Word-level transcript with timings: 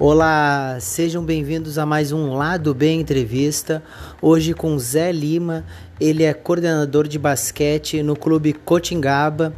Olá, 0.00 0.78
sejam 0.80 1.22
bem-vindos 1.22 1.76
a 1.76 1.84
mais 1.84 2.12
um 2.12 2.32
Lado 2.32 2.72
Bem 2.72 3.00
Entrevista. 3.00 3.82
Hoje 4.22 4.54
com 4.54 4.78
Zé 4.78 5.12
Lima, 5.12 5.66
ele 6.00 6.22
é 6.22 6.32
coordenador 6.32 7.06
de 7.06 7.18
basquete 7.18 8.02
no 8.02 8.16
Clube 8.16 8.54
Cotingaba, 8.54 9.52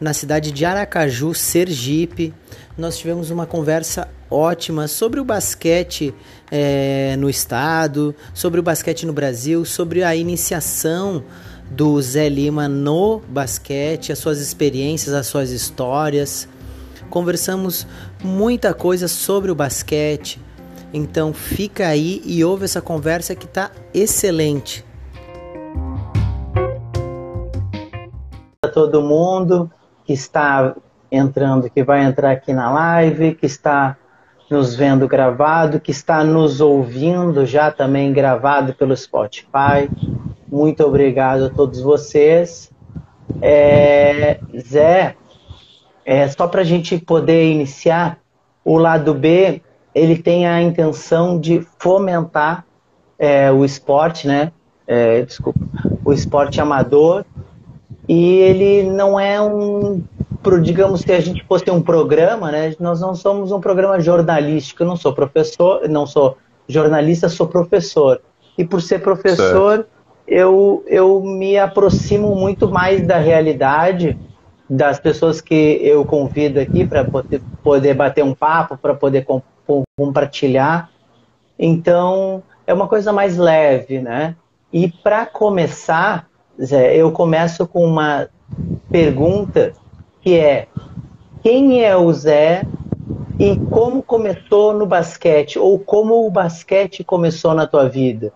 na 0.00 0.12
cidade 0.12 0.52
de 0.52 0.64
Aracaju, 0.64 1.34
Sergipe. 1.34 2.32
Nós 2.78 2.98
tivemos 2.98 3.30
uma 3.30 3.46
conversa 3.46 4.06
ótima 4.30 4.86
sobre 4.86 5.18
o 5.18 5.24
basquete 5.24 6.14
é, 6.50 7.16
no 7.18 7.28
estado, 7.28 8.14
sobre 8.32 8.60
o 8.60 8.62
basquete 8.62 9.06
no 9.06 9.12
Brasil, 9.12 9.64
sobre 9.64 10.02
a 10.02 10.14
iniciação 10.14 11.24
do 11.70 12.00
Zé 12.00 12.28
Lima 12.28 12.68
no 12.68 13.20
basquete, 13.28 14.12
as 14.12 14.18
suas 14.18 14.40
experiências, 14.40 15.14
as 15.14 15.26
suas 15.26 15.50
histórias. 15.50 16.48
Conversamos 17.10 17.86
muita 18.22 18.72
coisa 18.72 19.08
sobre 19.08 19.50
o 19.50 19.54
basquete. 19.54 20.40
Então 20.92 21.32
fica 21.32 21.88
aí 21.88 22.22
e 22.24 22.44
ouve 22.44 22.64
essa 22.64 22.80
conversa 22.80 23.34
que 23.34 23.46
tá 23.46 23.70
excelente. 23.92 24.84
Todo 28.72 29.02
mundo 29.02 29.70
que 30.04 30.12
está 30.12 30.74
entrando, 31.10 31.70
que 31.70 31.82
vai 31.82 32.04
entrar 32.04 32.32
aqui 32.32 32.52
na 32.52 32.70
live, 32.70 33.34
que 33.34 33.46
está 33.46 33.96
nos 34.50 34.74
vendo 34.74 35.08
gravado, 35.08 35.80
que 35.80 35.90
está 35.90 36.22
nos 36.22 36.60
ouvindo 36.60 37.44
já 37.44 37.70
também 37.70 38.12
gravado 38.12 38.74
pelo 38.74 38.96
Spotify. 38.96 39.90
Muito 40.46 40.84
obrigado 40.84 41.46
a 41.46 41.50
todos 41.50 41.80
vocês. 41.80 42.70
É, 43.42 44.38
Zé, 44.56 45.16
é, 46.04 46.28
só 46.28 46.46
para 46.46 46.60
a 46.60 46.64
gente 46.64 46.96
poder 46.98 47.50
iniciar, 47.50 48.18
o 48.64 48.78
lado 48.78 49.12
B 49.12 49.60
ele 49.94 50.18
tem 50.18 50.46
a 50.46 50.60
intenção 50.60 51.40
de 51.40 51.66
fomentar 51.78 52.64
é, 53.18 53.50
o 53.50 53.64
esporte, 53.64 54.28
né? 54.28 54.52
É, 54.86 55.22
desculpa, 55.22 55.58
o 56.04 56.12
esporte 56.12 56.60
amador. 56.60 57.24
E 58.08 58.36
ele 58.36 58.84
não 58.84 59.18
é 59.18 59.40
um, 59.40 60.04
digamos 60.60 61.04
que 61.04 61.12
a 61.12 61.20
gente 61.20 61.44
fosse 61.44 61.70
um 61.70 61.82
programa, 61.82 62.50
né? 62.50 62.74
Nós 62.78 63.00
não 63.00 63.14
somos 63.14 63.52
um 63.52 63.60
programa 63.60 64.00
jornalístico. 64.00 64.82
Eu 64.82 64.86
não 64.86 64.96
sou 64.96 65.12
professor, 65.12 65.88
não 65.88 66.06
sou 66.06 66.36
jornalista, 66.68 67.28
sou 67.28 67.46
professor. 67.46 68.20
E 68.56 68.64
por 68.64 68.80
ser 68.80 69.00
professor, 69.00 69.86
eu, 70.26 70.84
eu 70.86 71.20
me 71.22 71.58
aproximo 71.58 72.34
muito 72.34 72.68
mais 72.70 73.06
da 73.06 73.18
realidade 73.18 74.18
das 74.68 74.98
pessoas 74.98 75.40
que 75.40 75.78
eu 75.82 76.04
convido 76.04 76.58
aqui 76.58 76.84
para 76.84 77.04
poder, 77.04 77.40
poder 77.62 77.94
bater 77.94 78.24
um 78.24 78.34
papo, 78.34 78.76
para 78.76 78.94
poder 78.94 79.24
com, 79.24 79.40
compartilhar. 79.96 80.90
Então, 81.58 82.42
é 82.66 82.74
uma 82.74 82.88
coisa 82.88 83.12
mais 83.12 83.36
leve, 83.36 84.00
né? 84.00 84.34
E 84.72 84.88
para 84.88 85.24
começar, 85.24 86.26
Zé, 86.60 86.96
eu 86.96 87.12
começo 87.12 87.66
com 87.66 87.84
uma 87.84 88.28
pergunta 88.90 89.72
que 90.26 90.34
é: 90.34 90.66
quem 91.40 91.84
é 91.84 91.96
o 91.96 92.12
Zé 92.12 92.66
e 93.38 93.56
como 93.70 94.02
começou 94.02 94.74
no 94.74 94.84
basquete? 94.84 95.56
Ou 95.56 95.78
como 95.78 96.26
o 96.26 96.30
basquete 96.30 97.04
começou 97.04 97.54
na 97.54 97.64
tua 97.64 97.88
vida? 97.88 98.32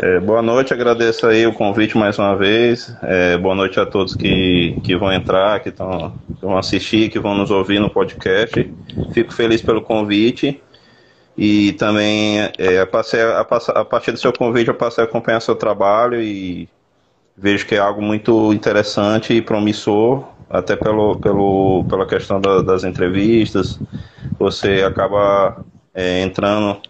É, 0.00 0.20
boa 0.20 0.42
noite, 0.42 0.74
agradeço 0.74 1.26
aí 1.26 1.46
o 1.46 1.54
convite 1.54 1.96
mais 1.96 2.18
uma 2.18 2.36
vez. 2.36 2.94
É, 3.02 3.38
boa 3.38 3.54
noite 3.54 3.80
a 3.80 3.86
todos 3.86 4.14
que, 4.14 4.78
que 4.84 4.94
vão 4.94 5.10
entrar, 5.10 5.60
que, 5.60 5.70
tão, 5.70 6.12
que 6.26 6.42
vão 6.42 6.58
assistir, 6.58 7.08
que 7.08 7.18
vão 7.18 7.34
nos 7.34 7.50
ouvir 7.50 7.80
no 7.80 7.88
podcast. 7.88 8.70
Fico 9.12 9.32
feliz 9.32 9.62
pelo 9.62 9.80
convite. 9.80 10.62
E 11.38 11.72
também, 11.72 12.50
é, 12.58 12.84
passei 12.84 13.22
a, 13.22 13.40
a, 13.40 13.84
partir 13.84 14.12
do 14.12 14.18
seu 14.18 14.32
convite, 14.32 14.68
eu 14.68 14.74
passei 14.74 15.02
a 15.02 15.06
acompanhar 15.06 15.40
seu 15.40 15.56
trabalho 15.56 16.20
e 16.20 16.68
vejo 17.40 17.66
que 17.66 17.76
é 17.76 17.78
algo 17.78 18.02
muito 18.02 18.52
interessante 18.52 19.32
e 19.32 19.40
promissor, 19.40 20.24
até 20.50 20.74
pelo, 20.74 21.16
pelo, 21.16 21.84
pela 21.88 22.06
questão 22.06 22.40
da, 22.40 22.62
das 22.62 22.84
entrevistas. 22.84 23.78
Você 24.38 24.82
acaba 24.82 25.64
é, 25.94 26.22
entrando 26.22 26.80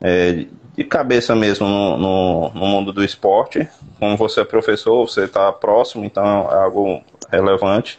é, 0.00 0.46
de 0.76 0.84
cabeça 0.84 1.34
mesmo 1.34 1.68
no, 1.68 1.98
no, 1.98 2.50
no, 2.54 2.66
mundo 2.66 2.92
do 2.92 3.04
esporte. 3.04 3.68
Como 3.98 4.16
você 4.16 4.40
é 4.40 4.44
professor, 4.44 5.06
você 5.06 5.24
está 5.24 5.52
próximo, 5.52 6.04
então 6.04 6.24
é 6.50 6.64
algo 6.64 7.02
relevante. 7.30 7.98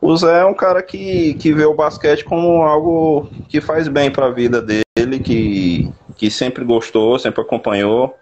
O 0.00 0.16
Zé 0.16 0.40
é 0.40 0.46
um 0.46 0.54
cara 0.54 0.82
que, 0.82 1.34
que 1.34 1.52
vê 1.52 1.64
o 1.64 1.74
basquete 1.74 2.24
como 2.24 2.62
algo 2.62 3.28
que 3.48 3.60
faz 3.60 3.86
bem 3.86 4.10
para 4.10 4.26
a 4.26 4.30
vida 4.30 4.62
dele, 4.62 5.18
que, 5.22 5.92
que 6.16 6.30
sempre 6.30 6.64
gostou, 6.64 7.18
sempre 7.18 7.42
acompanhou. 7.42 8.16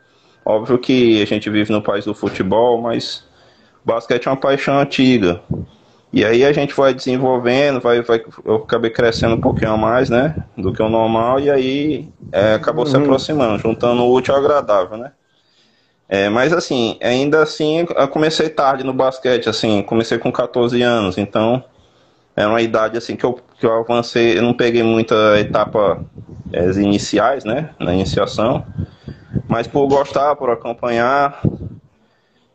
Óbvio 0.49 0.79
que 0.79 1.21
a 1.21 1.27
gente 1.27 1.51
vive 1.51 1.71
no 1.71 1.83
país 1.83 2.07
do 2.07 2.15
futebol, 2.15 2.81
mas 2.81 3.23
o 3.85 3.87
basquete 3.87 4.29
é 4.29 4.31
uma 4.31 4.37
paixão 4.39 4.79
antiga. 4.79 5.43
E 6.11 6.25
aí 6.25 6.43
a 6.43 6.53
gente 6.55 6.73
vai 6.73 6.95
desenvolvendo, 6.95 7.81
vai, 7.81 8.01
vai, 8.01 8.25
eu 8.47 8.57
acabei 8.57 8.91
crescendo 8.91 9.35
um 9.35 9.41
pouquinho 9.43 9.73
a 9.73 9.77
mais, 9.77 10.09
né, 10.09 10.35
do 10.57 10.73
que 10.73 10.83
o 10.83 10.89
normal, 10.89 11.39
e 11.39 11.51
aí 11.51 12.09
é, 12.33 12.55
acabou 12.55 12.87
uhum. 12.87 12.91
se 12.91 12.97
aproximando, 12.97 13.59
juntando 13.59 14.03
o 14.03 14.11
útil 14.11 14.35
ao 14.35 14.41
agradável, 14.41 14.97
né. 14.97 15.13
É, 16.09 16.31
mas 16.31 16.55
assim, 16.55 16.97
ainda 17.03 17.43
assim, 17.43 17.87
eu 17.95 18.09
comecei 18.09 18.49
tarde 18.49 18.83
no 18.83 18.95
basquete, 18.95 19.51
assim, 19.51 19.83
comecei 19.83 20.17
com 20.17 20.33
14 20.33 20.81
anos, 20.81 21.19
então 21.19 21.63
é 22.39 22.47
uma 22.47 22.63
idade 22.63 22.97
assim 22.97 23.17
que 23.17 23.25
eu, 23.25 23.39
que 23.59 23.67
eu 23.67 23.73
avancei, 23.73 24.39
eu 24.39 24.43
não 24.43 24.55
peguei 24.55 24.83
muita 24.83 25.39
etapa 25.39 26.05
é, 26.53 26.65
iniciais, 26.73 27.45
né, 27.45 27.71
na 27.81 27.93
iniciação, 27.93 28.65
mas 29.49 29.67
por 29.67 29.87
gostar, 29.89 30.37
por 30.37 30.51
acompanhar, 30.51 31.41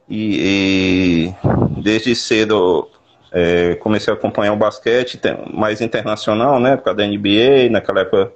e, 0.09 1.33
e 1.44 1.81
desde 1.81 2.16
cedo 2.16 2.88
é, 3.31 3.75
comecei 3.75 4.13
a 4.13 4.16
acompanhar 4.16 4.53
o 4.53 4.57
basquete 4.57 5.19
mais 5.51 5.81
internacional, 5.81 6.59
né? 6.59 6.77
Por 6.77 6.83
causa 6.83 6.97
da 6.97 7.07
NBA, 7.07 7.69
naquela 7.71 8.01
época 8.01 8.31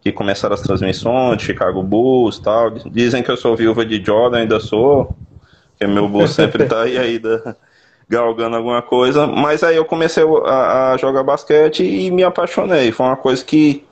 que 0.00 0.10
começaram 0.10 0.54
as 0.54 0.62
transmissões 0.62 1.40
Chicago 1.40 1.80
Bulls 1.82 2.40
tal. 2.40 2.70
Dizem 2.70 3.22
que 3.22 3.30
eu 3.30 3.36
sou 3.36 3.54
viúva 3.56 3.86
de 3.86 4.02
Jordan, 4.04 4.38
ainda 4.38 4.58
sou, 4.58 5.14
porque 5.70 5.86
meu 5.86 6.08
Bulls 6.08 6.32
sempre 6.32 6.64
tá 6.66 6.82
aí 6.82 6.98
ainda 6.98 7.56
galgando 8.08 8.56
alguma 8.56 8.82
coisa. 8.82 9.26
Mas 9.26 9.62
aí 9.62 9.76
eu 9.76 9.84
comecei 9.84 10.24
a, 10.44 10.92
a, 10.92 10.96
jogar 10.96 11.22
basquete 11.22 11.84
e 11.84 12.10
me 12.10 12.22
apaixonei. 12.22 12.92
Foi 12.92 13.06
uma 13.06 13.16
coisa 13.16 13.44
que, 13.44 13.84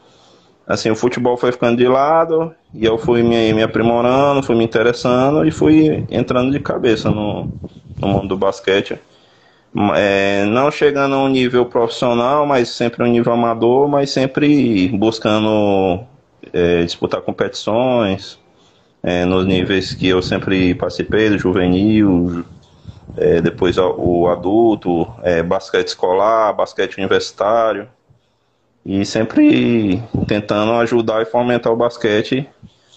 assim, 0.66 0.90
o 0.90 0.96
futebol 0.96 1.36
foi 1.36 1.52
ficando 1.52 1.76
de 1.76 1.88
lado 1.88 2.54
e 2.74 2.84
eu 2.84 2.98
fui 2.98 3.22
me, 3.22 3.52
me 3.52 3.62
aprimorando, 3.62 4.42
fui 4.42 4.56
me 4.56 4.64
interessando 4.64 5.46
e 5.46 5.50
fui 5.50 6.04
entrando 6.10 6.50
de 6.50 6.60
cabeça 6.60 7.10
no, 7.10 7.50
no 7.98 8.08
mundo 8.08 8.28
do 8.28 8.36
basquete 8.36 8.98
é, 9.94 10.44
não 10.46 10.70
chegando 10.70 11.14
a 11.14 11.18
um 11.22 11.28
nível 11.28 11.64
profissional, 11.66 12.46
mas 12.46 12.68
sempre 12.70 13.02
um 13.02 13.06
nível 13.06 13.32
amador, 13.32 13.88
mas 13.88 14.10
sempre 14.10 14.88
buscando 14.88 16.00
é, 16.52 16.82
disputar 16.82 17.20
competições 17.20 18.38
é, 19.02 19.24
nos 19.24 19.46
níveis 19.46 19.94
que 19.94 20.08
eu 20.08 20.20
sempre 20.20 20.74
participei, 20.74 21.30
do 21.30 21.38
juvenil, 21.38 22.44
é, 23.16 23.40
depois 23.40 23.76
o 23.78 24.28
adulto, 24.28 25.06
é, 25.22 25.42
basquete 25.42 25.88
escolar, 25.88 26.52
basquete 26.52 26.98
universitário, 26.98 27.88
e 28.84 29.04
sempre 29.04 30.02
tentando 30.26 30.72
ajudar 30.72 31.22
e 31.22 31.26
fomentar 31.26 31.72
o 31.72 31.76
basquete, 31.76 32.48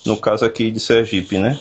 no 0.06 0.18
caso 0.18 0.46
aqui 0.46 0.72
de 0.72 0.80
Sergipe, 0.80 1.38
né? 1.38 1.60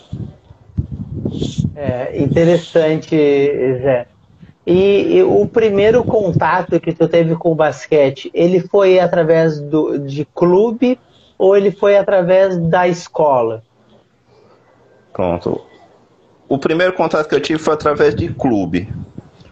É 1.74 2.22
interessante, 2.22 3.16
Zé. 3.16 4.06
E, 4.64 5.16
e, 5.16 5.22
o 5.24 5.44
primeiro 5.46 6.04
contato 6.04 6.78
que 6.78 6.92
tu 6.92 7.08
teve 7.08 7.34
com 7.34 7.50
o 7.50 7.54
basquete, 7.54 8.30
ele 8.32 8.60
foi 8.60 9.00
através 9.00 9.60
do, 9.60 9.98
de 9.98 10.24
clube 10.24 10.98
ou 11.36 11.56
ele 11.56 11.72
foi 11.72 11.96
através 11.96 12.56
da 12.56 12.86
escola? 12.86 13.64
Pronto. 15.12 15.71
O 16.48 16.58
primeiro 16.58 16.92
contato 16.92 17.28
que 17.28 17.34
eu 17.34 17.40
tive 17.40 17.58
foi 17.58 17.74
através 17.74 18.14
de 18.14 18.28
clube. 18.28 18.88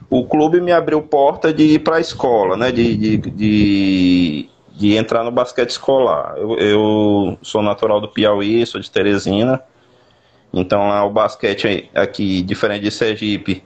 O 0.09 0.27
clube 0.27 0.61
me 0.61 0.73
abriu 0.73 1.01
porta 1.03 1.53
de 1.53 1.63
ir 1.63 1.79
para 1.81 1.97
a 1.97 2.01
escola, 2.01 2.57
né? 2.57 2.73
De, 2.73 2.97
de, 2.97 3.17
de, 3.17 4.49
de, 4.75 4.97
entrar 4.97 5.23
no 5.23 5.31
basquete 5.31 5.71
escolar. 5.71 6.35
Eu, 6.37 6.57
eu 6.59 7.39
sou 7.43 7.63
natural 7.63 8.01
do 8.01 8.09
Piauí, 8.09 8.67
sou 8.67 8.81
de 8.81 8.91
Teresina. 8.91 9.63
Então 10.53 10.89
lá 10.89 11.05
o 11.05 11.11
basquete 11.11 11.89
aqui, 11.95 12.43
diferente 12.43 12.83
de 12.83 12.91
Sergipe, 12.91 13.63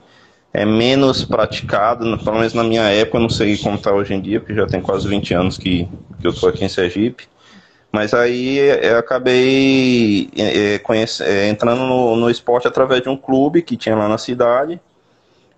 é 0.53 0.63
menos 0.63 1.25
praticado, 1.25 2.17
pelo 2.19 2.37
menos 2.37 2.53
na 2.53 2.63
minha 2.63 2.83
época, 2.83 3.19
não 3.19 3.27
sei 3.27 3.57
como 3.57 3.75
está 3.75 3.91
hoje 3.91 4.13
em 4.13 4.21
dia, 4.21 4.39
porque 4.39 4.53
já 4.53 4.65
tem 4.65 4.79
quase 4.79 5.07
20 5.07 5.33
anos 5.33 5.57
que, 5.57 5.89
que 6.21 6.27
eu 6.27 6.31
estou 6.31 6.47
aqui 6.47 6.63
em 6.63 6.69
Sergipe, 6.69 7.27
Mas 7.95 8.13
aí 8.13 8.57
eu 8.57 8.97
acabei 8.97 10.29
é, 10.35 10.77
conhece, 10.79 11.23
é, 11.23 11.47
entrando 11.47 11.85
no, 11.85 12.17
no 12.17 12.29
esporte 12.29 12.67
através 12.67 13.01
de 13.01 13.07
um 13.07 13.15
clube 13.15 13.61
que 13.61 13.77
tinha 13.77 13.95
lá 13.95 14.09
na 14.09 14.17
cidade. 14.17 14.81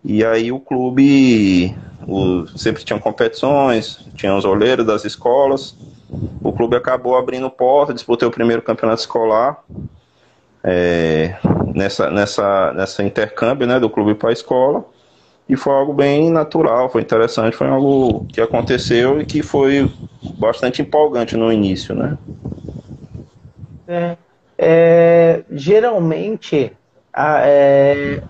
E 0.06 0.24
aí 0.24 0.52
o 0.52 0.60
clube 0.60 1.76
o, 2.08 2.46
sempre 2.56 2.84
tinha 2.84 3.00
competições, 3.00 4.08
tinha 4.16 4.36
os 4.36 4.46
olheiros 4.46 4.86
das 4.86 5.04
escolas. 5.04 5.76
O 6.44 6.54
clube 6.54 6.76
acabou 6.76 7.18
abrindo 7.18 7.50
porta, 7.50 7.92
disputei 7.92 8.28
o 8.28 8.32
primeiro 8.32 8.62
campeonato 8.62 9.02
escolar. 9.02 9.64
É, 10.64 11.38
nessa, 11.74 12.12
nessa, 12.12 12.72
nessa 12.74 13.02
intercâmbio 13.02 13.66
né, 13.66 13.80
do 13.80 13.90
clube 13.90 14.14
para 14.14 14.30
a 14.30 14.34
escola. 14.34 14.86
E 15.50 15.56
foi 15.56 15.74
algo 15.74 15.94
bem 15.94 16.30
natural, 16.30 16.90
foi 16.90 17.02
interessante, 17.02 17.56
foi 17.56 17.68
algo 17.68 18.26
que 18.30 18.42
aconteceu 18.42 19.22
e 19.22 19.26
que 19.26 19.42
foi 19.42 19.90
bastante 20.38 20.82
empolgante 20.82 21.38
no 21.38 21.52
início, 21.52 21.96
né? 21.96 22.18
É, 23.88 24.18
é, 24.58 25.44
geralmente 25.52 26.74
a, 27.14 27.42
é, 27.46 28.22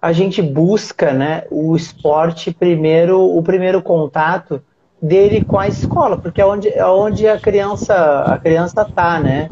a 0.00 0.12
gente 0.12 0.40
busca 0.40 1.12
né, 1.12 1.44
o 1.50 1.74
esporte 1.74 2.52
primeiro, 2.52 3.20
o 3.20 3.42
primeiro 3.42 3.82
contato 3.82 4.62
dele 5.02 5.42
com 5.42 5.58
a 5.58 5.66
escola, 5.66 6.16
porque 6.16 6.40
é 6.40 6.46
onde, 6.46 6.68
é 6.68 6.86
onde 6.86 7.26
a 7.26 7.38
criança 7.38 8.22
a 8.22 8.38
criança 8.38 8.84
tá, 8.84 9.18
né? 9.18 9.48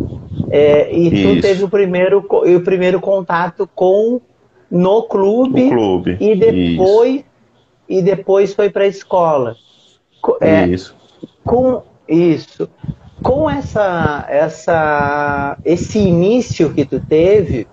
É, 0.51 0.95
e 0.95 1.09
Isso. 1.09 1.37
tu 1.37 1.41
teve 1.41 1.65
o 1.65 1.69
primeiro, 1.69 2.19
o 2.31 2.61
primeiro 2.61 3.01
contato 3.01 3.69
com 3.75 4.21
no 4.73 5.03
clube, 5.03 5.69
clube. 5.69 6.17
e 6.19 6.35
depois 6.35 7.17
isso. 7.17 7.25
e 7.87 8.01
depois 8.01 8.55
foi 8.55 8.71
para 8.71 8.85
a 8.85 8.87
escola. 8.87 9.55
É, 10.41 10.67
isso. 10.67 10.97
Com 11.45 11.83
isso, 12.09 12.71
com 13.23 13.51
essa 13.51 14.25
essa 14.31 15.59
esse 15.63 15.99
início 15.99 16.73
que 16.73 16.87
tu 16.87 16.99
teve, 16.99 17.69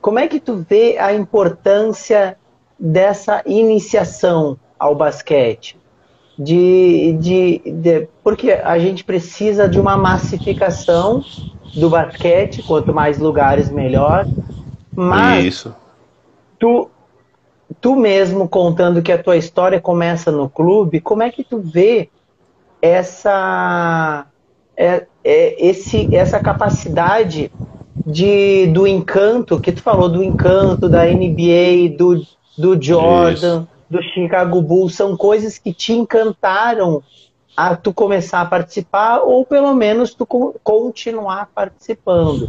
como 0.00 0.18
é 0.18 0.26
que 0.26 0.40
tu 0.40 0.56
vê 0.68 0.98
a 0.98 1.14
importância 1.14 2.36
dessa 2.76 3.40
iniciação 3.46 4.58
ao 4.76 4.96
basquete? 4.96 5.78
De, 6.36 7.18
de, 7.20 7.62
de, 7.66 8.08
porque 8.24 8.52
a 8.52 8.78
gente 8.78 9.04
precisa 9.04 9.68
de 9.68 9.78
uma 9.78 9.94
massificação 9.94 11.22
do 11.74 11.90
basquete, 11.90 12.62
quanto 12.62 12.94
mais 12.94 13.18
lugares 13.18 13.70
melhor, 13.70 14.26
mas 14.94 15.44
Isso. 15.44 15.74
Tu, 16.58 16.90
tu 17.80 17.96
mesmo 17.96 18.48
contando 18.48 19.02
que 19.02 19.12
a 19.12 19.22
tua 19.22 19.36
história 19.36 19.80
começa 19.80 20.30
no 20.30 20.48
clube, 20.48 21.00
como 21.00 21.22
é 21.22 21.30
que 21.30 21.42
tu 21.42 21.58
vê 21.58 22.08
essa 22.82 24.26
é, 24.76 25.06
é, 25.22 25.66
esse, 25.66 26.14
essa 26.14 26.40
capacidade 26.40 27.50
de, 28.06 28.66
do 28.68 28.86
encanto, 28.86 29.60
que 29.60 29.72
tu 29.72 29.82
falou 29.82 30.08
do 30.08 30.22
encanto 30.22 30.88
da 30.88 31.04
NBA, 31.04 31.96
do, 31.96 32.22
do 32.56 32.82
Jordan, 32.82 33.60
Isso. 33.60 33.68
do 33.90 34.02
Chicago 34.02 34.62
Bulls, 34.62 34.94
são 34.94 35.16
coisas 35.16 35.58
que 35.58 35.72
te 35.72 35.92
encantaram 35.92 37.02
a 37.56 37.76
tu 37.76 37.92
começar 37.92 38.40
a 38.40 38.46
participar 38.46 39.18
ou 39.18 39.44
pelo 39.44 39.74
menos 39.74 40.14
tu 40.14 40.26
continuar 40.26 41.50
participando. 41.54 42.48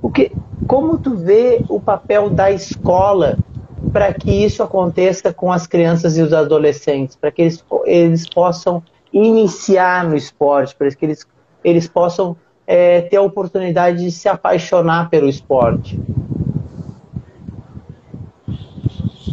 O 0.00 0.10
que, 0.10 0.30
como 0.66 0.98
tu 0.98 1.16
vê 1.16 1.62
o 1.68 1.80
papel 1.80 2.30
da 2.30 2.50
escola 2.50 3.38
para 3.92 4.12
que 4.12 4.30
isso 4.30 4.62
aconteça 4.62 5.32
com 5.32 5.52
as 5.52 5.66
crianças 5.66 6.18
e 6.18 6.22
os 6.22 6.32
adolescentes, 6.32 7.16
para 7.16 7.30
que 7.30 7.42
eles, 7.42 7.64
eles 7.84 8.28
possam 8.28 8.82
iniciar 9.12 10.04
no 10.04 10.16
esporte, 10.16 10.74
para 10.74 10.90
que 10.90 11.04
eles, 11.04 11.26
eles 11.64 11.88
possam 11.88 12.36
é, 12.66 13.02
ter 13.02 13.16
a 13.16 13.22
oportunidade 13.22 14.04
de 14.04 14.10
se 14.10 14.28
apaixonar 14.28 15.08
pelo 15.08 15.28
esporte? 15.28 15.98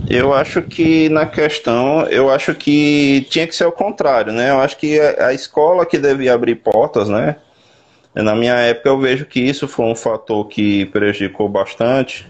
Eu 0.10 0.34
acho 0.34 0.62
que 0.62 1.10
na 1.10 1.26
questão, 1.26 2.02
eu 2.04 2.30
acho 2.30 2.54
que 2.54 3.26
tinha 3.30 3.48
que 3.48 3.56
ser 3.56 3.66
o 3.66 3.72
contrário, 3.72 4.32
né? 4.32 4.52
Eu 4.52 4.60
acho 4.60 4.78
que 4.78 5.00
a 5.00 5.34
escola 5.34 5.86
que 5.86 5.98
devia 5.98 6.34
abrir 6.34 6.56
portas, 6.56 7.10
né? 7.10 7.38
Na 8.16 8.36
minha 8.36 8.54
época 8.56 8.90
eu 8.90 9.00
vejo 9.00 9.26
que 9.26 9.40
isso 9.40 9.68
foi 9.68 9.86
um 9.86 9.96
fator 9.96 10.48
que 10.48 10.86
prejudicou 10.88 11.50
bastante, 11.50 12.30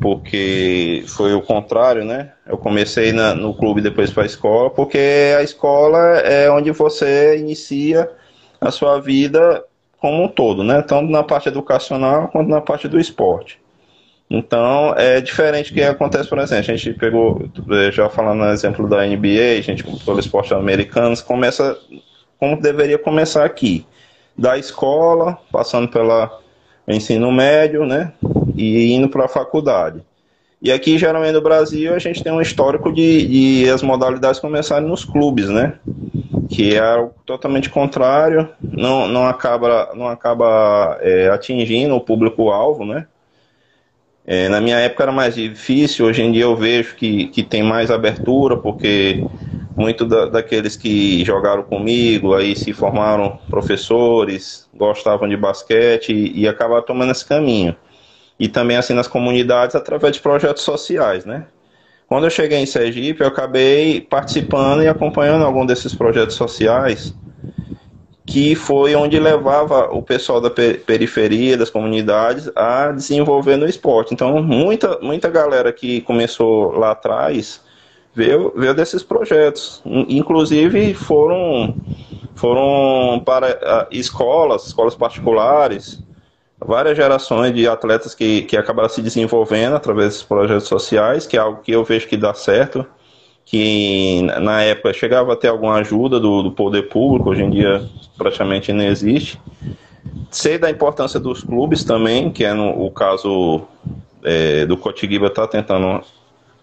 porque 0.00 1.04
foi 1.06 1.32
o 1.34 1.42
contrário, 1.42 2.04
né? 2.04 2.32
Eu 2.46 2.58
comecei 2.58 3.12
na, 3.12 3.34
no 3.34 3.54
clube 3.54 3.80
depois 3.80 4.10
para 4.10 4.24
a 4.24 4.26
escola, 4.26 4.70
porque 4.70 4.98
a 5.38 5.42
escola 5.42 5.98
é 6.18 6.50
onde 6.50 6.72
você 6.72 7.38
inicia 7.38 8.10
a 8.60 8.70
sua 8.70 9.00
vida 9.00 9.64
como 10.00 10.24
um 10.24 10.28
todo, 10.28 10.64
né? 10.64 10.82
Tanto 10.82 11.10
na 11.10 11.22
parte 11.22 11.48
educacional 11.48 12.28
quanto 12.28 12.48
na 12.48 12.60
parte 12.60 12.88
do 12.88 12.98
esporte. 12.98 13.60
Então, 14.30 14.92
é 14.96 15.20
diferente 15.20 15.72
que 15.72 15.82
acontece, 15.82 16.28
por 16.28 16.38
exemplo, 16.38 16.60
a 16.60 16.76
gente 16.76 16.92
pegou, 16.94 17.48
já 17.92 18.10
falando 18.10 18.40
no 18.40 18.50
exemplo 18.50 18.88
da 18.88 19.06
NBA, 19.06 19.58
a 19.58 19.62
gente, 19.62 19.82
pelo 20.04 20.20
esporte 20.20 20.52
americano, 20.52 21.16
começa 21.22 21.78
como 22.38 22.60
deveria 22.60 22.98
começar 22.98 23.44
aqui 23.44 23.86
da 24.38 24.56
escola, 24.56 25.36
passando 25.50 25.88
pelo 25.88 26.30
ensino 26.86 27.32
médio, 27.32 27.84
né? 27.84 28.12
E 28.54 28.92
indo 28.92 29.08
para 29.08 29.24
a 29.24 29.28
faculdade. 29.28 30.00
E 30.62 30.72
aqui, 30.72 30.96
geralmente, 30.98 31.34
no 31.34 31.40
Brasil, 31.40 31.94
a 31.94 31.98
gente 31.98 32.22
tem 32.22 32.32
um 32.32 32.40
histórico 32.40 32.92
de, 32.92 33.26
de 33.26 33.70
as 33.70 33.82
modalidades 33.82 34.40
começarem 34.40 34.88
nos 34.88 35.04
clubes, 35.04 35.48
né? 35.48 35.74
Que 36.48 36.76
é 36.76 37.08
totalmente 37.26 37.68
contrário, 37.68 38.48
não, 38.60 39.06
não 39.06 39.26
acaba, 39.26 39.90
não 39.94 40.08
acaba 40.08 40.98
é, 41.00 41.28
atingindo 41.28 41.94
o 41.94 42.00
público-alvo, 42.00 42.84
né? 42.84 43.06
É, 44.26 44.48
na 44.48 44.60
minha 44.60 44.78
época 44.78 45.04
era 45.04 45.12
mais 45.12 45.34
difícil, 45.34 46.06
hoje 46.06 46.22
em 46.22 46.32
dia 46.32 46.42
eu 46.42 46.54
vejo 46.54 46.96
que, 46.96 47.28
que 47.28 47.42
tem 47.42 47.62
mais 47.62 47.90
abertura, 47.90 48.56
porque 48.56 49.24
muito 49.78 50.04
da, 50.04 50.26
daqueles 50.26 50.76
que 50.76 51.24
jogaram 51.24 51.62
comigo, 51.62 52.34
aí 52.34 52.56
se 52.56 52.72
formaram 52.72 53.38
professores, 53.48 54.68
gostavam 54.74 55.28
de 55.28 55.36
basquete 55.36 56.12
e, 56.12 56.40
e 56.40 56.48
acabaram 56.48 56.82
tomando 56.82 57.12
esse 57.12 57.24
caminho. 57.24 57.76
E 58.38 58.48
também 58.48 58.76
assim 58.76 58.92
nas 58.92 59.06
comunidades 59.06 59.76
através 59.76 60.14
de 60.14 60.20
projetos 60.20 60.64
sociais, 60.64 61.24
né? 61.24 61.46
Quando 62.08 62.24
eu 62.24 62.30
cheguei 62.30 62.58
em 62.58 62.66
Sergipe, 62.66 63.20
eu 63.20 63.28
acabei 63.28 64.00
participando 64.00 64.82
e 64.82 64.88
acompanhando 64.88 65.44
algum 65.44 65.64
desses 65.64 65.94
projetos 65.94 66.36
sociais, 66.36 67.14
que 68.26 68.54
foi 68.54 68.94
onde 68.94 69.18
levava 69.18 69.90
o 69.92 70.02
pessoal 70.02 70.40
da 70.40 70.50
periferia, 70.50 71.56
das 71.56 71.70
comunidades, 71.70 72.50
a 72.56 72.90
desenvolver 72.92 73.56
no 73.56 73.66
esporte. 73.66 74.14
Então, 74.14 74.42
muita, 74.42 74.98
muita 75.00 75.28
galera 75.28 75.72
que 75.72 76.00
começou 76.00 76.72
lá 76.72 76.92
atrás 76.92 77.60
veio, 78.14 78.52
veio 78.56 78.74
desses 78.74 79.02
projetos. 79.02 79.82
Inclusive 79.84 80.94
foram, 80.94 81.74
foram 82.34 83.20
para 83.24 83.88
escolas, 83.90 84.66
escolas 84.66 84.94
particulares, 84.94 86.02
várias 86.58 86.96
gerações 86.96 87.54
de 87.54 87.68
atletas 87.68 88.14
que, 88.14 88.42
que 88.42 88.56
acabaram 88.56 88.88
se 88.88 89.00
desenvolvendo 89.00 89.76
através 89.76 90.08
desses 90.08 90.22
projetos 90.22 90.66
sociais, 90.66 91.26
que 91.26 91.36
é 91.36 91.40
algo 91.40 91.62
que 91.62 91.72
eu 91.72 91.84
vejo 91.84 92.08
que 92.08 92.16
dá 92.16 92.34
certo, 92.34 92.84
que 93.44 94.22
na 94.22 94.62
época 94.62 94.92
chegava 94.92 95.32
a 95.32 95.36
ter 95.36 95.48
alguma 95.48 95.76
ajuda 95.76 96.20
do, 96.20 96.42
do 96.42 96.52
poder 96.52 96.88
público, 96.88 97.30
hoje 97.30 97.42
em 97.42 97.50
dia 97.50 97.88
praticamente 98.16 98.72
não 98.72 98.84
existe. 98.84 99.40
Sei 100.30 100.58
da 100.58 100.70
importância 100.70 101.18
dos 101.18 101.42
clubes 101.42 101.84
também, 101.84 102.30
que 102.30 102.44
é 102.44 102.52
no, 102.52 102.84
o 102.84 102.90
caso 102.90 103.62
é, 104.22 104.66
do 104.66 104.76
Cotiguiba 104.76 105.28
está 105.28 105.46
tentando 105.46 106.02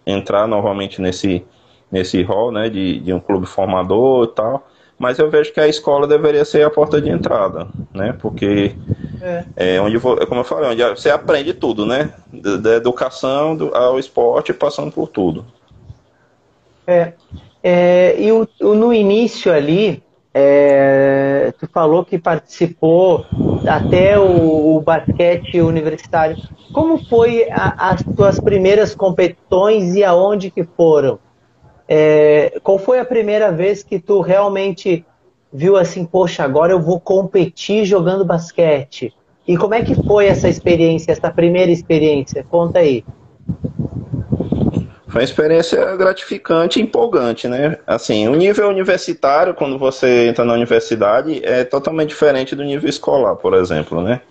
entrar 0.06 0.48
novamente 0.48 1.02
nesse, 1.02 1.44
nesse 1.92 2.22
rol 2.24 2.52
né, 2.52 2.70
de, 2.70 3.00
de 3.00 3.14
um 3.14 3.20
clube 3.20 3.46
formador 3.46 4.26
e 4.26 4.36
tal. 4.36 4.68
Mas 4.98 5.20
eu 5.20 5.30
vejo 5.30 5.52
que 5.52 5.60
a 5.60 5.68
escola 5.68 6.08
deveria 6.08 6.46
ser 6.46 6.66
a 6.66 6.70
porta 6.70 7.02
de 7.02 7.10
entrada, 7.10 7.68
né? 7.94 8.16
Porque 8.18 8.74
é, 9.22 9.76
é 9.76 9.82
onde, 9.82 10.00
como 10.00 10.40
eu 10.40 10.44
falei, 10.46 10.70
onde 10.70 10.84
você 10.90 11.10
aprende 11.10 11.54
tudo, 11.54 11.86
né? 11.86 12.14
Da, 12.32 12.76
educação 12.76 13.58
do, 13.58 13.76
ao 13.76 14.00
esporte, 14.00 14.54
passando 14.54 14.94
por 14.94 15.10
tudo. 15.10 15.46
É, 16.88 17.12
é 17.62 18.16
e 18.18 18.32
o, 18.32 18.48
no 18.74 18.94
início 18.94 19.52
ali, 19.52 20.02
é, 20.38 21.54
tu 21.58 21.66
falou 21.66 22.04
que 22.04 22.20
participou 22.20 23.26
até 23.66 24.20
o, 24.20 24.76
o 24.76 24.82
basquete 24.82 25.62
universitário. 25.62 26.36
Como 26.74 27.02
foi 27.06 27.50
a, 27.50 27.92
as 27.92 28.04
tuas 28.04 28.38
primeiras 28.38 28.94
competições 28.94 29.96
e 29.96 30.04
aonde 30.04 30.52
que 30.52 30.66
foram? 30.66 31.20
É, 31.88 32.60
qual 32.62 32.78
foi 32.78 33.00
a 33.00 33.06
primeira 33.06 33.50
vez 33.50 33.82
que 33.82 33.98
tu 33.98 34.20
realmente 34.20 35.06
viu 35.54 35.78
assim, 35.78 36.04
poxa, 36.04 36.44
agora 36.44 36.74
eu 36.74 36.82
vou 36.82 37.00
competir 37.00 37.86
jogando 37.86 38.26
basquete? 38.26 39.14
E 39.48 39.56
como 39.56 39.74
é 39.74 39.84
que 39.84 39.96
foi 40.04 40.26
essa 40.26 40.50
experiência, 40.50 41.14
essa 41.14 41.32
primeira 41.32 41.72
experiência? 41.72 42.46
Conta 42.50 42.80
aí. 42.80 43.06
Foi 45.08 45.22
uma 45.22 45.24
experiência 45.24 45.96
gratificante 45.96 46.80
e 46.80 46.82
empolgante, 46.82 47.48
né? 47.48 47.78
Assim, 47.86 48.28
o 48.28 48.36
nível 48.36 48.70
universitário, 48.70 49.54
quando 49.54 49.78
você 49.78 50.28
entra 50.28 50.44
na 50.44 50.54
universidade, 50.54 51.46
é 51.46 51.64
totalmente 51.64 52.10
diferente 52.10 52.56
do 52.56 52.64
nível 52.64 52.90
escolar, 52.90 53.36
por 53.36 53.54
exemplo, 53.54 54.02
né? 54.02 54.22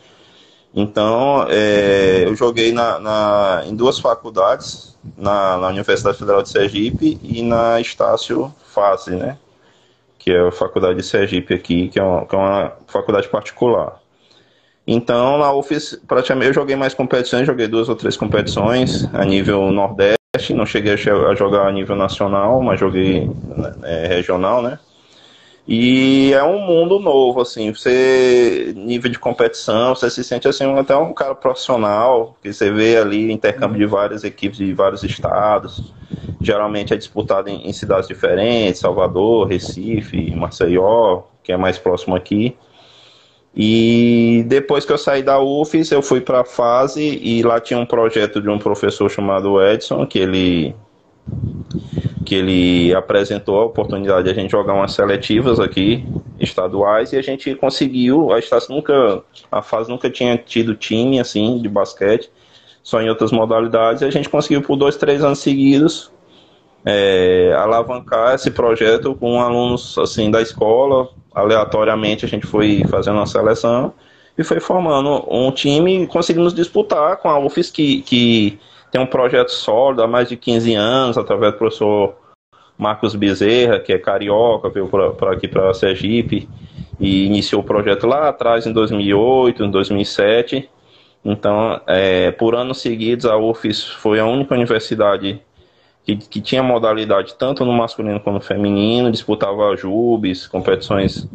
Então, 0.74 1.46
é, 1.48 2.24
eu 2.24 2.34
joguei 2.34 2.72
na, 2.72 2.98
na, 2.98 3.62
em 3.64 3.76
duas 3.76 4.00
faculdades, 4.00 4.98
na, 5.16 5.56
na, 5.56 5.68
Universidade 5.68 6.18
Federal 6.18 6.42
de 6.42 6.48
Sergipe 6.48 7.20
e 7.22 7.42
na 7.42 7.80
Estácio 7.80 8.52
Fase, 8.72 9.14
né? 9.14 9.38
Que 10.18 10.32
é 10.32 10.40
a 10.40 10.50
faculdade 10.50 10.96
de 10.96 11.04
Sergipe 11.04 11.54
aqui, 11.54 11.88
que 11.88 12.00
é 12.00 12.02
uma, 12.02 12.26
que 12.26 12.34
é 12.34 12.38
uma 12.38 12.72
faculdade 12.88 13.28
particular. 13.28 14.00
Então, 14.84 15.38
na 15.38 15.52
UFES, 15.52 16.00
praticamente, 16.08 16.48
eu 16.48 16.54
joguei 16.54 16.74
mais 16.74 16.92
competições, 16.92 17.46
joguei 17.46 17.68
duas 17.68 17.88
ou 17.88 17.94
três 17.94 18.16
competições 18.16 19.08
a 19.14 19.24
nível 19.24 19.70
Nordeste, 19.70 20.23
não 20.54 20.66
cheguei 20.66 20.92
a 20.92 21.34
jogar 21.34 21.68
a 21.68 21.72
nível 21.72 21.96
nacional, 21.96 22.60
mas 22.62 22.80
joguei 22.80 23.30
é, 23.82 24.06
regional, 24.06 24.62
né? 24.62 24.78
E 25.66 26.30
é 26.34 26.44
um 26.44 26.58
mundo 26.58 26.98
novo, 26.98 27.40
assim, 27.40 27.72
você, 27.72 28.74
nível 28.76 29.10
de 29.10 29.18
competição, 29.18 29.94
você 29.94 30.10
se 30.10 30.22
sente 30.22 30.46
assim, 30.46 30.64
até 30.78 30.94
um 30.94 31.14
cara 31.14 31.34
profissional, 31.34 32.36
que 32.42 32.52
você 32.52 32.70
vê 32.70 32.98
ali 32.98 33.32
intercâmbio 33.32 33.78
de 33.78 33.86
várias 33.86 34.24
equipes 34.24 34.58
de 34.58 34.74
vários 34.74 35.02
estados, 35.02 35.94
geralmente 36.38 36.92
é 36.92 36.96
disputado 36.96 37.48
em, 37.48 37.66
em 37.66 37.72
cidades 37.72 38.06
diferentes, 38.06 38.80
Salvador, 38.80 39.48
Recife, 39.48 40.34
Maceió, 40.34 41.22
que 41.42 41.50
é 41.50 41.56
mais 41.56 41.78
próximo 41.78 42.14
aqui. 42.14 42.54
E 43.56 44.44
depois 44.48 44.84
que 44.84 44.92
eu 44.92 44.98
saí 44.98 45.22
da 45.22 45.40
UFES, 45.40 45.92
eu 45.92 46.02
fui 46.02 46.20
para 46.20 46.40
a 46.40 46.44
fase 46.44 47.20
e 47.22 47.42
lá 47.42 47.60
tinha 47.60 47.78
um 47.78 47.86
projeto 47.86 48.40
de 48.40 48.48
um 48.48 48.58
professor 48.58 49.08
chamado 49.08 49.62
Edson, 49.62 50.04
que 50.06 50.18
ele 50.18 50.74
que 52.24 52.34
ele 52.34 52.94
apresentou 52.94 53.60
a 53.60 53.64
oportunidade 53.66 54.24
de 54.24 54.30
a 54.30 54.34
gente 54.34 54.50
jogar 54.50 54.72
umas 54.72 54.92
seletivas 54.92 55.60
aqui, 55.60 56.04
estaduais, 56.40 57.12
e 57.12 57.16
a 57.16 57.22
gente 57.22 57.54
conseguiu, 57.54 58.32
a 58.32 58.38
Estácio 58.38 58.74
nunca, 58.74 59.22
a 59.52 59.62
fase 59.62 59.90
nunca 59.90 60.08
tinha 60.08 60.36
tido 60.36 60.74
time, 60.74 61.20
assim, 61.20 61.58
de 61.60 61.68
basquete, 61.68 62.30
só 62.82 63.00
em 63.00 63.08
outras 63.08 63.30
modalidades, 63.30 64.02
e 64.02 64.04
a 64.06 64.10
gente 64.10 64.28
conseguiu 64.28 64.62
por 64.62 64.76
dois, 64.76 64.96
três 64.96 65.22
anos 65.22 65.38
seguidos 65.38 66.10
é, 66.84 67.54
alavancar 67.56 68.34
esse 68.34 68.50
projeto 68.50 69.14
com 69.14 69.40
alunos, 69.40 69.96
assim, 69.98 70.30
da 70.30 70.42
escola, 70.42 71.08
aleatoriamente 71.34 72.24
a 72.24 72.28
gente 72.28 72.46
foi 72.46 72.84
fazendo 72.88 73.16
uma 73.16 73.26
seleção, 73.26 73.92
e 74.36 74.42
foi 74.42 74.60
formando 74.60 75.24
um 75.28 75.50
time 75.52 76.02
e 76.02 76.06
conseguimos 76.06 76.52
disputar 76.52 77.16
com 77.18 77.28
a 77.28 77.38
UFES 77.38 77.70
que, 77.70 78.02
que 78.02 78.58
tem 78.90 79.00
um 79.00 79.06
projeto 79.06 79.50
sólido 79.50 80.02
há 80.02 80.06
mais 80.06 80.28
de 80.28 80.36
15 80.36 80.74
anos, 80.74 81.18
através 81.18 81.52
do 81.52 81.58
professor 81.58 82.16
Marcos 82.76 83.14
Bezerra, 83.14 83.78
que 83.78 83.92
é 83.92 83.98
carioca, 83.98 84.68
veio 84.68 84.88
para 84.88 85.32
aqui 85.32 85.46
para 85.46 85.72
Sergipe 85.72 86.48
e 86.98 87.26
iniciou 87.26 87.62
o 87.62 87.64
projeto 87.64 88.06
lá 88.06 88.28
atrás, 88.28 88.66
em 88.66 88.72
2008, 88.72 89.64
em 89.64 89.70
2007. 89.70 90.68
Então, 91.24 91.80
é, 91.86 92.30
por 92.32 92.54
anos 92.54 92.80
seguidos, 92.80 93.26
a 93.26 93.36
UFES 93.36 93.84
foi 93.84 94.18
a 94.18 94.26
única 94.26 94.54
universidade 94.54 95.40
que, 96.04 96.16
que 96.16 96.40
tinha 96.40 96.62
modalidade 96.62 97.34
tanto 97.34 97.64
no 97.64 97.72
masculino 97.72 98.20
quanto 98.20 98.34
no 98.34 98.40
feminino, 98.40 99.10
disputava 99.10 99.76
JUBs, 99.76 100.46
competições, 100.46 101.26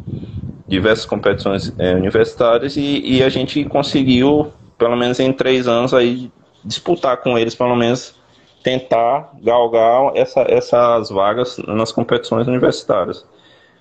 diversas 0.68 1.04
competições 1.04 1.74
é, 1.78 1.94
universitárias, 1.94 2.76
e, 2.76 3.02
e 3.04 3.22
a 3.22 3.28
gente 3.28 3.64
conseguiu, 3.64 4.52
pelo 4.78 4.96
menos 4.96 5.18
em 5.18 5.32
três 5.32 5.66
anos, 5.66 5.92
aí 5.92 6.30
disputar 6.64 7.16
com 7.16 7.36
eles, 7.36 7.54
pelo 7.54 7.74
menos 7.74 8.14
tentar 8.62 9.32
galgar 9.42 10.12
essa, 10.14 10.42
essas 10.42 11.10
vagas 11.10 11.58
nas 11.66 11.90
competições 11.90 12.46
universitárias. 12.46 13.26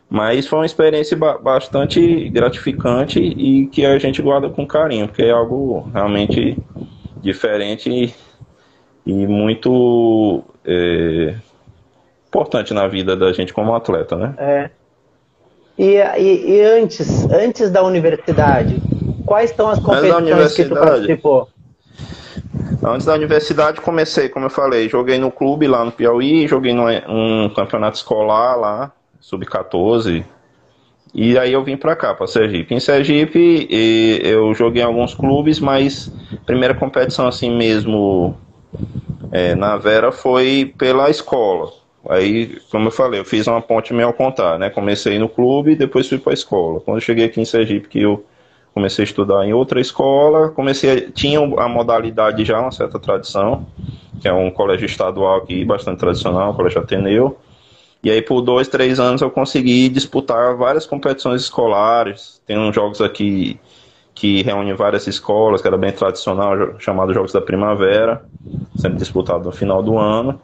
Mas 0.10 0.48
foi 0.48 0.60
uma 0.60 0.66
experiência 0.66 1.16
bastante 1.16 2.30
gratificante 2.30 3.20
e 3.20 3.68
que 3.68 3.86
a 3.86 4.00
gente 4.00 4.22
guarda 4.24 4.50
com 4.50 4.66
carinho, 4.66 5.08
porque 5.08 5.22
é 5.22 5.30
algo 5.30 5.88
realmente 5.94 6.58
diferente 7.22 8.16
e 9.06 9.28
muito 9.28 10.44
é, 10.72 11.36
importante 12.28 12.74
na 12.74 12.88
vida 12.88 13.16
da 13.16 13.34
gente 13.34 13.52
como 13.52 13.74
atleta, 13.74 14.16
né? 14.16 14.34
É. 14.38 14.70
E, 15.78 15.96
e, 15.96 16.52
e 16.52 16.62
antes, 16.62 17.26
antes 17.32 17.72
da 17.72 17.82
universidade, 17.84 18.82
quais 19.26 19.50
são 19.52 19.70
as 19.70 19.80
competições 19.80 20.54
que 20.54 20.66
tu 20.66 20.76
participou? 20.76 21.50
Antes 22.84 23.06
da 23.06 23.14
universidade 23.14 23.82
comecei, 23.82 24.30
como 24.30 24.46
eu 24.46 24.50
falei, 24.50 24.88
joguei 24.88 25.18
no 25.18 25.32
clube 25.32 25.68
lá 25.68 25.84
no 25.84 25.92
Piauí, 25.92 26.48
joguei 26.48 26.74
num 26.74 27.50
campeonato 27.56 27.98
escolar 27.98 28.56
lá, 28.56 28.92
sub-14. 29.20 30.24
E 31.14 31.38
aí 31.38 31.52
eu 31.52 31.64
vim 31.64 31.76
pra 31.76 31.96
cá, 31.96 32.14
pra 32.14 32.28
Sergipe. 32.28 32.74
Em 32.74 32.80
Sergipe 32.80 33.68
eu 34.22 34.54
joguei 34.54 34.84
em 34.84 34.86
alguns 34.86 35.14
clubes, 35.14 35.60
mas 35.60 36.12
primeira 36.46 36.76
competição 36.76 37.28
assim 37.28 37.56
mesmo 37.56 38.38
é, 39.32 39.56
na 39.56 39.78
Vera 39.78 40.12
foi 40.12 40.74
pela 40.78 41.10
escola. 41.10 41.72
Aí, 42.08 42.58
como 42.72 42.88
eu 42.88 42.92
falei, 42.92 43.20
eu 43.20 43.26
fiz 43.26 43.46
uma 43.48 43.62
ponte 43.62 43.94
meio 43.94 44.08
ao 44.08 44.14
contrário, 44.14 44.60
né? 44.60 44.70
Comecei 44.70 45.20
no 45.20 45.28
clube 45.28 45.76
depois 45.76 46.08
fui 46.08 46.18
pra 46.18 46.34
escola. 46.34 46.80
Quando 46.80 46.98
eu 46.98 47.02
cheguei 47.02 47.26
aqui 47.26 47.42
em 47.42 47.46
Sergipe, 47.46 47.90
que 47.90 48.02
eu 48.02 48.24
comecei 48.74 49.04
a 49.04 49.08
estudar 49.08 49.46
em 49.46 49.54
outra 49.54 49.82
escola, 49.82 50.50
comecei 50.50 51.12
tinha 51.12 51.40
a 51.40 51.68
modalidade 51.68 52.46
já 52.46 52.60
uma 52.60 52.72
certa 52.72 52.98
tradição, 52.98 53.66
que 54.22 54.28
é 54.28 54.34
um 54.34 54.50
colégio 54.50 54.86
estadual 54.86 55.38
aqui 55.38 55.66
bastante 55.66 56.00
tradicional, 56.00 56.52
o 56.52 56.54
colégio 56.56 56.82
Ateneu. 56.82 57.38
E 58.02 58.10
aí 58.10 58.22
por 58.22 58.42
dois, 58.42 58.70
três 58.70 59.00
anos 59.00 59.22
eu 59.22 59.30
consegui 59.30 59.90
disputar 59.90 60.56
várias 60.56 60.86
competições 60.86 61.42
escolares. 61.42 62.42
Tem 62.48 62.58
uns 62.58 62.74
jogos 62.74 63.02
aqui 63.02 63.60
que 64.20 64.42
reúne 64.42 64.74
várias 64.74 65.08
escolas, 65.08 65.62
que 65.62 65.68
era 65.68 65.78
bem 65.78 65.94
tradicional, 65.94 66.78
chamado 66.78 67.14
Jogos 67.14 67.32
da 67.32 67.40
Primavera, 67.40 68.22
sempre 68.76 68.98
disputado 68.98 69.46
no 69.46 69.52
final 69.54 69.82
do 69.82 69.98
ano. 69.98 70.42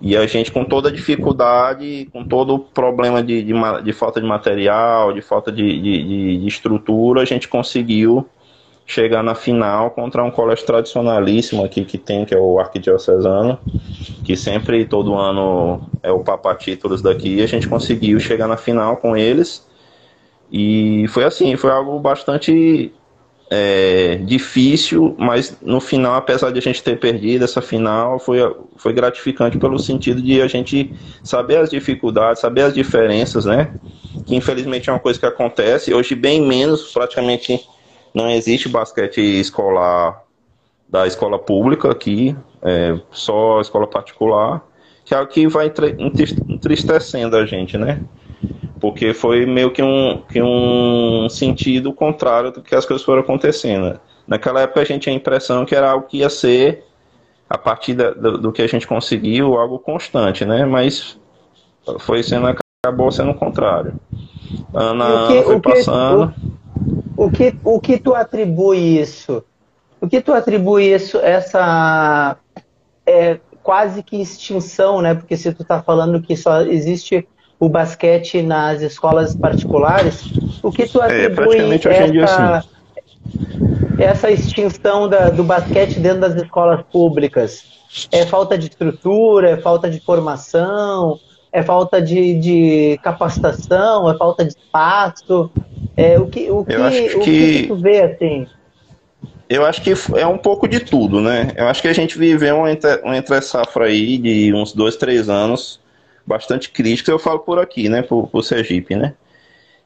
E 0.00 0.16
a 0.16 0.26
gente, 0.26 0.50
com 0.50 0.64
toda 0.64 0.88
a 0.88 0.92
dificuldade, 0.92 2.08
com 2.10 2.24
todo 2.24 2.54
o 2.54 2.58
problema 2.58 3.22
de, 3.22 3.42
de, 3.42 3.52
de 3.84 3.92
falta 3.92 4.18
de 4.18 4.26
material, 4.26 5.12
de 5.12 5.20
falta 5.20 5.52
de, 5.52 5.78
de, 5.78 6.38
de, 6.38 6.48
estrutura, 6.48 7.20
a 7.20 7.26
gente 7.26 7.48
conseguiu 7.48 8.26
chegar 8.86 9.22
na 9.22 9.34
final 9.34 9.90
contra 9.90 10.24
um 10.24 10.30
colégio 10.30 10.64
tradicionalíssimo 10.64 11.62
aqui 11.62 11.84
que 11.84 11.98
tem, 11.98 12.24
que 12.24 12.34
é 12.34 12.38
o 12.38 12.58
Arquidiocesano, 12.58 13.58
que 14.24 14.34
sempre, 14.36 14.86
todo 14.86 15.14
ano, 15.16 15.82
é 16.02 16.10
o 16.10 16.20
Papa 16.20 16.54
Títulos 16.54 17.02
daqui, 17.02 17.36
e 17.36 17.42
a 17.42 17.46
gente 17.46 17.68
conseguiu 17.68 18.18
chegar 18.18 18.48
na 18.48 18.56
final 18.56 18.96
com 18.96 19.14
eles. 19.14 19.70
E 20.50 21.06
foi 21.08 21.24
assim, 21.24 21.54
foi 21.56 21.70
algo 21.70 21.98
bastante 22.00 22.90
é, 23.54 24.16
difícil, 24.24 25.14
mas 25.18 25.54
no 25.60 25.78
final, 25.78 26.14
apesar 26.14 26.50
de 26.50 26.58
a 26.58 26.62
gente 26.62 26.82
ter 26.82 26.98
perdido 26.98 27.44
essa 27.44 27.60
final, 27.60 28.18
foi, 28.18 28.38
foi 28.76 28.94
gratificante 28.94 29.58
pelo 29.58 29.78
sentido 29.78 30.22
de 30.22 30.40
a 30.40 30.46
gente 30.46 30.90
saber 31.22 31.58
as 31.58 31.68
dificuldades, 31.68 32.40
saber 32.40 32.62
as 32.62 32.72
diferenças, 32.72 33.44
né? 33.44 33.74
Que 34.24 34.34
infelizmente 34.34 34.88
é 34.88 34.92
uma 34.94 34.98
coisa 34.98 35.20
que 35.20 35.26
acontece. 35.26 35.92
Hoje, 35.92 36.14
bem 36.14 36.40
menos, 36.40 36.92
praticamente 36.94 37.60
não 38.14 38.30
existe 38.30 38.70
basquete 38.70 39.20
escolar 39.20 40.22
da 40.88 41.06
escola 41.06 41.38
pública 41.38 41.90
aqui, 41.90 42.34
é, 42.62 42.98
só 43.10 43.60
escola 43.60 43.86
particular, 43.86 44.66
que 45.04 45.14
é 45.14 45.20
o 45.20 45.26
que 45.26 45.46
vai 45.46 45.70
entristecendo 46.48 47.36
a 47.36 47.44
gente, 47.44 47.76
né? 47.76 48.00
Porque 48.82 49.14
foi 49.14 49.46
meio 49.46 49.70
que 49.70 49.80
um, 49.80 50.20
que 50.22 50.42
um 50.42 51.28
sentido 51.28 51.92
contrário 51.92 52.50
do 52.50 52.60
que 52.60 52.74
as 52.74 52.84
coisas 52.84 53.06
foram 53.06 53.20
acontecendo. 53.20 54.00
Naquela 54.26 54.62
época 54.62 54.80
a 54.80 54.84
gente 54.84 55.02
tinha 55.02 55.14
a 55.14 55.16
impressão 55.16 55.64
que 55.64 55.72
era 55.72 55.92
algo 55.92 56.08
que 56.08 56.18
ia 56.18 56.28
ser, 56.28 56.84
a 57.48 57.56
partir 57.56 57.94
da, 57.94 58.10
do, 58.10 58.38
do, 58.38 58.52
que 58.52 58.60
a 58.60 58.66
gente 58.66 58.84
conseguiu, 58.84 59.56
algo 59.56 59.78
constante, 59.78 60.44
né? 60.44 60.64
Mas 60.64 61.16
foi 62.00 62.24
sendo, 62.24 62.48
acabou 62.84 63.12
sendo 63.12 63.30
o 63.30 63.34
contrário. 63.36 63.94
Ana, 64.74 65.28
que, 65.28 65.42
foi 65.42 65.54
o 65.54 65.60
passando. 65.60 66.34
o, 67.16 67.26
o, 67.26 67.30
que, 67.30 67.54
o 67.62 67.80
que 67.80 67.98
tu 67.98 68.16
atribui 68.16 68.98
isso? 68.98 69.44
O 70.00 70.08
que 70.08 70.20
tu 70.20 70.32
atribui 70.32 70.92
isso, 70.92 71.18
essa 71.18 72.36
é, 73.06 73.38
quase 73.62 74.02
que 74.02 74.20
extinção, 74.20 75.00
né? 75.00 75.14
Porque 75.14 75.36
se 75.36 75.54
tu 75.54 75.62
está 75.62 75.80
falando 75.80 76.20
que 76.20 76.36
só 76.36 76.62
existe 76.62 77.28
o 77.62 77.68
basquete 77.68 78.42
nas 78.42 78.82
escolas 78.82 79.36
particulares, 79.36 80.24
o 80.64 80.72
que 80.72 80.84
tu 80.84 81.00
é, 81.00 81.26
atribui 81.26 81.58
é, 81.60 82.20
essa, 82.20 82.56
assim. 82.56 84.02
essa 84.02 84.30
extinção 84.32 85.08
da, 85.08 85.30
do 85.30 85.44
basquete 85.44 86.00
dentro 86.00 86.22
das 86.22 86.34
escolas 86.34 86.84
públicas? 86.90 87.62
É 88.10 88.26
falta 88.26 88.58
de 88.58 88.66
estrutura, 88.66 89.50
é 89.50 89.56
falta 89.58 89.88
de 89.88 90.00
formação, 90.00 91.20
é 91.52 91.62
falta 91.62 92.02
de, 92.02 92.34
de 92.34 92.98
capacitação, 93.00 94.10
é 94.10 94.18
falta 94.18 94.44
de 94.44 94.50
espaço? 94.50 95.48
É, 95.96 96.18
o 96.18 96.26
que, 96.26 96.50
o 96.50 96.64
que, 96.64 96.74
o 96.74 97.20
que... 97.20 97.60
que 97.60 97.66
tu 97.68 97.76
vê 97.76 98.00
assim? 98.00 98.44
eu 99.48 99.64
acho 99.64 99.82
que 99.82 99.92
é 100.16 100.26
um 100.26 100.38
pouco 100.38 100.66
de 100.66 100.80
tudo, 100.80 101.20
né? 101.20 101.52
Eu 101.54 101.68
acho 101.68 101.80
que 101.80 101.86
a 101.86 101.92
gente 101.92 102.18
viveu 102.18 102.56
uma 102.56 102.72
entre, 102.72 102.96
uma 103.04 103.16
entre 103.16 103.40
safra 103.40 103.84
aí 103.84 104.18
de 104.18 104.52
uns 104.52 104.72
dois, 104.72 104.96
três 104.96 105.28
anos 105.28 105.81
bastante 106.26 106.70
críticos, 106.70 107.08
eu 107.08 107.18
falo 107.18 107.40
por 107.40 107.58
aqui, 107.58 107.88
né? 107.88 108.02
Por, 108.02 108.28
por 108.28 108.42
Sergipe, 108.42 108.96
né? 108.96 109.14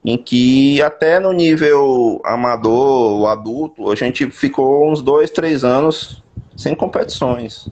Em 0.04 0.16
que 0.16 0.80
até 0.82 1.18
no 1.18 1.32
nível 1.32 2.20
amador, 2.24 3.28
adulto, 3.28 3.90
a 3.90 3.94
gente 3.94 4.30
ficou 4.30 4.90
uns 4.90 5.02
dois, 5.02 5.30
três 5.30 5.64
anos 5.64 6.22
sem 6.56 6.74
competições. 6.74 7.68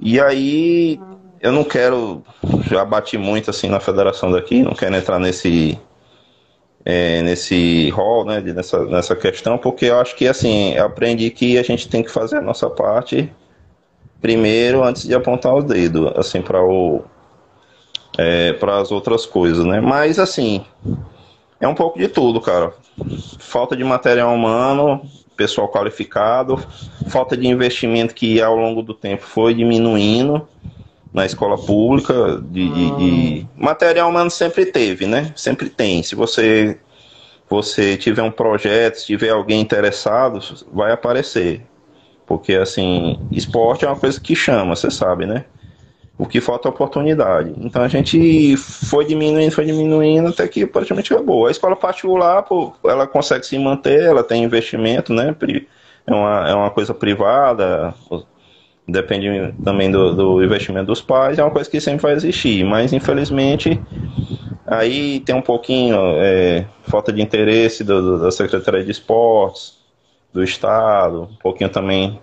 E 0.00 0.20
aí 0.20 0.98
eu 1.40 1.52
não 1.52 1.64
quero, 1.64 2.22
já 2.70 2.84
bati 2.84 3.18
muito 3.18 3.50
assim 3.50 3.68
na 3.68 3.80
federação 3.80 4.30
daqui, 4.30 4.62
não 4.62 4.72
quero 4.72 4.96
entrar 4.96 5.18
nesse 5.18 5.78
é, 6.84 7.20
nesse 7.22 7.90
rol, 7.90 8.24
né, 8.24 8.40
nessa, 8.40 8.84
nessa 8.86 9.16
questão, 9.16 9.58
porque 9.58 9.86
eu 9.86 9.98
acho 9.98 10.14
que 10.14 10.28
assim, 10.28 10.78
aprendi 10.78 11.30
que 11.30 11.58
a 11.58 11.62
gente 11.62 11.88
tem 11.88 12.02
que 12.02 12.10
fazer 12.10 12.36
a 12.36 12.40
nossa 12.40 12.70
parte 12.70 13.32
primeiro 14.20 14.84
antes 14.84 15.02
de 15.02 15.14
apontar 15.14 15.54
o 15.54 15.62
dedo, 15.62 16.12
assim, 16.16 16.40
para 16.40 16.62
o 16.62 17.04
é, 18.18 18.52
para 18.54 18.78
as 18.78 18.90
outras 18.90 19.26
coisas, 19.26 19.64
né? 19.64 19.80
Mas 19.80 20.18
assim, 20.18 20.64
é 21.60 21.66
um 21.68 21.74
pouco 21.74 21.98
de 21.98 22.08
tudo, 22.08 22.40
cara. 22.40 22.72
Falta 23.38 23.76
de 23.76 23.84
material 23.84 24.34
humano, 24.34 25.02
pessoal 25.36 25.68
qualificado, 25.68 26.58
falta 27.08 27.36
de 27.36 27.46
investimento 27.46 28.14
que 28.14 28.40
ao 28.40 28.56
longo 28.56 28.82
do 28.82 28.94
tempo 28.94 29.22
foi 29.22 29.54
diminuindo 29.54 30.48
na 31.12 31.24
escola 31.24 31.56
pública, 31.56 32.42
de, 32.42 32.68
de, 32.68 32.96
de, 32.96 33.46
material 33.56 34.10
humano 34.10 34.30
sempre 34.30 34.66
teve, 34.66 35.06
né? 35.06 35.32
Sempre 35.34 35.70
tem. 35.70 36.02
Se 36.02 36.14
você 36.14 36.78
você 37.48 37.96
tiver 37.96 38.22
um 38.22 38.30
projeto, 38.30 38.96
se 38.96 39.06
tiver 39.06 39.30
alguém 39.30 39.60
interessado, 39.60 40.40
vai 40.72 40.92
aparecer. 40.92 41.62
Porque 42.26 42.54
assim, 42.54 43.20
esporte 43.30 43.84
é 43.84 43.88
uma 43.88 43.96
coisa 43.96 44.20
que 44.20 44.34
chama, 44.34 44.74
você 44.74 44.90
sabe, 44.90 45.26
né? 45.26 45.44
O 46.18 46.24
que 46.24 46.40
falta 46.40 46.66
é 46.66 46.70
oportunidade. 46.70 47.52
Então 47.58 47.82
a 47.82 47.88
gente 47.88 48.56
foi 48.56 49.04
diminuindo, 49.04 49.52
foi 49.52 49.66
diminuindo 49.66 50.28
até 50.28 50.48
que 50.48 50.66
praticamente 50.66 51.12
acabou. 51.12 51.46
A 51.46 51.50
escola 51.50 51.76
particular, 51.76 52.42
pô, 52.42 52.72
ela 52.84 53.06
consegue 53.06 53.44
se 53.44 53.58
manter, 53.58 54.02
ela 54.02 54.24
tem 54.24 54.42
investimento, 54.42 55.12
né? 55.12 55.34
É 56.06 56.14
uma, 56.14 56.48
é 56.48 56.54
uma 56.54 56.70
coisa 56.70 56.94
privada, 56.94 57.92
depende 58.88 59.52
também 59.62 59.90
do, 59.90 60.14
do 60.14 60.42
investimento 60.42 60.86
dos 60.86 61.02
pais, 61.02 61.38
é 61.38 61.42
uma 61.42 61.50
coisa 61.50 61.68
que 61.68 61.80
sempre 61.80 62.02
vai 62.02 62.12
existir, 62.12 62.64
mas 62.64 62.92
infelizmente 62.92 63.80
aí 64.66 65.20
tem 65.20 65.34
um 65.34 65.42
pouquinho 65.42 65.96
é, 66.16 66.64
falta 66.84 67.12
de 67.12 67.20
interesse 67.20 67.82
do, 67.82 68.00
do, 68.00 68.22
da 68.22 68.30
Secretaria 68.30 68.84
de 68.84 68.90
Esportes, 68.90 69.76
do 70.32 70.42
Estado, 70.42 71.24
um 71.24 71.36
pouquinho 71.36 71.68
também 71.68 72.18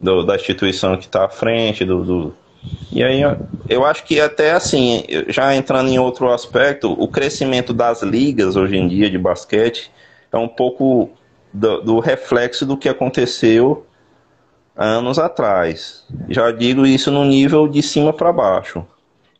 do, 0.00 0.22
da 0.22 0.36
instituição 0.36 0.96
que 0.96 1.06
está 1.06 1.24
à 1.24 1.28
frente, 1.28 1.84
do, 1.84 2.04
do, 2.04 2.34
e 2.92 3.02
aí 3.02 3.20
eu 3.68 3.84
acho 3.84 4.04
que 4.04 4.20
até 4.20 4.52
assim, 4.52 5.04
já 5.28 5.54
entrando 5.54 5.88
em 5.88 5.98
outro 5.98 6.30
aspecto, 6.30 6.92
o 6.92 7.08
crescimento 7.08 7.72
das 7.72 8.02
ligas 8.02 8.56
hoje 8.56 8.76
em 8.76 8.86
dia 8.86 9.10
de 9.10 9.18
basquete 9.18 9.90
é 10.32 10.36
um 10.36 10.48
pouco 10.48 11.10
do, 11.52 11.80
do 11.80 11.98
reflexo 12.00 12.64
do 12.66 12.76
que 12.76 12.88
aconteceu 12.88 13.86
anos 14.76 15.18
atrás. 15.18 16.04
Já 16.28 16.50
digo 16.50 16.86
isso 16.86 17.10
no 17.10 17.24
nível 17.24 17.68
de 17.68 17.82
cima 17.82 18.12
para 18.12 18.32
baixo. 18.32 18.84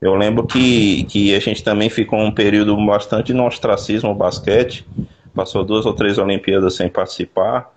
Eu 0.00 0.14
lembro 0.14 0.46
que, 0.46 1.04
que 1.04 1.34
a 1.34 1.40
gente 1.40 1.64
também 1.64 1.88
ficou 1.88 2.18
um 2.18 2.30
período 2.30 2.76
bastante 2.86 3.32
no 3.32 3.46
ostracismo 3.46 4.10
no 4.10 4.14
basquete, 4.14 4.86
passou 5.34 5.64
duas 5.64 5.86
ou 5.86 5.94
três 5.94 6.18
Olimpíadas 6.18 6.74
sem 6.74 6.88
participar, 6.88 7.73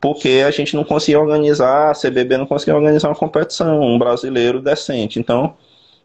porque 0.00 0.42
a 0.46 0.50
gente 0.50 0.76
não 0.76 0.84
conseguia 0.84 1.20
organizar, 1.20 1.90
a 1.90 1.94
CBB 1.94 2.36
não 2.36 2.46
conseguia 2.46 2.76
organizar 2.76 3.08
uma 3.08 3.14
competição, 3.14 3.80
um 3.80 3.98
brasileiro 3.98 4.60
decente. 4.60 5.18
Então, 5.18 5.54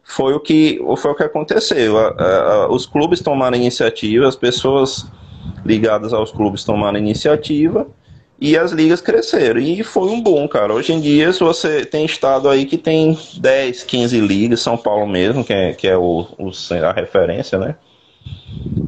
foi 0.04 0.34
o 0.34 0.40
que, 0.40 0.80
foi 0.98 1.12
o 1.12 1.16
que 1.16 1.24
aconteceu. 1.24 1.98
A, 1.98 2.10
a, 2.10 2.72
os 2.72 2.86
clubes 2.86 3.22
tomaram 3.22 3.56
iniciativa, 3.58 4.28
as 4.28 4.36
pessoas 4.36 5.06
ligadas 5.66 6.14
aos 6.14 6.32
clubes 6.32 6.64
tomaram 6.64 6.98
iniciativa, 6.98 7.88
e 8.40 8.58
as 8.58 8.72
ligas 8.72 9.02
cresceram. 9.02 9.60
E 9.60 9.84
foi 9.84 10.10
um 10.10 10.20
boom, 10.20 10.48
cara. 10.48 10.74
Hoje 10.74 10.94
em 10.94 11.00
dia, 11.00 11.32
se 11.32 11.40
você 11.42 11.86
tem 11.86 12.06
estado 12.06 12.50
aí 12.50 12.66
que 12.66 12.78
tem 12.78 13.16
10, 13.38 13.84
15 13.84 14.20
ligas, 14.20 14.62
São 14.62 14.76
Paulo 14.76 15.06
mesmo, 15.06 15.44
que 15.44 15.54
é, 15.54 15.74
que 15.74 15.88
é 15.88 15.96
o, 15.96 16.26
o 16.40 16.52
a 16.84 16.92
referência, 16.92 17.60
né? 17.60 17.76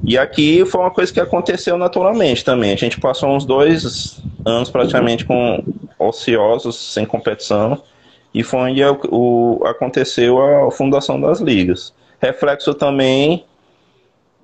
E 0.04 0.18
aqui 0.18 0.66
foi 0.66 0.82
uma 0.82 0.92
coisa 0.92 1.14
que 1.14 1.20
aconteceu 1.20 1.78
naturalmente 1.78 2.44
também. 2.44 2.74
A 2.74 2.78
gente 2.78 3.00
passou 3.00 3.30
uns 3.30 3.46
dois 3.46 4.22
anos 4.46 4.70
praticamente 4.70 5.26
com 5.26 5.64
ociosos, 5.98 6.94
sem 6.94 7.06
competição, 7.06 7.82
e 8.34 8.44
foi 8.44 8.72
onde 8.72 8.82
o, 9.10 9.62
aconteceu 9.66 10.42
a 10.42 10.72
fundação 10.72 11.20
das 11.20 11.40
ligas. 11.40 11.94
Reflexo 12.20 12.74
também 12.74 13.46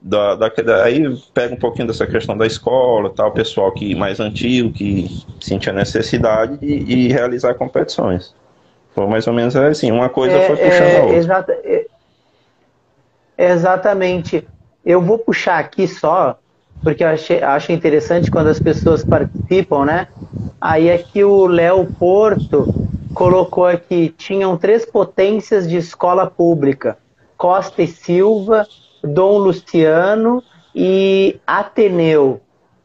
da, 0.02 0.36
da, 0.36 0.52
aí 0.84 1.04
pega 1.34 1.54
um 1.54 1.58
pouquinho 1.58 1.88
dessa 1.88 2.08
questão 2.08 2.38
da 2.38 2.48
escola, 2.48 3.10
tal, 3.10 3.32
pessoal 3.32 3.72
que 3.72 3.94
mais 3.96 4.20
antigo, 4.20 4.72
que 4.72 5.24
sentia 5.42 5.74
necessidade 5.74 6.58
de, 6.58 6.84
de 6.84 7.08
realizar 7.10 7.54
competições. 7.56 8.34
Foi 8.96 9.06
mais 9.08 9.28
ou 9.28 9.34
menos 9.34 9.56
assim, 9.56 9.92
uma 9.92 10.10
coisa 10.10 10.38
é, 10.38 10.48
foi 10.48 10.56
puxando 10.56 10.88
é, 10.88 10.98
a 10.98 11.02
outra. 11.02 11.18
Exata, 11.18 11.52
é, 11.64 11.86
exatamente. 13.38 14.48
Eu 14.86 15.02
vou 15.02 15.18
puxar 15.18 15.60
aqui 15.60 15.88
só, 15.88 16.38
porque 16.84 17.04
eu 17.04 17.08
achei, 17.08 17.42
acho 17.42 17.72
interessante 17.72 18.32
quando 18.32 18.48
as 18.48 18.60
pessoas 18.60 19.04
participam, 19.04 19.86
né? 19.86 20.08
Aí 20.60 20.88
é 20.88 20.98
que 20.98 21.24
o 21.24 21.46
Léo 21.46 21.86
Porto 22.00 22.90
colocou 23.14 23.66
aqui, 23.66 24.14
tinham 24.18 24.58
três 24.58 24.86
potências 24.86 25.68
de 25.68 25.78
escola 25.78 26.28
pública, 26.28 26.98
Costa 27.38 27.82
e 27.82 27.88
Silva, 27.88 28.68
Dom 29.04 29.38
Luciano 29.38 30.44
e 30.74 31.40
Ateneu. 31.46 32.42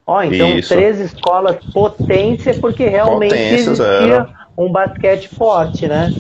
Ó, 0.07 0.23
então 0.23 0.59
Isso. 0.59 0.69
três 0.69 1.01
escolas 1.01 1.57
potência, 1.73 2.55
porque 2.55 2.87
realmente 2.89 3.31
Potências, 3.31 3.81
existia 3.81 4.15
era. 4.15 4.35
um 4.57 4.71
basquete 4.71 5.29
forte, 5.29 5.89
né? 5.89 6.11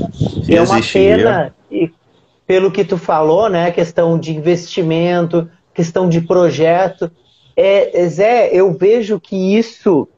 E 0.48 0.56
é 0.56 0.62
uma 0.62 0.80
pena, 0.80 1.54
e 1.70 1.90
pelo 2.46 2.70
que 2.70 2.84
tu 2.84 2.96
falou, 2.96 3.48
né? 3.48 3.70
Questão 3.70 4.18
de 4.18 4.34
investimento, 4.34 5.48
questão 5.74 6.08
de 6.08 6.20
projeto. 6.20 7.10
É, 7.56 8.06
Zé, 8.08 8.50
eu 8.52 8.72
vejo 8.72 9.20
que 9.20 9.56
isso, 9.56 10.08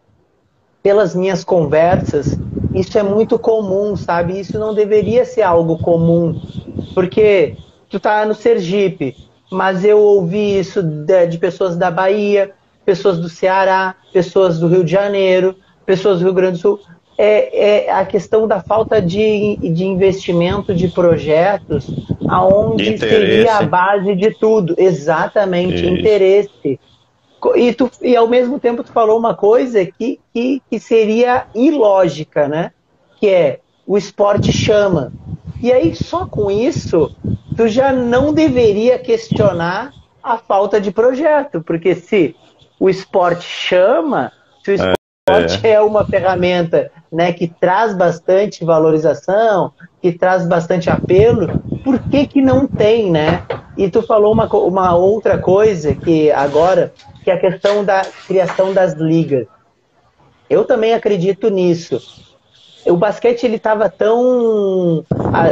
pelas 0.83 1.15
minhas 1.15 1.43
conversas, 1.43 2.39
isso 2.75 2.99
é 2.99 3.03
muito 3.03 3.39
comum, 3.39 3.97
sabe? 3.97 4.39
Isso 4.39 4.59
não 4.59 4.75
deveria 4.75 5.25
ser 5.25 5.43
algo 5.43 5.79
comum, 5.79 6.41
porque 6.95 7.57
tu 7.89 7.99
tá 7.99 8.25
no 8.27 8.35
Sergipe, 8.35 9.17
mas 9.51 9.85
eu 9.85 9.99
ouvi 9.99 10.59
isso 10.59 10.83
de, 10.83 11.27
de, 11.27 11.39
pessoas 11.39 11.77
da 11.77 11.91
Bahia, 11.91 12.53
pessoas 12.85 13.19
do 13.19 13.29
Ceará, 13.29 13.95
pessoas 14.13 14.59
do 14.59 14.69
Rio 14.69 14.85
de 14.85 14.93
Janeiro, 14.93 15.57
pessoas 15.85 16.19
do 16.19 16.25
Rio 16.25 16.35
Grande 16.35 16.59
do 16.59 16.61
Sul. 16.61 16.81
É, 17.19 17.87
é 17.87 17.93
a 17.93 18.05
questão 18.05 18.47
da 18.47 18.61
falta 18.61 19.01
de, 19.01 19.57
de 19.57 19.87
investimento 19.87 20.75
de 20.75 20.89
projetos, 20.89 21.87
aonde 22.29 22.95
de 22.95 22.99
seria 22.99 23.57
a 23.57 23.63
base 23.63 24.15
de 24.15 24.31
tudo. 24.33 24.75
Exatamente, 24.77 25.77
isso. 25.77 25.87
interesse. 25.87 26.81
E, 27.55 27.73
tu, 27.73 27.91
e 28.03 28.17
ao 28.17 28.29
mesmo 28.29 28.59
tempo 28.59 28.83
tu 28.83 28.93
falou 28.93 29.19
uma 29.19 29.35
coisa 29.35 29.85
que, 29.87 30.21
que, 30.33 30.61
que 30.69 30.79
seria 30.79 31.47
ilógica, 31.55 32.49
né? 32.49 32.73
Que 33.19 33.29
é 33.29 33.61
o 33.87 33.97
esporte 33.97 34.53
chama. 34.53 35.13
E 35.63 35.73
aí, 35.73 35.95
só 35.95 36.27
com 36.27 36.51
isso, 36.51 37.15
tu 37.57 37.69
já 37.69 37.93
não 37.93 38.33
deveria 38.33 38.99
questionar 38.99 39.93
a 40.23 40.37
falta 40.37 40.81
de 40.81 40.91
projeto, 40.91 41.63
porque 41.63 41.95
se 41.95 42.35
o 42.81 42.91
esporte 42.91 43.45
chama, 43.45 44.33
se 44.65 44.73
o 44.73 44.75
é, 44.75 44.75
esporte 44.75 45.67
é, 45.67 45.71
é 45.73 45.81
uma 45.81 46.05
ferramenta 46.05 46.91
né, 47.17 47.33
que 47.33 47.49
traz 47.49 47.95
bastante 47.95 48.63
valorização, 48.63 49.73
que 50.03 50.13
traz 50.13 50.47
bastante 50.47 50.91
apelo, 50.91 51.63
por 51.83 51.99
que, 51.99 52.27
que 52.27 52.43
não 52.43 52.67
tem, 52.67 53.11
né? 53.11 53.43
E 53.75 53.89
tu 53.91 54.03
falou 54.03 54.35
uma, 54.35 54.47
uma 54.55 54.95
outra 54.95 55.39
coisa 55.39 55.95
que 55.95 56.31
agora, 56.31 56.93
que 57.25 57.31
é 57.31 57.35
a 57.35 57.41
questão 57.41 57.83
da 57.83 58.03
criação 58.27 58.75
das 58.75 58.93
ligas. 58.93 59.47
Eu 60.51 60.67
também 60.67 60.93
acredito 60.93 61.49
nisso 61.49 61.99
o 62.91 62.97
basquete 62.97 63.45
ele 63.45 63.57
estava 63.57 63.89
tão, 63.89 65.05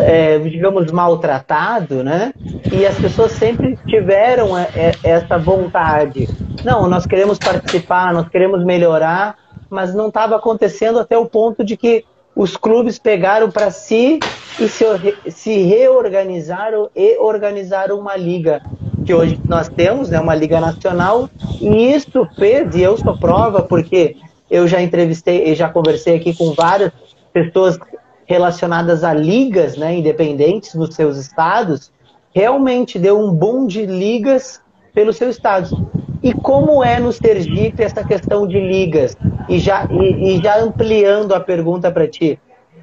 é, 0.06 0.38
digamos, 0.38 0.90
maltratado, 0.92 2.04
né? 2.04 2.32
E 2.72 2.86
as 2.86 2.96
pessoas 2.96 3.32
sempre 3.32 3.76
tiveram 3.86 4.56
é, 4.56 4.68
é, 4.74 4.92
essa 5.02 5.38
vontade. 5.38 6.28
Não, 6.64 6.88
nós 6.88 7.06
queremos 7.06 7.38
participar, 7.38 8.12
nós 8.12 8.28
queremos 8.28 8.64
melhorar, 8.64 9.36
mas 9.70 9.94
não 9.94 10.08
estava 10.08 10.36
acontecendo 10.36 10.98
até 10.98 11.16
o 11.16 11.26
ponto 11.26 11.64
de 11.64 11.76
que 11.76 12.04
os 12.34 12.56
clubes 12.56 12.98
pegaram 12.98 13.50
para 13.50 13.70
si 13.70 14.18
e 14.58 14.68
se, 14.68 14.84
se 15.30 15.62
reorganizaram 15.62 16.90
e 16.94 17.16
organizaram 17.18 17.98
uma 17.98 18.16
liga 18.16 18.60
que 19.04 19.12
hoje 19.12 19.38
nós 19.46 19.68
temos, 19.68 20.08
né, 20.08 20.18
uma 20.18 20.34
liga 20.34 20.60
nacional, 20.60 21.28
e 21.60 21.92
isso 21.92 22.26
fez, 22.36 22.74
e 22.74 22.80
eu 22.80 22.96
sou 22.96 23.16
prova, 23.18 23.62
porque 23.62 24.16
eu 24.50 24.66
já 24.66 24.80
entrevistei 24.80 25.44
e 25.44 25.54
já 25.54 25.68
conversei 25.68 26.16
aqui 26.16 26.34
com 26.34 26.52
várias 26.52 26.90
pessoas 27.32 27.78
relacionadas 28.24 29.04
a 29.04 29.12
ligas 29.12 29.76
né, 29.76 29.94
independentes 29.94 30.74
dos 30.74 30.94
seus 30.94 31.18
estados, 31.18 31.92
realmente 32.34 32.98
deu 32.98 33.20
um 33.20 33.30
boom 33.30 33.66
de 33.66 33.84
ligas 33.84 34.60
pelos 34.94 35.16
seus 35.16 35.36
estados. 35.36 35.72
E 36.24 36.32
como 36.32 36.82
é 36.82 36.98
no 36.98 37.12
Sergipe 37.12 37.82
essa 37.82 38.02
questão 38.02 38.48
de 38.48 38.58
ligas? 38.58 39.14
E 39.46 39.58
já, 39.58 39.86
e, 39.90 40.38
e 40.38 40.42
já 40.42 40.58
ampliando 40.58 41.34
a 41.34 41.40
pergunta 41.40 41.90
para 41.92 42.08
ti, 42.08 42.40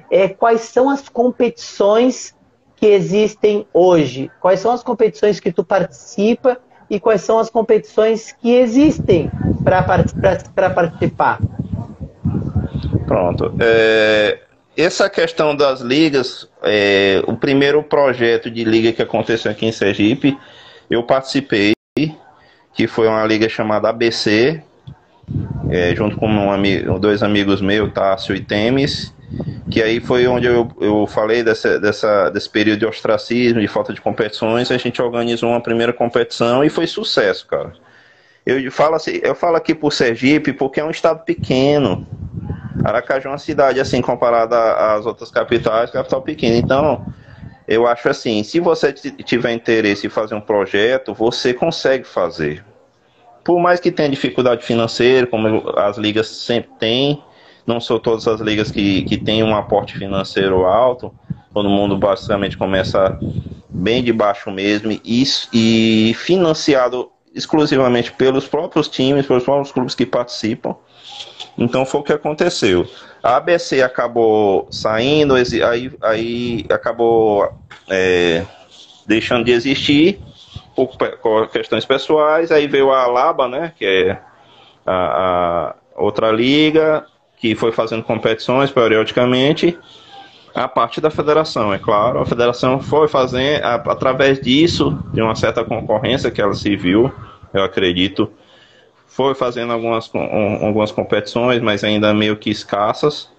é, 0.08 0.28
quais 0.28 0.60
são 0.60 0.88
as 0.88 1.08
competições 1.08 2.36
que 2.76 2.86
existem 2.86 3.66
hoje? 3.74 4.30
Quais 4.40 4.60
são 4.60 4.70
as 4.70 4.84
competições 4.84 5.40
que 5.40 5.50
tu 5.50 5.64
participa 5.64 6.56
e 6.88 7.00
quais 7.00 7.22
são 7.22 7.40
as 7.40 7.50
competições 7.50 8.30
que 8.30 8.54
existem 8.54 9.28
para 9.64 10.70
participar? 10.70 11.40
Pronto. 13.08 13.52
É, 13.58 14.38
essa 14.76 15.10
questão 15.10 15.56
das 15.56 15.80
ligas, 15.80 16.48
é, 16.62 17.20
o 17.26 17.36
primeiro 17.36 17.82
projeto 17.82 18.48
de 18.48 18.62
liga 18.62 18.92
que 18.92 19.02
aconteceu 19.02 19.50
aqui 19.50 19.66
em 19.66 19.72
Sergipe, 19.72 20.38
eu 20.88 21.02
participei, 21.02 21.72
que 22.74 22.86
foi 22.86 23.06
uma 23.08 23.24
liga 23.24 23.48
chamada 23.48 23.88
ABC, 23.88 24.62
é, 25.70 25.94
junto 25.94 26.16
com 26.16 26.28
um 26.28 26.98
dois 26.98 27.22
amigos 27.22 27.60
meus, 27.60 27.92
Tássio 27.92 28.34
e 28.34 28.40
Temes, 28.40 29.14
que 29.70 29.82
aí 29.82 30.00
foi 30.00 30.26
onde 30.26 30.46
eu, 30.46 30.70
eu 30.80 31.06
falei 31.06 31.42
dessa, 31.42 31.78
dessa, 31.78 32.28
desse 32.30 32.48
período 32.48 32.80
de 32.80 32.86
ostracismo, 32.86 33.60
de 33.60 33.68
falta 33.68 33.92
de 33.92 34.00
competições, 34.00 34.70
a 34.70 34.76
gente 34.76 35.00
organizou 35.00 35.50
uma 35.50 35.60
primeira 35.60 35.92
competição 35.92 36.62
e 36.62 36.68
foi 36.68 36.86
sucesso, 36.86 37.46
cara. 37.46 37.72
Eu 38.44 38.70
falo, 38.72 38.96
assim, 38.96 39.20
eu 39.22 39.34
falo 39.36 39.56
aqui 39.56 39.74
por 39.74 39.92
Sergipe 39.92 40.52
porque 40.52 40.80
é 40.80 40.84
um 40.84 40.90
estado 40.90 41.24
pequeno. 41.24 42.06
Aracaju 42.84 43.28
é 43.28 43.30
uma 43.30 43.38
cidade, 43.38 43.78
assim, 43.78 44.02
comparada 44.02 44.56
às 44.94 45.06
outras 45.06 45.30
capitais, 45.30 45.90
capital 45.90 46.20
pequena. 46.22 46.56
Então, 46.56 47.06
eu 47.66 47.86
acho 47.86 48.08
assim, 48.08 48.42
se 48.42 48.60
você 48.60 48.92
tiver 48.92 49.52
interesse 49.52 50.06
em 50.06 50.10
fazer 50.10 50.34
um 50.34 50.40
projeto, 50.40 51.14
você 51.14 51.54
consegue 51.54 52.04
fazer. 52.04 52.64
Por 53.44 53.58
mais 53.60 53.80
que 53.80 53.90
tenha 53.90 54.08
dificuldade 54.08 54.64
financeira, 54.64 55.26
como 55.26 55.68
as 55.76 55.96
ligas 55.98 56.28
sempre 56.28 56.70
têm, 56.78 57.22
não 57.66 57.80
são 57.80 57.98
todas 57.98 58.26
as 58.26 58.40
ligas 58.40 58.70
que, 58.70 59.02
que 59.02 59.16
têm 59.16 59.42
um 59.42 59.54
aporte 59.54 59.96
financeiro 59.96 60.64
alto, 60.64 61.12
todo 61.52 61.68
mundo 61.68 61.96
basicamente 61.96 62.56
começa 62.56 63.18
bem 63.68 64.02
de 64.02 64.12
baixo 64.12 64.50
mesmo 64.50 64.92
e, 65.04 65.24
e 65.52 66.14
financiado 66.14 67.10
exclusivamente 67.34 68.12
pelos 68.12 68.46
próprios 68.46 68.88
times, 68.88 69.26
pelos 69.26 69.44
próprios 69.44 69.72
clubes 69.72 69.94
que 69.94 70.04
participam. 70.04 70.76
Então 71.56 71.84
foi 71.84 72.00
o 72.00 72.04
que 72.04 72.12
aconteceu. 72.12 72.86
A 73.22 73.36
ABC 73.36 73.82
acabou 73.82 74.66
saindo, 74.70 75.34
aí, 75.34 75.92
aí 76.02 76.66
acabou 76.70 77.52
é, 77.88 78.44
deixando 79.06 79.44
de 79.44 79.52
existir 79.52 80.20
por, 80.74 81.48
questões 81.48 81.84
pessoais. 81.84 82.50
Aí 82.50 82.66
veio 82.66 82.90
a 82.90 83.02
Alaba, 83.02 83.48
né, 83.48 83.72
que 83.76 83.84
é 83.84 84.18
a, 84.86 85.74
a 85.96 86.02
outra 86.02 86.32
liga, 86.32 87.04
que 87.36 87.54
foi 87.54 87.72
fazendo 87.72 88.02
competições 88.02 88.70
periodicamente. 88.70 89.78
A 90.54 90.68
parte 90.68 91.00
da 91.00 91.10
federação, 91.10 91.72
é 91.72 91.78
claro. 91.78 92.20
A 92.20 92.26
federação 92.26 92.80
foi 92.80 93.08
fazendo, 93.08 93.64
através 93.64 94.40
disso, 94.40 94.98
de 95.12 95.22
uma 95.22 95.34
certa 95.34 95.64
concorrência 95.64 96.30
que 96.30 96.42
ela 96.42 96.52
se 96.52 96.76
viu, 96.76 97.10
eu 97.54 97.62
acredito, 97.62 98.30
foi 99.14 99.34
fazendo 99.34 99.72
algumas, 99.72 100.10
algumas 100.60 100.90
competições, 100.90 101.60
mas 101.60 101.84
ainda 101.84 102.12
meio 102.12 102.36
que 102.36 102.50
escassas. 102.50 103.30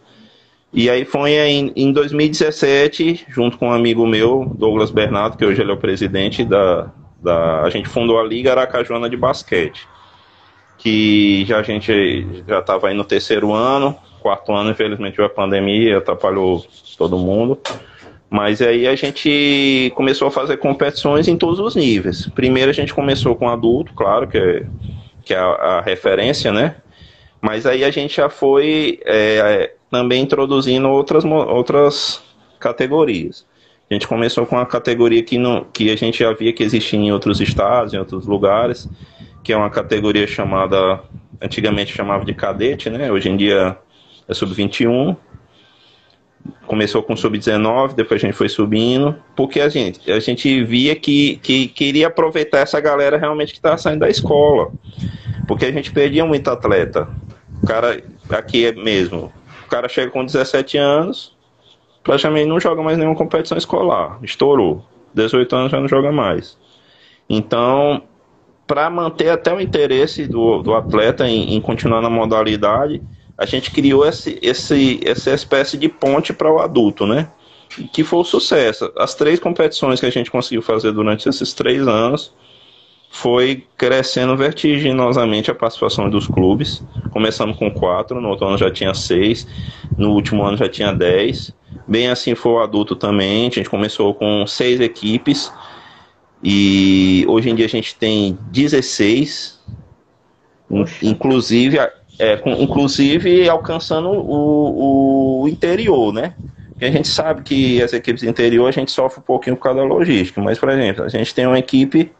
E 0.71 0.89
aí 0.89 1.05
foi 1.05 1.31
em, 1.31 1.71
em 1.75 1.91
2017, 1.91 3.25
junto 3.29 3.57
com 3.57 3.67
um 3.67 3.71
amigo 3.71 4.07
meu, 4.07 4.51
Douglas 4.55 4.89
Bernardo, 4.89 5.38
que 5.38 5.45
hoje 5.45 5.62
ele 5.62 5.71
é 5.71 5.73
o 5.73 5.77
presidente 5.77 6.43
da, 6.43 6.91
da. 7.21 7.62
A 7.62 7.69
gente 7.69 7.88
fundou 7.88 8.19
a 8.19 8.23
Liga 8.23 8.51
Aracajona 8.51 9.09
de 9.09 9.17
Basquete 9.17 9.88
que 10.83 11.45
já 11.45 11.59
a 11.59 11.63
gente 11.63 12.27
já 12.45 12.59
estava 12.59 12.89
aí 12.89 12.93
no 12.93 13.05
terceiro 13.05 13.53
ano, 13.53 13.95
quarto 14.19 14.51
ano, 14.51 14.71
infelizmente 14.71 15.21
a 15.21 15.29
pandemia 15.29 15.97
atrapalhou 15.97 16.65
todo 16.97 17.17
mundo. 17.17 17.57
Mas 18.29 18.62
aí 18.62 18.86
a 18.86 18.95
gente 18.95 19.93
começou 19.95 20.27
a 20.27 20.31
fazer 20.31 20.57
competições 20.57 21.27
em 21.29 21.38
todos 21.38 21.59
os 21.59 21.75
níveis. 21.75 22.27
Primeiro 22.36 22.69
a 22.69 22.73
gente 22.73 22.93
começou 22.93 23.33
com 23.33 23.47
adulto, 23.47 23.93
claro, 23.93 24.27
que 24.27 24.38
é, 24.38 24.65
que 25.23 25.33
é 25.33 25.38
a, 25.38 25.47
a 25.47 25.81
referência, 25.81 26.51
né? 26.51 26.75
Mas 27.41 27.65
aí 27.65 27.83
a 27.83 27.91
gente 27.91 28.15
já 28.15 28.29
foi 28.29 28.99
é, 29.05 29.73
também 29.91 30.23
introduzindo 30.23 30.89
outras, 30.89 31.25
outras 31.25 32.23
categorias. 32.59 33.45
A 33.89 33.93
gente 33.93 34.07
começou 34.07 34.45
com 34.45 34.57
a 34.57 34.65
categoria 34.65 35.21
que, 35.21 35.38
não, 35.38 35.65
que 35.65 35.91
a 35.91 35.95
gente 35.95 36.19
já 36.19 36.31
via 36.33 36.53
que 36.53 36.63
existia 36.63 36.97
em 36.97 37.12
outros 37.12 37.41
estados, 37.41 37.93
em 37.93 37.97
outros 37.97 38.25
lugares, 38.25 38.89
que 39.43 39.51
é 39.51 39.57
uma 39.57 39.69
categoria 39.69 40.25
chamada, 40.25 41.01
antigamente 41.41 41.93
chamava 41.93 42.23
de 42.23 42.33
cadete, 42.33 42.89
né? 42.89 43.12
Hoje 43.12 43.29
em 43.29 43.36
dia 43.36 43.77
é 44.27 44.33
sub-21. 44.33 45.15
Começou 46.65 47.03
com 47.03 47.15
sub-19, 47.15 47.93
depois 47.93 48.21
a 48.21 48.25
gente 48.25 48.36
foi 48.36 48.49
subindo, 48.49 49.15
porque 49.36 49.60
a 49.60 49.69
gente, 49.69 50.12
a 50.12 50.19
gente 50.19 50.63
via 50.63 50.95
que, 50.95 51.38
que 51.38 51.67
queria 51.67 52.08
aproveitar 52.08 52.60
essa 52.60 52.79
galera 52.79 53.17
realmente 53.17 53.51
que 53.51 53.60
estava 53.60 53.77
saindo 53.77 53.99
da 53.99 54.10
escola. 54.10 54.71
Porque 55.47 55.65
a 55.65 55.71
gente 55.71 55.91
perdia 55.91 56.25
muito 56.25 56.49
atleta. 56.49 57.08
O 57.62 57.67
cara, 57.67 58.01
aqui 58.29 58.65
é 58.65 58.71
mesmo, 58.71 59.32
o 59.65 59.69
cara 59.69 59.88
chega 59.88 60.12
com 60.12 60.25
17 60.25 60.77
anos, 60.77 61.36
praticamente 62.03 62.47
não 62.47 62.60
joga 62.60 62.82
mais 62.82 62.97
nenhuma 62.97 63.15
competição 63.15 63.58
escolar. 63.58 64.19
Estourou. 64.21 64.84
18 65.13 65.56
anos 65.56 65.71
já 65.71 65.79
não 65.79 65.88
joga 65.88 66.12
mais. 66.12 66.58
Então, 67.29 68.03
para 68.67 68.89
manter 68.89 69.29
até 69.29 69.53
o 69.53 69.62
interesse 69.62 70.27
do, 70.27 70.62
do 70.62 70.73
atleta 70.73 71.27
em, 71.27 71.56
em, 71.56 71.62
continuar 71.62 72.01
na 72.01 72.10
modalidade, 72.10 73.01
a 73.37 73.45
gente 73.45 73.71
criou 73.71 74.05
esse, 74.05 74.37
esse, 74.41 74.99
essa 75.03 75.31
espécie 75.31 75.77
de 75.77 75.89
ponte 75.89 76.33
para 76.33 76.51
o 76.51 76.59
adulto, 76.59 77.05
né? 77.05 77.29
Que 77.91 78.03
foi 78.03 78.19
o 78.19 78.21
um 78.21 78.25
sucesso. 78.25 78.91
As 78.97 79.15
três 79.15 79.39
competições 79.39 79.99
que 79.99 80.05
a 80.05 80.11
gente 80.11 80.29
conseguiu 80.29 80.61
fazer 80.61 80.91
durante 80.91 81.27
esses 81.27 81.53
três 81.53 81.87
anos 81.87 82.33
foi 83.09 83.65
crescendo 83.77 84.35
vertiginosamente 84.35 85.49
a 85.49 85.55
participação 85.55 86.09
dos 86.09 86.27
clubes. 86.27 86.83
Começamos 87.11 87.57
com 87.57 87.71
quatro, 87.71 88.19
no 88.19 88.29
outro 88.29 88.47
ano 88.47 88.57
já 88.57 88.71
tinha 88.71 88.93
seis, 88.93 89.47
no 89.97 90.11
último 90.11 90.43
ano 90.43 90.57
já 90.57 90.69
tinha 90.69 90.91
dez. 90.91 91.53
Bem 91.87 92.09
assim 92.09 92.35
foi 92.35 92.53
o 92.53 92.59
adulto 92.59 92.95
também. 92.95 93.47
A 93.47 93.51
gente 93.51 93.69
começou 93.69 94.13
com 94.13 94.45
seis 94.45 94.79
equipes 94.79 95.51
e 96.43 97.25
hoje 97.27 97.49
em 97.49 97.55
dia 97.55 97.65
a 97.65 97.69
gente 97.69 97.95
tem 97.95 98.37
16, 98.51 99.59
inclusive, 101.01 101.77
é, 102.19 102.38
com, 102.38 102.52
inclusive 102.52 103.47
alcançando 103.49 104.10
o, 104.10 105.41
o 105.41 105.47
interior, 105.47 106.13
né? 106.13 106.34
Porque 106.69 106.86
a 106.86 106.91
gente 106.91 107.08
sabe 107.08 107.43
que 107.43 107.82
as 107.82 107.93
equipes 107.93 108.23
interior 108.23 108.67
a 108.67 108.71
gente 108.71 108.91
sofre 108.91 109.19
um 109.19 109.23
pouquinho 109.23 109.56
por 109.56 109.63
causa 109.63 109.80
da 109.80 109.86
logística, 109.86 110.41
mas, 110.41 110.60
por 110.60 110.69
exemplo, 110.69 111.04
a 111.04 111.10
gente 111.10 111.34
tem 111.34 111.45
uma 111.45 111.60
equipe 111.60 112.12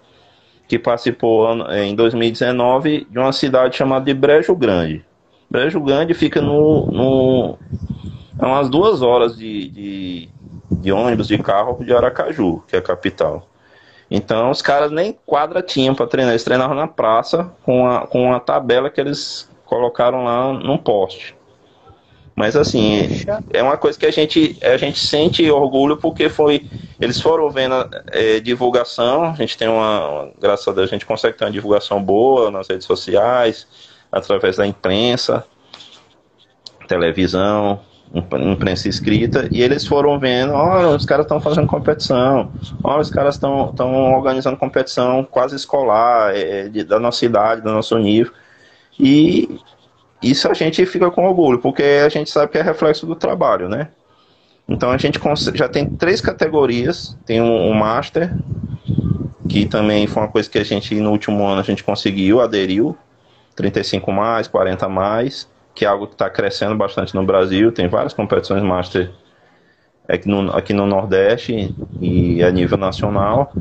que 0.68 0.80
participou 0.80 1.48
em 1.72 1.96
2019 1.96 3.08
de 3.10 3.20
uma 3.20 3.32
cidade 3.32 3.76
chamada 3.76 4.06
de 4.06 4.14
Brejo 4.14 4.56
Grande. 4.56 5.04
Brejo 5.50 5.80
Grande 5.82 6.14
fica 6.14 6.42
no, 6.42 6.88
no 6.88 7.58
é 8.40 8.46
umas 8.46 8.70
duas 8.70 9.02
horas 9.02 9.38
de, 9.38 9.70
de, 9.70 10.30
de 10.72 10.92
ônibus, 10.92 11.28
de 11.28 11.38
carro 11.38 11.84
de 11.84 11.94
Aracaju, 11.94 12.64
que 12.68 12.76
é 12.76 12.80
a 12.80 12.82
capital. 12.82 13.48
Então 14.10 14.50
os 14.50 14.62
caras 14.62 14.92
nem 14.92 15.18
quadra 15.26 15.62
tinham 15.62 15.96
para 15.96 16.08
treinar, 16.08 16.34
eles 16.34 16.44
treinavam 16.44 16.76
na 16.76 16.88
praça 16.88 17.52
com 17.64 17.88
a, 17.88 18.08
com 18.08 18.34
a 18.34 18.40
tabela 18.40 18.90
que 18.90 19.00
eles 19.00 19.50
colocaram 19.74 20.24
lá 20.24 20.54
num 20.54 20.78
poste. 20.78 21.36
Mas 22.36 22.56
assim, 22.56 23.08
é 23.52 23.62
uma 23.62 23.78
coisa 23.78 23.98
que 23.98 24.06
a 24.06 24.12
gente, 24.12 24.58
a 24.64 24.78
gente 24.78 25.00
sente 25.00 25.50
orgulho 25.50 25.98
porque 25.98 26.30
foi. 26.30 26.68
Eles 27.00 27.20
foram 27.20 27.50
vendo 27.50 27.76
é, 28.12 28.40
divulgação, 28.40 29.26
a 29.26 29.34
gente 29.34 29.58
tem 29.58 29.68
uma, 29.68 30.08
uma. 30.08 30.32
Graças 30.40 30.68
a 30.68 30.72
Deus, 30.72 30.90
a 30.90 30.94
gente 30.94 31.06
consegue 31.06 31.38
ter 31.38 31.46
uma 31.46 31.52
divulgação 31.52 32.02
boa 32.02 32.50
nas 32.50 32.68
redes 32.68 32.88
sociais, 32.88 33.68
através 34.12 34.58
da 34.58 34.66
imprensa, 34.66 35.46
televisão, 36.88 37.80
imprensa 38.42 38.90
escrita, 38.90 39.48
e 39.52 39.62
eles 39.62 39.86
foram 39.86 40.20
vendo, 40.20 40.54
olha, 40.54 40.90
os 40.90 41.06
caras 41.06 41.26
estão 41.26 41.40
fazendo 41.40 41.68
competição, 41.68 42.52
olha, 42.84 43.02
os 43.02 43.12
caras 43.12 43.36
estão 43.36 43.74
organizando 44.16 44.58
competição 44.58 45.24
quase 45.24 45.56
escolar, 45.56 46.36
é, 46.36 46.68
de, 46.68 46.84
da 46.84 47.00
nossa 47.00 47.26
idade, 47.26 47.62
do 47.62 47.72
nosso 47.72 47.98
nível. 48.00 48.34
E 49.00 49.60
isso 50.22 50.50
a 50.50 50.54
gente 50.54 50.86
fica 50.86 51.12
com 51.12 51.26
orgulho, 51.26 51.60
porque 51.60 51.84
a 51.84 52.10
gente 52.10 52.30
sabe 52.30 52.52
que 52.52 52.58
é 52.58 52.62
reflexo 52.62 53.06
do 53.06 53.16
trabalho, 53.16 53.68
né? 53.68 53.90
Então 54.68 54.92
a 54.92 54.98
gente 54.98 55.20
já 55.54 55.68
tem 55.68 55.90
três 55.90 56.22
categorias, 56.22 57.18
tem 57.26 57.42
um, 57.42 57.70
um 57.70 57.74
Master, 57.74 58.34
que 59.50 59.66
também 59.66 60.08
foi 60.08 60.24
uma 60.24 60.30
coisa 60.30 60.50
que 60.50 60.58
a 60.58 60.64
gente 60.64 60.96
no 60.96 61.12
último 61.12 61.46
ano 61.46 61.60
a 61.60 61.64
gente 61.64 61.84
conseguiu, 61.84 62.40
aderiu, 62.40 62.98
35 63.56 64.12
mais, 64.12 64.48
40 64.48 64.88
mais, 64.88 65.50
que 65.76 65.86
é 65.86 65.88
algo 65.88 66.08
que 66.08 66.14
está 66.14 66.30
crescendo 66.30 66.76
bastante 66.76 67.14
no 67.14 67.26
Brasil. 67.26 67.72
Tem 67.72 67.88
várias 67.88 68.14
competições 68.14 68.64
Master 68.64 69.12
aqui 70.08 70.28
no, 70.28 70.56
aqui 70.56 70.74
no 70.74 70.86
Nordeste 70.86 71.76
e 72.00 72.44
a 72.44 72.52
nível 72.52 72.78
nacional. 72.78 73.52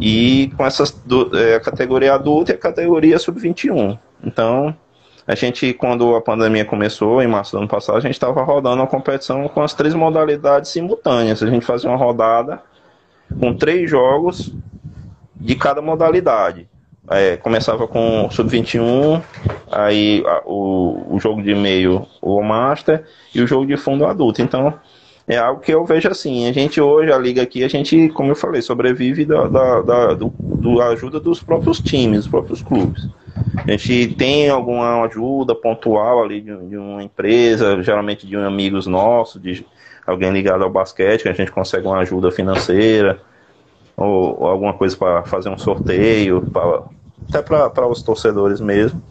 E 0.00 0.52
com 0.56 0.66
essas 0.66 0.90
do, 0.90 1.36
é, 1.38 1.54
a 1.54 1.60
categoria 1.60 2.14
adulta 2.14 2.52
e 2.52 2.54
a 2.54 2.58
categoria 2.58 3.18
sub-21. 3.18 3.98
Então, 4.22 4.74
a 5.26 5.34
gente, 5.34 5.74
quando 5.74 6.16
a 6.16 6.20
pandemia 6.22 6.64
começou, 6.64 7.22
em 7.22 7.26
março 7.26 7.52
do 7.52 7.58
ano 7.58 7.68
passado, 7.68 7.98
a 7.98 8.00
gente 8.00 8.12
estava 8.12 8.42
rodando 8.42 8.76
uma 8.76 8.86
competição 8.86 9.46
com 9.48 9.62
as 9.62 9.74
três 9.74 9.94
modalidades 9.94 10.70
simultâneas. 10.70 11.42
A 11.42 11.46
gente 11.46 11.66
fazia 11.66 11.90
uma 11.90 11.98
rodada 11.98 12.62
com 13.38 13.54
três 13.54 13.90
jogos 13.90 14.50
de 15.36 15.54
cada 15.54 15.82
modalidade. 15.82 16.68
É, 17.10 17.36
começava 17.36 17.86
com 17.86 18.26
o 18.26 18.30
Sub-21, 18.30 19.22
aí 19.70 20.22
a, 20.26 20.42
o, 20.44 21.14
o 21.14 21.20
jogo 21.20 21.42
de 21.42 21.54
meio, 21.54 22.06
o 22.20 22.42
Master, 22.42 23.04
e 23.34 23.40
o 23.40 23.46
jogo 23.46 23.66
de 23.66 23.76
fundo 23.76 24.06
adulto. 24.06 24.42
Então, 24.42 24.74
é 25.28 25.36
algo 25.36 25.60
que 25.60 25.72
eu 25.72 25.84
vejo 25.84 26.08
assim. 26.08 26.48
A 26.48 26.52
gente 26.52 26.80
hoje, 26.80 27.12
a 27.12 27.18
liga 27.18 27.42
aqui, 27.42 27.62
a 27.62 27.68
gente, 27.68 28.08
como 28.08 28.30
eu 28.30 28.36
falei, 28.36 28.62
sobrevive 28.62 29.26
da, 29.26 29.46
da, 29.46 29.80
da 29.82 30.14
do, 30.14 30.32
do 30.38 30.80
ajuda 30.80 31.20
dos 31.20 31.42
próprios 31.42 31.80
times, 31.80 32.20
dos 32.20 32.28
próprios 32.28 32.62
clubes. 32.62 33.06
A 33.66 33.70
gente 33.72 34.14
tem 34.14 34.48
alguma 34.48 35.02
ajuda 35.04 35.54
pontual 35.54 36.22
ali 36.22 36.40
de, 36.40 36.56
de 36.68 36.76
uma 36.76 37.02
empresa, 37.02 37.82
geralmente 37.82 38.26
de 38.26 38.36
um 38.36 38.44
amigos 38.44 38.86
nossos, 38.86 39.40
de 39.40 39.66
alguém 40.06 40.30
ligado 40.30 40.64
ao 40.64 40.70
basquete, 40.70 41.22
que 41.22 41.28
a 41.28 41.34
gente 41.34 41.52
consegue 41.52 41.86
uma 41.86 41.98
ajuda 41.98 42.30
financeira, 42.30 43.20
ou, 43.94 44.40
ou 44.40 44.46
alguma 44.46 44.72
coisa 44.72 44.96
para 44.96 45.24
fazer 45.24 45.50
um 45.50 45.58
sorteio, 45.58 46.40
pra, 46.50 46.84
até 47.28 47.42
para 47.42 47.86
os 47.86 48.02
torcedores 48.02 48.60
mesmo. 48.60 49.02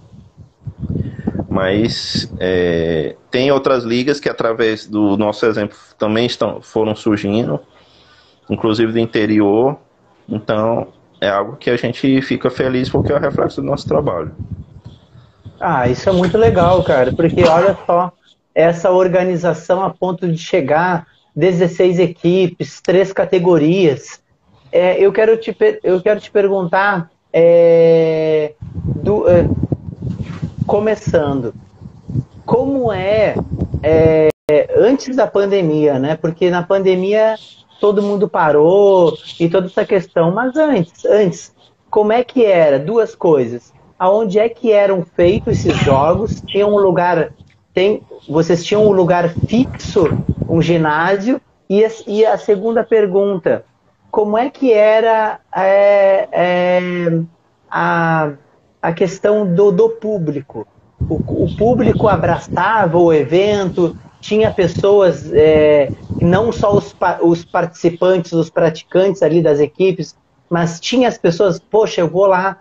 Mas 1.57 2.31
é, 2.39 3.15
tem 3.31 3.51
outras 3.51 3.83
ligas 3.83 4.19
que, 4.19 4.29
através 4.29 4.85
do 4.85 5.17
nosso 5.17 5.43
exemplo, 5.43 5.75
também 5.97 6.27
estão, 6.27 6.61
foram 6.61 6.95
surgindo, 6.95 7.59
inclusive 8.47 8.91
do 8.91 8.99
interior. 8.99 9.75
Então, 10.29 10.89
é 11.19 11.27
algo 11.27 11.55
que 11.55 11.71
a 11.71 11.75
gente 11.75 12.21
fica 12.21 12.51
feliz 12.51 12.89
porque 12.89 13.11
é 13.11 13.15
o 13.15 13.19
reflexo 13.19 13.59
do 13.59 13.65
nosso 13.65 13.87
trabalho. 13.87 14.35
Ah, 15.59 15.87
isso 15.89 16.07
é 16.07 16.13
muito 16.13 16.37
legal, 16.37 16.83
cara, 16.83 17.11
porque 17.11 17.43
olha 17.43 17.75
só, 17.87 18.11
essa 18.53 18.91
organização 18.91 19.83
a 19.83 19.89
ponto 19.89 20.31
de 20.31 20.37
chegar 20.37 21.07
16 21.35 21.97
equipes, 21.97 22.79
três 22.81 23.11
categorias. 23.11 24.21
É, 24.71 25.03
eu, 25.03 25.11
quero 25.11 25.35
te, 25.37 25.57
eu 25.83 25.99
quero 26.03 26.19
te 26.19 26.29
perguntar, 26.29 27.09
é, 27.33 28.53
do, 29.01 29.27
é, 29.27 29.49
começando, 30.67 31.55
como 32.45 32.91
é, 32.91 33.35
é, 33.81 34.29
antes 34.75 35.15
da 35.15 35.25
pandemia, 35.25 35.97
né? 35.97 36.15
Porque 36.17 36.49
na 36.49 36.61
pandemia 36.61 37.35
todo 37.79 38.03
mundo 38.03 38.27
parou 38.27 39.17
e 39.39 39.49
toda 39.49 39.67
essa 39.67 39.85
questão, 39.85 40.31
mas 40.31 40.55
antes, 40.57 41.05
antes, 41.05 41.55
como 41.89 42.11
é 42.11 42.23
que 42.23 42.45
era? 42.45 42.77
Duas 42.77 43.15
coisas. 43.15 43.73
Aonde 43.97 44.37
é 44.37 44.49
que 44.49 44.71
eram 44.71 45.03
feitos 45.15 45.65
esses 45.65 45.75
jogos? 45.77 46.41
Tinha 46.41 46.67
um 46.67 46.77
lugar, 46.77 47.33
tem, 47.73 48.03
vocês 48.27 48.63
tinham 48.63 48.85
um 48.85 48.91
lugar 48.91 49.29
fixo, 49.47 50.09
um 50.47 50.61
ginásio? 50.61 51.41
E 51.69 51.83
a, 51.83 51.89
e 52.05 52.25
a 52.25 52.37
segunda 52.37 52.83
pergunta, 52.83 53.65
como 54.11 54.37
é 54.37 54.49
que 54.49 54.71
era 54.71 55.39
é, 55.55 56.27
é, 56.31 56.79
a 57.69 58.33
a 58.81 58.91
questão 58.93 59.45
do, 59.45 59.71
do 59.71 59.89
público. 59.89 60.67
O, 60.99 61.43
o, 61.45 61.55
público 61.55 62.07
abraçava 62.07 62.97
o 62.97 63.13
evento, 63.13 63.95
tinha 64.19 64.51
pessoas, 64.51 65.31
é, 65.31 65.91
não 66.19 66.51
só 66.51 66.75
os, 66.75 66.95
os 67.21 67.45
participantes, 67.45 68.33
os 68.33 68.49
praticantes 68.49 69.21
ali 69.21 69.41
das 69.41 69.59
equipes, 69.59 70.15
mas 70.49 70.79
tinha 70.79 71.07
as 71.07 71.17
pessoas, 71.17 71.59
poxa, 71.59 72.01
eu 72.01 72.09
vou 72.09 72.25
lá 72.25 72.57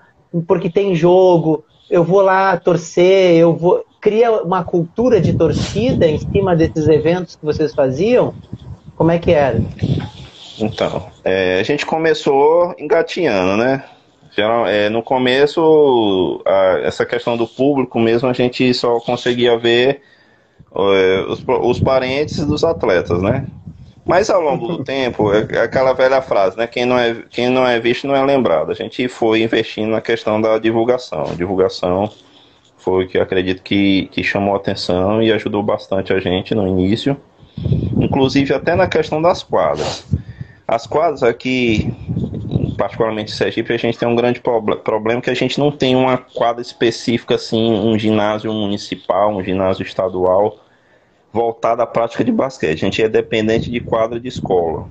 porque 0.47 0.69
tem 0.69 0.95
jogo, 0.95 1.65
eu 1.91 2.05
vou 2.05 2.21
lá 2.21 2.57
torcer, 2.57 3.37
eu 3.37 3.55
vou. 3.55 3.85
Cria 4.01 4.43
uma 4.43 4.63
cultura 4.63 5.21
de 5.21 5.33
torcida 5.33 6.07
em 6.07 6.19
cima 6.19 6.55
desses 6.55 6.87
eventos 6.87 7.35
que 7.35 7.45
vocês 7.45 7.75
faziam? 7.75 8.35
Como 8.95 9.11
é 9.11 9.19
que 9.19 9.33
era? 9.33 9.61
Então, 10.59 11.09
é, 11.25 11.59
a 11.59 11.63
gente 11.63 11.85
começou 11.85 12.75
engatinhando, 12.79 13.57
né? 13.57 13.85
Geral, 14.37 14.67
é, 14.67 14.91
no 14.91 15.03
começo, 15.03 16.43
a, 16.45 16.81
essa 16.83 17.07
questão 17.07 17.39
do 17.39 17.49
público 17.49 17.99
mesmo, 17.99 18.29
a 18.29 18.35
gente 18.35 18.75
só 18.75 19.01
conseguia 19.01 19.57
ver 19.57 20.03
é, 20.75 21.25
os, 21.27 21.43
os 21.47 21.81
parentes 21.81 22.45
dos 22.45 22.63
atletas, 22.63 23.23
né? 23.23 23.47
Mas 24.05 24.29
ao 24.29 24.43
longo 24.43 24.69
do 24.69 24.85
tempo, 24.85 25.33
é, 25.33 25.47
é 25.53 25.61
aquela 25.61 25.95
velha 25.95 26.21
frase, 26.21 26.55
né? 26.59 26.67
Quem 26.67 26.85
não, 26.85 26.99
é, 26.99 27.17
quem 27.31 27.49
não 27.49 27.67
é 27.67 27.81
visto 27.81 28.07
não 28.07 28.15
é 28.15 28.23
lembrado. 28.23 28.71
A 28.71 28.75
gente 28.75 29.09
foi 29.09 29.41
investindo 29.43 29.89
na 29.89 30.03
questão 30.03 30.39
da 30.39 30.59
divulgação. 30.59 31.23
A 31.31 31.35
divulgação 31.35 32.11
foi 32.77 33.07
o 33.07 33.09
que 33.09 33.19
acredito 33.19 33.63
que, 33.63 34.07
que 34.13 34.23
chamou 34.23 34.55
atenção 34.55 35.23
e 35.23 35.33
ajudou 35.33 35.63
bastante 35.63 36.13
a 36.13 36.21
gente 36.21 36.55
no 36.55 36.69
início. 36.69 37.17
Inclusive 37.99 38.53
até 38.53 38.75
na 38.75 38.87
questão 38.87 39.23
das 39.23 39.43
quadras. 39.43 40.07
As 40.69 40.87
quadras 40.87 41.23
aqui 41.23 41.91
particularmente 42.77 43.31
Sergipe, 43.31 43.73
a 43.73 43.77
gente 43.77 43.99
tem 43.99 44.07
um 44.07 44.15
grande 44.15 44.41
problema 44.41 45.21
que 45.21 45.31
a 45.31 45.35
gente 45.35 45.59
não 45.59 45.71
tem 45.71 45.97
uma 45.97 46.19
quadra 46.19 46.63
específica, 46.63 47.35
assim, 47.35 47.73
um 47.73 47.99
ginásio 47.99 48.53
municipal, 48.53 49.35
um 49.35 49.43
ginásio 49.43 49.83
estadual 49.83 50.59
voltado 51.33 51.83
à 51.83 51.87
prática 51.87 52.25
de 52.25 52.33
basquete. 52.33 52.85
A 52.85 52.87
gente 52.87 53.03
é 53.03 53.09
dependente 53.09 53.71
de 53.71 53.81
quadra 53.81 54.19
de 54.21 54.29
escola. 54.29 54.89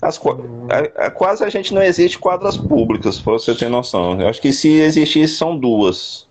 As, 0.00 0.18
a, 0.18 1.06
a, 1.06 1.10
quase 1.10 1.44
a 1.44 1.48
gente 1.48 1.74
não 1.74 1.82
existe 1.82 2.18
quadras 2.18 2.56
públicas, 2.56 3.20
para 3.20 3.32
você 3.32 3.54
ter 3.54 3.68
noção. 3.68 4.20
Eu 4.20 4.28
acho 4.28 4.40
que 4.40 4.52
se 4.52 4.68
existisse 4.80 5.34
são 5.34 5.58
duas. 5.58 6.26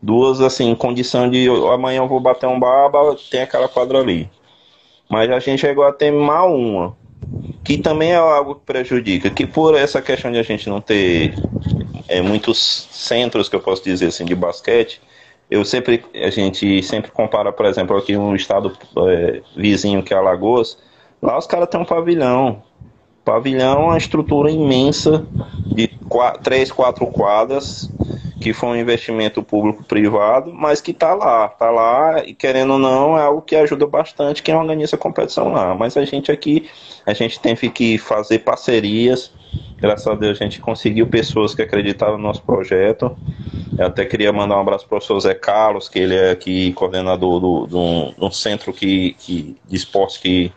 Duas, 0.00 0.40
assim, 0.40 0.70
em 0.70 0.74
condição 0.74 1.28
de 1.30 1.48
amanhã 1.72 1.98
eu 1.98 2.08
vou 2.08 2.20
bater 2.20 2.46
um 2.46 2.58
baba, 2.58 3.16
tem 3.30 3.42
aquela 3.42 3.68
quadra 3.68 3.98
ali. 3.98 4.30
Mas 5.08 5.30
a 5.30 5.38
gente 5.38 5.60
chegou 5.60 5.84
a 5.84 5.92
ter 5.92 6.10
mal 6.10 6.54
uma 6.54 6.96
que 7.64 7.78
também 7.78 8.12
é 8.12 8.16
algo 8.16 8.56
que 8.56 8.66
prejudica, 8.66 9.30
que 9.30 9.46
por 9.46 9.74
essa 9.74 10.02
questão 10.02 10.30
de 10.30 10.38
a 10.38 10.42
gente 10.42 10.68
não 10.68 10.80
ter 10.80 11.34
é, 12.08 12.20
muitos 12.20 12.88
centros, 12.90 13.48
que 13.48 13.56
eu 13.56 13.60
posso 13.60 13.82
dizer 13.82 14.06
assim, 14.06 14.24
de 14.24 14.34
basquete, 14.34 15.00
eu 15.50 15.64
sempre, 15.64 16.04
a 16.14 16.30
gente 16.30 16.82
sempre 16.82 17.10
compara, 17.10 17.52
por 17.52 17.66
exemplo, 17.66 17.96
aqui 17.96 18.16
um 18.16 18.34
estado 18.34 18.76
é, 19.08 19.40
vizinho 19.56 20.02
que 20.02 20.12
é 20.12 20.16
Alagoas, 20.16 20.76
lá 21.22 21.38
os 21.38 21.46
caras 21.46 21.68
têm 21.68 21.80
um 21.80 21.84
pavilhão, 21.84 22.62
pavilhão 23.24 23.82
é 23.82 23.84
uma 23.86 23.98
estrutura 23.98 24.50
imensa 24.50 25.26
de 25.66 25.88
quatro, 26.08 26.42
três, 26.42 26.70
quatro 26.70 27.06
quadras, 27.06 27.90
que 28.44 28.52
foi 28.52 28.68
um 28.68 28.76
investimento 28.76 29.42
público-privado, 29.42 30.52
mas 30.52 30.78
que 30.78 30.90
está 30.90 31.14
lá, 31.14 31.46
está 31.46 31.70
lá 31.70 32.22
e 32.26 32.34
querendo 32.34 32.74
ou 32.74 32.78
não 32.78 33.16
é 33.16 33.22
algo 33.22 33.40
que 33.40 33.56
ajuda 33.56 33.86
bastante 33.86 34.42
quem 34.42 34.54
organiza 34.54 34.96
a 34.96 34.98
competição 34.98 35.50
lá. 35.50 35.74
Mas 35.74 35.96
a 35.96 36.04
gente 36.04 36.30
aqui, 36.30 36.68
a 37.06 37.14
gente 37.14 37.40
teve 37.40 37.70
que 37.70 37.96
fazer 37.96 38.40
parcerias. 38.40 39.32
Graças 39.78 40.06
a 40.06 40.14
Deus 40.14 40.38
a 40.38 40.44
gente 40.44 40.60
conseguiu 40.60 41.06
pessoas 41.06 41.54
que 41.54 41.62
acreditavam 41.62 42.18
no 42.18 42.24
nosso 42.24 42.42
projeto. 42.42 43.16
Eu 43.78 43.86
até 43.86 44.04
queria 44.04 44.30
mandar 44.30 44.58
um 44.58 44.60
abraço 44.60 44.86
para 44.86 44.96
o 44.96 44.98
professor 44.98 45.18
Zé 45.20 45.32
Carlos, 45.32 45.88
que 45.88 45.98
ele 45.98 46.14
é 46.14 46.30
aqui 46.30 46.74
coordenador 46.74 47.40
do, 47.40 47.66
do, 47.66 48.14
um 48.26 48.30
centro 48.30 48.74
que, 48.74 49.16
que, 49.20 49.56
de 49.66 49.74
esportes 49.74 50.18
que 50.18 50.52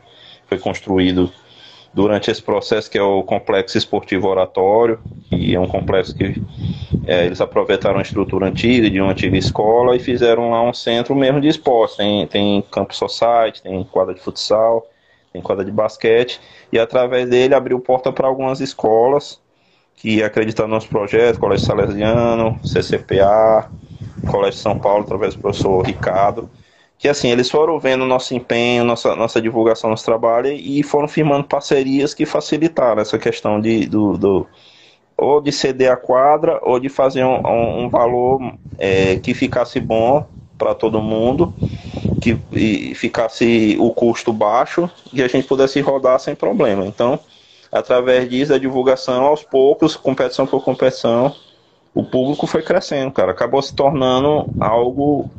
foi 0.49 0.59
construído 0.59 1.31
durante 1.97 2.29
esse 2.29 2.43
processo, 2.43 2.91
que 2.91 2.97
é 2.99 3.01
o 3.01 3.23
Complexo 3.23 3.75
Esportivo 3.75 4.27
Oratório, 4.27 4.99
que 5.27 5.55
é 5.55 5.59
um 5.59 5.67
complexo 5.67 6.15
que 6.15 6.39
é, 7.07 7.25
eles 7.25 7.41
aproveitaram 7.41 7.97
a 7.97 8.03
estrutura 8.03 8.45
antiga, 8.45 8.87
de 8.87 9.01
uma 9.01 9.13
antiga 9.13 9.35
escola, 9.35 9.95
e 9.95 9.99
fizeram 9.99 10.51
lá 10.51 10.61
um 10.61 10.71
centro 10.71 11.15
mesmo 11.15 11.41
de 11.41 11.47
esporte. 11.47 11.97
Tem, 11.97 12.27
tem 12.27 12.61
campo 12.71 12.93
society, 12.93 13.63
tem 13.63 13.83
quadra 13.83 14.13
de 14.13 14.21
futsal, 14.21 14.87
tem 15.33 15.41
quadra 15.41 15.65
de 15.65 15.71
basquete, 15.71 16.39
e 16.71 16.77
através 16.77 17.27
dele 17.27 17.55
abriu 17.55 17.79
porta 17.79 18.11
para 18.11 18.27
algumas 18.27 18.59
escolas 18.59 19.41
que 19.95 20.21
acreditaram 20.21 20.69
no 20.69 20.75
nosso 20.75 20.89
projeto, 20.89 21.39
Colégio 21.39 21.65
Salesiano, 21.65 22.59
CCPA, 22.63 23.71
Colégio 24.29 24.59
São 24.59 24.77
Paulo, 24.77 25.03
através 25.03 25.33
do 25.33 25.41
professor 25.41 25.83
Ricardo, 25.83 26.47
que 26.97 27.07
assim, 27.07 27.29
eles 27.29 27.49
foram 27.49 27.79
vendo 27.79 28.05
nosso 28.05 28.33
empenho, 28.33 28.83
nossa, 28.83 29.15
nossa 29.15 29.41
divulgação, 29.41 29.89
nosso 29.89 30.05
trabalho 30.05 30.51
e 30.51 30.81
foram 30.81 31.07
firmando 31.07 31.43
parcerias 31.43 32.13
que 32.13 32.25
facilitaram 32.25 33.01
essa 33.01 33.19
questão 33.19 33.61
de, 33.61 33.85
do, 33.85 34.17
do 34.17 34.47
ou 35.15 35.41
de 35.41 35.51
ceder 35.51 35.91
a 35.91 35.97
quadra 35.97 36.59
ou 36.61 36.79
de 36.79 36.89
fazer 36.89 37.23
um, 37.23 37.45
um, 37.45 37.85
um 37.85 37.89
valor 37.89 38.53
é, 38.77 39.17
que 39.17 39.33
ficasse 39.33 39.79
bom 39.79 40.25
para 40.57 40.73
todo 40.73 41.01
mundo, 41.01 41.53
que 42.19 42.35
ficasse 42.95 43.77
o 43.79 43.91
custo 43.91 44.33
baixo 44.33 44.89
e 45.13 45.21
a 45.21 45.27
gente 45.27 45.47
pudesse 45.47 45.79
rodar 45.81 46.19
sem 46.19 46.33
problema. 46.33 46.85
Então, 46.85 47.19
através 47.71 48.27
disso, 48.27 48.53
a 48.53 48.57
divulgação 48.57 49.25
aos 49.25 49.43
poucos, 49.43 49.95
competição 49.95 50.47
por 50.47 50.63
competição, 50.63 51.35
o 51.97 52.03
público 52.03 52.45
foi 52.45 52.61
crescendo, 52.61 53.11
cara. 53.11 53.31
Acabou 53.31 53.59
se 53.59 53.73
tornando 53.73 54.45
algo 54.59 55.31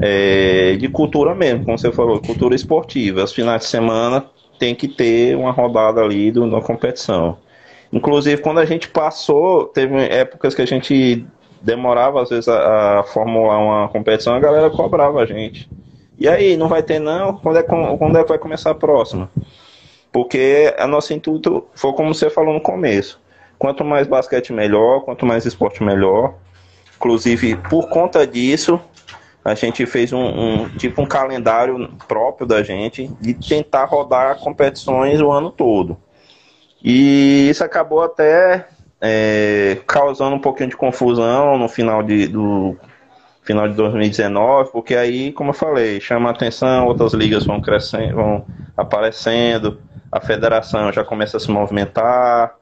é, 0.00 0.76
de 0.76 0.88
cultura 0.88 1.34
mesmo, 1.34 1.66
como 1.66 1.78
você 1.78 1.92
falou, 1.92 2.18
cultura 2.22 2.54
esportiva. 2.54 3.22
Os 3.22 3.34
finais 3.34 3.60
de 3.60 3.66
semana 3.68 4.24
tem 4.58 4.74
que 4.74 4.88
ter 4.88 5.36
uma 5.36 5.52
rodada 5.52 6.00
ali 6.00 6.30
do, 6.30 6.46
na 6.46 6.62
competição. 6.62 7.36
Inclusive, 7.92 8.40
quando 8.40 8.60
a 8.60 8.64
gente 8.64 8.88
passou, 8.88 9.66
teve 9.66 9.94
épocas 10.06 10.54
que 10.54 10.62
a 10.62 10.66
gente 10.66 11.26
demorava 11.60 12.22
às 12.22 12.30
vezes 12.30 12.48
a, 12.48 13.00
a 13.00 13.02
formular 13.02 13.58
uma 13.58 13.88
competição, 13.88 14.34
a 14.34 14.40
galera 14.40 14.70
cobrava 14.70 15.20
a 15.20 15.26
gente. 15.26 15.68
E 16.18 16.26
aí, 16.26 16.56
não 16.56 16.68
vai 16.68 16.82
ter 16.82 16.98
não? 16.98 17.36
Quando 17.36 17.58
é, 17.58 17.62
quando 17.62 18.16
é 18.16 18.22
que 18.22 18.28
vai 18.30 18.38
começar 18.38 18.70
a 18.70 18.74
próxima? 18.74 19.30
Porque 20.10 20.72
a 20.78 20.86
nosso 20.86 21.12
intuito 21.12 21.66
foi 21.74 21.92
como 21.92 22.14
você 22.14 22.30
falou 22.30 22.54
no 22.54 22.60
começo. 22.60 23.20
Quanto 23.58 23.84
mais 23.84 24.06
basquete 24.06 24.52
melhor, 24.52 25.00
quanto 25.00 25.24
mais 25.24 25.46
esporte 25.46 25.82
melhor. 25.82 26.34
Inclusive, 26.96 27.56
por 27.68 27.88
conta 27.88 28.26
disso, 28.26 28.80
a 29.44 29.54
gente 29.54 29.84
fez 29.84 30.12
um, 30.12 30.24
um, 30.24 30.68
tipo 30.70 31.02
um 31.02 31.06
calendário 31.06 31.90
próprio 32.08 32.46
da 32.46 32.62
gente 32.62 33.08
de 33.20 33.34
tentar 33.34 33.84
rodar 33.84 34.38
competições 34.38 35.20
o 35.20 35.30
ano 35.30 35.50
todo. 35.50 35.96
E 36.82 37.48
isso 37.50 37.62
acabou 37.62 38.02
até 38.02 38.66
é, 39.00 39.78
causando 39.86 40.36
um 40.36 40.40
pouquinho 40.40 40.70
de 40.70 40.76
confusão 40.76 41.58
no 41.58 41.68
final 41.68 42.02
de, 42.02 42.26
do 42.26 42.76
final 43.42 43.68
de 43.68 43.74
2019, 43.74 44.70
porque 44.72 44.96
aí, 44.96 45.30
como 45.32 45.50
eu 45.50 45.54
falei, 45.54 46.00
chama 46.00 46.30
atenção, 46.30 46.86
outras 46.86 47.12
ligas 47.12 47.44
vão 47.44 47.60
crescendo, 47.60 48.14
vão 48.14 48.46
aparecendo, 48.74 49.78
a 50.10 50.20
federação 50.20 50.90
já 50.90 51.04
começa 51.04 51.36
a 51.36 51.40
se 51.40 51.50
movimentar, 51.50 52.54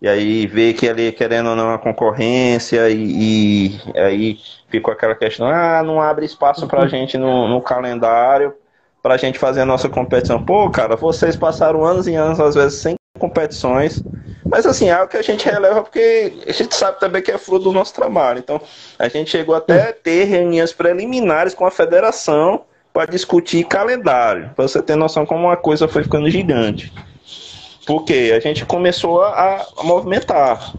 e 0.00 0.08
aí 0.08 0.46
vê 0.46 0.72
que 0.72 0.88
ali, 0.88 1.10
querendo 1.10 1.50
ou 1.50 1.56
não, 1.56 1.74
a 1.74 1.78
concorrência, 1.78 2.88
e, 2.88 3.74
e 3.74 3.98
aí 3.98 4.38
ficou 4.68 4.92
aquela 4.92 5.14
questão, 5.14 5.48
ah, 5.48 5.82
não 5.82 6.00
abre 6.00 6.24
espaço 6.24 6.66
pra 6.68 6.82
uhum. 6.82 6.88
gente 6.88 7.18
no, 7.18 7.48
no 7.48 7.60
calendário, 7.60 8.54
pra 9.02 9.16
gente 9.16 9.38
fazer 9.38 9.62
a 9.62 9.66
nossa 9.66 9.88
competição. 9.88 10.42
Pô, 10.44 10.70
cara, 10.70 10.94
vocês 10.94 11.36
passaram 11.36 11.84
anos 11.84 12.06
e 12.06 12.14
anos, 12.14 12.38
às 12.38 12.54
vezes, 12.54 12.80
sem 12.80 12.94
competições, 13.18 14.02
mas 14.48 14.64
assim, 14.64 14.88
é 14.88 14.92
algo 14.92 15.10
que 15.10 15.16
a 15.16 15.22
gente 15.22 15.44
releva 15.44 15.82
porque 15.82 16.32
a 16.46 16.52
gente 16.52 16.74
sabe 16.74 17.00
também 17.00 17.20
que 17.20 17.32
é 17.32 17.38
fruto 17.38 17.64
do 17.64 17.72
nosso 17.72 17.92
trabalho. 17.92 18.38
Então, 18.38 18.60
a 18.98 19.08
gente 19.08 19.30
chegou 19.30 19.54
até 19.54 19.88
a 19.88 19.92
ter 19.92 20.24
reuniões 20.24 20.72
preliminares 20.72 21.54
com 21.54 21.66
a 21.66 21.70
federação 21.70 22.62
para 22.92 23.10
discutir 23.10 23.66
calendário, 23.66 24.50
para 24.54 24.66
você 24.66 24.80
ter 24.80 24.96
noção 24.96 25.26
como 25.26 25.46
uma 25.46 25.56
coisa 25.56 25.86
foi 25.86 26.02
ficando 26.02 26.30
gigante. 26.30 26.92
Porque 27.88 28.34
a 28.36 28.38
gente 28.38 28.66
começou 28.66 29.22
a, 29.22 29.66
a 29.78 29.82
movimentar. 29.82 30.74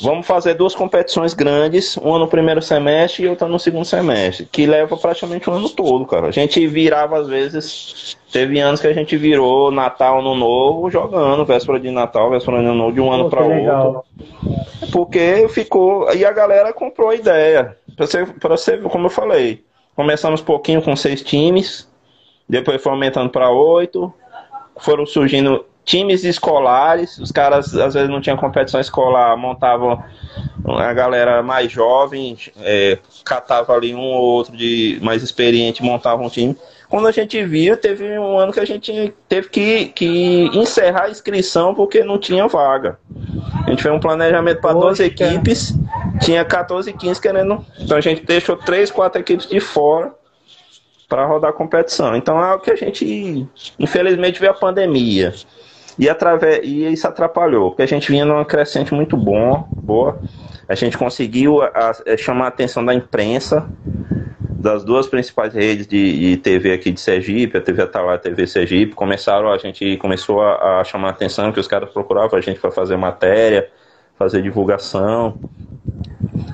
Vamos 0.00 0.24
fazer 0.24 0.54
duas 0.54 0.72
competições 0.72 1.34
grandes, 1.34 1.96
uma 1.96 2.16
no 2.16 2.28
primeiro 2.28 2.62
semestre 2.62 3.24
e 3.24 3.28
outra 3.28 3.48
no 3.48 3.58
segundo 3.58 3.84
semestre, 3.84 4.48
que 4.50 4.66
leva 4.66 4.96
praticamente 4.96 5.50
o 5.50 5.52
ano 5.52 5.68
todo, 5.68 6.06
cara. 6.06 6.28
A 6.28 6.30
gente 6.30 6.64
virava 6.68 7.18
às 7.18 7.26
vezes, 7.26 8.16
teve 8.30 8.60
anos 8.60 8.80
que 8.80 8.86
a 8.86 8.92
gente 8.92 9.16
virou 9.16 9.72
Natal, 9.72 10.20
Ano 10.20 10.36
Novo, 10.36 10.88
jogando, 10.92 11.44
véspera 11.44 11.80
de 11.80 11.90
Natal, 11.90 12.30
véspera 12.30 12.60
de 12.60 12.66
Ano 12.66 12.76
Novo, 12.76 12.92
de 12.92 13.00
um 13.00 13.12
ano 13.12 13.28
para 13.28 13.44
outro. 13.44 14.04
Porque 14.92 15.48
ficou, 15.48 16.14
e 16.14 16.24
a 16.24 16.30
galera 16.30 16.72
comprou 16.72 17.08
a 17.08 17.16
ideia. 17.16 17.76
Pra 17.96 18.06
você, 18.06 18.24
pra 18.24 18.56
você, 18.56 18.78
como 18.78 19.06
eu 19.06 19.10
falei, 19.10 19.64
começamos 19.96 20.40
pouquinho 20.40 20.80
com 20.80 20.94
seis 20.94 21.20
times, 21.20 21.90
depois 22.48 22.80
foi 22.80 22.92
aumentando 22.92 23.28
para 23.28 23.50
oito, 23.50 24.14
foram 24.78 25.04
surgindo 25.04 25.64
times 25.84 26.24
escolares, 26.24 27.18
os 27.18 27.32
caras 27.32 27.74
às 27.74 27.94
vezes 27.94 28.08
não 28.08 28.20
tinham 28.20 28.36
competição 28.36 28.80
escolar, 28.80 29.36
montavam 29.36 30.02
a 30.64 30.92
galera 30.92 31.42
mais 31.42 31.70
jovem, 31.72 32.36
é, 32.60 32.98
catava 33.24 33.72
ali 33.74 33.94
um 33.94 34.00
ou 34.00 34.22
outro 34.22 34.56
de 34.56 34.98
mais 35.02 35.22
experiente, 35.22 35.82
montava 35.82 36.22
um 36.22 36.28
time. 36.28 36.56
Quando 36.88 37.06
a 37.06 37.12
gente 37.12 37.42
viu, 37.44 37.76
teve 37.76 38.18
um 38.18 38.36
ano 38.36 38.52
que 38.52 38.58
a 38.58 38.64
gente 38.64 39.14
teve 39.28 39.48
que, 39.48 39.86
que 39.86 40.50
encerrar 40.52 41.04
a 41.04 41.10
inscrição 41.10 41.72
porque 41.72 42.02
não 42.02 42.18
tinha 42.18 42.48
vaga. 42.48 42.98
A 43.64 43.70
gente 43.70 43.82
fez 43.82 43.94
um 43.94 44.00
planejamento 44.00 44.60
para 44.60 44.72
12 44.72 45.04
equipes, 45.04 45.72
tinha 46.20 46.44
14 46.44 46.92
15 46.92 47.20
querendo. 47.20 47.64
Então 47.78 47.96
a 47.96 48.00
gente 48.00 48.24
deixou 48.24 48.56
3, 48.56 48.90
4 48.90 49.20
equipes 49.20 49.46
de 49.46 49.60
fora 49.60 50.12
para 51.08 51.26
rodar 51.26 51.50
a 51.50 51.52
competição. 51.52 52.16
Então 52.16 52.42
é 52.42 52.54
o 52.54 52.58
que 52.58 52.70
a 52.70 52.76
gente, 52.76 53.48
infelizmente, 53.78 54.40
veio 54.40 54.52
a 54.52 54.54
pandemia. 54.54 55.32
E, 56.00 56.08
através, 56.08 56.60
e 56.64 56.90
isso 56.90 57.06
atrapalhou, 57.06 57.72
porque 57.72 57.82
a 57.82 57.86
gente 57.86 58.10
vinha 58.10 58.24
numa 58.24 58.42
crescente 58.42 58.94
muito 58.94 59.18
bom, 59.18 59.68
boa. 59.70 60.18
A 60.66 60.74
gente 60.74 60.96
conseguiu 60.96 61.60
a, 61.60 61.66
a, 61.66 61.92
é, 62.06 62.16
chamar 62.16 62.46
a 62.46 62.48
atenção 62.48 62.82
da 62.82 62.94
imprensa, 62.94 63.68
das 64.40 64.82
duas 64.82 65.06
principais 65.06 65.52
redes 65.52 65.86
de, 65.86 66.18
de, 66.18 66.36
TV 66.38 66.72
aqui 66.72 66.90
de 66.90 66.98
Sergipe, 66.98 67.58
a 67.58 67.60
TV 67.60 67.82
Atalá 67.82 68.12
e 68.12 68.14
a 68.14 68.18
TV 68.18 68.46
Sergipe, 68.46 68.94
começaram, 68.94 69.52
a 69.52 69.58
gente 69.58 69.98
começou 69.98 70.40
a, 70.40 70.80
a, 70.80 70.84
chamar 70.84 71.08
a 71.08 71.10
atenção 71.10 71.52
que 71.52 71.60
os 71.60 71.68
caras 71.68 71.90
procuravam 71.90 72.38
a 72.38 72.40
gente 72.40 72.58
para 72.58 72.70
fazer 72.70 72.96
matéria, 72.96 73.68
fazer 74.18 74.40
divulgação, 74.40 75.38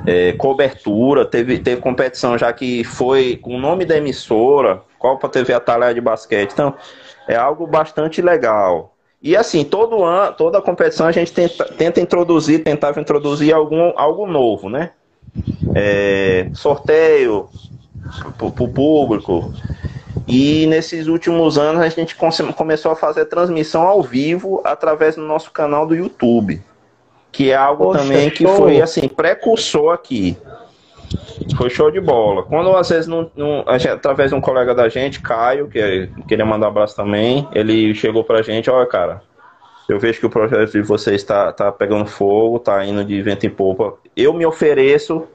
é, 0.04 0.32
cobertura, 0.32 1.24
teve, 1.24 1.60
teve 1.60 1.80
competição 1.80 2.36
já 2.36 2.52
que 2.52 2.82
foi 2.82 3.36
com 3.36 3.54
o 3.54 3.60
nome 3.60 3.84
da 3.84 3.96
emissora, 3.96 4.82
Copa 4.98 5.28
TV 5.28 5.52
Atalá 5.52 5.92
de 5.92 6.00
basquete, 6.00 6.50
então 6.50 6.74
é 7.28 7.36
algo 7.36 7.64
bastante 7.64 8.20
legal. 8.20 8.95
E 9.22 9.36
assim, 9.36 9.64
todo 9.64 10.04
ano, 10.04 10.32
toda 10.34 10.58
a 10.58 10.62
competição 10.62 11.06
a 11.06 11.12
gente 11.12 11.32
tenta, 11.32 11.64
tenta 11.64 12.00
introduzir, 12.00 12.62
tentava 12.62 13.00
introduzir 13.00 13.54
algum, 13.54 13.92
algo 13.96 14.26
novo, 14.26 14.68
né? 14.68 14.90
É, 15.74 16.48
sorteio 16.54 17.48
para 18.36 18.46
o 18.46 18.68
público. 18.68 19.52
E 20.28 20.66
nesses 20.66 21.06
últimos 21.06 21.56
anos 21.58 21.82
a 21.82 21.88
gente 21.88 22.16
começou 22.56 22.90
a 22.90 22.96
fazer 22.96 23.26
transmissão 23.26 23.82
ao 23.82 24.02
vivo 24.02 24.60
através 24.64 25.16
do 25.16 25.22
nosso 25.22 25.50
canal 25.50 25.86
do 25.86 25.94
YouTube. 25.94 26.62
Que 27.30 27.50
é 27.50 27.56
algo 27.56 27.84
Poxa, 27.84 27.98
também 27.98 28.30
que 28.30 28.44
show. 28.44 28.56
foi 28.56 28.80
assim, 28.80 29.08
precursor 29.08 29.92
aqui. 29.92 30.36
Foi 31.56 31.70
show 31.70 31.90
de 31.90 32.00
bola. 32.00 32.42
Quando 32.42 32.74
às 32.76 32.88
vezes, 32.88 33.06
não, 33.06 33.30
não 33.36 33.64
gente, 33.78 33.88
através 33.88 34.30
de 34.30 34.36
um 34.36 34.40
colega 34.40 34.74
da 34.74 34.88
gente, 34.88 35.20
Caio, 35.20 35.68
que 35.68 36.10
queria 36.26 36.44
mandar 36.44 36.66
um 36.66 36.70
abraço 36.70 36.96
também, 36.96 37.48
ele 37.52 37.94
chegou 37.94 38.24
pra 38.24 38.42
gente, 38.42 38.68
olha, 38.70 38.86
cara, 38.86 39.22
eu 39.88 39.98
vejo 39.98 40.20
que 40.20 40.26
o 40.26 40.30
projeto 40.30 40.72
de 40.72 40.82
vocês 40.82 41.16
está 41.16 41.52
tá 41.52 41.70
pegando 41.70 42.06
fogo, 42.06 42.56
está 42.56 42.84
indo 42.84 43.04
de 43.04 43.22
vento 43.22 43.46
em 43.46 43.50
popa. 43.50 43.94
Eu 44.16 44.32
me 44.32 44.44
ofereço 44.44 45.26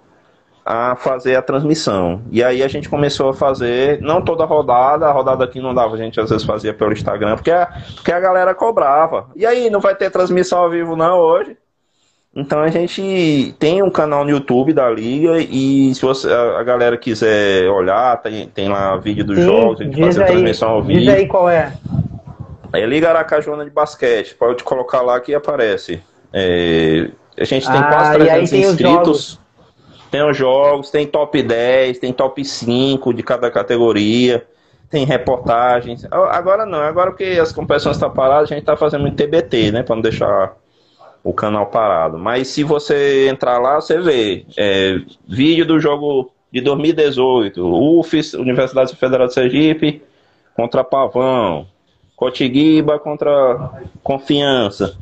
a 0.65 0.95
fazer 0.95 1.35
a 1.35 1.41
transmissão. 1.41 2.21
E 2.29 2.43
aí 2.43 2.61
a 2.61 2.67
gente 2.67 2.89
começou 2.89 3.29
a 3.29 3.33
fazer, 3.33 3.99
não 4.01 4.21
toda 4.21 4.45
rodada, 4.45 5.07
a 5.07 5.11
rodada 5.11 5.43
aqui 5.43 5.59
não 5.59 5.73
dava, 5.73 5.95
a 5.95 5.97
gente 5.97 6.19
às 6.19 6.29
vezes 6.29 6.45
fazia 6.45 6.73
pelo 6.73 6.93
Instagram, 6.93 7.35
porque 7.35 7.51
a, 7.51 7.67
porque 7.95 8.11
a 8.11 8.19
galera 8.19 8.53
cobrava. 8.53 9.29
E 9.35 9.45
aí, 9.45 9.69
não 9.69 9.79
vai 9.79 9.95
ter 9.95 10.11
transmissão 10.11 10.59
ao 10.59 10.69
vivo 10.69 10.95
não 10.95 11.17
hoje? 11.17 11.57
Então 12.33 12.61
a 12.61 12.69
gente 12.69 13.53
tem 13.59 13.83
um 13.83 13.89
canal 13.89 14.23
no 14.23 14.29
YouTube 14.29 14.71
da 14.71 14.89
Liga 14.89 15.37
e 15.37 15.93
se 15.93 16.01
você, 16.01 16.31
a, 16.31 16.63
galera 16.63 16.97
quiser 16.97 17.69
olhar, 17.69 18.15
tem, 18.21 18.47
tem 18.47 18.69
lá 18.69 18.95
vídeo 18.95 19.25
dos 19.25 19.37
Sim, 19.37 19.43
jogos, 19.43 19.81
a 19.81 19.83
gente 19.83 19.99
faz 19.99 20.17
a 20.17 20.25
transmissão 20.25 20.69
ao 20.69 20.81
vivo. 20.81 20.99
Diz 21.01 21.09
aí 21.09 21.27
qual 21.27 21.49
é. 21.49 21.73
É 22.71 22.85
Liga 22.85 23.09
Aracajona 23.09 23.65
de 23.65 23.69
Basquete, 23.69 24.33
pode 24.35 24.63
colocar 24.63 25.01
lá 25.01 25.19
que 25.19 25.35
aparece. 25.35 26.01
É, 26.31 27.09
a 27.37 27.43
gente 27.43 27.67
tem 27.67 27.77
ah, 27.77 27.83
quase 27.83 28.19
300 28.19 28.53
inscritos. 28.53 29.39
Tem 30.09 30.23
os 30.29 30.35
jogos, 30.35 30.89
tem 30.89 31.05
top 31.05 31.41
10, 31.41 31.99
tem 31.99 32.13
top 32.13 32.43
5 32.43 33.13
de 33.13 33.23
cada 33.23 33.51
categoria, 33.51 34.45
tem 34.89 35.05
reportagens. 35.05 36.05
Agora 36.09 36.65
não, 36.65 36.79
agora 36.79 37.13
que 37.13 37.39
as 37.39 37.51
competições 37.51 37.97
estão 37.97 38.09
paradas, 38.09 38.43
a 38.43 38.53
gente 38.53 38.63
está 38.63 38.77
fazendo 38.77 39.01
muito 39.01 39.15
TBT, 39.15 39.71
né? 39.71 39.83
Para 39.83 39.95
não 39.95 40.01
deixar 40.01 40.53
o 41.23 41.33
canal 41.33 41.67
parado. 41.67 42.17
Mas 42.17 42.47
se 42.47 42.63
você 42.63 43.29
entrar 43.29 43.59
lá, 43.59 43.75
você 43.75 43.99
vê 43.99 44.45
é, 44.57 44.99
vídeo 45.27 45.65
do 45.65 45.79
jogo 45.79 46.31
de 46.51 46.61
2018, 46.61 47.63
UFES, 47.99 48.33
Universidade 48.33 48.95
Federal 48.95 49.27
de 49.27 49.33
Sergipe, 49.33 50.01
contra 50.55 50.83
Pavão, 50.83 51.67
Cotiguiba 52.15 52.99
contra 52.99 53.71
Confiança. 54.03 54.97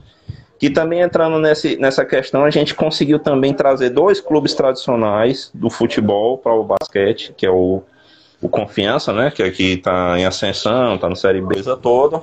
Que 0.60 0.70
também 0.70 1.00
entrando 1.00 1.40
nesse, 1.40 1.78
nessa 1.78 2.04
questão, 2.04 2.44
a 2.44 2.50
gente 2.50 2.76
conseguiu 2.76 3.18
também 3.18 3.54
trazer 3.54 3.90
dois 3.90 4.20
clubes 4.20 4.54
tradicionais 4.54 5.50
do 5.54 5.70
futebol 5.70 6.38
para 6.38 6.54
o 6.54 6.66
basquete, 6.66 7.34
que 7.36 7.46
é 7.46 7.50
o, 7.50 7.82
o 8.42 8.50
Confiança, 8.50 9.14
né? 9.14 9.32
Que 9.32 9.42
aqui 9.42 9.76
está 9.76 10.20
em 10.20 10.26
ascensão, 10.26 10.96
está 10.96 11.08
no 11.08 11.16
Série 11.16 11.42
B 11.42 11.64
toda 11.82 12.22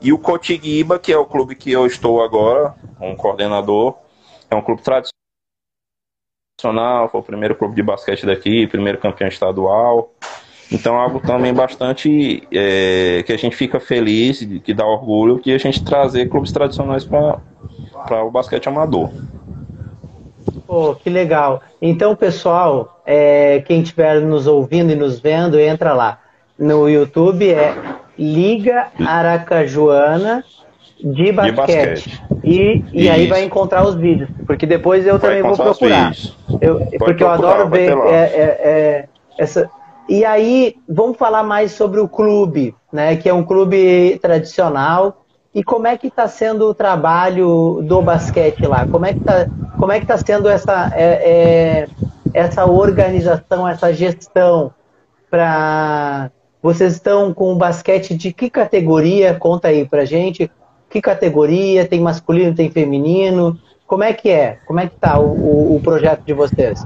e 0.00 0.12
o 0.12 0.18
Cotiguiba, 0.18 0.98
que 0.98 1.12
é 1.12 1.18
o 1.18 1.24
clube 1.24 1.54
que 1.54 1.72
eu 1.72 1.86
estou 1.86 2.22
agora, 2.22 2.74
como 2.98 3.16
coordenador, 3.16 3.94
é 4.50 4.54
um 4.54 4.62
clube 4.62 4.82
tradicional, 6.60 7.08
foi 7.08 7.20
o 7.20 7.24
primeiro 7.24 7.54
clube 7.54 7.74
de 7.74 7.82
basquete 7.82 8.26
daqui, 8.26 8.66
primeiro 8.66 8.98
campeão 8.98 9.28
estadual. 9.28 10.12
Então, 10.70 10.96
algo 10.96 11.20
também 11.20 11.54
bastante 11.54 12.46
é, 12.52 13.22
que 13.24 13.32
a 13.32 13.36
gente 13.36 13.54
fica 13.54 13.78
feliz, 13.78 14.40
que 14.64 14.74
dá 14.74 14.84
orgulho, 14.84 15.38
que 15.38 15.52
a 15.52 15.58
gente 15.58 15.84
trazer 15.84 16.28
clubes 16.28 16.50
tradicionais 16.50 17.04
para 17.04 18.24
o 18.24 18.30
basquete 18.30 18.68
amador. 18.68 19.10
Pô, 20.66 20.94
que 20.96 21.08
legal. 21.08 21.62
Então, 21.80 22.16
pessoal, 22.16 23.00
é, 23.06 23.62
quem 23.66 23.80
estiver 23.80 24.20
nos 24.20 24.48
ouvindo 24.48 24.90
e 24.90 24.96
nos 24.96 25.20
vendo, 25.20 25.58
entra 25.58 25.92
lá. 25.94 26.20
No 26.58 26.88
YouTube 26.88 27.48
é 27.48 27.74
Liga 28.18 28.88
Aracajuana 29.04 30.44
de 31.02 31.32
basquete. 31.32 31.50
De 31.50 31.52
basquete. 31.52 32.22
E, 32.42 32.84
e 32.92 33.08
aí 33.08 33.26
vai 33.26 33.44
encontrar 33.44 33.86
os 33.86 33.94
vídeos. 33.94 34.28
Porque 34.46 34.66
depois 34.66 35.06
eu 35.06 35.18
vai 35.18 35.30
também 35.30 35.42
vou 35.42 35.56
procurar. 35.56 36.12
Eu, 36.60 36.78
porque 36.78 36.98
procurar, 36.98 37.20
eu 37.20 37.30
adoro 37.30 37.68
ver 37.68 37.96
é, 38.06 38.14
é, 38.14 38.60
é, 38.64 39.08
essa. 39.38 39.70
E 40.08 40.24
aí, 40.24 40.76
vamos 40.88 41.16
falar 41.16 41.42
mais 41.42 41.72
sobre 41.72 41.98
o 41.98 42.08
clube, 42.08 42.74
né? 42.92 43.16
Que 43.16 43.28
é 43.28 43.34
um 43.34 43.44
clube 43.44 44.18
tradicional. 44.22 45.24
E 45.52 45.64
como 45.64 45.86
é 45.86 45.96
que 45.96 46.06
está 46.06 46.28
sendo 46.28 46.68
o 46.68 46.74
trabalho 46.74 47.80
do 47.82 48.00
basquete 48.02 48.66
lá? 48.66 48.86
Como 48.86 49.04
é 49.04 49.12
que 49.12 49.18
está 49.20 49.46
como 49.78 49.92
é 49.92 50.00
que 50.00 50.06
tá 50.06 50.16
sendo 50.16 50.48
essa, 50.48 50.90
é, 50.94 51.04
é, 51.04 51.88
essa 52.32 52.64
organização, 52.64 53.68
essa 53.68 53.92
gestão 53.92 54.72
para 55.30 56.30
vocês 56.62 56.94
estão 56.94 57.32
com 57.32 57.56
basquete 57.56 58.14
de 58.14 58.32
que 58.32 58.50
categoria? 58.50 59.34
Conta 59.34 59.68
aí 59.68 59.86
pra 59.86 60.04
gente. 60.04 60.50
Que 60.90 61.00
categoria? 61.00 61.86
Tem 61.86 62.00
masculino, 62.00 62.54
tem 62.54 62.70
feminino? 62.70 63.58
Como 63.86 64.02
é 64.02 64.12
que 64.12 64.30
é? 64.30 64.58
Como 64.66 64.80
é 64.80 64.88
que 64.88 64.96
tá 64.96 65.18
o, 65.18 65.26
o, 65.26 65.76
o 65.76 65.80
projeto 65.80 66.22
de 66.24 66.32
vocês? 66.32 66.84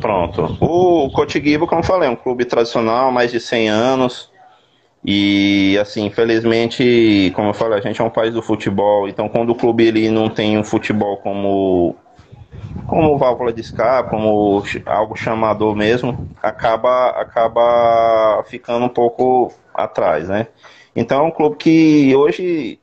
Pronto. 0.00 0.56
O 0.60 1.10
Cotiguibo, 1.10 1.66
como 1.66 1.80
eu 1.80 1.84
falei, 1.84 2.08
é 2.08 2.12
um 2.12 2.16
clube 2.16 2.44
tradicional, 2.44 3.10
mais 3.10 3.30
de 3.30 3.40
100 3.40 3.68
anos. 3.68 4.30
E, 5.04 5.78
assim, 5.80 6.06
infelizmente, 6.06 7.32
como 7.34 7.48
eu 7.48 7.54
falei, 7.54 7.78
a 7.78 7.80
gente 7.80 8.00
é 8.00 8.04
um 8.04 8.10
país 8.10 8.34
do 8.34 8.42
futebol. 8.42 9.08
Então, 9.08 9.28
quando 9.28 9.50
o 9.50 9.54
clube 9.54 9.86
ele 9.86 10.10
não 10.10 10.28
tem 10.28 10.58
um 10.58 10.64
futebol 10.64 11.16
como 11.18 11.96
como 12.86 13.18
válvula 13.18 13.52
de 13.52 13.60
escape, 13.60 14.10
como 14.10 14.62
algo 14.86 15.16
chamador 15.16 15.76
mesmo, 15.76 16.28
acaba, 16.42 17.10
acaba 17.10 18.42
ficando 18.46 18.86
um 18.86 18.88
pouco 18.88 19.52
atrás, 19.74 20.28
né? 20.28 20.48
Então 20.96 21.20
é 21.20 21.22
um 21.22 21.30
clube 21.30 21.56
que 21.56 22.16
hoje 22.16 22.80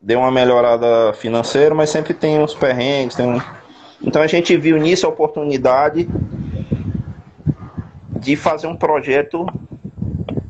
deu 0.00 0.20
uma 0.20 0.30
melhorada 0.30 1.12
financeira, 1.14 1.74
mas 1.74 1.90
sempre 1.90 2.14
tem 2.14 2.38
uns 2.38 2.54
perrengues. 2.54 3.16
Tem 3.16 3.26
um... 3.26 3.40
Então 4.02 4.20
a 4.22 4.26
gente 4.26 4.56
viu 4.56 4.78
nisso 4.78 5.06
a 5.06 5.10
oportunidade 5.10 6.08
de 8.18 8.36
fazer 8.36 8.66
um 8.66 8.76
projeto. 8.76 9.46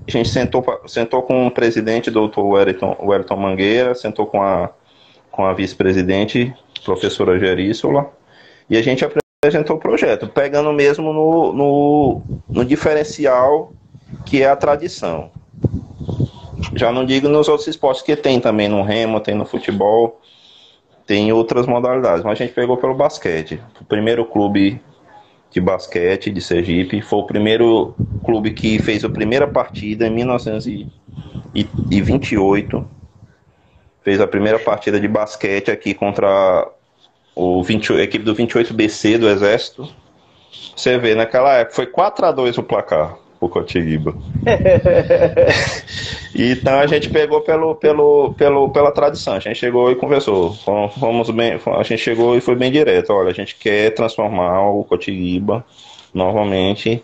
A 0.06 0.10
gente 0.10 0.28
sentou, 0.28 0.64
sentou 0.86 1.22
com 1.22 1.46
o 1.46 1.50
presidente, 1.50 2.10
doutor 2.10 2.44
Wellington, 2.44 2.96
Wellington 3.00 3.36
Mangueira, 3.36 3.94
sentou 3.94 4.26
com 4.26 4.42
a, 4.42 4.70
com 5.30 5.44
a 5.44 5.52
vice-presidente, 5.52 6.52
professora 6.84 7.38
Geríssola, 7.38 8.10
e 8.70 8.76
a 8.76 8.82
gente 8.82 9.04
apresentou 9.04 9.76
o 9.76 9.80
projeto, 9.80 10.28
pegando 10.28 10.72
mesmo 10.72 11.12
no, 11.12 11.52
no, 11.52 12.22
no 12.48 12.64
diferencial 12.64 13.72
que 14.24 14.42
é 14.42 14.48
a 14.48 14.54
tradição. 14.54 15.32
Já 16.74 16.92
não 16.92 17.04
digo 17.04 17.28
nos 17.28 17.48
outros 17.48 17.66
esportes 17.66 18.02
que 18.02 18.14
tem 18.14 18.38
também 18.40 18.68
no 18.68 18.82
remo, 18.82 19.18
tem 19.18 19.34
no 19.34 19.44
futebol, 19.44 20.20
tem 21.04 21.32
outras 21.32 21.66
modalidades, 21.66 22.22
mas 22.22 22.40
a 22.40 22.44
gente 22.44 22.54
pegou 22.54 22.76
pelo 22.76 22.94
basquete. 22.94 23.60
O 23.80 23.84
primeiro 23.84 24.24
clube 24.24 24.80
de 25.50 25.60
basquete 25.60 26.30
de 26.30 26.40
Sergipe, 26.40 27.02
foi 27.02 27.18
o 27.18 27.26
primeiro 27.26 27.92
clube 28.24 28.52
que 28.52 28.78
fez 28.78 29.04
a 29.04 29.08
primeira 29.08 29.48
partida 29.48 30.06
em 30.06 30.10
1928. 30.10 32.88
Fez 34.04 34.20
a 34.20 34.28
primeira 34.28 34.60
partida 34.60 35.00
de 35.00 35.08
basquete 35.08 35.72
aqui 35.72 35.92
contra 35.92 36.70
o 37.34 37.62
20, 37.62 37.92
a 37.94 38.02
equipe 38.02 38.24
do 38.24 38.34
28BC 38.34 39.18
do 39.18 39.28
Exército. 39.28 39.88
Você 40.74 40.98
vê, 40.98 41.14
naquela 41.14 41.54
época 41.54 41.76
foi 41.76 41.86
4 41.86 42.26
a 42.26 42.32
2 42.32 42.58
o 42.58 42.62
placar 42.62 43.18
o 43.40 43.48
Cotiguiba. 43.48 44.14
então 46.36 46.78
a 46.78 46.86
gente 46.86 47.08
pegou 47.08 47.40
pelo, 47.40 47.74
pelo, 47.74 48.34
pelo, 48.34 48.68
pela 48.68 48.92
tradição, 48.92 49.34
a 49.34 49.40
gente 49.40 49.58
chegou 49.58 49.90
e 49.90 49.96
conversou. 49.96 50.52
Fomos 50.98 51.30
bem, 51.30 51.58
a 51.66 51.82
gente 51.82 52.02
chegou 52.02 52.36
e 52.36 52.40
foi 52.40 52.54
bem 52.54 52.70
direto. 52.70 53.10
Olha, 53.10 53.30
a 53.30 53.34
gente 53.34 53.56
quer 53.56 53.94
transformar 53.94 54.68
o 54.68 54.84
Cotiguiba 54.84 55.64
novamente 56.12 57.02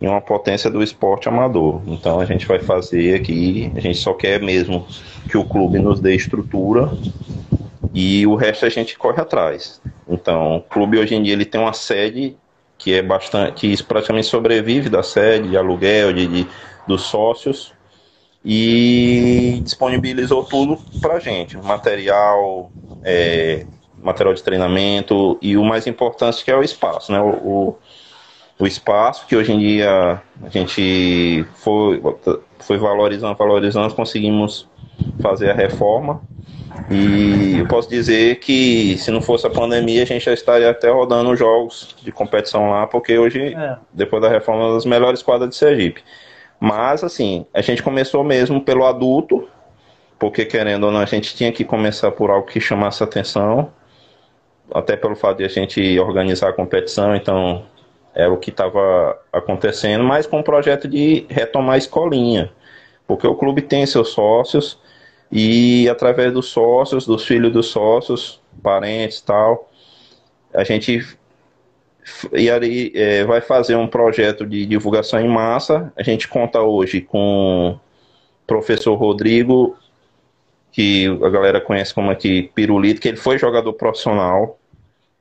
em 0.00 0.08
uma 0.08 0.20
potência 0.20 0.70
do 0.70 0.82
esporte 0.82 1.28
amador. 1.28 1.82
Então 1.86 2.20
a 2.20 2.24
gente 2.24 2.46
vai 2.46 2.58
fazer 2.58 3.14
aqui, 3.14 3.70
a 3.76 3.80
gente 3.80 3.98
só 3.98 4.14
quer 4.14 4.40
mesmo 4.40 4.86
que 5.28 5.36
o 5.36 5.44
clube 5.44 5.78
nos 5.78 6.00
dê 6.00 6.14
estrutura 6.14 6.90
e 7.94 8.26
o 8.26 8.34
resto 8.34 8.66
a 8.66 8.68
gente 8.68 8.96
corre 8.96 9.20
atrás. 9.20 9.80
Então, 10.08 10.56
o 10.56 10.60
clube 10.62 10.98
hoje 10.98 11.14
em 11.14 11.22
dia 11.22 11.32
ele 11.32 11.44
tem 11.44 11.60
uma 11.60 11.72
sede 11.72 12.36
que 12.78 12.94
é 12.94 13.02
bastante, 13.02 13.54
que 13.54 13.82
praticamente 13.82 14.26
sobrevive 14.26 14.88
da 14.88 15.02
sede, 15.02 15.48
de 15.48 15.56
aluguel, 15.56 16.12
de, 16.12 16.26
de 16.26 16.46
dos 16.86 17.02
sócios 17.02 17.74
e 18.44 19.60
disponibilizou 19.64 20.44
tudo 20.44 20.78
para 21.00 21.18
gente, 21.18 21.56
material, 21.56 22.70
é, 23.02 23.66
material 24.00 24.34
de 24.34 24.42
treinamento 24.42 25.36
e 25.42 25.56
o 25.56 25.64
mais 25.64 25.86
importante 25.86 26.44
que 26.44 26.50
é 26.50 26.56
o 26.56 26.62
espaço, 26.62 27.10
né? 27.10 27.20
O, 27.20 27.30
o, 27.30 27.78
o 28.60 28.66
espaço 28.66 29.26
que 29.26 29.34
hoje 29.34 29.52
em 29.52 29.58
dia 29.58 30.22
a 30.44 30.48
gente 30.48 31.44
foi, 31.56 32.00
foi 32.60 32.78
valorizando, 32.78 33.36
valorizando, 33.36 33.92
conseguimos 33.94 34.68
fazer 35.20 35.50
a 35.50 35.54
reforma 35.54 36.20
e 36.90 37.58
eu 37.58 37.66
posso 37.66 37.88
dizer 37.88 38.36
que 38.36 38.96
se 38.98 39.10
não 39.10 39.20
fosse 39.20 39.46
a 39.46 39.50
pandemia, 39.50 40.02
a 40.02 40.06
gente 40.06 40.24
já 40.24 40.32
estaria 40.32 40.70
até 40.70 40.90
rodando 40.90 41.34
jogos 41.34 41.96
de 42.02 42.12
competição 42.12 42.70
lá, 42.70 42.86
porque 42.86 43.18
hoje, 43.18 43.54
é. 43.54 43.76
depois 43.92 44.22
da 44.22 44.28
reforma, 44.28 44.70
é 44.70 44.74
das 44.74 44.84
melhores 44.84 45.22
quadras 45.22 45.50
de 45.50 45.56
Sergipe. 45.56 46.02
Mas, 46.60 47.02
assim, 47.02 47.46
a 47.52 47.60
gente 47.60 47.82
começou 47.82 48.22
mesmo 48.22 48.60
pelo 48.60 48.84
adulto, 48.84 49.48
porque 50.18 50.44
querendo 50.44 50.84
ou 50.84 50.92
não, 50.92 51.00
a 51.00 51.06
gente 51.06 51.34
tinha 51.34 51.50
que 51.50 51.64
começar 51.64 52.10
por 52.12 52.30
algo 52.30 52.46
que 52.46 52.60
chamasse 52.60 53.02
atenção, 53.02 53.72
até 54.72 54.96
pelo 54.96 55.16
fato 55.16 55.38
de 55.38 55.44
a 55.44 55.48
gente 55.48 55.98
organizar 55.98 56.50
a 56.50 56.52
competição, 56.52 57.16
então 57.16 57.64
era 58.14 58.32
o 58.32 58.38
que 58.38 58.50
estava 58.50 59.18
acontecendo, 59.32 60.04
mas 60.04 60.26
com 60.26 60.40
o 60.40 60.44
projeto 60.44 60.88
de 60.88 61.26
retomar 61.28 61.74
a 61.74 61.78
escolinha, 61.78 62.50
porque 63.06 63.26
o 63.26 63.34
clube 63.34 63.60
tem 63.60 63.84
seus 63.86 64.10
sócios 64.10 64.78
e 65.30 65.88
através 65.88 66.32
dos 66.32 66.46
sócios, 66.46 67.06
dos 67.06 67.24
filhos 67.24 67.52
dos 67.52 67.66
sócios, 67.66 68.40
parentes 68.62 69.20
tal, 69.20 69.70
a 70.54 70.64
gente 70.64 71.16
e 72.32 72.48
é, 72.94 73.24
vai 73.24 73.40
fazer 73.40 73.74
um 73.74 73.88
projeto 73.88 74.46
de 74.46 74.64
divulgação 74.64 75.20
em 75.20 75.28
massa. 75.28 75.92
A 75.96 76.02
gente 76.02 76.28
conta 76.28 76.62
hoje 76.62 77.00
com 77.00 77.70
o 77.70 77.80
professor 78.46 78.94
Rodrigo, 78.94 79.76
que 80.70 81.06
a 81.22 81.28
galera 81.28 81.60
conhece 81.60 81.92
como 81.92 82.10
aqui 82.10 82.50
Pirulito, 82.54 83.00
que 83.00 83.08
ele 83.08 83.16
foi 83.16 83.38
jogador 83.38 83.72
profissional. 83.72 84.58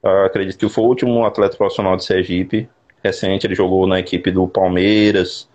Eu 0.03 0.25
acredito 0.25 0.59
que 0.59 0.69
foi 0.69 0.83
o 0.83 0.87
último 0.87 1.25
atleta 1.25 1.57
profissional 1.57 1.97
de 1.97 2.05
Sergipe. 2.05 2.69
Recente, 3.03 3.47
ele 3.47 3.55
jogou 3.55 3.87
na 3.87 3.99
equipe 3.99 4.29
do 4.29 4.47
Palmeiras, 4.47 5.49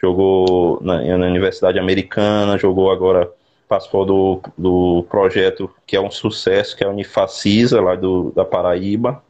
jogou 0.00 0.80
na, 0.80 1.00
na 1.16 1.26
Universidade 1.26 1.78
Americana, 1.78 2.56
jogou 2.56 2.90
agora 2.90 3.28
participou 3.68 4.04
do, 4.04 4.40
do 4.56 5.06
projeto 5.10 5.70
que 5.86 5.94
é 5.94 6.00
um 6.00 6.10
sucesso, 6.10 6.76
que 6.76 6.82
é 6.82 6.86
a 6.86 6.90
Unifacisa, 6.90 7.80
lá 7.80 7.94
do, 7.94 8.32
da 8.34 8.44
Paraíba. 8.44 9.22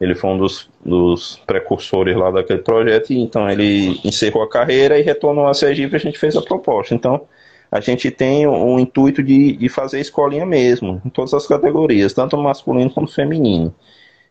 Ele 0.00 0.14
foi 0.14 0.30
um 0.30 0.38
dos, 0.38 0.70
dos 0.84 1.40
precursores 1.44 2.16
lá 2.16 2.30
daquele 2.30 2.60
projeto, 2.60 3.12
e 3.12 3.18
então 3.18 3.50
ele 3.50 4.00
encerrou 4.04 4.42
a 4.44 4.48
carreira 4.48 4.98
e 4.98 5.02
retornou 5.02 5.48
a 5.48 5.54
Sergipe 5.54 5.94
e 5.94 5.96
a 5.96 6.00
gente 6.00 6.18
fez 6.18 6.36
a 6.36 6.42
proposta. 6.42 6.94
Então, 6.94 7.26
a 7.70 7.80
gente 7.80 8.10
tem 8.10 8.46
o, 8.46 8.52
o 8.52 8.78
intuito 8.78 9.22
de, 9.22 9.56
de 9.56 9.68
fazer 9.68 10.00
escolinha 10.00 10.46
mesmo, 10.46 11.02
em 11.04 11.10
todas 11.10 11.34
as 11.34 11.46
categorias, 11.46 12.12
tanto 12.12 12.36
masculino 12.38 12.90
quanto 12.90 13.12
feminino. 13.12 13.74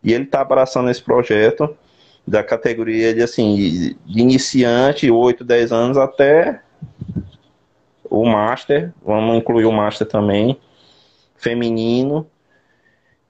E 0.03 0.13
ele 0.13 0.23
está 0.23 0.41
abraçando 0.41 0.89
esse 0.89 1.01
projeto 1.01 1.75
da 2.25 2.43
categoria 2.43 3.13
de, 3.13 3.21
assim, 3.21 3.95
de 4.05 4.19
iniciante, 4.21 5.11
8, 5.11 5.43
10 5.43 5.71
anos, 5.71 5.97
até 5.97 6.61
o 8.09 8.25
Master, 8.25 8.91
vamos 9.03 9.37
incluir 9.37 9.65
o 9.65 9.71
Master 9.71 10.07
também, 10.07 10.57
feminino. 11.37 12.27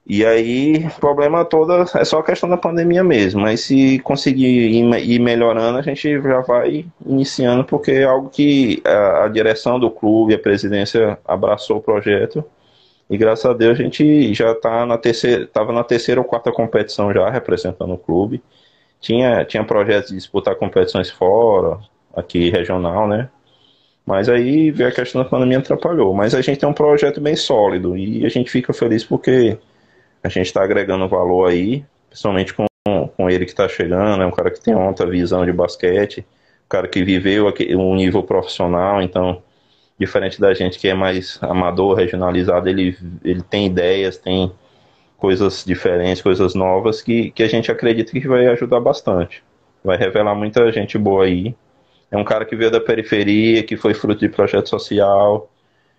E 0.06 0.24
aí, 0.24 0.86
o 0.86 1.00
problema 1.00 1.44
todo 1.44 1.70
é 1.94 2.04
só 2.04 2.20
a 2.20 2.24
questão 2.24 2.48
da 2.48 2.56
pandemia 2.56 3.04
mesmo. 3.04 3.42
Mas 3.42 3.60
se 3.60 3.98
conseguir 3.98 4.70
ir 4.70 5.18
melhorando, 5.18 5.78
a 5.78 5.82
gente 5.82 6.20
já 6.22 6.40
vai 6.40 6.86
iniciando, 7.04 7.62
porque 7.64 7.90
é 7.90 8.04
algo 8.04 8.30
que 8.30 8.82
a, 8.86 9.28
direção 9.28 9.78
do 9.78 9.90
clube, 9.90 10.34
a 10.34 10.38
presidência 10.38 11.18
abraçou 11.26 11.76
o 11.76 11.82
projeto. 11.82 12.42
E 13.10 13.18
graças 13.18 13.44
a 13.46 13.52
Deus 13.54 13.78
a 13.78 13.82
gente 13.82 14.32
já 14.34 14.52
está 14.52 14.86
na 14.86 14.96
terceira, 14.98 15.44
estava 15.44 15.72
na 15.72 15.84
terceira 15.84 16.20
ou 16.20 16.26
quarta 16.26 16.52
competição 16.52 17.12
já 17.12 17.28
representando 17.28 17.92
o 17.92 17.98
clube. 17.98 18.42
Tinha, 19.00 19.44
tinha 19.44 19.64
projetos 19.64 20.10
de 20.10 20.16
disputar 20.16 20.56
competições 20.56 21.10
fora, 21.10 21.78
aqui 22.16 22.50
regional, 22.50 23.06
né? 23.06 23.28
Mas 24.08 24.26
aí 24.26 24.70
veio 24.70 24.88
a 24.88 24.92
questão 24.92 25.22
da 25.22 25.28
pandemia 25.28 25.58
atrapalhou. 25.58 26.14
Mas 26.14 26.34
a 26.34 26.40
gente 26.40 26.58
tem 26.58 26.66
um 26.66 26.72
projeto 26.72 27.20
bem 27.20 27.36
sólido 27.36 27.94
e 27.94 28.24
a 28.24 28.28
gente 28.30 28.50
fica 28.50 28.72
feliz 28.72 29.04
porque 29.04 29.58
a 30.22 30.30
gente 30.30 30.46
está 30.46 30.64
agregando 30.64 31.06
valor 31.06 31.50
aí, 31.50 31.84
principalmente 32.08 32.54
com, 32.54 32.64
com 33.14 33.28
ele 33.28 33.44
que 33.44 33.50
está 33.50 33.68
chegando, 33.68 34.22
é 34.22 34.26
um 34.26 34.30
cara 34.30 34.50
que 34.50 34.62
tem 34.62 34.72
alta 34.72 35.04
visão 35.04 35.44
de 35.44 35.52
basquete, 35.52 36.20
um 36.20 36.68
cara 36.70 36.88
que 36.88 37.04
viveu 37.04 37.48
aqui, 37.48 37.76
um 37.76 37.94
nível 37.94 38.22
profissional, 38.22 39.02
então, 39.02 39.42
diferente 40.00 40.40
da 40.40 40.54
gente 40.54 40.78
que 40.78 40.88
é 40.88 40.94
mais 40.94 41.38
amador, 41.42 41.94
regionalizado, 41.94 42.66
ele, 42.66 42.96
ele 43.22 43.42
tem 43.42 43.66
ideias, 43.66 44.16
tem 44.16 44.50
coisas 45.18 45.62
diferentes, 45.66 46.22
coisas 46.22 46.54
novas 46.54 47.02
que, 47.02 47.30
que 47.32 47.42
a 47.42 47.48
gente 47.48 47.70
acredita 47.70 48.12
que 48.12 48.26
vai 48.26 48.46
ajudar 48.46 48.80
bastante. 48.80 49.44
Vai 49.84 49.98
revelar 49.98 50.34
muita 50.34 50.72
gente 50.72 50.96
boa 50.96 51.24
aí. 51.24 51.54
É 52.10 52.16
um 52.16 52.24
cara 52.24 52.44
que 52.44 52.56
veio 52.56 52.70
da 52.70 52.80
periferia, 52.80 53.62
que 53.62 53.76
foi 53.76 53.92
fruto 53.94 54.20
de 54.20 54.28
projeto 54.28 54.68
social, 54.68 55.48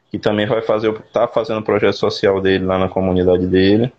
que 0.09 0.17
também 0.17 0.47
vai 0.47 0.61
fazer, 0.61 0.91
tá 1.13 1.27
fazendo 1.27 1.59
o 1.59 1.63
projeto 1.63 1.95
social 1.95 2.41
dele 2.41 2.65
lá 2.65 2.79
na 2.79 2.89
comunidade 2.89 3.45
dele, 3.45 3.93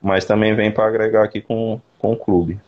mas 0.00 0.24
também 0.24 0.54
vem 0.54 0.70
para 0.70 0.86
agregar 0.86 1.24
aqui 1.24 1.40
com, 1.40 1.80
com 1.98 2.12
o 2.12 2.16
clube. 2.16 2.60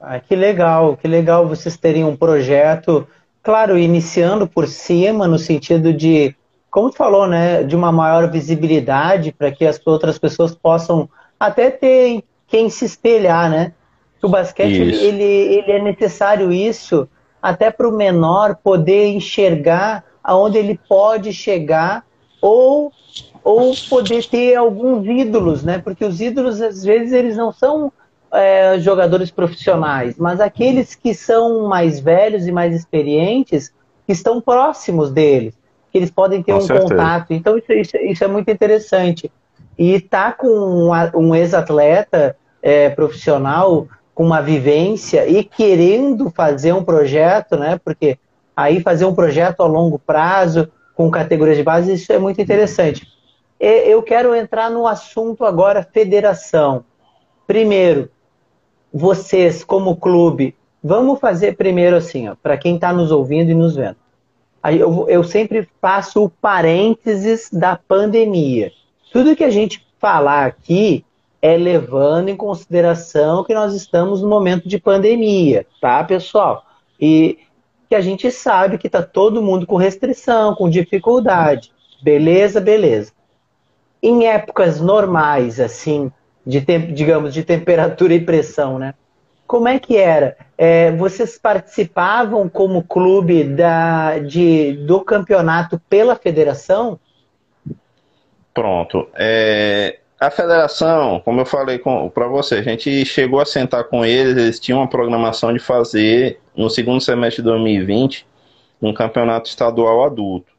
Ah, 0.00 0.20
que 0.20 0.34
legal, 0.34 0.96
que 0.96 1.06
legal 1.06 1.46
vocês 1.46 1.76
terem 1.76 2.04
um 2.04 2.16
projeto, 2.16 3.06
claro, 3.42 3.76
iniciando 3.76 4.46
por 4.46 4.66
cima, 4.66 5.26
no 5.26 5.38
sentido 5.38 5.92
de, 5.92 6.34
como 6.70 6.90
tu 6.90 6.96
falou, 6.96 7.26
né, 7.26 7.64
de 7.64 7.74
uma 7.74 7.90
maior 7.90 8.30
visibilidade 8.30 9.32
para 9.32 9.50
que 9.50 9.66
as 9.66 9.80
outras 9.84 10.18
pessoas 10.18 10.54
possam 10.54 11.08
até 11.38 11.70
ter 11.70 12.22
quem 12.46 12.70
se 12.70 12.84
espelhar, 12.84 13.50
né? 13.50 13.72
O 14.22 14.28
basquete 14.28 14.74
ele, 14.74 14.96
ele, 14.96 15.24
ele 15.24 15.72
é 15.72 15.82
necessário 15.82 16.52
isso 16.52 17.08
até 17.40 17.70
para 17.70 17.88
o 17.88 17.92
menor 17.92 18.56
poder 18.56 19.06
enxergar 19.06 20.04
aonde 20.22 20.58
ele 20.58 20.78
pode 20.88 21.32
chegar 21.32 22.04
ou 22.40 22.92
ou 23.42 23.74
poder 23.88 24.26
ter 24.26 24.54
alguns 24.54 25.06
ídolos, 25.06 25.62
né? 25.62 25.78
Porque 25.78 26.04
os 26.04 26.20
ídolos 26.20 26.60
às 26.60 26.84
vezes 26.84 27.12
eles 27.12 27.36
não 27.36 27.50
são 27.50 27.90
é, 28.32 28.78
jogadores 28.78 29.30
profissionais, 29.30 30.16
mas 30.18 30.40
aqueles 30.40 30.94
que 30.94 31.14
são 31.14 31.66
mais 31.66 31.98
velhos 31.98 32.46
e 32.46 32.52
mais 32.52 32.74
experientes 32.74 33.72
que 34.06 34.12
estão 34.12 34.40
próximos 34.40 35.10
deles, 35.10 35.54
que 35.90 35.98
eles 35.98 36.10
podem 36.10 36.42
ter 36.42 36.52
com 36.52 36.58
um 36.58 36.60
certeza. 36.60 36.88
contato. 36.88 37.32
Então 37.32 37.56
isso, 37.56 37.72
isso, 37.72 38.24
é 38.24 38.28
muito 38.28 38.50
interessante. 38.50 39.30
E 39.78 39.98
tá 39.98 40.32
com 40.32 40.48
um, 40.48 40.90
um 41.14 41.34
ex-atleta 41.34 42.36
é, 42.62 42.90
profissional 42.90 43.88
com 44.20 44.26
uma 44.26 44.42
vivência 44.42 45.26
e 45.26 45.42
querendo 45.42 46.28
fazer 46.28 46.74
um 46.74 46.84
projeto, 46.84 47.56
né? 47.56 47.80
Porque 47.82 48.18
aí 48.54 48.78
fazer 48.82 49.06
um 49.06 49.14
projeto 49.14 49.62
a 49.62 49.66
longo 49.66 49.98
prazo 49.98 50.70
com 50.94 51.10
categorias 51.10 51.56
de 51.56 51.62
base, 51.62 51.94
isso 51.94 52.12
é 52.12 52.18
muito 52.18 52.38
interessante. 52.38 53.08
Eu 53.58 54.02
quero 54.02 54.34
entrar 54.34 54.70
no 54.70 54.86
assunto 54.86 55.42
agora 55.42 55.82
federação. 55.82 56.84
Primeiro, 57.46 58.10
vocês 58.92 59.64
como 59.64 59.96
clube, 59.96 60.54
vamos 60.84 61.18
fazer 61.18 61.56
primeiro 61.56 61.96
assim, 61.96 62.30
para 62.42 62.58
quem 62.58 62.74
está 62.74 62.92
nos 62.92 63.10
ouvindo 63.10 63.50
e 63.50 63.54
nos 63.54 63.74
vendo. 63.74 63.96
Eu, 64.62 65.08
eu 65.08 65.24
sempre 65.24 65.66
faço 65.80 66.22
o 66.22 66.28
parênteses 66.28 67.48
da 67.50 67.74
pandemia. 67.74 68.70
Tudo 69.14 69.34
que 69.34 69.44
a 69.44 69.50
gente 69.50 69.82
falar 69.98 70.44
aqui 70.44 71.06
é 71.42 71.56
levando 71.56 72.28
em 72.28 72.36
consideração 72.36 73.44
que 73.44 73.54
nós 73.54 73.74
estamos 73.74 74.22
no 74.22 74.28
momento 74.28 74.68
de 74.68 74.78
pandemia, 74.78 75.66
tá, 75.80 76.04
pessoal? 76.04 76.64
E 77.00 77.38
que 77.88 77.94
a 77.94 78.00
gente 78.00 78.30
sabe 78.30 78.78
que 78.78 78.86
está 78.86 79.02
todo 79.02 79.42
mundo 79.42 79.66
com 79.66 79.76
restrição, 79.76 80.54
com 80.54 80.68
dificuldade. 80.68 81.72
Beleza, 82.02 82.60
beleza. 82.60 83.12
Em 84.02 84.26
épocas 84.26 84.80
normais, 84.80 85.58
assim, 85.58 86.12
de 86.46 86.60
digamos, 86.60 87.34
de 87.34 87.42
temperatura 87.42 88.14
e 88.14 88.20
pressão, 88.20 88.78
né? 88.78 88.94
Como 89.46 89.66
é 89.66 89.80
que 89.80 89.96
era? 89.96 90.36
É, 90.56 90.92
vocês 90.92 91.36
participavam 91.36 92.48
como 92.48 92.84
clube 92.84 93.42
da, 93.42 94.20
de, 94.20 94.74
do 94.86 95.00
campeonato 95.00 95.80
pela 95.88 96.14
federação? 96.14 97.00
Pronto. 98.54 99.08
É, 99.14 99.99
a 100.20 100.30
federação, 100.30 101.18
como 101.24 101.40
eu 101.40 101.46
falei 101.46 101.80
para 102.12 102.26
você, 102.28 102.56
a 102.56 102.62
gente 102.62 103.06
chegou 103.06 103.40
a 103.40 103.46
sentar 103.46 103.84
com 103.84 104.04
eles, 104.04 104.36
eles 104.36 104.60
tinham 104.60 104.80
uma 104.80 104.88
programação 104.88 105.50
de 105.50 105.58
fazer, 105.58 106.38
no 106.54 106.68
segundo 106.68 107.00
semestre 107.00 107.42
de 107.42 107.48
2020, 107.48 108.26
um 108.82 108.92
campeonato 108.92 109.48
estadual 109.48 110.04
adulto. 110.04 110.52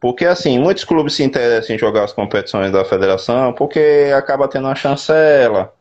Porque, 0.00 0.24
assim, 0.24 0.58
muitos 0.58 0.82
clubes 0.82 1.14
se 1.14 1.22
interessam 1.22 1.76
em 1.76 1.78
jogar 1.78 2.02
as 2.02 2.12
competições 2.12 2.72
da 2.72 2.84
federação, 2.84 3.52
porque 3.52 4.10
acaba 4.16 4.48
tendo 4.48 4.66
uma 4.66 4.74
chancela. 4.74 5.72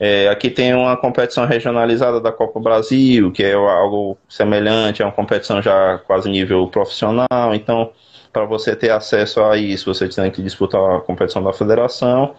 É, 0.00 0.28
aqui 0.28 0.48
tem 0.48 0.74
uma 0.74 0.96
competição 0.96 1.44
regionalizada 1.46 2.20
da 2.20 2.32
Copa 2.32 2.58
Brasil, 2.58 3.32
que 3.32 3.42
é 3.42 3.52
algo 3.52 4.16
semelhante, 4.28 5.02
é 5.02 5.04
uma 5.04 5.12
competição 5.12 5.60
já 5.60 5.98
quase 6.06 6.30
nível 6.30 6.66
profissional, 6.68 7.54
então 7.54 7.90
para 8.36 8.44
você 8.44 8.76
ter 8.76 8.90
acesso 8.90 9.42
a 9.42 9.56
isso, 9.56 9.94
você 9.94 10.06
tem 10.10 10.30
que 10.30 10.42
disputar 10.42 10.78
a 10.96 11.00
competição 11.00 11.42
da 11.42 11.54
federação. 11.54 12.34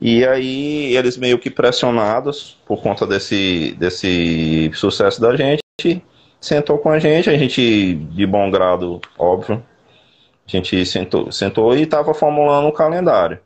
E 0.00 0.26
aí 0.26 0.96
eles 0.96 1.16
meio 1.16 1.38
que 1.38 1.48
pressionados 1.48 2.58
por 2.66 2.82
conta 2.82 3.06
desse, 3.06 3.76
desse 3.78 4.68
sucesso 4.74 5.20
da 5.20 5.36
gente, 5.36 6.02
sentou 6.40 6.76
com 6.78 6.90
a 6.90 6.98
gente, 6.98 7.30
a 7.30 7.38
gente 7.38 7.94
de 7.94 8.26
bom 8.26 8.50
grado, 8.50 9.00
óbvio, 9.16 9.62
a 10.44 10.50
gente 10.50 10.84
sentou, 10.84 11.30
sentou 11.30 11.72
e 11.76 11.82
estava 11.82 12.12
formulando 12.12 12.66
um 12.66 12.72
calendário. 12.72 13.38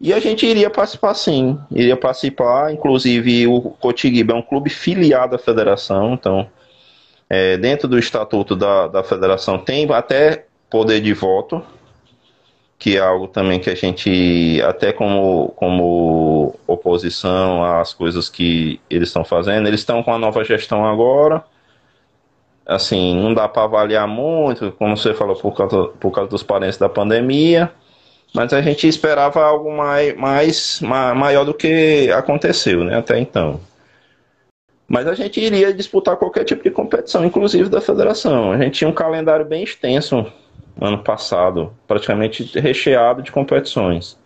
E 0.00 0.12
a 0.12 0.18
gente 0.18 0.44
iria 0.44 0.68
participar 0.68 1.14
sim, 1.14 1.56
iria 1.70 1.96
participar, 1.96 2.72
inclusive 2.72 3.46
o 3.46 3.60
Cotiguiba 3.60 4.32
é 4.32 4.36
um 4.36 4.42
clube 4.42 4.68
filiado 4.68 5.36
à 5.36 5.38
federação, 5.38 6.14
então 6.14 6.48
é, 7.30 7.56
dentro 7.56 7.86
do 7.86 7.96
estatuto 7.96 8.56
da, 8.56 8.88
da 8.88 9.04
federação 9.04 9.58
tem 9.58 9.88
até 9.92 10.46
poder 10.70 11.00
de 11.00 11.12
voto, 11.12 11.62
que 12.78 12.96
é 12.96 13.00
algo 13.00 13.26
também 13.26 13.58
que 13.58 13.70
a 13.70 13.74
gente, 13.74 14.60
até 14.62 14.92
como, 14.92 15.48
como 15.56 16.54
oposição 16.66 17.64
às 17.64 17.94
coisas 17.94 18.28
que 18.28 18.80
eles 18.90 19.08
estão 19.08 19.24
fazendo, 19.24 19.66
eles 19.66 19.80
estão 19.80 20.02
com 20.02 20.12
a 20.12 20.18
nova 20.18 20.44
gestão 20.44 20.84
agora. 20.84 21.42
Assim, 22.66 23.14
não 23.14 23.32
dá 23.32 23.48
para 23.48 23.62
avaliar 23.62 24.08
muito, 24.08 24.72
como 24.72 24.96
você 24.96 25.14
falou, 25.14 25.36
por 25.36 25.54
causa, 25.56 25.84
por 26.00 26.10
causa 26.10 26.28
dos 26.28 26.42
parentes 26.42 26.76
da 26.76 26.88
pandemia, 26.88 27.70
mas 28.34 28.52
a 28.52 28.60
gente 28.60 28.88
esperava 28.88 29.42
algo 29.44 29.74
mais, 29.74 30.14
mais 30.16 30.80
maior 30.80 31.44
do 31.44 31.54
que 31.54 32.10
aconteceu, 32.10 32.82
né, 32.84 32.98
até 32.98 33.18
então. 33.20 33.60
Mas 34.88 35.06
a 35.06 35.14
gente 35.14 35.40
iria 35.40 35.72
disputar 35.72 36.16
qualquer 36.16 36.44
tipo 36.44 36.62
de 36.62 36.70
competição, 36.70 37.24
inclusive 37.24 37.68
da 37.68 37.80
federação. 37.80 38.52
A 38.52 38.58
gente 38.58 38.78
tinha 38.78 38.88
um 38.88 38.92
calendário 38.92 39.44
bem 39.44 39.62
extenso 39.64 40.26
ano 40.80 40.98
passado, 40.98 41.72
praticamente 41.86 42.58
recheado 42.58 43.22
de 43.22 43.32
competições. 43.32 44.18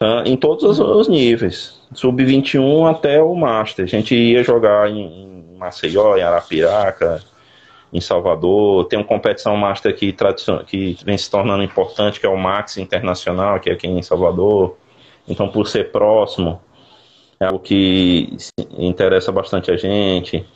Uh, 0.00 0.26
em 0.26 0.36
todos 0.36 0.80
os, 0.80 1.08
níveis, 1.08 1.78
sub-21 1.92 2.90
até 2.90 3.22
o 3.22 3.34
Master. 3.34 3.84
A 3.84 3.88
gente 3.88 4.14
ia 4.14 4.42
jogar 4.42 4.90
em, 4.90 5.52
em 5.52 5.56
Maceió, 5.58 6.16
em 6.16 6.22
Arapiraca, 6.22 7.22
em 7.92 8.00
Salvador. 8.00 8.86
Tem 8.86 8.98
uma 8.98 9.04
competição 9.04 9.56
Master 9.56 9.94
que, 9.94 10.14
que 10.66 10.96
vem 11.04 11.18
se 11.18 11.30
tornando 11.30 11.62
importante, 11.62 12.18
que 12.18 12.26
é 12.26 12.28
o 12.28 12.36
Max 12.36 12.78
Internacional, 12.78 13.60
que 13.60 13.68
é 13.68 13.74
aqui 13.74 13.86
em 13.86 14.02
Salvador. 14.02 14.76
Então, 15.28 15.48
por 15.48 15.68
ser 15.68 15.92
próximo, 15.92 16.60
é 17.38 17.44
algo 17.44 17.58
que 17.58 18.36
interessa 18.78 19.30
bastante 19.30 19.70
a 19.70 19.76
gente 19.76 20.46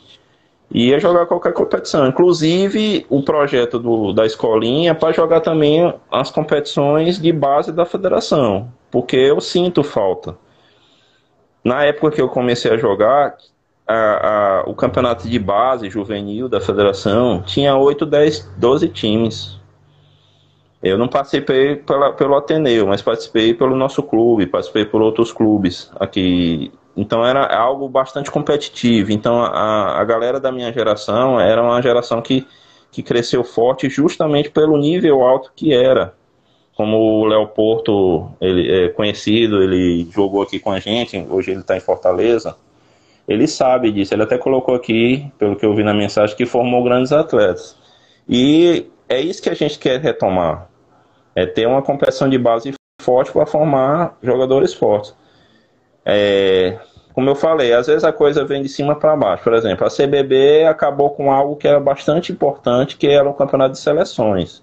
ia 0.75 0.99
jogar 0.99 1.25
qualquer 1.25 1.53
competição. 1.53 2.05
Inclusive, 2.05 3.05
o 3.09 3.23
projeto 3.23 3.79
do, 3.79 4.11
da 4.11 4.25
escolinha 4.25 4.91
é 4.91 4.93
para 4.93 5.13
jogar 5.13 5.39
também 5.39 5.93
as 6.11 6.29
competições 6.29 7.17
de 7.17 7.31
base 7.31 7.71
da 7.71 7.85
federação, 7.85 8.69
porque 8.91 9.15
eu 9.15 9.39
sinto 9.39 9.83
falta. 9.83 10.37
Na 11.63 11.85
época 11.85 12.11
que 12.11 12.21
eu 12.21 12.27
comecei 12.27 12.69
a 12.71 12.77
jogar, 12.77 13.37
a, 13.87 13.93
a, 13.93 14.63
o 14.69 14.75
campeonato 14.75 15.29
de 15.29 15.39
base 15.39 15.89
juvenil 15.89 16.49
da 16.49 16.59
federação 16.59 17.41
tinha 17.41 17.77
8, 17.77 18.05
10, 18.05 18.51
12 18.57 18.89
times. 18.89 19.57
Eu 20.83 20.97
não 20.97 21.07
participei 21.07 21.77
pela, 21.77 22.11
pelo 22.11 22.35
Ateneu, 22.35 22.85
mas 22.85 23.01
participei 23.01 23.53
pelo 23.53 23.77
nosso 23.77 24.03
clube, 24.03 24.45
participei 24.45 24.83
por 24.83 25.01
outros 25.01 25.31
clubes 25.31 25.89
aqui 25.97 26.69
então 26.95 27.25
era 27.25 27.45
algo 27.55 27.89
bastante 27.89 28.31
competitivo. 28.31 29.11
Então 29.11 29.41
a, 29.41 29.99
a 29.99 30.03
galera 30.05 30.39
da 30.39 30.51
minha 30.51 30.71
geração 30.71 31.39
era 31.39 31.61
uma 31.61 31.81
geração 31.81 32.21
que, 32.21 32.47
que 32.91 33.03
cresceu 33.03 33.43
forte 33.43 33.89
justamente 33.89 34.49
pelo 34.49 34.77
nível 34.77 35.21
alto 35.21 35.51
que 35.55 35.73
era. 35.73 36.13
Como 36.75 36.97
o 36.97 37.25
Léo 37.25 37.47
Porto, 37.47 38.29
ele 38.39 38.69
é 38.69 38.89
conhecido, 38.89 39.63
ele 39.63 40.07
jogou 40.11 40.41
aqui 40.41 40.59
com 40.59 40.71
a 40.71 40.79
gente, 40.79 41.25
hoje 41.29 41.51
ele 41.51 41.61
está 41.61 41.75
em 41.77 41.79
Fortaleza. 41.79 42.55
Ele 43.27 43.47
sabe 43.47 43.91
disso, 43.91 44.13
ele 44.13 44.23
até 44.23 44.37
colocou 44.37 44.75
aqui, 44.75 45.31
pelo 45.39 45.55
que 45.55 45.65
eu 45.65 45.73
vi 45.73 45.83
na 45.83 45.93
mensagem, 45.93 46.35
que 46.35 46.45
formou 46.45 46.83
grandes 46.83 47.11
atletas. 47.11 47.75
E 48.27 48.85
é 49.09 49.19
isso 49.19 49.41
que 49.41 49.49
a 49.49 49.53
gente 49.53 49.79
quer 49.79 49.99
retomar. 49.99 50.69
É 51.33 51.45
ter 51.45 51.65
uma 51.65 51.81
competição 51.81 52.29
de 52.29 52.37
base 52.37 52.73
forte 53.01 53.31
para 53.31 53.45
formar 53.45 54.17
jogadores 54.21 54.73
fortes. 54.73 55.15
É, 56.05 56.77
como 57.13 57.29
eu 57.29 57.35
falei, 57.35 57.73
às 57.73 57.87
vezes 57.87 58.03
a 58.03 58.11
coisa 58.11 58.45
vem 58.45 58.61
de 58.61 58.69
cima 58.69 58.95
para 58.95 59.15
baixo. 59.15 59.43
Por 59.43 59.53
exemplo, 59.53 59.87
a 59.87 59.89
CBB 59.89 60.65
acabou 60.65 61.11
com 61.11 61.31
algo 61.31 61.55
que 61.55 61.67
era 61.67 61.79
bastante 61.79 62.31
importante, 62.31 62.97
que 62.97 63.07
era 63.07 63.27
o 63.29 63.33
campeonato 63.33 63.71
de 63.71 63.79
seleções. 63.79 64.61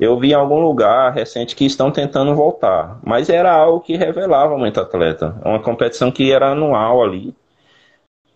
Eu 0.00 0.18
vi 0.18 0.30
em 0.30 0.34
algum 0.34 0.58
lugar 0.58 1.12
recente 1.12 1.54
que 1.54 1.66
estão 1.66 1.90
tentando 1.90 2.34
voltar, 2.34 2.98
mas 3.04 3.28
era 3.28 3.52
algo 3.52 3.80
que 3.80 3.96
revelava 3.96 4.56
muito 4.56 4.80
atleta. 4.80 5.36
É 5.44 5.48
uma 5.48 5.60
competição 5.60 6.10
que 6.10 6.32
era 6.32 6.52
anual 6.52 7.02
ali, 7.04 7.34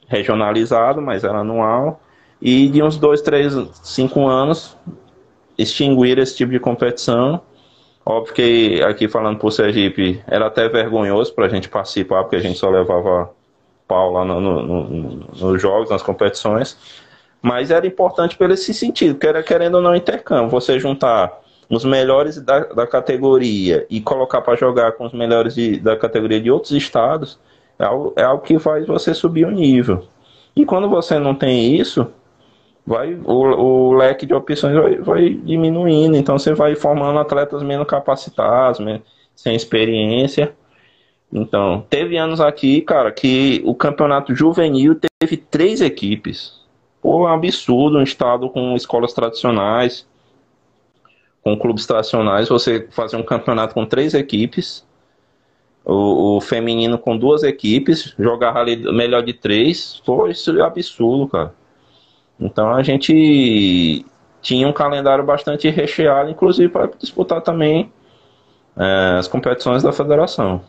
regionalizado, 0.07 1.01
mas 1.01 1.25
era 1.25 1.39
anual. 1.39 2.01
E 2.43 2.69
de 2.69 2.83
uns 2.83 2.99
dois, 2.99 3.23
três, 3.23 3.55
cinco 3.83 4.27
anos, 4.27 4.77
extinguir 5.57 6.19
esse 6.19 6.37
tipo 6.37 6.53
de 6.53 6.61
competição. 6.61 7.41
Óbvio 8.07 8.35
que 8.35 8.83
aqui 8.83 9.09
falando 9.09 9.39
por 9.39 9.51
Sergipe, 9.51 10.23
era 10.27 10.47
até 10.47 10.69
vergonhoso 10.69 11.33
para 11.35 11.47
a 11.47 11.49
gente 11.49 11.69
participar, 11.69 12.23
porque 12.25 12.37
a 12.37 12.41
gente 12.41 12.59
só 12.59 12.69
levava 12.69 13.31
pau 13.89 14.13
lá 14.13 14.25
no, 14.25 14.41
no, 14.41 14.63
no, 14.63 15.27
nos 15.35 15.63
jogos, 15.63 15.91
nas 15.91 16.03
competições. 16.03 16.77
Mas 17.41 17.71
era 17.71 17.87
importante 17.87 18.37
pelo 18.37 18.53
esse 18.53 18.75
sentido, 18.75 19.19
que 19.19 19.27
era 19.27 19.43
querendo 19.43 19.77
ou 19.77 19.81
não 19.81 19.95
intercâmbio. 19.95 20.51
Você 20.51 20.79
juntar 20.79 21.33
os 21.69 21.85
melhores 21.85 22.41
da, 22.41 22.61
da 22.61 22.87
categoria 22.87 23.87
e 23.89 24.01
colocar 24.01 24.43
para 24.43 24.57
jogar 24.57 24.93
com 24.93 25.07
os 25.07 25.13
melhores 25.13 25.55
de, 25.55 25.79
da 25.79 25.97
categoria 25.97 26.41
de 26.41 26.51
outros 26.51 26.73
estados, 26.73 27.39
é 27.79 27.85
algo, 27.85 28.13
é 28.17 28.23
algo 28.23 28.43
que 28.43 28.59
faz 28.59 28.87
você 28.87 29.15
subir 29.15 29.47
o 29.47 29.51
nível. 29.51 30.05
E 30.55 30.65
quando 30.65 30.89
você 30.89 31.19
não 31.19 31.35
tem 31.35 31.75
isso, 31.75 32.07
vai 32.87 33.14
o, 33.14 33.32
o 33.32 33.93
leque 33.93 34.26
de 34.26 34.35
opções 34.35 34.74
vai, 34.74 34.97
vai, 34.97 35.30
diminuindo. 35.30 36.16
Então 36.16 36.39
você 36.39 36.55
vai 36.55 36.74
formando 36.74 37.18
atletas 37.18 37.62
menos 37.62 37.87
capacitados, 37.87 38.85
sem 39.35 39.55
experiência. 39.55 40.55
Então, 41.32 41.85
teve 41.91 42.16
anos 42.16 42.41
aqui, 42.41 42.80
cara, 42.80 43.11
que 43.11 43.61
o 43.64 43.74
campeonato 43.74 44.35
juvenil 44.35 44.99
teve 45.20 45.37
três 45.37 45.80
equipes. 45.80 46.61
Pô, 47.03 47.26
é 47.26 47.30
um 47.30 47.35
absurdo, 47.35 47.99
um 47.99 48.03
estado 48.03 48.49
com 48.49 48.76
escolas 48.76 49.12
tradicionais 49.12 50.07
com 51.45 51.59
clubes 51.59 51.85
tradicionais, 51.85 52.49
você 52.49 52.89
fazer 52.91 53.16
um 53.16 53.22
campeonato 53.22 53.74
com 53.74 53.85
três 53.85 54.14
equipes, 54.14 54.82
o, 55.85 56.39
o 56.39 56.41
feminino 56.41 56.99
com 56.99 57.18
duas 57.18 57.43
equipes, 57.43 58.14
jogar 58.18 58.57
ali 58.57 58.76
melhor 58.91 59.22
de 59.22 59.35
três, 59.35 60.01
pô, 60.07 60.26
isso 60.26 60.59
é 60.59 60.62
absurdo, 60.62 61.28
cara. 61.28 61.55
Então 62.39 62.72
a 62.72 62.82
gente 62.82 64.05
tinha 64.43 64.68
um 64.68 64.72
calendário 64.72 65.24
bastante 65.24 65.68
recheado, 65.70 66.30
inclusive 66.30 66.68
para 66.68 66.91
disputar 66.99 67.41
também 67.41 67.91
é, 68.76 69.16
as 69.18 69.26
competições 69.26 69.82
da 69.82 69.93
federação. 69.93 70.61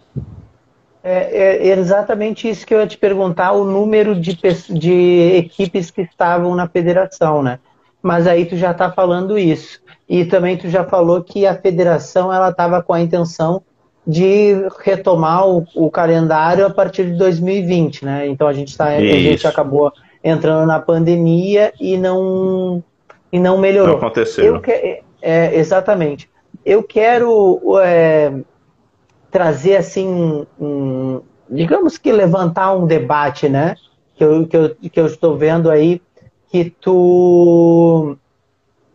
É, 1.03 1.68
é, 1.68 1.78
exatamente 1.78 2.49
isso 2.49 2.66
que 2.66 2.74
eu 2.74 2.80
ia 2.80 2.88
te 2.88 2.97
perguntar, 2.97 3.51
o 3.51 3.63
número 3.63 4.16
de, 4.16 4.36
de 4.70 5.36
equipes 5.36 5.91
que 5.91 6.01
estavam 6.01 6.55
na 6.55 6.68
federação, 6.68 7.43
né? 7.43 7.59
Mas 8.01 8.26
aí 8.26 8.45
tu 8.45 8.57
já 8.57 8.72
está 8.72 8.91
falando 8.91 9.38
isso. 9.38 9.80
E 10.07 10.26
também 10.26 10.57
tu 10.57 10.70
já 10.70 10.84
falou 10.84 11.24
que 11.24 11.45
a 11.45 11.55
federação 11.55 12.34
ela 12.34 12.49
estava 12.49 12.82
com 12.82 12.93
a 12.93 13.01
intenção 13.01 13.61
de 14.05 14.53
retomar 14.84 15.47
o, 15.47 15.66
o, 15.76 15.89
calendário 15.89 16.66
a 16.66 16.70
partir 16.70 17.05
de 17.05 17.18
2020, 17.18 18.05
né? 18.05 18.28
Então 18.28 18.47
a 18.47 18.53
gente 18.53 18.78
tá, 18.78 18.86
a 18.86 18.99
gente 18.99 19.47
acabou 19.47 19.91
entrando 20.26 20.66
na 20.66 20.80
pandemia 20.80 21.72
e 21.80 21.96
não 21.98 22.84
e 23.32 23.38
não 23.38 23.60
melhorou. 23.60 23.90
Não 23.90 23.98
aconteceu. 23.98 24.60
Que, 24.60 25.04
é, 25.22 25.56
exatamente. 25.56 26.28
Eu 26.66 26.82
quero 26.82 27.62
é, 27.80 28.34
trazer 29.30 29.76
assim, 29.76 30.48
um, 30.60 31.22
digamos 31.48 32.00
que 32.00 32.12
levantar 32.12 32.74
um 32.74 32.88
debate, 32.88 33.48
né? 33.48 33.76
Que 34.16 34.24
eu, 34.24 34.48
que 34.48 34.58
eu, 34.58 34.76
que 34.76 35.00
eu 35.00 35.06
estou 35.06 35.38
vendo 35.38 35.70
aí 35.70 36.02
que 36.50 36.70
tu 36.70 38.18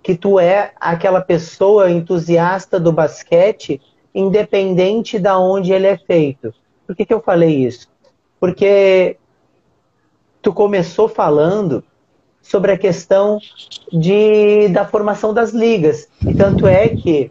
que 0.03 0.17
tu 0.17 0.41
é 0.41 0.73
aquela 0.81 1.21
pessoa 1.21 1.91
entusiasta 1.91 2.81
do 2.81 2.91
basquete, 2.91 3.81
independente 4.15 5.19
da 5.19 5.39
onde 5.39 5.73
ele 5.73 5.87
é 5.87 5.99
feito. 5.99 6.55
Por 6.87 6.97
que, 6.97 7.05
que 7.05 7.13
eu 7.13 7.21
falei 7.21 7.55
isso? 7.67 7.89
Porque 8.41 9.19
tu 10.43 10.53
começou 10.53 11.09
falando 11.09 11.85
sobre 12.43 12.73
a 12.73 12.79
questão 12.79 13.39
de, 13.93 14.69
da 14.69 14.85
formação 14.85 15.33
das 15.35 15.53
ligas. 15.53 16.09
E 16.27 16.35
tanto 16.35 16.67
é 16.67 16.89
que 16.89 17.31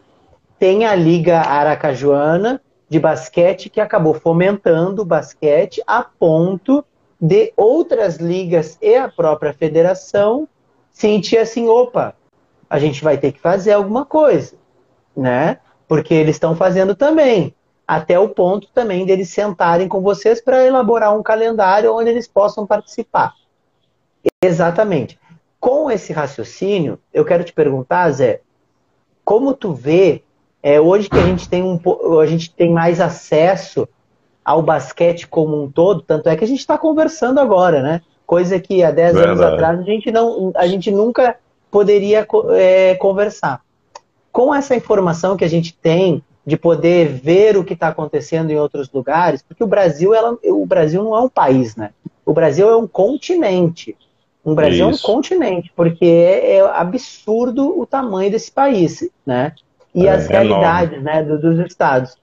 tem 0.58 0.86
a 0.86 0.94
Liga 0.96 1.40
Aracajuana 1.40 2.62
de 2.88 3.00
basquete 3.00 3.70
que 3.70 3.80
acabou 3.80 4.14
fomentando 4.14 5.02
o 5.02 5.06
basquete 5.06 5.82
a 5.86 6.04
ponto 6.04 6.84
de 7.20 7.54
outras 7.56 8.18
ligas 8.18 8.78
e 8.82 8.96
a 8.96 9.08
própria 9.08 9.54
federação 9.54 10.48
sentir 10.92 11.38
assim, 11.38 11.68
opa, 11.68 12.16
a 12.70 12.80
gente 12.80 13.04
vai 13.04 13.18
ter 13.18 13.32
que 13.32 13.40
fazer 13.40 13.74
alguma 13.74 14.06
coisa, 14.06 14.56
né? 15.16 15.60
Porque 15.88 16.14
eles 16.14 16.36
estão 16.36 16.56
fazendo 16.56 16.96
também, 16.96 17.54
até 17.90 18.20
o 18.20 18.30
ponto 18.30 18.68
também 18.72 19.04
deles 19.04 19.30
sentarem 19.30 19.88
com 19.88 20.00
vocês 20.00 20.40
para 20.40 20.64
elaborar 20.64 21.18
um 21.18 21.24
calendário 21.24 21.92
onde 21.92 22.12
eles 22.12 22.28
possam 22.28 22.68
participar. 22.68 23.34
Exatamente. 24.44 25.20
Com 25.60 25.90
esse 25.90 26.14
raciocínio, 26.14 27.00
eu 27.12 27.26
quero 27.26 27.44
te 27.44 27.52
perguntar, 27.52 28.12
Zé, 28.12 28.42
como 29.26 29.56
tu 29.56 29.74
vê 29.74 30.22
é, 30.62 30.80
hoje 30.80 31.10
que 31.10 31.18
a 31.18 31.24
gente 31.24 31.50
tem 31.50 31.64
um 31.64 31.80
a 32.20 32.28
gente 32.28 32.54
tem 32.54 32.72
mais 32.72 33.02
acesso 33.02 33.90
ao 34.46 34.62
basquete 34.62 35.28
como 35.28 35.60
um 35.60 35.72
todo, 35.72 36.04
tanto 36.04 36.30
é 36.30 36.36
que 36.36 36.44
a 36.44 36.48
gente 36.48 36.60
está 36.60 36.78
conversando 36.78 37.40
agora, 37.40 37.82
né? 37.82 38.02
Coisa 38.24 38.60
que 38.60 38.84
há 38.84 38.92
10 38.92 39.16
anos 39.16 39.42
atrás 39.42 39.80
a 39.80 39.84
gente 39.84 40.12
não, 40.12 40.52
a 40.56 40.68
gente 40.68 40.92
nunca 40.92 41.38
poderia 41.72 42.28
é, 42.52 42.94
conversar. 42.94 43.62
Com 44.32 44.54
essa 44.54 44.76
informação 44.76 45.36
que 45.36 45.44
a 45.44 45.50
gente 45.50 45.76
tem 45.76 46.24
de 46.46 46.58
poder 46.58 47.08
ver 47.08 47.58
o 47.58 47.64
que 47.64 47.74
está 47.74 47.90
acontecendo 47.90 48.52
em 48.52 48.58
outros 48.58 48.92
lugares, 48.92 49.42
porque 49.42 49.64
o 49.64 49.68
Brasil, 49.68 50.14
ela, 50.14 50.38
o 50.44 50.66
Brasil 50.66 51.04
não 51.04 51.16
é 51.16 51.22
um 51.22 51.30
país, 51.30 51.76
né? 51.76 51.92
O 52.26 52.34
Brasil 52.34 52.70
é 52.70 52.76
um 52.76 52.88
continente. 52.88 53.96
O 54.44 54.56
Brasil 54.56 54.90
Isso. 54.90 55.06
é 55.06 55.12
um 55.12 55.16
continente, 55.16 55.72
porque 55.76 56.06
é, 56.06 56.56
é, 56.56 56.62
absurdo 56.62 57.80
o 57.80 57.86
tamanho 57.86 58.32
desse 58.32 58.52
país, 58.52 59.08
né? 59.26 59.54
E 59.94 60.08
é, 60.08 60.12
as 60.12 60.28
realidades 60.28 61.02
né, 61.04 61.24
do, 61.24 61.40
dos 61.40 61.60
estados. 61.60 62.18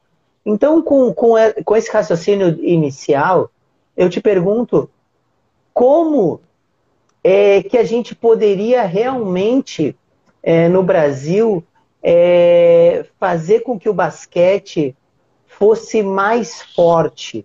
Então, 0.45 0.81
com, 0.81 1.13
com, 1.13 1.35
com 1.65 1.77
esse 1.77 1.91
raciocínio 1.91 2.59
inicial, 2.65 3.51
eu 3.97 4.09
te 4.09 4.21
pergunto 4.21 4.89
como 5.75 6.41
é, 7.23 7.63
que 7.63 7.77
a 7.77 7.85
gente 7.85 8.15
poderia 8.15 8.85
realmente, 8.85 9.97
é, 10.43 10.69
no 10.69 10.83
Brasil, 10.83 11.63
é, 12.09 13.05
fazer 13.19 13.61
com 13.61 13.77
que 13.77 13.89
o 13.89 13.93
basquete 13.93 14.95
fosse 15.49 16.05
mais 16.05 16.63
forte, 16.63 17.45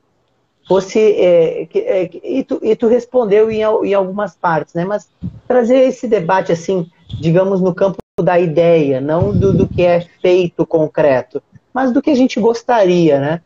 fosse 0.67 0.99
é, 0.99 1.67
é, 1.73 2.09
e, 2.23 2.43
tu, 2.43 2.59
e 2.61 2.75
tu 2.75 2.87
respondeu 2.87 3.49
em, 3.49 3.61
em, 3.61 3.93
algumas 3.95 4.35
partes, 4.35 4.75
né? 4.75 4.85
Mas 4.85 5.09
trazer 5.47 5.77
esse 5.77 6.07
debate 6.07 6.51
assim, 6.51 6.87
digamos 7.19 7.59
no 7.59 7.73
campo 7.73 7.97
da 8.21 8.39
ideia, 8.39 9.01
não 9.01 9.35
do, 9.35 9.51
do 9.51 9.67
que 9.67 9.81
é 9.81 10.01
feito 10.21 10.63
concreto, 10.63 11.41
mas 11.73 11.91
do 11.91 11.99
que 11.99 12.11
a 12.11 12.15
gente 12.15 12.39
gostaria, 12.39 13.19
né? 13.19 13.41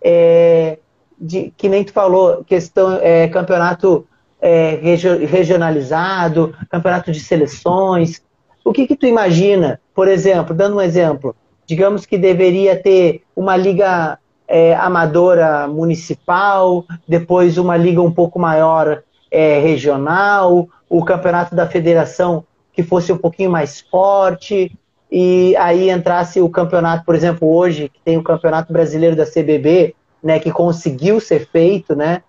É, 0.00 0.78
de, 1.20 1.52
que 1.58 1.68
nem 1.68 1.84
tu 1.84 1.92
falou, 1.92 2.42
questão 2.42 2.98
é, 3.02 3.28
campeonato 3.28 4.06
é, 4.40 4.78
regionalizado, 5.26 6.56
campeonato 6.70 7.12
de 7.12 7.20
seleções. 7.20 8.22
O 8.64 8.72
que, 8.72 8.86
que 8.86 8.96
tu 8.96 9.06
imagina, 9.06 9.78
por 9.94 10.08
exemplo, 10.08 10.54
dando 10.54 10.76
um 10.76 10.80
exemplo, 10.80 11.36
digamos 11.66 12.06
que 12.06 12.16
deveria 12.16 12.74
ter 12.74 13.22
uma 13.36 13.56
liga 13.56 14.18
é, 14.48 14.74
amadora 14.74 15.68
municipal, 15.68 16.84
depois 17.06 17.58
uma 17.58 17.76
liga 17.76 18.00
um 18.00 18.10
pouco 18.10 18.38
maior 18.38 19.02
é, 19.30 19.58
regional, 19.58 20.68
o 20.88 21.04
campeonato 21.04 21.54
da 21.54 21.66
federação 21.66 22.44
que 22.72 22.82
fosse 22.82 23.12
um 23.12 23.18
pouquinho 23.18 23.50
mais 23.50 23.80
forte, 23.80 24.72
e 25.10 25.54
aí 25.56 25.90
entrasse 25.90 26.40
o 26.40 26.48
campeonato, 26.48 27.04
por 27.04 27.14
exemplo, 27.14 27.48
hoje, 27.48 27.88
que 27.88 28.00
tem 28.04 28.16
o 28.16 28.22
Campeonato 28.22 28.72
Brasileiro 28.72 29.14
da 29.14 29.24
CBB, 29.24 29.94
né, 30.20 30.40
que 30.40 30.50
conseguiu 30.50 31.20
ser 31.20 31.46
feito, 31.46 31.94
né, 31.94 32.22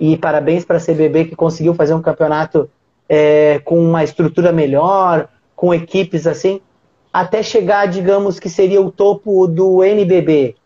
e 0.00 0.16
parabéns 0.16 0.64
para 0.64 0.78
a 0.78 0.80
CBB 0.80 1.26
que 1.26 1.36
conseguiu 1.36 1.72
fazer 1.74 1.94
um 1.94 2.02
campeonato 2.02 2.68
é, 3.08 3.60
com 3.64 3.78
uma 3.78 4.02
estrutura 4.02 4.50
melhor, 4.50 5.28
com 5.62 5.72
equipes 5.72 6.26
assim, 6.26 6.60
até 7.12 7.40
chegar, 7.40 7.86
digamos, 7.86 8.40
que 8.40 8.50
seria 8.50 8.82
o 8.82 8.90
topo 8.90 9.46
do 9.46 9.84
NBB. 9.84 10.56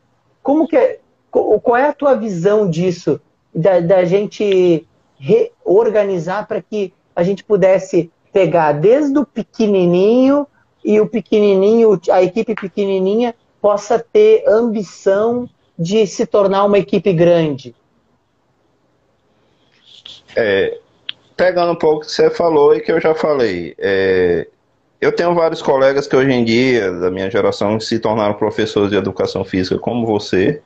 Como 0.42 0.66
que 0.66 0.74
é, 0.74 1.00
qual 1.30 1.76
é 1.76 1.86
a 1.86 1.92
tua 1.92 2.14
visão 2.14 2.66
disso, 2.66 3.20
da, 3.54 3.78
da 3.80 4.06
gente 4.06 4.88
reorganizar 5.18 6.48
para 6.48 6.62
que 6.62 6.94
a 7.14 7.22
gente 7.22 7.44
pudesse 7.44 8.10
pegar 8.32 8.72
desde 8.72 9.18
o 9.18 9.26
pequenininho 9.26 10.46
e 10.82 10.98
o 10.98 11.06
pequenininho, 11.06 12.00
a 12.10 12.22
equipe 12.22 12.54
pequenininha 12.54 13.34
possa 13.60 13.98
ter 13.98 14.48
ambição 14.48 15.46
de 15.78 16.06
se 16.06 16.24
tornar 16.24 16.64
uma 16.64 16.78
equipe 16.78 17.12
grande? 17.12 17.74
É, 20.34 20.78
pegando 21.36 21.72
um 21.72 21.76
pouco 21.76 22.06
que 22.06 22.12
você 22.12 22.30
falou 22.30 22.74
e 22.74 22.80
que 22.80 22.90
eu 22.90 22.98
já 22.98 23.14
falei, 23.14 23.74
é, 23.76 24.48
eu 25.00 25.12
tenho 25.12 25.34
vários 25.34 25.60
colegas 25.60 26.06
que 26.06 26.16
hoje 26.16 26.32
em 26.32 26.44
dia, 26.44 26.90
da 26.92 27.10
minha 27.10 27.30
geração, 27.30 27.78
se 27.78 27.98
tornaram 27.98 28.34
professores 28.34 28.90
de 28.90 28.96
educação 28.96 29.44
física 29.44 29.78
como 29.78 30.06
você 30.06 30.62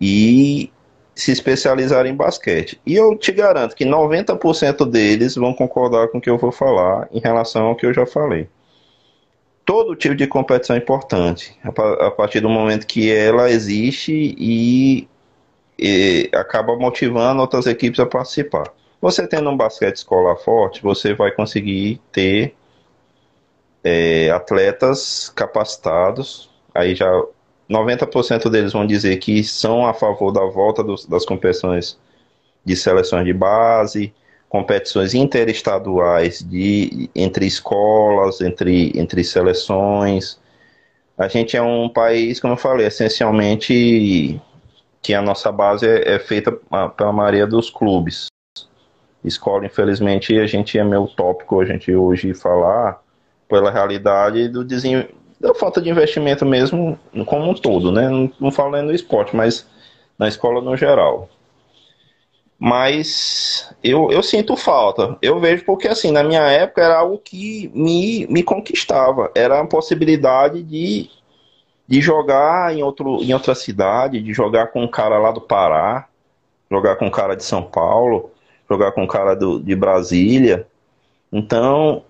e 0.00 0.70
se 1.14 1.32
especializaram 1.32 2.08
em 2.08 2.14
basquete. 2.14 2.80
E 2.86 2.94
eu 2.94 3.16
te 3.16 3.32
garanto 3.32 3.74
que 3.74 3.84
90% 3.84 4.86
deles 4.88 5.34
vão 5.34 5.52
concordar 5.52 6.08
com 6.08 6.18
o 6.18 6.20
que 6.20 6.30
eu 6.30 6.38
vou 6.38 6.52
falar 6.52 7.08
em 7.12 7.20
relação 7.20 7.66
ao 7.66 7.76
que 7.76 7.86
eu 7.86 7.92
já 7.92 8.06
falei. 8.06 8.48
Todo 9.64 9.94
tipo 9.94 10.14
de 10.14 10.26
competição 10.26 10.76
é 10.76 10.78
importante, 10.78 11.56
a 11.62 12.10
partir 12.10 12.40
do 12.40 12.48
momento 12.48 12.86
que 12.86 13.10
ela 13.10 13.50
existe 13.50 14.34
e, 14.36 15.06
e 15.78 16.30
acaba 16.34 16.76
motivando 16.76 17.40
outras 17.40 17.66
equipes 17.66 18.00
a 18.00 18.06
participar. 18.06 18.72
Você 19.00 19.26
tendo 19.26 19.48
um 19.48 19.56
basquete 19.56 19.96
escolar 19.96 20.36
forte, 20.36 20.82
você 20.82 21.14
vai 21.14 21.30
conseguir 21.30 22.00
ter 22.10 22.54
é, 23.82 24.30
atletas 24.30 25.30
capacitados, 25.34 26.50
aí 26.74 26.94
já 26.94 27.10
90% 27.70 28.50
deles 28.50 28.72
vão 28.72 28.86
dizer 28.86 29.16
que 29.18 29.44
são 29.44 29.86
a 29.86 29.94
favor 29.94 30.32
da 30.32 30.44
volta 30.44 30.82
dos, 30.82 31.06
das 31.06 31.24
competições 31.24 31.98
de 32.64 32.76
seleções 32.76 33.24
de 33.24 33.32
base, 33.32 34.12
competições 34.48 35.14
interestaduais 35.14 36.40
de, 36.40 37.08
entre 37.14 37.46
escolas, 37.46 38.40
entre, 38.40 38.92
entre 38.98 39.22
seleções. 39.22 40.38
A 41.16 41.28
gente 41.28 41.56
é 41.56 41.62
um 41.62 41.88
país, 41.88 42.40
como 42.40 42.54
eu 42.54 42.58
falei, 42.58 42.86
essencialmente 42.86 44.40
que 45.00 45.14
a 45.14 45.22
nossa 45.22 45.50
base 45.52 45.86
é, 45.86 46.16
é 46.16 46.18
feita 46.18 46.52
pela 46.96 47.12
maioria 47.12 47.46
dos 47.46 47.70
clubes. 47.70 48.26
Escola, 49.24 49.66
infelizmente, 49.66 50.38
a 50.38 50.46
gente 50.46 50.78
é 50.78 50.84
meio 50.84 51.06
tópico 51.06 51.60
a 51.60 51.64
gente 51.64 51.94
hoje 51.94 52.34
falar 52.34 53.00
pela 53.50 53.70
realidade 53.70 54.48
do 54.48 54.64
da 55.40 55.54
falta 55.54 55.80
de 55.80 55.90
investimento 55.90 56.46
mesmo 56.46 56.98
como 57.26 57.50
um 57.50 57.54
todo, 57.54 57.90
né? 57.90 58.08
Não, 58.08 58.32
não 58.38 58.82
no 58.82 58.94
esporte, 58.94 59.34
mas 59.34 59.66
na 60.18 60.28
escola 60.28 60.60
no 60.60 60.76
geral. 60.76 61.28
Mas 62.58 63.74
eu, 63.82 64.10
eu 64.12 64.22
sinto 64.22 64.54
falta. 64.54 65.16
Eu 65.22 65.40
vejo 65.40 65.64
porque, 65.64 65.88
assim, 65.88 66.12
na 66.12 66.22
minha 66.22 66.42
época 66.42 66.82
era 66.82 66.98
algo 66.98 67.16
que 67.16 67.70
me, 67.74 68.26
me 68.26 68.42
conquistava. 68.42 69.30
Era 69.34 69.60
a 69.60 69.66
possibilidade 69.66 70.62
de, 70.62 71.08
de 71.88 72.00
jogar 72.02 72.76
em, 72.76 72.82
outro, 72.82 73.22
em 73.22 73.32
outra 73.32 73.54
cidade, 73.54 74.20
de 74.22 74.34
jogar 74.34 74.66
com 74.68 74.82
um 74.82 74.88
cara 74.88 75.18
lá 75.18 75.32
do 75.32 75.40
Pará, 75.40 76.06
jogar 76.70 76.96
com 76.96 77.06
um 77.06 77.10
cara 77.10 77.34
de 77.34 77.44
São 77.44 77.62
Paulo, 77.62 78.30
jogar 78.68 78.92
com 78.92 79.04
um 79.04 79.06
cara 79.06 79.34
do, 79.34 79.58
de 79.58 79.74
Brasília. 79.74 80.66
Então, 81.32 82.04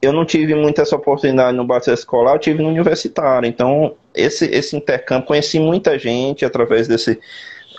eu 0.00 0.12
não 0.12 0.24
tive 0.24 0.54
muita 0.54 0.82
essa 0.82 0.96
oportunidade 0.96 1.56
no 1.56 1.64
basquete 1.64 1.98
escolar, 1.98 2.34
eu 2.34 2.38
tive 2.38 2.62
no 2.62 2.68
universitário. 2.68 3.48
Então, 3.48 3.96
esse, 4.14 4.46
esse 4.46 4.76
intercâmbio, 4.76 5.26
conheci 5.26 5.58
muita 5.58 5.98
gente 5.98 6.44
através 6.44 6.86
desse, 6.86 7.18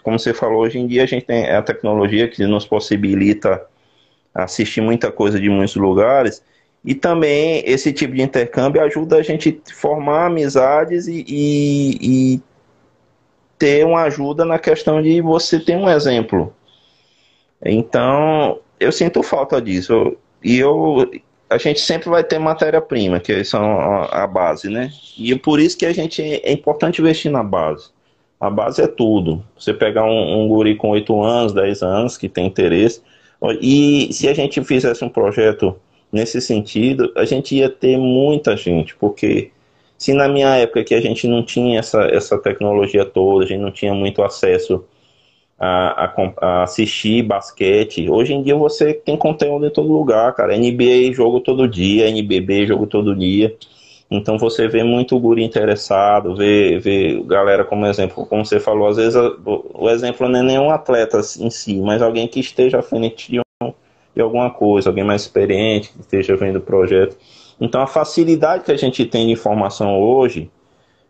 como 0.04 0.20
você 0.20 0.34
falou, 0.34 0.62
hoje 0.62 0.80
em 0.80 0.88
dia 0.88 1.04
a 1.04 1.06
gente 1.06 1.26
tem 1.26 1.50
a 1.50 1.62
tecnologia 1.62 2.28
que 2.28 2.46
nos 2.46 2.66
possibilita 2.66 3.66
assistir 4.34 4.82
muita 4.82 5.12
coisa 5.12 5.40
de 5.40 5.50
muitos 5.50 5.76
lugares. 5.76 6.44
E 6.84 6.96
também 6.96 7.64
esse 7.66 7.92
tipo 7.92 8.14
de 8.14 8.22
intercâmbio 8.22 8.82
ajuda 8.82 9.18
a 9.18 9.22
gente 9.22 9.62
a 9.70 9.74
formar 9.74 10.28
amizades 10.28 11.08
e, 11.08 11.26
e, 11.28 11.98
e 12.36 12.42
ter 13.58 13.86
uma 13.86 14.04
ajuda 14.04 14.46
na 14.46 14.58
questão 14.58 15.02
de 15.02 15.22
você 15.22 15.60
ter 15.60 15.76
um 15.76 15.90
exemplo. 15.90 16.54
Então, 17.64 18.60
eu 18.80 18.92
sinto 18.92 19.22
falta 19.22 19.62
disso. 19.62 20.16
E 20.42 20.58
eu, 20.58 21.12
a 21.50 21.58
gente 21.58 21.80
sempre 21.80 22.10
vai 22.10 22.24
ter 22.24 22.38
matéria-prima, 22.38 23.20
que 23.20 23.44
são 23.44 23.80
a, 24.12 24.28
base, 24.28 24.70
né? 24.70 24.92
E 25.18 25.36
por 25.36 25.60
isso 25.60 25.78
que 25.78 25.86
a 25.86 25.92
gente 25.92 26.22
é 26.22 26.52
importante 26.52 27.02
investir 27.02 27.32
na 27.32 27.44
base. 27.44 27.90
A 28.40 28.50
base 28.50 28.82
é 28.82 28.88
tudo. 28.88 29.44
Você 29.58 29.74
pegar 29.74 30.06
um, 30.06 30.44
um 30.44 30.48
guri 30.48 30.76
com 30.76 30.90
8 30.92 31.22
anos, 31.22 31.54
10 31.54 31.82
anos, 31.82 32.18
que 32.18 32.30
tem 32.30 32.46
interesse, 32.46 33.02
e 33.62 34.10
se 34.12 34.28
a 34.28 34.34
gente 34.34 34.64
fizesse 34.64 35.04
um 35.04 35.10
projeto 35.10 35.76
nesse 36.12 36.40
sentido, 36.42 37.12
a 37.16 37.26
gente 37.26 37.56
ia 37.56 37.70
ter 37.70 37.98
muita 37.98 38.56
gente, 38.56 38.96
porque 38.96 39.52
se 39.98 40.14
na 40.14 40.28
minha 40.28 40.56
época 40.56 40.84
que 40.84 40.96
a 40.96 41.02
gente 41.02 41.28
não 41.28 41.44
tinha 41.44 41.80
essa, 41.80 42.04
essa 42.04 42.38
tecnologia 42.38 43.06
toda, 43.06 43.44
a 43.44 43.48
gente 43.48 43.62
não 43.62 43.72
tinha 43.72 43.94
muito 43.94 44.24
acesso 44.24 44.84
a, 45.60 46.14
a, 46.42 46.64
assistir 46.64 47.22
basquete. 47.24 48.10
Hoje 48.10 48.34
em 48.34 48.42
dia 48.42 48.56
você 48.56 48.94
tem 48.94 49.18
conteúdo 49.18 49.66
em 49.66 49.70
todo 49.70 49.92
lugar, 49.92 50.34
cara. 50.34 50.58
NBA 50.58 51.12
jogo 51.14 51.42
todo 51.42 51.68
dia, 51.68 52.08
NBB 52.08 52.68
jogo 52.68 52.88
todo 52.88 53.16
dia. 53.16 53.56
Então 54.10 54.38
você 54.40 54.68
vê 54.68 54.84
muito 54.84 55.20
guri 55.20 55.44
interessado, 55.44 56.36
vê, 56.36 56.80
vê 56.80 57.22
galera 57.28 57.64
como 57.64 57.86
exemplo, 57.86 58.26
como 58.26 58.44
você 58.44 58.60
falou, 58.60 58.88
às 58.88 58.98
vezes 58.98 59.16
o 59.46 59.88
exemplo 59.88 60.28
não 60.28 60.40
é 60.40 60.44
nenhum 60.44 60.72
atleta 60.72 61.20
em 61.40 61.50
si, 61.52 61.80
mas 61.80 62.02
alguém 62.02 62.28
que 62.28 62.40
esteja 62.40 62.80
à 62.80 62.82
frente 62.82 63.32
de, 63.32 63.40
um, 63.40 63.72
de 64.16 64.22
alguma 64.22 64.50
coisa, 64.50 64.90
alguém 64.90 65.04
mais 65.04 65.22
experiente, 65.22 65.92
que 65.94 66.02
esteja 66.02 66.36
vendo 66.36 66.56
o 66.56 66.62
projeto. 66.62 67.16
Então 67.62 67.82
a 67.82 67.86
facilidade 67.88 68.64
que 68.64 68.72
a 68.72 68.78
gente 68.78 69.06
tem 69.06 69.28
de 69.28 69.34
informação 69.34 70.02
hoje, 70.02 70.50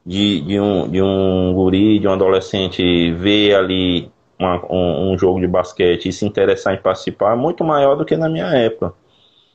de, 0.05 0.41
de, 0.41 0.59
um, 0.59 0.89
de 0.89 1.01
um 1.01 1.53
guri, 1.53 1.99
de 1.99 2.07
um 2.07 2.11
adolescente 2.11 3.13
ver 3.13 3.55
ali 3.55 4.11
uma, 4.39 4.65
um, 4.71 5.11
um, 5.11 5.17
jogo 5.17 5.39
de 5.41 5.47
basquete 5.47 6.07
e 6.07 6.13
se 6.13 6.25
interessar 6.25 6.73
em 6.73 6.81
participar 6.81 7.33
é 7.33 7.35
muito 7.35 7.63
maior 7.63 7.95
do 7.95 8.05
que 8.05 8.15
na 8.15 8.29
minha 8.29 8.47
época. 8.47 8.93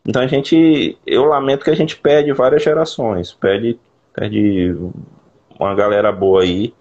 Então 0.06 0.20
a 0.20 0.26
gente, 0.26 0.98
eu 1.06 1.24
lamento 1.24 1.64
que 1.64 1.70
a 1.70 1.76
gente 1.76 1.96
perde 1.96 2.30
várias 2.32 2.62
gerações, 2.62 3.32
perde, 3.32 3.78
perde 4.12 4.76
uma 5.58 5.74
galera 5.74 6.12
boa 6.12 6.42
aí. 6.42 6.74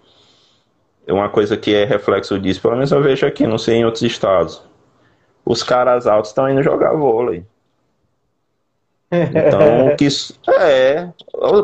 Uma 1.08 1.28
coisa 1.28 1.56
que 1.56 1.74
é 1.74 1.84
reflexo 1.84 2.38
disso, 2.38 2.60
pelo 2.60 2.74
menos 2.74 2.92
eu 2.92 3.02
vejo 3.02 3.26
aqui, 3.26 3.46
não 3.46 3.58
sei 3.58 3.76
em 3.76 3.84
outros 3.84 4.02
estados. 4.02 4.62
Os 5.44 5.62
caras 5.62 6.06
altos 6.06 6.30
estão 6.30 6.48
indo 6.48 6.62
jogar 6.62 6.94
vôlei. 6.94 7.44
Então, 9.10 9.96
que 9.96 10.08
é, 10.60 11.08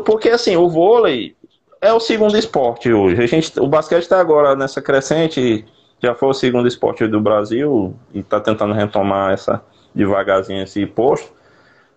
porque 0.05 0.28
assim, 0.28 0.57
o 0.57 0.68
vôlei 0.68 1.34
é 1.80 1.93
o 1.93 2.01
segundo 2.01 2.36
esporte 2.36 2.93
hoje. 2.93 3.22
A 3.22 3.26
gente, 3.26 3.59
o 3.59 3.66
basquete 3.66 4.03
está 4.03 4.20
agora 4.20 4.55
nessa 4.55 4.80
crescente 4.80 5.64
já 6.03 6.14
foi 6.14 6.28
o 6.30 6.34
segundo 6.34 6.66
esporte 6.66 7.07
do 7.07 7.20
Brasil 7.20 7.94
e 8.12 8.20
está 8.20 8.40
tentando 8.40 8.72
retomar 8.72 9.32
essa 9.32 9.62
devagarzinho 9.94 10.62
esse 10.62 10.86
posto. 10.86 11.32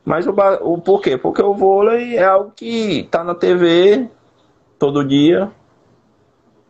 Mas 0.04 0.28
o, 0.28 0.34
o 0.62 0.82
por 0.82 1.01
quê? 1.01 1.18
Porque 1.18 1.41
o 1.41 1.54
vôlei 1.54 2.18
é 2.18 2.26
algo 2.26 2.51
que 2.56 2.99
está 2.99 3.24
na 3.24 3.34
TV 3.34 4.10
todo 4.78 5.06
dia. 5.06 5.49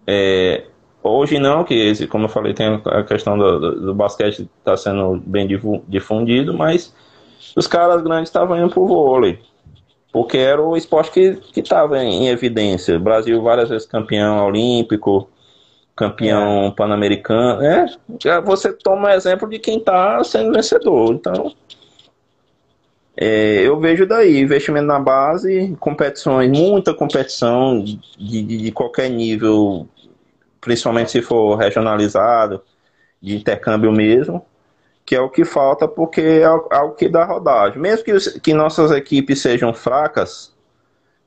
É, 0.05 0.65
hoje 1.01 1.39
não, 1.39 1.63
que 1.63 2.05
como 2.07 2.25
eu 2.25 2.29
falei, 2.29 2.53
tem 2.53 2.81
a 2.85 3.03
questão 3.03 3.37
do, 3.37 3.59
do, 3.59 3.81
do 3.87 3.95
basquete 3.95 4.47
está 4.59 4.77
sendo 4.77 5.21
bem 5.25 5.47
difundido, 5.87 6.53
mas 6.53 6.93
os 7.55 7.65
caras 7.65 8.03
grandes 8.03 8.29
estavam 8.29 8.57
indo 8.57 8.69
pro 8.69 8.85
vôlei. 8.85 9.39
Porque 10.11 10.37
era 10.37 10.61
o 10.61 10.77
esporte 10.77 11.11
que 11.11 11.59
estava 11.59 12.03
em, 12.03 12.25
em 12.25 12.27
evidência. 12.27 12.97
O 12.97 12.99
Brasil 12.99 13.41
várias 13.41 13.69
vezes 13.69 13.87
campeão 13.87 14.45
olímpico, 14.45 15.27
campeão 15.95 16.67
é. 16.67 16.71
pan-americano. 16.71 17.63
É, 17.63 17.85
já 18.21 18.39
você 18.39 18.73
toma 18.73 19.13
exemplo 19.15 19.49
de 19.49 19.59
quem 19.59 19.77
está 19.77 20.23
sendo 20.23 20.53
vencedor. 20.53 21.13
Então, 21.13 21.53
é, 23.15 23.61
eu 23.61 23.79
vejo 23.79 24.07
daí 24.07 24.39
investimento 24.39 24.87
na 24.87 24.99
base, 24.99 25.75
competições, 25.79 26.49
muita 26.49 26.93
competição 26.93 27.83
de, 27.83 27.99
de, 28.17 28.57
de, 28.57 28.71
qualquer 28.71 29.09
nível, 29.09 29.87
principalmente 30.59 31.11
se 31.11 31.21
for 31.21 31.55
regionalizado, 31.55 32.63
de 33.21 33.35
intercâmbio 33.35 33.91
mesmo, 33.91 34.43
que 35.05 35.15
é 35.15 35.21
o 35.21 35.29
que 35.29 35.45
falta 35.45 35.87
porque 35.87 36.21
é 36.21 36.45
algo 36.45 36.95
que 36.95 37.07
dá 37.07 37.23
rodagem. 37.23 37.79
Mesmo 37.79 38.03
que, 38.03 38.39
que 38.39 38.53
nossas 38.53 38.91
equipes 38.91 39.41
sejam 39.41 39.73
fracas 39.73 40.53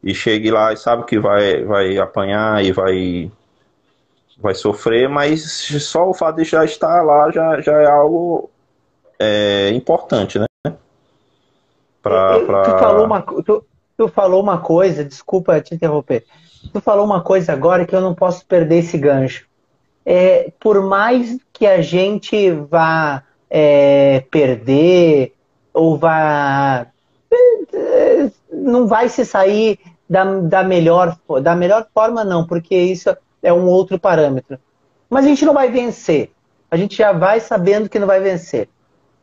e 0.02 0.14
chegue 0.14 0.50
lá 0.50 0.72
e 0.72 0.76
sabe 0.76 1.04
que 1.04 1.18
vai, 1.18 1.64
vai 1.64 1.98
apanhar 1.98 2.64
e 2.64 2.72
vai 2.72 3.30
vai 4.37 4.55
sofrer, 4.55 5.09
mas 5.09 5.43
só 5.80 6.09
o 6.09 6.14
fato 6.14 6.37
de 6.37 6.45
já 6.45 6.64
estar 6.64 7.03
lá 7.03 7.30
já, 7.30 7.61
já 7.61 7.82
é 7.82 7.87
algo 7.87 8.51
é, 9.18 9.70
importante, 9.70 10.39
né? 10.39 10.47
Pra, 12.03 12.41
pra... 12.41 12.62
Tu, 12.62 12.78
falou 12.78 13.07
uma, 13.07 13.22
tu, 13.22 13.64
tu 13.97 14.09
falou 14.09 14.43
uma 14.43 14.59
coisa, 14.59 15.05
desculpa 15.05 15.61
te 15.61 15.74
interromper. 15.74 16.24
Tu 16.72 16.80
falou 16.80 17.05
uma 17.05 17.22
coisa 17.22 17.53
agora 17.53 17.87
que 17.87 17.95
eu 17.95 18.01
não 18.01 18.14
posso 18.14 18.45
perder 18.47 18.78
esse 18.78 18.99
gancho. 18.99 19.47
É, 20.05 20.53
por 20.61 20.82
mais 20.82 21.37
que 21.53 21.66
a 21.66 21.80
gente 21.82 22.53
vá 22.53 23.24
é, 23.51 24.24
perder 24.30 25.34
ou 25.72 25.99
vá. 25.99 26.87
É, 27.72 28.30
não 28.53 28.87
vai 28.87 29.09
se 29.09 29.24
sair 29.24 29.80
da, 30.09 30.24
da, 30.41 30.62
melhor, 30.62 31.18
da 31.43 31.57
melhor 31.57 31.87
forma, 31.93 32.24
não, 32.24 32.47
porque 32.47 32.76
isso 32.76 33.11
é 33.47 33.53
um 33.53 33.66
outro 33.66 33.97
parâmetro. 33.97 34.59
Mas 35.09 35.24
a 35.24 35.28
gente 35.28 35.44
não 35.44 35.55
vai 35.55 35.70
vencer. 35.70 36.32
A 36.68 36.76
gente 36.76 36.97
já 36.97 37.12
vai 37.12 37.38
sabendo 37.38 37.88
que 37.88 37.99
não 37.99 38.07
vai 38.09 38.18
vencer. 38.18 38.68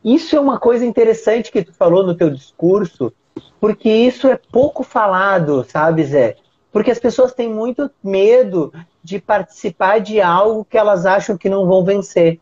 Isso 0.02 0.34
é 0.34 0.40
uma 0.40 0.58
coisa 0.58 0.84
interessante 0.86 1.52
que 1.52 1.62
tu 1.62 1.74
falou 1.74 2.02
no 2.06 2.14
teu 2.14 2.30
discurso, 2.30 3.12
porque 3.60 3.90
isso 3.90 4.26
é 4.26 4.40
pouco 4.50 4.82
falado, 4.82 5.62
sabe, 5.68 6.04
Zé? 6.04 6.36
Porque 6.72 6.90
as 6.90 6.98
pessoas 6.98 7.34
têm 7.34 7.52
muito 7.52 7.90
medo 8.02 8.72
de 9.02 9.20
participar 9.20 10.00
de 10.00 10.22
algo 10.22 10.64
que 10.64 10.78
elas 10.78 11.04
acham 11.04 11.36
que 11.36 11.50
não 11.50 11.66
vão 11.66 11.84
vencer. 11.84 12.40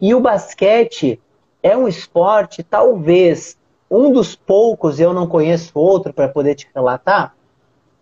E 0.00 0.12
o 0.12 0.20
basquete 0.20 1.20
é 1.62 1.76
um 1.76 1.86
esporte, 1.86 2.64
talvez, 2.64 3.56
um 3.88 4.12
dos 4.12 4.34
poucos, 4.34 4.98
eu 4.98 5.14
não 5.14 5.28
conheço 5.28 5.78
outro 5.78 6.12
para 6.12 6.28
poder 6.28 6.56
te 6.56 6.68
relatar, 6.74 7.32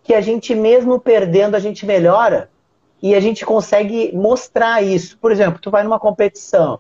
que 0.03 0.15
a 0.15 0.23
gente 0.23 0.55
mesmo 0.55 0.99
perdendo, 0.99 1.55
a 1.55 1.61
gente 1.61 1.85
melhora 1.85 2.49
e 3.03 3.15
a 3.15 3.21
gente 3.21 3.45
consegue 3.45 4.15
mostrar 4.15 4.83
isso. 4.83 5.19
Por 5.19 5.31
exemplo, 5.31 5.61
tu 5.61 5.71
vai 5.71 5.83
numa 5.83 6.01
competição 6.01 6.79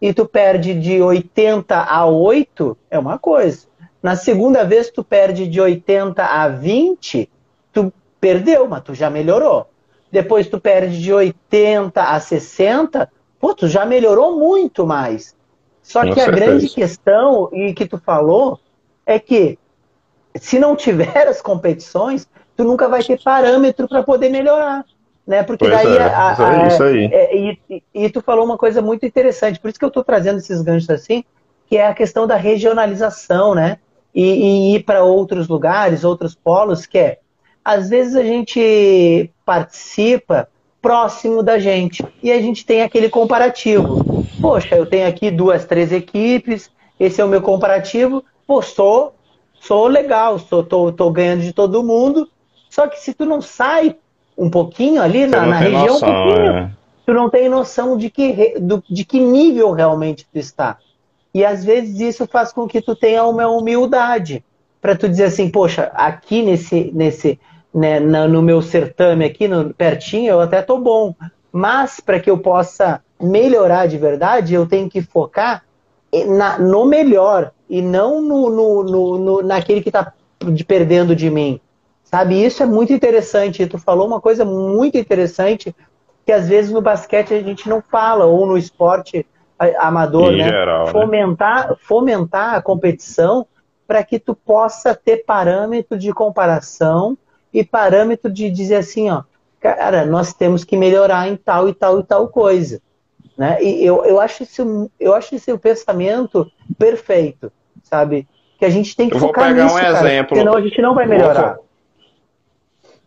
e 0.00 0.12
tu 0.12 0.26
perde 0.26 0.74
de 0.74 1.00
80 1.00 1.76
a 1.76 2.06
8, 2.06 2.76
é 2.90 2.98
uma 2.98 3.18
coisa. 3.18 3.66
Na 4.02 4.16
segunda 4.16 4.64
vez 4.64 4.90
tu 4.90 5.02
perde 5.02 5.46
de 5.46 5.60
80 5.60 6.22
a 6.22 6.48
20, 6.48 7.30
tu 7.72 7.92
perdeu, 8.20 8.68
mas 8.68 8.82
tu 8.82 8.94
já 8.94 9.08
melhorou. 9.08 9.66
Depois 10.12 10.46
tu 10.46 10.60
perde 10.60 11.00
de 11.00 11.12
80 11.12 12.02
a 12.02 12.20
60, 12.20 13.10
pô, 13.40 13.54
tu 13.54 13.66
já 13.66 13.84
melhorou 13.86 14.38
muito 14.38 14.86
mais. 14.86 15.34
Só 15.82 16.02
Com 16.02 16.08
que 16.08 16.20
certeza. 16.20 16.36
a 16.36 16.46
grande 16.46 16.68
questão, 16.68 17.48
e 17.52 17.74
que 17.74 17.86
tu 17.86 17.98
falou, 17.98 18.60
é 19.04 19.18
que 19.18 19.58
se 20.36 20.58
não 20.58 20.76
tiver 20.76 21.26
as 21.28 21.42
competições, 21.42 22.28
tu 22.56 22.64
nunca 22.64 22.88
vai 22.88 23.02
ter 23.02 23.22
parâmetro 23.22 23.88
para 23.88 24.02
poder 24.02 24.28
melhorar. 24.28 24.84
Né? 25.26 25.42
Porque 25.42 25.64
pois 25.64 25.82
daí. 25.82 25.96
É, 25.96 26.02
a, 26.02 26.64
a, 26.64 26.68
isso 26.68 26.82
aí. 26.82 27.08
É, 27.12 27.36
e, 27.36 27.82
e, 27.94 28.10
tu 28.10 28.20
falou 28.20 28.44
uma 28.44 28.58
coisa 28.58 28.82
muito 28.82 29.06
interessante, 29.06 29.58
por 29.58 29.68
isso 29.70 29.78
que 29.78 29.84
eu 29.84 29.88
estou 29.88 30.04
trazendo 30.04 30.38
esses 30.38 30.60
ganchos 30.60 30.90
assim, 30.90 31.24
que 31.66 31.78
é 31.78 31.86
a 31.86 31.94
questão 31.94 32.26
da 32.26 32.36
regionalização, 32.36 33.54
né? 33.54 33.78
E, 34.14 34.22
e 34.22 34.76
ir 34.76 34.84
para 34.84 35.02
outros 35.02 35.48
lugares, 35.48 36.04
outros 36.04 36.34
polos, 36.34 36.86
que 36.86 36.98
é. 36.98 37.18
Às 37.64 37.88
vezes 37.88 38.14
a 38.14 38.22
gente 38.22 39.30
participa 39.44 40.48
próximo 40.84 41.42
da 41.42 41.58
gente. 41.58 42.04
E 42.22 42.30
a 42.30 42.38
gente 42.42 42.66
tem 42.66 42.82
aquele 42.82 43.08
comparativo. 43.08 44.04
Poxa, 44.38 44.76
eu 44.76 44.84
tenho 44.84 45.08
aqui 45.08 45.30
duas, 45.30 45.64
três 45.64 45.90
equipes, 45.90 46.70
esse 47.00 47.22
é 47.22 47.24
o 47.24 47.28
meu 47.28 47.40
comparativo. 47.40 48.22
Pô, 48.46 48.60
sou, 48.60 49.14
sou 49.54 49.86
legal, 49.86 50.38
sou, 50.38 50.62
tô, 50.62 50.92
tô 50.92 51.10
ganhando 51.10 51.40
de 51.40 51.54
todo 51.54 51.82
mundo. 51.82 52.28
Só 52.68 52.86
que 52.86 53.00
se 53.00 53.14
tu 53.14 53.24
não 53.24 53.40
sai 53.40 53.96
um 54.36 54.50
pouquinho 54.50 55.00
ali 55.00 55.26
na, 55.26 55.46
na 55.46 55.56
região, 55.56 55.86
noção, 55.86 56.26
um 56.26 56.32
é. 56.32 56.70
tu 57.06 57.12
não 57.12 57.30
tem 57.30 57.48
noção 57.48 57.96
de 57.96 58.10
que, 58.10 58.58
do, 58.58 58.82
de 58.88 59.04
que 59.04 59.20
nível 59.20 59.72
realmente 59.72 60.26
tu 60.30 60.38
está. 60.38 60.78
E 61.32 61.44
às 61.44 61.64
vezes 61.64 62.00
isso 62.00 62.26
faz 62.26 62.52
com 62.52 62.66
que 62.66 62.80
tu 62.80 62.94
tenha 62.94 63.24
uma 63.24 63.48
humildade 63.48 64.44
para 64.80 64.94
tu 64.94 65.08
dizer 65.08 65.24
assim, 65.24 65.48
poxa, 65.48 65.90
aqui 65.94 66.42
nesse, 66.42 66.90
nesse, 66.94 67.40
né, 67.74 67.98
no 67.98 68.42
meu 68.42 68.60
certame 68.60 69.24
aqui, 69.24 69.48
no, 69.48 69.72
pertinho, 69.72 70.30
eu 70.30 70.40
até 70.40 70.62
tô 70.62 70.78
bom. 70.78 71.14
Mas 71.50 72.00
para 72.00 72.20
que 72.20 72.30
eu 72.30 72.38
possa 72.38 73.00
melhorar 73.20 73.86
de 73.86 73.96
verdade, 73.96 74.54
eu 74.54 74.66
tenho 74.66 74.88
que 74.88 75.00
focar 75.00 75.64
na, 76.28 76.58
no 76.58 76.84
melhor 76.84 77.50
e 77.68 77.80
não 77.80 78.20
no, 78.20 78.50
no, 78.50 78.84
no, 78.84 79.18
no 79.18 79.42
naquele 79.42 79.80
que 79.80 79.88
está 79.88 80.12
perdendo 80.66 81.16
de 81.16 81.30
mim. 81.30 81.60
Sabe, 82.14 82.44
isso 82.44 82.62
é 82.62 82.66
muito 82.66 82.92
interessante. 82.92 83.66
Tu 83.66 83.76
falou 83.76 84.06
uma 84.06 84.20
coisa 84.20 84.44
muito 84.44 84.96
interessante 84.96 85.74
que 86.24 86.30
às 86.30 86.48
vezes 86.48 86.70
no 86.70 86.80
basquete 86.80 87.34
a 87.34 87.42
gente 87.42 87.68
não 87.68 87.82
fala, 87.82 88.24
ou 88.24 88.46
no 88.46 88.56
esporte 88.56 89.26
amador, 89.80 90.32
em 90.32 90.38
né? 90.38 90.48
Geral, 90.48 90.86
fomentar, 90.86 91.70
né? 91.70 91.76
fomentar 91.80 92.54
a 92.54 92.62
competição 92.62 93.44
para 93.84 94.04
que 94.04 94.20
tu 94.20 94.32
possa 94.32 94.94
ter 94.94 95.24
parâmetro 95.24 95.98
de 95.98 96.12
comparação 96.12 97.18
e 97.52 97.64
parâmetro 97.64 98.30
de 98.30 98.48
dizer 98.48 98.76
assim, 98.76 99.10
ó, 99.10 99.24
cara, 99.60 100.06
nós 100.06 100.32
temos 100.32 100.62
que 100.62 100.76
melhorar 100.76 101.26
em 101.26 101.34
tal 101.34 101.68
e 101.68 101.74
tal 101.74 101.98
e 101.98 102.04
tal 102.04 102.28
coisa. 102.28 102.80
Né? 103.36 103.58
E 103.60 103.84
eu, 103.84 104.04
eu, 104.04 104.20
acho 104.20 104.44
isso, 104.44 104.88
eu 105.00 105.14
acho 105.14 105.34
esse 105.34 105.52
o 105.52 105.58
pensamento 105.58 106.48
perfeito, 106.78 107.50
sabe? 107.82 108.28
Que 108.56 108.64
a 108.64 108.70
gente 108.70 108.94
tem 108.94 109.08
que 109.08 109.16
eu 109.16 109.20
focar 109.20 109.52
nisso, 109.52 109.74
um 109.74 109.80
cara, 109.80 109.98
exemplo. 109.98 110.36
senão 110.36 110.54
a 110.54 110.60
gente 110.60 110.80
não 110.80 110.94
vai 110.94 111.08
melhorar. 111.08 111.58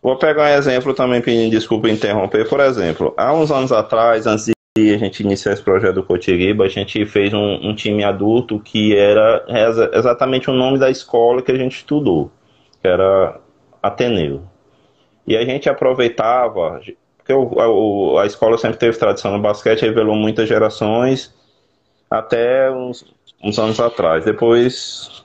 Vou, 0.08 0.16
pegar 0.16 0.44
um 0.44 0.56
exemplo 0.56 0.94
também, 0.94 1.20
pedindo 1.20 1.50
desculpa 1.50 1.86
interromper. 1.90 2.48
Por 2.48 2.60
exemplo, 2.60 3.12
há 3.14 3.30
uns 3.34 3.50
anos 3.50 3.70
atrás, 3.70 4.26
antes 4.26 4.50
de 4.74 4.94
a 4.94 4.96
gente 4.96 5.22
iniciar 5.22 5.52
esse 5.52 5.62
projeto 5.62 5.96
do 5.96 6.02
Cotiriba, 6.02 6.64
a 6.64 6.68
gente 6.68 7.04
fez 7.04 7.34
um, 7.34 7.68
um 7.68 7.74
time 7.74 8.02
adulto 8.02 8.58
que 8.58 8.96
era 8.96 9.44
exatamente 9.92 10.48
o 10.48 10.54
nome 10.54 10.78
da 10.78 10.88
escola 10.88 11.42
que 11.42 11.52
a 11.52 11.56
gente 11.58 11.76
estudou, 11.76 12.32
que 12.80 12.88
era 12.88 13.38
Ateneu. 13.82 14.44
E 15.26 15.36
a 15.36 15.44
gente 15.44 15.68
aproveitava, 15.68 16.80
porque 17.18 17.34
o, 17.34 18.16
a, 18.16 18.22
a 18.22 18.26
escola 18.26 18.56
sempre 18.56 18.78
teve 18.78 18.96
tradição 18.96 19.32
no 19.32 19.42
basquete, 19.42 19.82
revelou 19.82 20.16
muitas 20.16 20.48
gerações 20.48 21.34
até 22.10 22.70
uns, 22.70 23.04
uns 23.44 23.58
anos 23.58 23.78
atrás. 23.78 24.24
Depois 24.24 25.22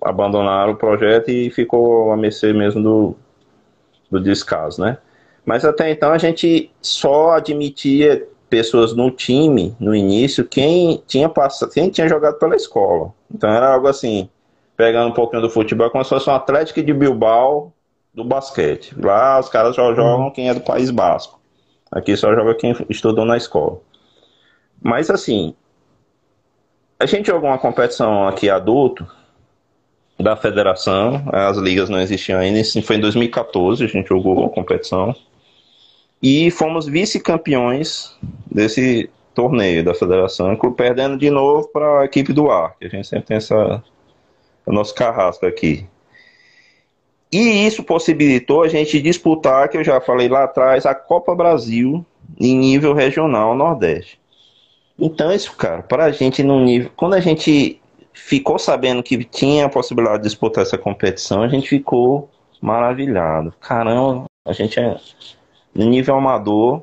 abandonaram 0.00 0.74
o 0.74 0.76
projeto 0.76 1.30
e 1.30 1.50
ficou 1.50 2.12
a 2.12 2.16
mercê 2.16 2.52
mesmo 2.52 2.80
do, 2.80 3.16
do 4.10 4.20
descaso, 4.20 4.80
né? 4.80 4.98
Mas 5.44 5.64
até 5.64 5.90
então 5.90 6.12
a 6.12 6.18
gente 6.18 6.70
só 6.80 7.32
admitia 7.32 8.26
pessoas 8.48 8.94
no 8.94 9.10
time, 9.10 9.76
no 9.80 9.94
início, 9.94 10.44
quem 10.44 11.02
tinha 11.06 11.28
passado, 11.28 11.72
quem 11.72 11.90
tinha 11.90 12.08
jogado 12.08 12.38
pela 12.38 12.56
escola. 12.56 13.12
Então 13.32 13.50
era 13.50 13.74
algo 13.74 13.88
assim, 13.88 14.28
pegando 14.76 15.08
um 15.08 15.14
pouquinho 15.14 15.42
do 15.42 15.50
futebol, 15.50 15.90
como 15.90 16.04
se 16.04 16.10
fosse 16.10 16.30
um 16.30 16.34
Atlético 16.34 16.82
de 16.82 16.92
Bilbao 16.92 17.72
do 18.14 18.24
basquete. 18.24 18.94
Lá 18.98 19.40
os 19.40 19.48
caras 19.48 19.74
só 19.74 19.94
jogam 19.94 20.30
quem 20.30 20.48
é 20.48 20.54
do 20.54 20.60
País 20.60 20.90
Basco. 20.90 21.40
Aqui 21.90 22.16
só 22.16 22.34
joga 22.34 22.54
quem 22.54 22.74
estudou 22.88 23.24
na 23.24 23.36
escola. 23.36 23.80
Mas 24.80 25.10
assim, 25.10 25.54
a 26.98 27.06
gente 27.06 27.26
jogou 27.26 27.48
uma 27.48 27.58
competição 27.58 28.26
aqui 28.28 28.48
adulto 28.48 29.06
da 30.18 30.36
federação, 30.36 31.24
as 31.32 31.56
ligas 31.56 31.88
não 31.88 32.00
existiam 32.00 32.38
ainda, 32.38 32.60
isso 32.60 32.80
foi 32.82 32.96
em 32.96 33.00
2014, 33.00 33.84
a 33.84 33.88
gente 33.88 34.08
jogou 34.08 34.38
uma 34.38 34.48
competição. 34.48 35.14
E 36.22 36.50
fomos 36.50 36.86
vice-campeões 36.86 38.16
desse 38.50 39.10
torneio 39.34 39.84
da 39.84 39.94
federação, 39.94 40.56
perdendo 40.76 41.18
de 41.18 41.28
novo 41.28 41.68
para 41.68 42.00
a 42.00 42.04
equipe 42.04 42.32
do 42.32 42.50
ar, 42.50 42.76
que 42.78 42.86
a 42.86 42.88
gente 42.88 43.06
sempre 43.06 43.26
tem 43.26 43.36
essa, 43.36 43.82
o 44.64 44.72
nosso 44.72 44.94
carrasco 44.94 45.44
aqui. 45.44 45.86
E 47.32 47.66
isso 47.66 47.82
possibilitou 47.82 48.62
a 48.62 48.68
gente 48.68 49.02
disputar, 49.02 49.68
que 49.68 49.76
eu 49.76 49.82
já 49.82 50.00
falei 50.00 50.28
lá 50.28 50.44
atrás, 50.44 50.86
a 50.86 50.94
Copa 50.94 51.34
Brasil 51.34 52.06
em 52.38 52.56
nível 52.56 52.94
regional 52.94 53.56
Nordeste. 53.56 54.20
Então, 54.96 55.32
isso, 55.32 55.54
cara, 55.56 55.82
para 55.82 56.04
a 56.04 56.12
gente 56.12 56.42
no 56.44 56.60
nível. 56.60 56.90
Quando 56.96 57.14
a 57.14 57.20
gente 57.20 57.80
ficou 58.14 58.58
sabendo 58.58 59.02
que 59.02 59.22
tinha 59.24 59.66
a 59.66 59.68
possibilidade 59.68 60.22
de 60.22 60.28
disputar 60.28 60.62
essa 60.62 60.78
competição, 60.78 61.42
a 61.42 61.48
gente 61.48 61.68
ficou 61.68 62.30
maravilhado. 62.60 63.52
Caramba, 63.60 64.24
a 64.46 64.52
gente 64.52 64.78
é 64.78 64.96
no 65.74 65.86
nível 65.86 66.14
amador 66.14 66.82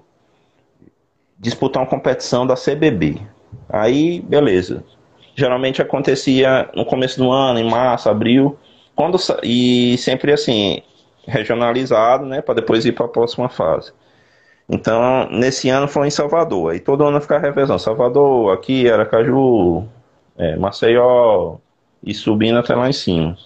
disputar 1.39 1.81
uma 1.81 1.89
competição 1.89 2.45
da 2.45 2.55
CBB. 2.55 3.19
Aí, 3.67 4.19
beleza. 4.21 4.83
Geralmente 5.33 5.81
acontecia 5.81 6.69
no 6.75 6.85
começo 6.85 7.17
do 7.17 7.31
ano, 7.31 7.57
em 7.57 7.67
março, 7.67 8.09
abril. 8.09 8.59
Quando, 8.93 9.17
e 9.41 9.97
sempre 9.97 10.33
assim, 10.33 10.83
regionalizado, 11.25 12.25
né, 12.25 12.41
para 12.41 12.55
depois 12.55 12.85
ir 12.85 12.91
para 12.91 13.05
a 13.05 13.09
próxima 13.09 13.47
fase. 13.49 13.93
Então, 14.69 15.27
nesse 15.31 15.69
ano 15.69 15.87
foi 15.87 16.07
em 16.07 16.11
Salvador. 16.11 16.73
Aí 16.73 16.79
todo 16.79 17.05
ano 17.05 17.19
ficar 17.21 17.39
revezando. 17.39 17.79
Salvador, 17.79 18.53
aqui, 18.53 18.89
Aracaju, 18.89 19.87
é, 20.37 20.55
Maceió, 20.55 21.57
e 22.03 22.13
subindo 22.13 22.57
até 22.57 22.75
lá 22.75 22.89
em 22.89 22.93
cima. 22.93 23.37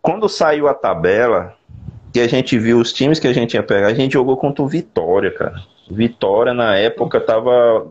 Quando 0.00 0.28
saiu 0.28 0.68
a 0.68 0.74
tabela, 0.74 1.54
que 2.12 2.20
a 2.20 2.28
gente 2.28 2.58
viu 2.58 2.78
os 2.78 2.92
times 2.92 3.18
que 3.18 3.28
a 3.28 3.32
gente 3.32 3.54
ia 3.54 3.62
pegar, 3.62 3.88
a 3.88 3.94
gente 3.94 4.12
jogou 4.12 4.36
contra 4.36 4.62
o 4.62 4.68
Vitória, 4.68 5.30
cara. 5.30 5.62
Vitória, 5.90 6.54
na 6.54 6.76
época, 6.76 7.20
tava 7.20 7.88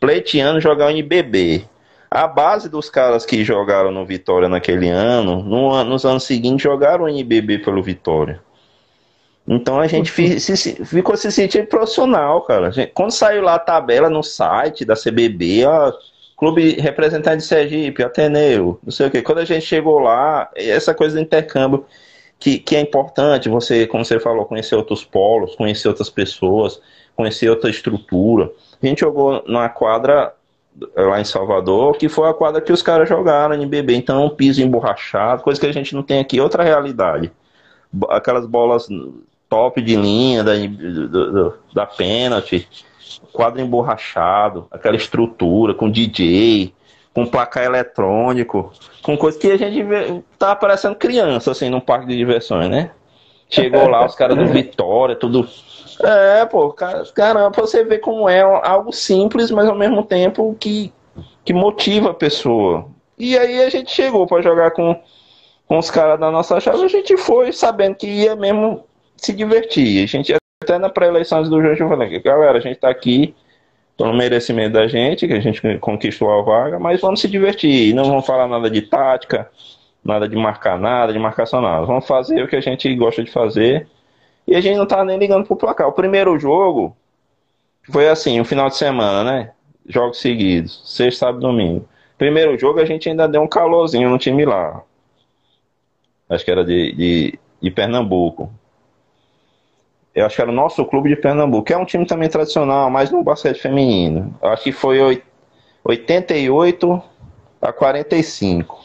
pleiteando 0.00 0.60
jogar 0.60 0.86
o 0.86 0.90
NBB. 0.90 1.64
A 2.10 2.26
base 2.26 2.68
dos 2.68 2.88
caras 2.88 3.26
que 3.26 3.44
jogaram 3.44 3.90
no 3.90 4.06
Vitória 4.06 4.48
naquele 4.48 4.88
ano, 4.88 5.42
no, 5.42 5.84
nos 5.84 6.04
anos 6.04 6.24
seguintes 6.24 6.62
jogaram 6.62 7.04
o 7.04 7.08
NBB 7.08 7.58
pelo 7.58 7.82
Vitória. 7.82 8.40
Então 9.46 9.78
a 9.78 9.86
gente 9.86 10.10
uhum. 10.20 10.38
se, 10.38 10.84
ficou 10.84 11.16
se 11.16 11.30
sentindo 11.30 11.66
profissional, 11.66 12.42
cara. 12.42 12.70
Gente, 12.72 12.92
quando 12.92 13.12
saiu 13.12 13.42
lá 13.42 13.54
a 13.54 13.60
tabela 13.60 14.10
no 14.10 14.22
site 14.22 14.84
da 14.84 14.94
CBB, 14.94 15.64
ó, 15.66 15.92
clube 16.36 16.80
representante 16.80 17.38
de 17.38 17.44
Sergipe, 17.44 18.02
Ateneu, 18.02 18.78
não 18.82 18.92
sei 18.92 19.06
o 19.06 19.10
que. 19.10 19.22
Quando 19.22 19.38
a 19.38 19.44
gente 19.44 19.64
chegou 19.64 19.98
lá, 19.98 20.50
essa 20.54 20.94
coisa 20.94 21.16
do 21.16 21.22
intercâmbio, 21.22 21.84
que, 22.38 22.58
que 22.58 22.76
é 22.76 22.80
importante 22.80 23.48
você, 23.48 23.86
como 23.86 24.04
você 24.04 24.20
falou, 24.20 24.44
conhecer 24.44 24.74
outros 24.74 25.04
polos, 25.04 25.54
conhecer 25.54 25.88
outras 25.88 26.10
pessoas, 26.10 26.80
conhecer 27.16 27.48
outra 27.48 27.70
estrutura. 27.70 28.50
A 28.82 28.86
gente 28.86 29.00
jogou 29.00 29.42
numa 29.46 29.68
quadra 29.70 30.34
lá 30.94 31.18
em 31.18 31.24
Salvador, 31.24 31.96
que 31.96 32.08
foi 32.08 32.28
a 32.28 32.34
quadra 32.34 32.60
que 32.60 32.72
os 32.72 32.82
caras 32.82 33.08
jogaram 33.08 33.54
em 33.54 33.66
BB. 33.66 33.94
Então, 33.94 34.26
um 34.26 34.28
piso 34.28 34.62
emborrachado, 34.62 35.42
coisa 35.42 35.58
que 35.58 35.66
a 35.66 35.72
gente 35.72 35.94
não 35.94 36.02
tem 36.02 36.20
aqui, 36.20 36.38
outra 36.38 36.62
realidade. 36.62 37.32
Aquelas 38.10 38.44
bolas 38.44 38.86
top 39.48 39.80
de 39.80 39.96
linha 39.96 40.44
da, 40.44 40.52
da 41.72 41.86
pênalti, 41.86 42.68
quadro 43.32 43.60
emborrachado, 43.60 44.66
aquela 44.70 44.96
estrutura 44.96 45.74
com 45.74 45.90
DJ, 45.90 46.72
com 47.14 47.26
placar 47.26 47.64
eletrônico, 47.64 48.72
com 49.02 49.16
coisa 49.16 49.38
que 49.38 49.50
a 49.50 49.56
gente 49.56 49.82
vê, 49.82 50.22
tá 50.38 50.54
parecendo 50.54 50.94
criança, 50.96 51.50
assim, 51.50 51.70
num 51.70 51.80
parque 51.80 52.06
de 52.06 52.16
diversões, 52.16 52.68
né? 52.68 52.90
Chegou 53.48 53.88
lá 53.88 54.04
os 54.04 54.14
caras 54.14 54.36
do 54.36 54.46
Vitória, 54.52 55.14
tudo 55.14 55.48
é, 56.02 56.44
pô, 56.44 56.74
caramba, 57.14 57.50
você 57.58 57.82
vê 57.82 57.98
como 57.98 58.28
é 58.28 58.40
algo 58.40 58.92
simples, 58.92 59.50
mas 59.50 59.68
ao 59.68 59.74
mesmo 59.74 60.02
tempo 60.02 60.54
que, 60.58 60.92
que 61.44 61.54
motiva 61.54 62.10
a 62.10 62.14
pessoa. 62.14 62.86
E 63.18 63.38
aí 63.38 63.62
a 63.62 63.70
gente 63.70 63.90
chegou 63.90 64.26
para 64.26 64.42
jogar 64.42 64.72
com, 64.72 65.00
com 65.66 65.78
os 65.78 65.90
caras 65.90 66.20
da 66.20 66.30
nossa 66.30 66.60
chave, 66.60 66.84
a 66.84 66.88
gente 66.88 67.16
foi 67.16 67.52
sabendo 67.52 67.94
que 67.94 68.06
ia 68.06 68.36
mesmo 68.36 68.84
se 69.16 69.32
divertir. 69.32 70.04
A 70.04 70.06
gente 70.06 70.36
até 70.66 70.78
na 70.78 70.88
pré-eleições 70.88 71.48
do 71.48 71.62
Jorge 71.62 71.80
eu 71.80 71.88
falei, 71.88 72.18
galera, 72.20 72.58
a 72.58 72.60
gente 72.60 72.78
tá 72.78 72.90
aqui 72.90 73.34
pelo 73.96 74.12
merecimento 74.12 74.74
da 74.74 74.86
gente, 74.86 75.26
que 75.26 75.32
a 75.32 75.40
gente 75.40 75.78
conquistou 75.78 76.30
a 76.30 76.42
vaga, 76.42 76.78
mas 76.78 77.00
vamos 77.00 77.20
se 77.20 77.28
divertir. 77.28 77.94
Não 77.94 78.04
vamos 78.04 78.26
falar 78.26 78.46
nada 78.46 78.68
de 78.68 78.82
tática, 78.82 79.50
nada 80.04 80.28
de 80.28 80.36
marcar 80.36 80.78
nada, 80.78 81.12
de 81.12 81.18
marcação 81.18 81.60
nada. 81.60 81.86
Vamos 81.86 82.06
fazer 82.06 82.42
o 82.42 82.48
que 82.48 82.56
a 82.56 82.60
gente 82.60 82.94
gosta 82.94 83.24
de 83.24 83.30
fazer 83.30 83.88
e 84.46 84.54
a 84.54 84.60
gente 84.60 84.76
não 84.76 84.86
tava 84.86 85.04
nem 85.04 85.18
ligando 85.18 85.46
pro 85.46 85.56
placar. 85.56 85.88
O 85.88 85.92
primeiro 85.92 86.38
jogo 86.38 86.94
foi 87.90 88.08
assim, 88.08 88.40
um 88.40 88.44
final 88.44 88.68
de 88.68 88.76
semana, 88.76 89.24
né? 89.24 89.52
Jogos 89.88 90.18
seguidos, 90.18 90.82
sexta, 90.84 91.26
sábado 91.26 91.40
domingo. 91.40 91.88
Primeiro 92.18 92.58
jogo 92.58 92.80
a 92.80 92.84
gente 92.84 93.08
ainda 93.08 93.26
deu 93.26 93.40
um 93.40 93.48
calorzinho 93.48 94.10
no 94.10 94.18
time 94.18 94.44
lá. 94.44 94.82
Acho 96.28 96.44
que 96.44 96.50
era 96.50 96.64
de, 96.64 96.92
de, 96.92 97.38
de 97.62 97.70
Pernambuco. 97.70 98.50
Eu 100.16 100.24
acho 100.24 100.34
que 100.34 100.40
era 100.40 100.50
o 100.50 100.54
nosso 100.54 100.82
clube 100.86 101.10
de 101.10 101.16
Pernambuco, 101.16 101.64
que 101.64 101.74
é 101.74 101.76
um 101.76 101.84
time 101.84 102.06
também 102.06 102.26
tradicional, 102.26 102.88
mas 102.90 103.10
no 103.10 103.22
basquete 103.22 103.60
feminino. 103.60 104.34
Eu 104.42 104.48
acho 104.48 104.64
que 104.64 104.72
foi 104.72 105.22
88 105.84 107.02
a 107.60 107.70
45. 107.70 108.80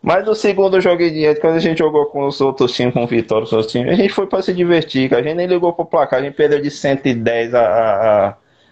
Mas 0.00 0.24
no 0.24 0.34
segundo 0.34 0.80
jogo 0.80 1.02
em 1.02 1.12
diante, 1.12 1.38
quando 1.38 1.56
a 1.56 1.60
gente 1.60 1.80
jogou 1.80 2.06
com 2.06 2.24
os 2.24 2.40
outros 2.40 2.72
times, 2.72 2.94
com 2.94 3.04
o 3.04 3.06
Vitória, 3.06 3.44
os 3.44 3.52
outros 3.52 3.70
times, 3.70 3.92
a 3.92 3.94
gente 3.94 4.14
foi 4.14 4.26
para 4.26 4.40
se 4.40 4.54
divertir, 4.54 5.12
a 5.14 5.22
gente 5.22 5.34
nem 5.34 5.46
ligou 5.46 5.74
pro 5.74 5.84
placar, 5.84 6.20
a 6.20 6.22
gente 6.22 6.34
perdeu 6.34 6.62
de 6.62 6.70
110 6.70 7.54
a, 7.54 7.60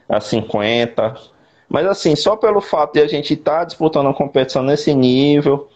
a, 0.08 0.16
a 0.16 0.20
50. 0.20 1.14
Mas 1.68 1.86
assim, 1.86 2.16
só 2.16 2.36
pelo 2.36 2.62
fato 2.62 2.94
de 2.94 3.02
a 3.02 3.06
gente 3.06 3.34
estar 3.34 3.58
tá 3.58 3.64
disputando 3.64 4.06
uma 4.06 4.14
competição 4.14 4.62
nesse 4.62 4.94
nível, 4.94 5.68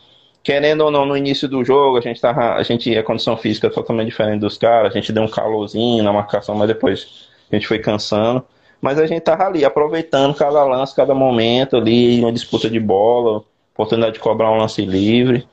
querendo 0.42 0.82
ou 0.82 0.90
não, 0.90 1.06
no 1.06 1.16
início 1.16 1.48
do 1.48 1.64
jogo, 1.64 1.98
a 1.98 2.00
gente 2.00 2.20
tava, 2.20 2.54
a 2.54 2.62
gente 2.62 2.96
a 2.96 3.02
condição 3.02 3.36
física 3.36 3.70
totalmente 3.70 4.08
diferente 4.08 4.40
dos 4.40 4.58
caras, 4.58 4.92
a 4.92 4.94
gente 4.94 5.12
deu 5.12 5.22
um 5.22 5.28
calorzinho 5.28 6.02
na 6.02 6.12
marcação, 6.12 6.54
mas 6.54 6.68
depois 6.68 7.28
a 7.50 7.54
gente 7.54 7.66
foi 7.66 7.78
cansando. 7.78 8.44
Mas 8.80 8.98
a 8.98 9.06
gente 9.06 9.20
tava 9.20 9.44
ali, 9.44 9.64
aproveitando 9.64 10.34
cada 10.34 10.64
lance, 10.64 10.94
cada 10.94 11.14
momento 11.14 11.76
ali, 11.76 12.20
uma 12.20 12.32
disputa 12.32 12.68
de 12.68 12.80
bola, 12.80 13.44
oportunidade 13.72 14.14
de 14.14 14.20
cobrar 14.20 14.50
um 14.50 14.56
lance 14.56 14.84
livre. 14.84 15.46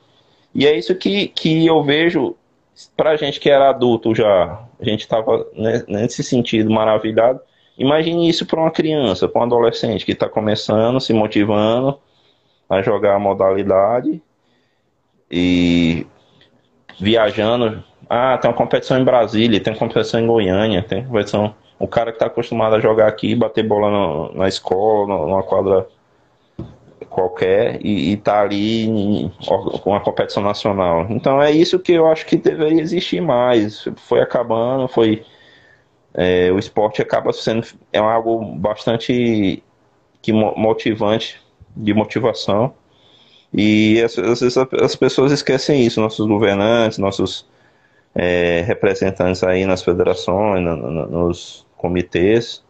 E 0.52 0.66
é 0.66 0.76
isso 0.76 0.94
que, 0.96 1.28
que 1.28 1.64
eu 1.64 1.82
vejo 1.84 2.34
para 2.96 3.10
a 3.10 3.16
gente 3.16 3.38
que 3.38 3.48
era 3.48 3.70
adulto 3.70 4.14
já, 4.14 4.64
a 4.80 4.84
gente 4.84 5.00
estava 5.00 5.46
nesse 5.86 6.24
sentido 6.24 6.70
maravilhado. 6.70 7.40
Imagine 7.78 8.28
isso 8.28 8.44
para 8.44 8.60
uma 8.60 8.70
criança, 8.70 9.28
para 9.28 9.40
um 9.40 9.44
adolescente 9.44 10.04
que 10.04 10.12
está 10.12 10.28
começando, 10.28 11.00
se 11.00 11.12
motivando 11.12 11.98
a 12.68 12.82
jogar 12.82 13.14
a 13.14 13.18
modalidade 13.18 14.20
e 15.30 16.06
viajando. 16.98 17.82
Ah, 18.08 18.36
tem 18.38 18.50
uma 18.50 18.56
competição 18.56 18.98
em 18.98 19.04
Brasília, 19.04 19.60
tem 19.60 19.72
uma 19.72 19.78
competição 19.78 20.20
em 20.20 20.26
Goiânia, 20.26 20.82
tem 20.82 21.04
competição. 21.04 21.54
O 21.78 21.86
cara 21.86 22.10
que 22.10 22.16
está 22.16 22.26
acostumado 22.26 22.74
a 22.74 22.80
jogar 22.80 23.06
aqui, 23.06 23.34
bater 23.34 23.66
bola 23.66 23.90
no, 23.90 24.34
na 24.34 24.48
escola, 24.48 25.26
numa 25.26 25.42
quadra 25.42 25.86
qualquer 27.08 27.84
e 27.84 28.12
está 28.12 28.40
ali 28.42 29.30
com 29.82 29.94
a 29.94 30.00
competição 30.00 30.42
nacional. 30.42 31.06
Então 31.10 31.42
é 31.42 31.50
isso 31.50 31.78
que 31.78 31.92
eu 31.92 32.06
acho 32.06 32.24
que 32.26 32.36
deveria 32.36 32.80
existir 32.80 33.20
mais. 33.20 33.88
Foi 33.96 34.20
acabando, 34.20 34.88
foi 34.88 35.24
é, 36.14 36.50
o 36.52 36.58
esporte 36.58 37.02
acaba 37.02 37.32
sendo 37.32 37.66
é 37.92 37.98
algo 37.98 38.44
bastante 38.56 39.62
que 40.22 40.32
motivante, 40.32 41.40
de 41.76 41.94
motivação. 41.94 42.74
E 43.52 44.00
às 44.02 44.14
vezes 44.14 44.56
as 44.56 44.96
pessoas 44.96 45.32
esquecem 45.32 45.84
isso, 45.84 46.00
nossos 46.00 46.26
governantes, 46.26 46.98
nossos 46.98 47.48
é, 48.14 48.62
representantes 48.66 49.42
aí 49.42 49.64
nas 49.66 49.82
federações, 49.82 50.62
no, 50.62 50.76
no, 50.76 51.06
nos 51.06 51.66
comitês, 51.76 52.62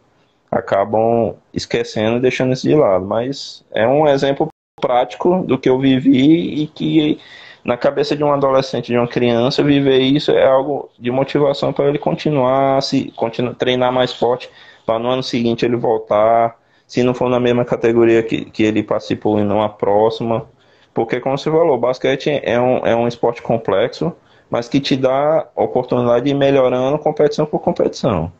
acabam 0.49 1.35
esquecendo 1.53 2.17
e 2.17 2.19
deixando 2.21 2.53
isso 2.53 2.67
de 2.67 2.75
lado. 2.75 3.05
Mas 3.05 3.63
é 3.71 3.87
um 3.87 4.07
exemplo 4.07 4.47
prático 4.79 5.43
do 5.45 5.57
que 5.57 5.69
eu 5.69 5.79
vivi 5.79 6.63
e 6.63 6.67
que 6.67 7.19
na 7.63 7.77
cabeça 7.77 8.15
de 8.15 8.23
um 8.23 8.33
adolescente, 8.33 8.87
de 8.87 8.97
uma 8.97 9.07
criança, 9.07 9.63
viver 9.63 9.99
isso 9.99 10.31
é 10.31 10.45
algo 10.45 10.89
de 10.97 11.11
motivação 11.11 11.71
para 11.71 11.87
ele 11.87 11.99
continuar, 11.99 12.81
se 12.81 13.11
continuar, 13.15 13.53
treinar 13.53 13.91
mais 13.91 14.11
forte, 14.11 14.49
para 14.85 14.97
no 14.97 15.09
ano 15.09 15.23
seguinte 15.23 15.63
ele 15.63 15.75
voltar, 15.75 16.57
se 16.87 17.03
não 17.03 17.13
for 17.13 17.29
na 17.29 17.39
mesma 17.39 17.63
categoria 17.63 18.23
que, 18.23 18.45
que 18.45 18.63
ele 18.63 18.81
participou 18.81 19.39
e 19.39 19.43
não 19.43 19.61
a 19.61 19.69
próxima. 19.69 20.49
Porque, 20.93 21.19
como 21.19 21.37
você 21.37 21.49
falou, 21.49 21.75
o 21.75 21.79
basquete 21.79 22.41
é 22.43 22.59
um, 22.59 22.77
é 22.85 22.95
um 22.95 23.07
esporte 23.07 23.41
complexo, 23.41 24.13
mas 24.49 24.67
que 24.67 24.79
te 24.79 24.97
dá 24.97 25.47
oportunidade 25.55 26.25
de 26.25 26.31
ir 26.31 26.33
melhorando 26.33 26.99
competição 26.99 27.45
por 27.45 27.59
competição. 27.59 28.31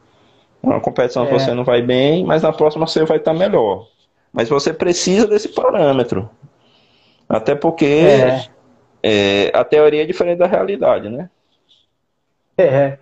Uma 0.61 0.79
competição 0.79 1.25
é. 1.25 1.31
você 1.31 1.53
não 1.53 1.63
vai 1.63 1.81
bem, 1.81 2.25
mas 2.25 2.43
na 2.43 2.51
próxima 2.51 2.85
você 2.85 3.05
vai 3.05 3.17
estar 3.17 3.33
melhor. 3.33 3.87
Mas 4.31 4.49
você 4.49 4.73
precisa 4.73 5.27
desse 5.27 5.49
parâmetro. 5.49 6.29
Até 7.27 7.55
porque 7.55 7.85
é. 7.85 8.45
É, 9.03 9.51
a 9.53 9.63
teoria 9.63 10.03
é 10.03 10.05
diferente 10.05 10.37
da 10.37 10.47
realidade, 10.47 11.09
né? 11.09 11.29
É. 12.57 12.97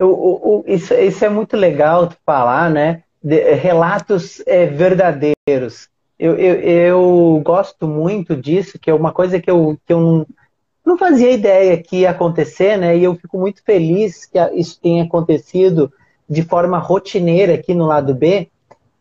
O, 0.00 0.06
o, 0.06 0.64
isso, 0.66 0.94
isso, 0.94 1.24
é 1.24 1.28
muito 1.28 1.56
legal 1.56 2.06
tu 2.06 2.16
falar, 2.24 2.70
né? 2.70 3.02
De, 3.22 3.54
relatos 3.54 4.42
é, 4.46 4.66
verdadeiros. 4.66 5.88
Eu, 6.22 6.36
eu, 6.38 6.54
eu, 6.60 7.42
gosto 7.44 7.88
muito 7.88 8.36
disso, 8.36 8.78
que 8.78 8.88
é 8.88 8.94
uma 8.94 9.10
coisa 9.10 9.40
que 9.40 9.50
eu, 9.50 9.76
que 9.84 9.92
eu 9.92 10.00
não, 10.00 10.26
não 10.86 10.96
fazia 10.96 11.32
ideia 11.32 11.76
que 11.76 12.02
ia 12.02 12.10
acontecer, 12.10 12.76
né? 12.76 12.96
E 12.96 13.02
eu 13.02 13.16
fico 13.16 13.36
muito 13.36 13.60
feliz 13.64 14.24
que 14.24 14.38
isso 14.54 14.78
tenha 14.80 15.02
acontecido 15.02 15.92
de 16.30 16.44
forma 16.44 16.78
rotineira 16.78 17.54
aqui 17.54 17.74
no 17.74 17.86
lado 17.86 18.14
B, 18.14 18.48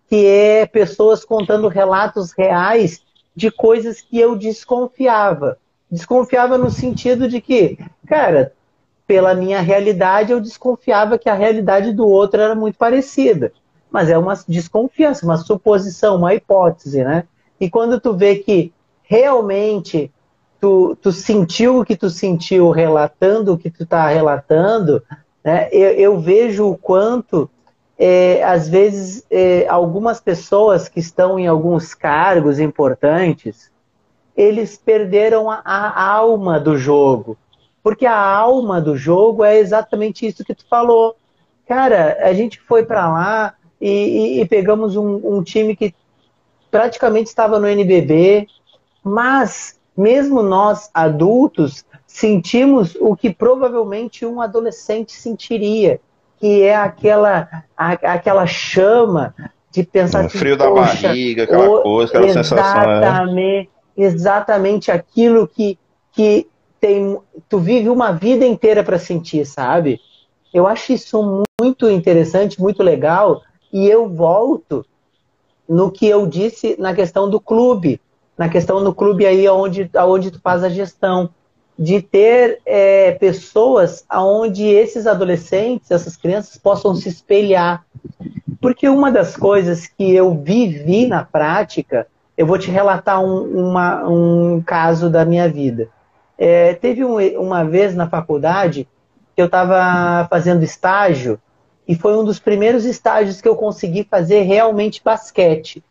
que 0.09 0.25
é 0.25 0.65
pessoas 0.65 1.23
contando 1.23 1.67
relatos 1.67 2.31
reais 2.31 3.03
de 3.35 3.51
coisas 3.51 4.01
que 4.01 4.19
eu 4.19 4.35
desconfiava. 4.35 5.59
Desconfiava 5.91 6.57
no 6.57 6.71
sentido 6.71 7.27
de 7.27 7.39
que, 7.39 7.77
cara, 8.07 8.51
pela 9.05 9.35
minha 9.35 9.61
realidade, 9.61 10.31
eu 10.31 10.41
desconfiava 10.41 11.19
que 11.19 11.29
a 11.29 11.35
realidade 11.35 11.93
do 11.93 12.07
outro 12.07 12.41
era 12.41 12.55
muito 12.55 12.79
parecida. 12.79 13.53
Mas 13.91 14.09
é 14.09 14.17
uma 14.17 14.33
desconfiança, 14.47 15.25
uma 15.25 15.37
suposição, 15.37 16.15
uma 16.15 16.33
hipótese, 16.33 17.03
né? 17.03 17.25
E 17.59 17.69
quando 17.69 17.99
tu 17.99 18.13
vê 18.13 18.37
que 18.37 18.73
realmente 19.03 20.11
tu, 20.59 20.95
tu 21.01 21.11
sentiu 21.11 21.79
o 21.79 21.85
que 21.85 21.97
tu 21.97 22.09
sentiu 22.09 22.69
relatando 22.69 23.53
o 23.53 23.57
que 23.57 23.69
tu 23.69 23.83
está 23.83 24.07
relatando, 24.07 25.03
né? 25.43 25.67
Eu, 25.71 25.89
eu, 25.91 26.19
vejo 26.19 26.69
o 26.69 26.77
quanto, 26.77 27.49
é, 27.97 28.43
às 28.43 28.69
vezes, 28.69 29.25
é, 29.29 29.67
algumas 29.67 30.21
pessoas 30.21 30.87
que 30.87 30.99
estão 30.99 31.37
em 31.37 31.47
alguns 31.47 31.93
cargos 31.93 32.59
importantes, 32.59 33.71
eles 34.37 34.77
perderam 34.77 35.49
a, 35.49 35.61
a 35.65 36.05
alma 36.07 36.59
do 36.59 36.77
jogo. 36.77 37.37
Porque 37.83 38.05
a 38.05 38.17
alma 38.17 38.79
do 38.79 38.95
jogo 38.95 39.43
é 39.43 39.57
exatamente 39.57 40.25
isso 40.25 40.45
que 40.45 40.53
tu 40.53 40.65
falou. 40.69 41.15
Cara, 41.67 42.17
a 42.21 42.33
gente 42.33 42.61
foi 42.61 42.85
para 42.85 43.11
lá 43.11 43.55
e, 43.81 43.89
e, 43.89 44.41
e, 44.41 44.45
pegamos 44.45 44.95
um, 44.95 45.19
um 45.23 45.43
time 45.43 45.75
que 45.75 45.93
praticamente 46.69 47.29
estava 47.29 47.59
no 47.59 47.67
NBB, 47.67 48.47
mas 49.03 49.79
mesmo 49.97 50.43
nós 50.43 50.89
adultos 50.93 51.83
sentimos 52.05 52.95
o 52.99 53.15
que 53.15 53.33
provavelmente 53.33 54.25
um 54.25 54.39
adolescente 54.39 55.13
sentiria, 55.13 55.99
que 56.39 56.61
é 56.61 56.75
aquela, 56.75 57.49
a, 57.75 57.91
aquela 57.91 58.45
chama 58.45 59.33
de 59.71 59.83
pensar... 59.83 60.25
O 60.25 60.27
tipo, 60.27 60.39
frio 60.39 60.57
da 60.57 60.69
barriga, 60.69 61.43
aquela 61.43 61.69
o, 61.69 61.81
coisa, 61.81 62.11
aquela 62.11 62.27
exatamente, 62.27 62.49
sensação. 62.49 63.39
É... 63.39 63.67
Exatamente 63.97 64.91
aquilo 64.91 65.47
que, 65.47 65.77
que, 66.13 66.47
tem, 66.79 67.17
tu 67.47 67.59
vive 67.59 67.89
uma 67.89 68.11
vida 68.11 68.45
inteira 68.45 68.83
para 68.83 68.97
sentir, 68.97 69.45
sabe? 69.45 69.99
Eu 70.51 70.67
acho 70.67 70.91
isso 70.91 71.43
muito 71.61 71.89
interessante, 71.89 72.59
muito 72.59 72.81
legal, 72.81 73.41
e 73.71 73.87
eu 73.87 74.09
volto 74.09 74.85
no 75.67 75.91
que 75.91 76.05
eu 76.05 76.27
disse 76.27 76.75
na 76.77 76.93
questão 76.93 77.29
do 77.29 77.39
clube, 77.39 78.01
na 78.37 78.49
questão 78.49 78.83
do 78.83 78.93
clube 78.93 79.25
aí 79.25 79.47
onde, 79.47 79.89
onde 79.95 80.31
tu 80.31 80.39
faz 80.41 80.63
a 80.63 80.69
gestão, 80.69 81.29
de 81.77 82.01
ter 82.01 82.61
é, 82.65 83.13
pessoas 83.13 84.03
aonde 84.09 84.65
esses 84.65 85.07
adolescentes, 85.07 85.89
essas 85.89 86.15
crianças 86.15 86.57
possam 86.57 86.93
se 86.93 87.09
espelhar. 87.09 87.85
Porque 88.59 88.87
uma 88.87 89.11
das 89.11 89.35
coisas 89.35 89.87
que 89.87 90.13
eu 90.13 90.35
vivi 90.35 91.07
na 91.07 91.23
prática, 91.23 92.05
eu 92.37 92.45
vou 92.45 92.57
te 92.57 92.69
relatar 92.69 93.23
um, 93.23 93.69
uma, 93.69 94.07
um 94.07 94.61
caso 94.61 95.09
da 95.09 95.25
minha 95.25 95.49
vida. 95.49 95.89
É, 96.37 96.73
teve 96.73 97.03
um, 97.03 97.17
uma 97.39 97.63
vez 97.63 97.95
na 97.95 98.09
faculdade 98.09 98.87
que 99.35 99.41
eu 99.41 99.45
estava 99.45 100.27
fazendo 100.29 100.63
estágio 100.63 101.39
e 101.91 101.95
foi 101.95 102.15
um 102.15 102.23
dos 102.23 102.39
primeiros 102.39 102.85
estágios 102.85 103.41
que 103.41 103.49
eu 103.49 103.53
consegui 103.53 104.07
fazer 104.09 104.43
realmente 104.43 105.01
basquete. 105.03 105.83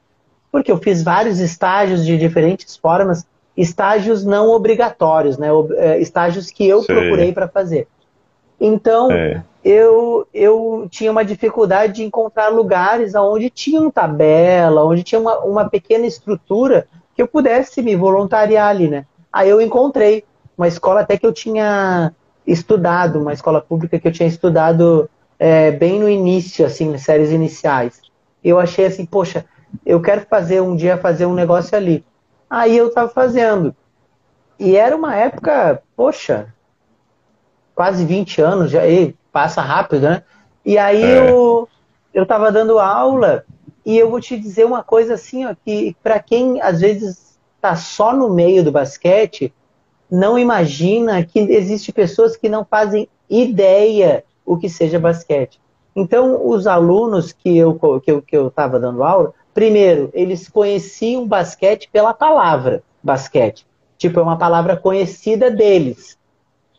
Porque 0.50 0.72
eu 0.72 0.78
fiz 0.78 1.02
vários 1.02 1.38
estágios 1.38 2.06
de 2.06 2.16
diferentes 2.16 2.74
formas, 2.74 3.26
estágios 3.54 4.24
não 4.24 4.48
obrigatórios, 4.48 5.36
né? 5.36 5.48
É, 5.76 6.00
estágios 6.00 6.50
que 6.50 6.66
eu 6.66 6.82
procurei 6.84 7.34
para 7.34 7.48
fazer. 7.48 7.86
Então, 8.58 9.12
é. 9.12 9.44
eu, 9.62 10.26
eu 10.32 10.88
tinha 10.90 11.10
uma 11.10 11.22
dificuldade 11.22 11.92
de 11.92 12.02
encontrar 12.02 12.48
lugares 12.48 13.14
onde 13.14 13.50
tinha 13.50 13.78
uma 13.78 13.92
tabela, 13.92 14.82
onde 14.82 15.02
tinha 15.02 15.20
uma, 15.20 15.38
uma 15.40 15.68
pequena 15.68 16.06
estrutura 16.06 16.88
que 17.14 17.20
eu 17.20 17.28
pudesse 17.28 17.82
me 17.82 17.94
voluntariar 17.94 18.70
ali, 18.70 18.88
né? 18.88 19.04
Aí 19.30 19.50
eu 19.50 19.60
encontrei 19.60 20.24
uma 20.56 20.66
escola 20.66 21.02
até 21.02 21.18
que 21.18 21.26
eu 21.26 21.32
tinha 21.34 22.10
estudado, 22.46 23.20
uma 23.20 23.34
escola 23.34 23.60
pública 23.60 23.98
que 23.98 24.08
eu 24.08 24.12
tinha 24.12 24.26
estudado 24.26 25.06
é, 25.40 25.70
bem 25.70 25.98
no 25.98 26.06
início, 26.06 26.66
assim, 26.66 26.90
nas 26.90 27.00
séries 27.00 27.30
iniciais. 27.30 28.02
Eu 28.44 28.60
achei 28.60 28.84
assim, 28.84 29.06
poxa, 29.06 29.46
eu 29.86 29.98
quero 30.02 30.26
fazer 30.28 30.60
um 30.60 30.76
dia 30.76 30.98
fazer 30.98 31.24
um 31.24 31.32
negócio 31.32 31.74
ali. 31.74 32.04
Aí 32.48 32.76
eu 32.76 32.88
estava 32.88 33.08
fazendo. 33.08 33.74
E 34.58 34.76
era 34.76 34.94
uma 34.94 35.16
época, 35.16 35.82
poxa, 35.96 36.52
quase 37.74 38.04
20 38.04 38.42
anos, 38.42 38.70
já 38.70 38.86
e 38.86 39.14
passa 39.32 39.62
rápido, 39.62 40.02
né? 40.02 40.22
E 40.62 40.76
aí 40.76 41.02
é. 41.02 41.30
eu, 41.30 41.66
eu 42.12 42.26
tava 42.26 42.52
dando 42.52 42.78
aula 42.78 43.46
e 43.86 43.96
eu 43.96 44.10
vou 44.10 44.20
te 44.20 44.38
dizer 44.38 44.66
uma 44.66 44.82
coisa 44.82 45.14
assim, 45.14 45.46
ó, 45.46 45.54
que 45.64 45.96
para 46.02 46.18
quem 46.18 46.60
às 46.60 46.80
vezes 46.82 47.38
está 47.56 47.74
só 47.74 48.12
no 48.12 48.28
meio 48.28 48.62
do 48.62 48.70
basquete, 48.70 49.54
não 50.10 50.38
imagina 50.38 51.24
que 51.24 51.38
existe 51.38 51.92
pessoas 51.92 52.36
que 52.36 52.48
não 52.48 52.62
fazem 52.62 53.08
ideia 53.28 54.22
o 54.44 54.56
que 54.56 54.68
seja 54.68 54.98
basquete. 54.98 55.60
Então, 55.94 56.46
os 56.46 56.66
alunos 56.66 57.32
que 57.32 57.56
eu 57.56 57.74
que 58.00 58.10
eu 58.10 58.22
que 58.22 58.36
eu 58.36 58.48
estava 58.48 58.78
dando 58.78 59.02
aula, 59.02 59.32
primeiro, 59.52 60.10
eles 60.12 60.48
conheciam 60.48 61.26
basquete 61.26 61.88
pela 61.92 62.14
palavra 62.14 62.82
basquete. 63.02 63.66
Tipo, 63.98 64.20
é 64.20 64.22
uma 64.22 64.38
palavra 64.38 64.76
conhecida 64.76 65.50
deles. 65.50 66.18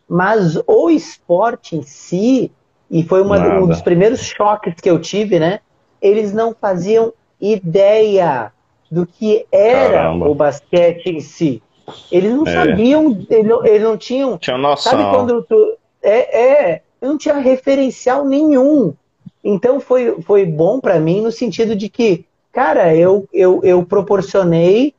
Mas 0.08 0.58
o 0.66 0.90
esporte 0.90 1.76
em 1.76 1.82
si, 1.82 2.50
e 2.90 3.02
foi 3.04 3.22
uma, 3.22 3.38
um 3.60 3.66
dos 3.66 3.80
primeiros 3.80 4.20
choques 4.20 4.74
que 4.74 4.90
eu 4.90 5.00
tive, 5.00 5.38
né? 5.38 5.60
Eles 6.00 6.32
não 6.32 6.54
faziam 6.54 7.12
ideia 7.40 8.52
do 8.90 9.06
que 9.06 9.46
era 9.50 10.02
Caramba. 10.02 10.28
o 10.28 10.34
basquete 10.34 11.06
em 11.06 11.20
si. 11.20 11.62
Eles 12.10 12.32
não 12.34 12.46
é. 12.46 12.52
sabiam, 12.52 13.26
eles 13.30 13.46
não, 13.46 13.64
eles 13.64 13.82
não 13.82 13.96
tinham. 13.96 14.36
Tinha 14.36 14.58
noção. 14.58 14.92
Sabe 14.92 15.16
quando 15.16 15.42
tu. 15.44 15.76
É, 16.02 16.72
é, 16.72 16.82
não 17.02 17.18
tinha 17.18 17.36
referencial 17.38 18.24
nenhum. 18.24 18.94
Então 19.42 19.80
foi, 19.80 20.22
foi 20.22 20.46
bom 20.46 20.80
para 20.80 21.00
mim 21.00 21.20
no 21.20 21.32
sentido 21.32 21.74
de 21.74 21.88
que, 21.88 22.24
cara, 22.52 22.94
eu, 22.94 23.28
eu, 23.32 23.60
eu 23.64 23.84
proporcionei 23.84 24.94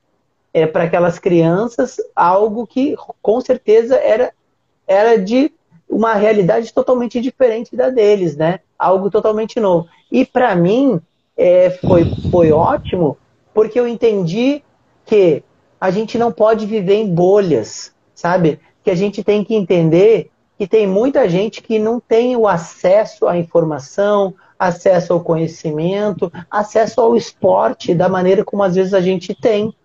é, 0.53 0.67
para 0.67 0.83
aquelas 0.83 1.17
crianças 1.17 1.97
algo 2.15 2.67
que 2.67 2.95
com 3.21 3.39
certeza 3.39 3.95
era, 3.95 4.33
era 4.85 5.17
de 5.17 5.51
uma 5.89 6.13
realidade 6.13 6.73
totalmente 6.73 7.21
diferente 7.21 7.75
da 7.75 7.89
deles, 7.89 8.35
né? 8.35 8.59
Algo 8.77 9.09
totalmente 9.09 9.59
novo. 9.59 9.87
E 10.11 10.25
para 10.25 10.55
mim 10.55 10.99
é, 11.37 11.69
foi, 11.69 12.05
foi 12.29 12.51
ótimo 12.51 13.17
porque 13.53 13.79
eu 13.79 13.87
entendi 13.87 14.61
que 15.05 15.43
a 15.79 15.91
gente 15.91 16.17
não 16.17 16.31
pode 16.31 16.65
viver 16.65 16.95
em 16.95 17.13
bolhas, 17.13 17.93
sabe? 18.15 18.59
Que 18.83 18.91
a 18.91 18.95
gente 18.95 19.23
tem 19.23 19.43
que 19.43 19.55
entender 19.55 20.31
que 20.63 20.67
tem 20.67 20.87
muita 20.87 21.27
gente 21.27 21.61
que 21.61 21.77
não 21.77 21.99
tem 21.99 22.37
o 22.37 22.47
acesso 22.47 23.27
à 23.27 23.37
informação, 23.37 24.33
acesso 24.57 25.11
ao 25.11 25.19
conhecimento, 25.19 26.31
acesso 26.49 27.01
ao 27.01 27.17
esporte 27.17 27.93
da 27.93 28.07
maneira 28.07 28.45
como 28.45 28.63
às 28.63 28.73
vezes 28.73 28.93
a 28.93 29.01
gente 29.01 29.35
tem, 29.35 29.75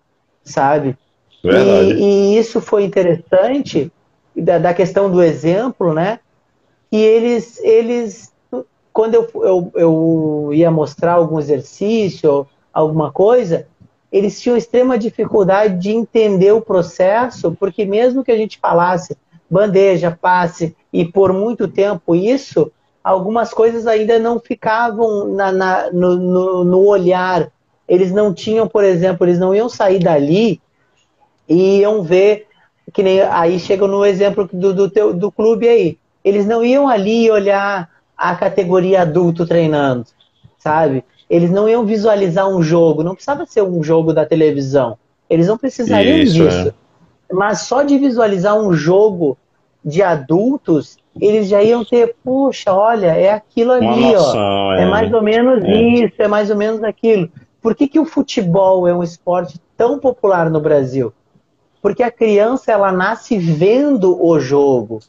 sabe? 0.41 0.97
E, 1.43 1.49
e, 1.49 2.37
isso 2.37 2.61
foi 2.61 2.85
interessante 2.85 3.91
da, 4.33 4.57
da, 4.57 4.73
questão 4.73 5.11
do 5.11 5.21
exemplo, 5.21 5.93
né? 5.93 6.21
Que 6.89 6.95
eles, 6.95 7.59
eles 7.59 8.31
quando 8.93 9.15
eu, 9.15 9.27
eu, 9.35 9.71
eu 9.75 10.49
ia 10.53 10.71
mostrar 10.71 11.15
algum 11.15 11.39
exercício, 11.39 12.47
alguma 12.71 13.11
coisa, 13.11 13.67
eles 14.09 14.39
tinham 14.39 14.55
extrema 14.55 14.97
dificuldade 14.97 15.77
de 15.77 15.91
entender 15.91 16.53
o 16.53 16.61
processo, 16.61 17.53
porque 17.59 17.83
mesmo 17.83 18.23
que 18.23 18.31
a 18.31 18.37
gente 18.37 18.57
falasse 18.59 19.17
bandeja, 19.49 20.17
passe, 20.19 20.75
e 20.91 21.03
por 21.03 21.33
muito 21.33 21.67
tempo 21.67 22.15
isso, 22.15 22.71
algumas 23.03 23.53
coisas 23.53 23.87
ainda 23.87 24.19
não 24.19 24.39
ficavam 24.39 25.33
na, 25.33 25.51
na, 25.51 25.91
no, 25.91 26.15
no, 26.15 26.63
no, 26.63 26.85
olhar. 26.85 27.51
Eles 27.87 28.11
não 28.11 28.33
tinham, 28.33 28.67
por 28.67 28.83
exemplo, 28.83 29.25
eles 29.25 29.39
não 29.39 29.53
iam 29.53 29.67
sair 29.67 29.99
dali 29.99 30.61
e 31.47 31.79
iam 31.79 32.03
ver, 32.03 32.47
que 32.93 33.01
nem 33.01 33.21
aí 33.21 33.59
chega 33.59 33.87
no 33.87 34.05
exemplo 34.05 34.47
do, 34.51 34.73
do, 34.73 34.89
teu, 34.89 35.13
do 35.13 35.31
clube 35.31 35.67
aí. 35.67 35.97
Eles 36.23 36.45
não 36.45 36.63
iam 36.63 36.87
ali 36.87 37.29
olhar 37.31 37.89
a 38.15 38.35
categoria 38.35 39.01
adulto 39.01 39.47
treinando, 39.47 40.05
sabe? 40.57 41.03
Eles 41.29 41.49
não 41.49 41.69
iam 41.69 41.85
visualizar 41.85 42.47
um 42.47 42.61
jogo, 42.61 43.03
não 43.03 43.13
precisava 43.13 43.45
ser 43.45 43.61
um 43.63 43.81
jogo 43.81 44.13
da 44.13 44.25
televisão. 44.25 44.97
Eles 45.29 45.47
não 45.47 45.57
precisariam 45.57 46.17
Isso, 46.17 46.33
disso. 46.33 46.67
É. 46.69 46.73
Mas 47.31 47.61
só 47.61 47.83
de 47.83 47.97
visualizar 47.97 48.57
um 48.57 48.73
jogo 48.73 49.37
de 49.83 50.01
adultos, 50.01 50.97
eles 51.19 51.47
já 51.47 51.61
iam 51.63 51.85
ter, 51.85 52.15
puxa, 52.23 52.73
olha, 52.73 53.15
é 53.15 53.31
aquilo 53.31 53.71
ali, 53.71 54.13
noção, 54.13 54.39
ó. 54.39 54.73
É. 54.73 54.83
é. 54.83 54.85
mais 54.85 55.13
ou 55.13 55.21
menos 55.21 55.63
é. 55.63 55.81
isso, 55.81 56.15
é 56.17 56.27
mais 56.27 56.49
ou 56.49 56.57
menos 56.57 56.83
aquilo. 56.83 57.29
Por 57.61 57.75
que, 57.75 57.87
que 57.87 57.99
o 57.99 58.05
futebol 58.05 58.87
é 58.87 58.93
um 58.93 59.03
esporte 59.03 59.59
tão 59.77 59.99
popular 59.99 60.49
no 60.49 60.59
Brasil? 60.59 61.13
Porque 61.81 62.03
a 62.03 62.11
criança 62.11 62.71
ela 62.71 62.91
nasce 62.91 63.37
vendo 63.37 64.21
o 64.21 64.39
jogo. 64.39 64.99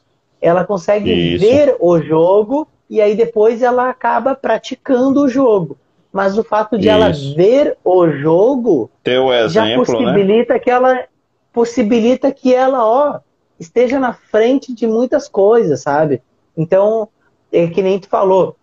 Ela 0.41 0.65
consegue 0.65 1.13
isso. 1.13 1.45
ver 1.45 1.77
o 1.81 2.01
jogo 2.01 2.67
e 2.89 3.01
aí 3.01 3.15
depois 3.15 3.63
ela 3.63 3.89
acaba 3.89 4.35
praticando 4.35 5.23
o 5.23 5.29
jogo 5.29 5.77
mas 6.13 6.37
o 6.37 6.45
fato 6.45 6.77
de 6.77 6.89
Isso. 6.89 6.97
ela 6.97 7.13
ver 7.37 7.77
o 7.85 8.09
jogo 8.09 8.91
exemplo, 9.33 9.49
já 9.49 9.65
né? 9.65 9.77
possibilita 9.77 10.55
né? 10.55 10.59
que 10.59 10.71
ela 10.71 11.05
possibilita 11.53 12.33
que 12.33 12.55
ela 12.55 12.85
ó 12.85 13.21
esteja 13.59 13.99
na 13.99 14.13
frente 14.13 14.75
de 14.75 14.87
muitas 14.87 15.29
coisas, 15.29 15.83
sabe? 15.83 16.23
Então, 16.57 17.09
é 17.53 17.67
que 17.69 17.83
nem 17.83 17.99
tu 17.99 18.09
falou, 18.09 18.57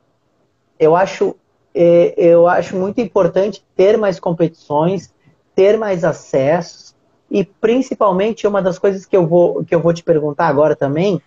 eu 0.80 0.96
acho 0.96 1.36
é, 1.74 2.14
eu 2.18 2.48
acho 2.48 2.76
muito 2.76 3.00
importante 3.00 3.64
ter 3.76 3.98
mais 3.98 4.20
competições, 4.20 5.14
ter 5.56 5.78
mais 5.78 6.04
acessos 6.04 6.96
e 7.30 7.44
principalmente 7.44 8.48
uma 8.48 8.62
das 8.62 8.80
coisas 8.80 9.06
que 9.06 9.16
eu 9.16 9.28
vou 9.28 9.64
que 9.64 9.76
eu 9.76 9.82
vou 9.82 9.94
te 9.94 10.04
perguntar 10.04 10.48
agora 10.48 10.76
também 10.76 11.22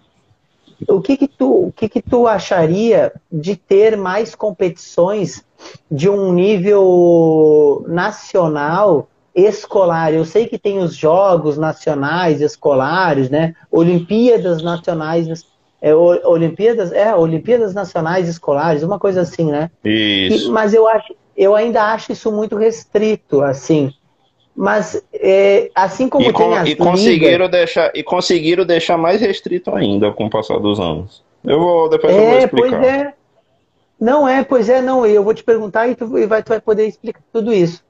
o 0.89 1.01
que 1.01 1.17
que 1.17 1.29
tu, 1.29 1.67
o 1.67 1.73
que 1.73 1.89
que 1.89 2.01
tu 2.01 2.27
acharia 2.27 3.13
de 3.31 3.57
ter 3.57 3.97
mais 3.97 4.35
competições 4.35 5.45
de 5.91 6.09
um 6.09 6.33
nível 6.33 7.85
nacional 7.87 9.09
escolar? 9.35 10.13
Eu 10.13 10.25
sei 10.25 10.47
que 10.47 10.59
tem 10.59 10.79
os 10.79 10.95
jogos 10.95 11.57
nacionais 11.57 12.41
escolares, 12.41 13.31
né? 13.31 13.55
Olimpíadas 13.71 14.63
nacionais 14.63 15.29
é, 15.83 15.95
Olimpíadas, 15.95 16.93
é, 16.93 17.15
Olimpíadas 17.15 17.73
Nacionais 17.73 18.29
Escolares, 18.29 18.83
uma 18.83 18.99
coisa 18.99 19.23
assim, 19.23 19.51
né? 19.51 19.71
Isso. 19.83 20.49
E, 20.49 20.51
mas 20.51 20.75
eu 20.75 20.87
acho, 20.87 21.15
eu 21.35 21.55
ainda 21.55 21.83
acho 21.85 22.13
isso 22.13 22.31
muito 22.31 22.57
restrito, 22.57 23.41
assim. 23.41 23.93
Mas 24.55 25.03
é, 25.15 25.71
assim 25.75 26.09
como 26.09 26.29
e, 26.29 26.33
tem 26.35 26.59
as 26.59 26.69
e 26.69 26.77
conseguiram 26.77 27.47
ligas... 27.47 27.51
deixar 27.51 27.91
e 27.95 28.03
conseguiram 28.03 28.67
deixar 28.67 28.99
mais 28.99 29.21
restrito 29.21 29.75
ainda 29.75 30.13
com 30.13 30.27
o 30.27 30.31
passar 30.31 30.59
dos 30.59 30.79
anos. 30.79 31.23
Eu 31.43 31.59
vou 31.59 31.89
depois 31.89 32.15
é, 32.15 32.19
eu 32.19 32.25
vou 32.25 32.35
é, 32.35 32.45
explicar. 32.45 32.71
Pois 32.71 32.93
é. 32.93 33.15
Não 33.99 34.29
é, 34.29 34.45
pois 34.45 34.69
é, 34.69 34.83
não. 34.83 35.07
Eu 35.07 35.25
vou 35.25 35.33
te 35.33 35.43
perguntar 35.43 35.89
e 35.89 35.95
tu, 35.95 36.19
e 36.19 36.27
vai, 36.27 36.43
tu 36.43 36.49
vai 36.49 36.61
poder 36.61 36.87
explicar 36.87 37.23
tudo 37.33 37.55
isso. 37.55 37.83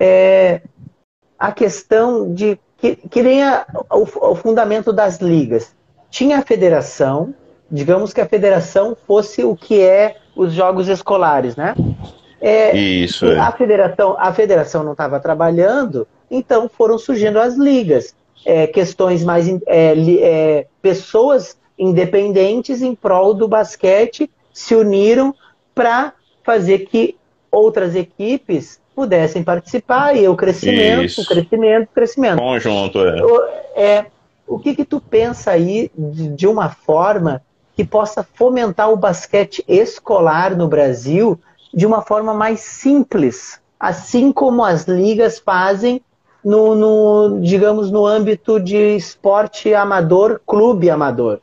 É, 0.00 0.62
a 1.38 1.52
questão 1.52 2.32
de 2.32 2.58
que, 2.78 2.96
que 2.96 3.22
nem 3.22 3.42
a, 3.42 3.66
o, 3.90 4.02
o, 4.02 4.34
fundamento 4.34 4.92
das 4.92 5.18
ligas. 5.18 5.74
tinha 6.10 6.38
a 6.38 6.42
federação, 6.42 7.34
digamos 7.70 8.12
que 8.12 8.20
a 8.20 8.28
federação 8.28 8.96
fosse 9.06 9.42
o 9.44 9.56
que 9.56 9.80
é 9.80 10.16
os 10.34 10.52
jogos 10.52 10.88
escolares, 10.88 11.56
né? 11.56 11.74
É, 12.40 12.76
Isso. 12.76 13.26
É. 13.26 13.38
A 13.38 13.50
federação, 13.50 14.16
a 14.18 14.32
federação 14.32 14.84
não 14.84 14.92
estava 14.92 15.18
trabalhando, 15.18 16.06
então 16.30 16.68
foram 16.68 16.98
surgindo 16.98 17.40
as 17.40 17.56
ligas, 17.56 18.14
é, 18.44 18.66
questões 18.66 19.24
mais 19.24 19.48
é, 19.66 19.94
é, 20.20 20.66
pessoas 20.82 21.58
independentes 21.78 22.82
em 22.82 22.94
prol 22.94 23.34
do 23.34 23.48
basquete 23.48 24.30
se 24.52 24.74
uniram 24.74 25.34
para 25.74 26.12
fazer 26.42 26.80
que 26.80 27.16
outras 27.50 27.94
equipes 27.94 28.80
pudessem 28.96 29.44
participar 29.44 30.16
e 30.16 30.26
o 30.26 30.34
crescimento, 30.34 31.04
Isso. 31.04 31.20
o 31.20 31.26
crescimento, 31.26 31.84
o 31.90 31.94
crescimento. 31.94 32.38
Conjunto, 32.38 32.98
é. 33.00 33.22
O, 33.22 33.44
é, 33.76 34.06
o 34.46 34.58
que 34.58 34.74
que 34.74 34.86
tu 34.86 34.98
pensa 34.98 35.50
aí 35.50 35.90
de, 35.94 36.28
de 36.28 36.46
uma 36.46 36.70
forma 36.70 37.42
que 37.76 37.84
possa 37.84 38.26
fomentar 38.34 38.90
o 38.90 38.96
basquete 38.96 39.62
escolar 39.68 40.56
no 40.56 40.66
Brasil 40.66 41.38
de 41.74 41.84
uma 41.84 42.00
forma 42.00 42.32
mais 42.32 42.60
simples, 42.60 43.60
assim 43.78 44.32
como 44.32 44.64
as 44.64 44.84
ligas 44.84 45.38
fazem 45.38 46.00
no, 46.42 46.74
no 46.74 47.40
digamos, 47.42 47.90
no 47.90 48.06
âmbito 48.06 48.58
de 48.58 48.96
esporte 48.96 49.74
amador, 49.74 50.40
clube 50.46 50.88
amador? 50.88 51.40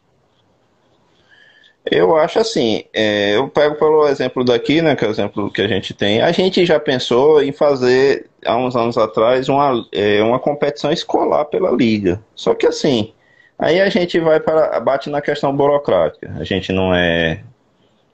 Eu 1.86 2.16
acho 2.16 2.40
assim, 2.40 2.86
é, 2.94 3.36
eu 3.36 3.50
pego 3.50 3.76
pelo 3.76 4.08
exemplo 4.08 4.44
daqui, 4.44 4.82
né, 4.82 4.96
que 4.96 5.04
é 5.04 5.08
o 5.08 5.12
exemplo 5.12 5.52
que 5.52 5.62
a 5.62 5.68
gente 5.68 5.94
tem. 5.94 6.22
A 6.22 6.32
gente 6.32 6.66
já 6.66 6.80
pensou 6.80 7.44
em 7.44 7.52
fazer, 7.52 8.28
há 8.46 8.56
uns 8.58 8.76
anos 8.76 8.98
atrás, 8.98 9.50
uma, 9.50 9.86
é, 9.92 10.22
uma 10.24 10.40
competição 10.40 10.92
escolar 10.92 11.46
pela 11.46 11.72
liga. 11.72 12.24
Só 12.36 12.54
que 12.54 12.66
assim, 12.66 13.14
aí 13.60 13.82
a 13.82 13.90
gente 13.90 14.18
vai 14.20 14.40
para, 14.40 14.80
bate 14.80 15.10
na 15.10 15.22
questão 15.22 15.56
burocrática. 15.56 16.34
A 16.40 16.44
gente 16.46 16.72
não 16.72 16.96
é 16.96 17.44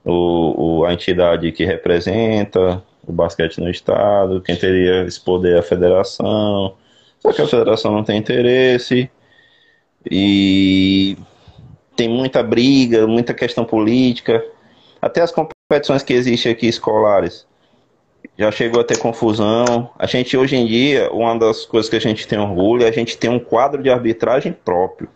o, 0.03 0.79
o, 0.79 0.85
a 0.85 0.93
entidade 0.93 1.51
que 1.51 1.63
representa 1.63 2.83
o 3.05 3.11
basquete 3.11 3.59
no 3.59 3.69
estado, 3.69 4.41
quem 4.41 4.55
teria 4.55 5.03
esse 5.03 5.19
poder 5.19 5.57
é 5.57 5.59
a 5.59 5.63
federação. 5.63 6.75
Só 7.19 7.33
que 7.33 7.41
a 7.41 7.47
federação 7.47 7.91
não 7.91 8.03
tem 8.03 8.17
interesse. 8.17 9.09
E 10.09 11.17
tem 11.99 12.07
muita 12.07 12.41
briga, 12.41 13.05
muita 13.05 13.33
questão 13.33 13.65
política. 13.65 14.41
Até 15.01 15.21
as 15.21 15.33
competições 15.33 16.01
que 16.01 16.13
existem 16.13 16.49
aqui 16.49 16.65
escolares 16.65 17.45
já 18.37 18.49
chegou 18.51 18.79
a 18.79 18.85
ter 18.85 18.97
confusão. 18.97 19.89
A 19.99 20.05
gente 20.05 20.37
hoje 20.37 20.55
em 20.55 20.65
dia, 20.65 21.11
uma 21.11 21.37
das 21.37 21.65
coisas 21.65 21.89
que 21.89 21.97
a 21.97 21.99
gente 21.99 22.25
tem 22.25 22.39
orgulho 22.39 22.85
é 22.85 22.87
a 22.87 22.91
gente 22.91 23.17
tem 23.17 23.29
um 23.29 23.37
quadro 23.37 23.83
de 23.83 23.89
arbitragem 23.89 24.53
próprio. 24.53 25.09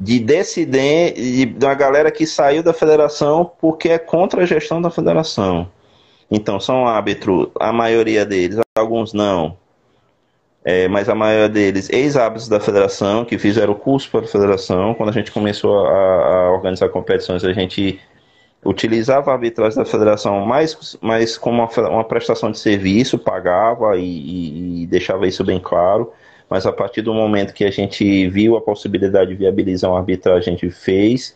De 0.00 0.18
decidir 0.18 1.12
de, 1.12 1.44
da 1.44 1.74
galera 1.74 2.10
que 2.10 2.26
saiu 2.26 2.62
da 2.62 2.72
federação 2.72 3.52
porque 3.60 3.90
é 3.90 3.98
contra 3.98 4.44
a 4.44 4.46
gestão 4.46 4.80
da 4.80 4.88
federação. 4.88 5.70
Então 6.30 6.58
são 6.58 6.86
árbitros, 6.88 7.48
a 7.60 7.70
maioria 7.70 8.24
deles, 8.24 8.58
alguns 8.78 9.12
não, 9.12 9.58
é, 10.64 10.88
mas 10.88 11.08
a 11.08 11.14
maioria 11.14 11.48
deles 11.48 11.88
ex-hábitos 11.90 12.48
da 12.48 12.60
federação, 12.60 13.24
que 13.24 13.38
fizeram 13.38 13.72
o 13.72 13.76
curso 13.76 14.10
para 14.10 14.20
a 14.20 14.28
federação. 14.28 14.94
Quando 14.94 15.08
a 15.08 15.12
gente 15.12 15.32
começou 15.32 15.86
a, 15.86 15.90
a 15.90 16.50
organizar 16.52 16.88
competições, 16.90 17.44
a 17.44 17.52
gente 17.52 17.98
utilizava 18.64 19.30
a 19.30 19.34
arbitragem 19.34 19.78
da 19.78 19.86
federação 19.86 20.44
mais, 20.44 20.98
mais 21.00 21.38
como 21.38 21.62
uma, 21.62 21.88
uma 21.88 22.04
prestação 22.04 22.50
de 22.50 22.58
serviço, 22.58 23.18
pagava 23.18 23.96
e, 23.96 24.02
e, 24.02 24.82
e, 24.82 24.86
deixava 24.86 25.26
isso 25.26 25.42
bem 25.42 25.58
claro. 25.58 26.12
Mas 26.48 26.66
a 26.66 26.72
partir 26.72 27.00
do 27.00 27.14
momento 27.14 27.54
que 27.54 27.64
a 27.64 27.70
gente 27.70 28.28
viu 28.28 28.56
a 28.56 28.60
possibilidade 28.60 29.30
de 29.30 29.36
viabilizar 29.36 29.90
uma 29.90 30.00
arbitragem, 30.00 30.52
a 30.54 30.56
gente 30.56 30.70
fez. 30.70 31.34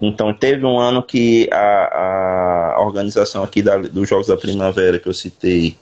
Então 0.00 0.32
teve 0.32 0.64
um 0.64 0.78
ano 0.78 1.02
que 1.02 1.48
a, 1.52 2.74
a 2.76 2.80
organização 2.82 3.42
aqui 3.42 3.62
da, 3.62 3.78
dos 3.78 4.08
Jogos 4.08 4.28
da 4.28 4.36
Primavera 4.36 4.98
que 4.98 5.08
eu 5.08 5.14
citei 5.14 5.76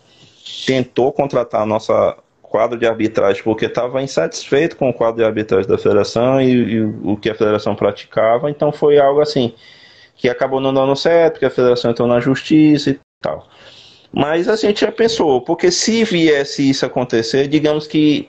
tentou 0.67 1.13
contratar 1.13 1.63
a 1.63 1.67
nossa 1.67 2.17
quadro 2.49 2.79
de 2.79 2.87
arbitragem 2.87 3.43
porque 3.43 3.67
estava 3.67 4.03
insatisfeito 4.03 4.77
com 4.77 4.89
o 4.89 4.95
quadro 4.95 5.19
de 5.19 5.25
arbitragem 5.25 5.69
da 5.69 5.79
federação 5.79 6.41
e, 6.41 6.75
e, 6.75 6.81
o 6.81 7.17
que 7.17 7.31
a 7.31 7.35
federação 7.35 7.75
praticava, 7.75 8.51
então 8.51 8.73
foi 8.73 8.99
algo 8.99 9.21
assim 9.21 9.55
que 10.17 10.29
acabou 10.29 10.61
não 10.61 10.75
dando 10.75 10.97
certo, 10.97 11.35
porque 11.35 11.47
a 11.47 11.51
federação 11.51 11.93
entrou 11.93 12.09
na 12.09 12.19
justiça 12.19 12.91
e 12.91 12.99
tal. 13.23 13.47
Mas 14.13 14.49
a 14.49 14.57
gente 14.57 14.81
já 14.81 14.91
pensou, 14.91 15.41
porque 15.43 15.71
se 15.71 16.03
viesse 16.03 16.69
isso 16.69 16.85
acontecer, 16.85 17.47
digamos 17.47 17.87
que 17.87 18.29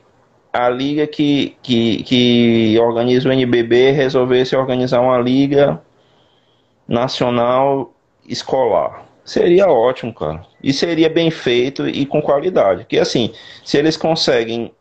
a 0.54 0.70
liga 0.70 1.08
que, 1.08 1.56
que, 1.64 2.04
que 2.04 2.78
organiza 2.80 3.30
o 3.30 3.32
NBB 3.32 3.92
resolvesse 3.92 4.56
organizar 4.56 5.02
uma 5.02 5.18
liga 5.18 5.82
nacional 6.88 7.94
escolar. 8.28 9.09
Seria 9.30 9.68
ótimo, 9.68 10.12
cara. 10.12 10.44
E 10.62 10.74
seria 10.74 11.08
bem 11.08 11.30
feito 11.30 11.88
e 11.88 12.04
com 12.04 12.20
qualidade. 12.20 12.80
Porque 12.80 12.98
assim, 12.98 13.32
se 13.64 13.78
eles 13.78 13.96
conseguem 13.96 14.74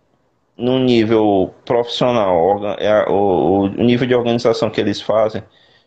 no 0.57 0.79
nível 0.79 1.55
profissional, 1.67 2.59
é, 2.79 3.05
o, 3.11 3.67
nível 3.67 4.09
de 4.09 4.15
organização 4.15 4.71
que 4.71 4.81
eles 4.81 5.03
fazem, 5.03 5.43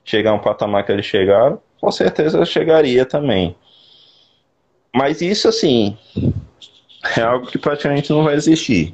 chegar 0.06 0.30
a 0.30 0.34
um 0.36 0.40
patamar 0.40 0.86
que 0.86 0.92
eles 0.92 1.08
chegaram, 1.08 1.60
com 1.80 1.92
certeza 1.92 2.46
chegaria 2.46 3.04
também. 3.04 3.56
Mas 4.94 5.22
isso 5.22 5.48
assim 5.48 5.98
é 7.18 7.22
algo 7.22 7.48
que 7.48 7.58
praticamente 7.58 8.12
não 8.12 8.24
vai 8.24 8.36
existir. 8.36 8.94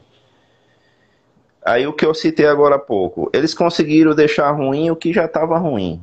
Aí 1.66 1.86
o 1.86 1.92
que 1.92 2.06
eu 2.06 2.14
citei 2.14 2.46
agora 2.46 2.76
há 2.76 2.80
pouco, 2.80 3.30
eles 3.34 3.54
conseguiram 3.54 4.16
deixar 4.16 4.50
ruim 4.52 4.90
o 4.90 4.96
que 4.96 5.12
já 5.12 5.26
estava 5.26 5.58
ruim. 5.58 6.02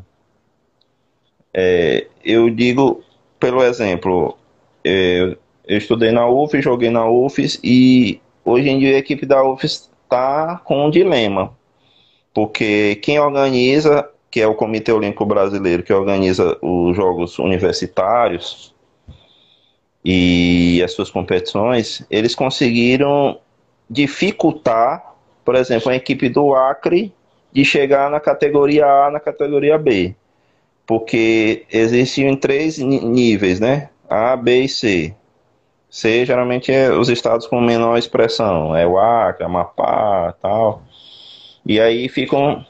É, 1.55 2.07
eu 2.23 2.51
digo 2.51 3.03
pelo 3.45 3.63
exemplo, 3.63 4.39
eu, 4.83 5.37
eu 5.67 5.77
estudei 5.77 6.11
na 6.11 6.27
UF, 6.27 6.63
joguei 6.63 6.89
na 6.89 7.07
UFES 7.07 7.61
e 7.63 8.19
hoje 8.43 8.71
em 8.71 8.79
dia 8.79 8.97
a 8.97 8.99
equipe 8.99 9.27
da 9.27 9.45
UFES 9.45 9.91
está 10.03 10.63
com 10.65 10.87
um 10.87 10.91
dilema. 10.91 11.55
Porque 12.33 12.95
quem 13.03 13.21
organiza, 13.21 14.09
que 14.31 14.41
é 14.41 14.47
o 14.47 14.55
Comitê 14.55 14.91
Olímpico 14.93 15.27
Brasileiro, 15.27 15.83
que 15.83 15.93
organiza 15.93 16.57
os 16.63 16.97
Jogos 16.97 17.39
Universitários 17.39 18.75
e 20.03 20.81
as 20.83 20.93
suas 20.93 21.11
competições, 21.11 22.03
eles 22.11 22.35
conseguiram 22.35 23.39
dificultar, 23.91 25.17
por 25.45 25.55
exemplo, 25.55 25.91
a 25.91 25.97
equipe 25.97 26.31
do 26.31 26.55
Acre 26.55 27.13
de 27.53 27.63
chegar 27.63 28.11
na 28.11 28.21
categoria 28.21 28.87
A, 28.87 29.11
na 29.11 29.21
categoria 29.21 29.77
B 29.77 30.17
porque 30.87 31.65
existem 31.73 32.37
três 32.37 32.79
níveis, 32.79 33.61
né? 33.61 33.91
A, 34.09 34.37
B 34.37 34.65
e 34.65 34.69
C. 34.69 35.15
C 35.89 36.27
geralmente 36.27 36.73
é 36.73 36.91
os 36.91 37.09
estados 37.09 37.47
com 37.47 37.61
menor 37.61 37.97
expressão, 37.97 38.75
é 38.77 38.87
o 38.87 38.99
Acre, 38.99 39.45
Amapá, 39.45 40.35
tal. 40.43 40.83
E 41.65 41.81
aí 41.81 42.09
ficam 42.09 42.65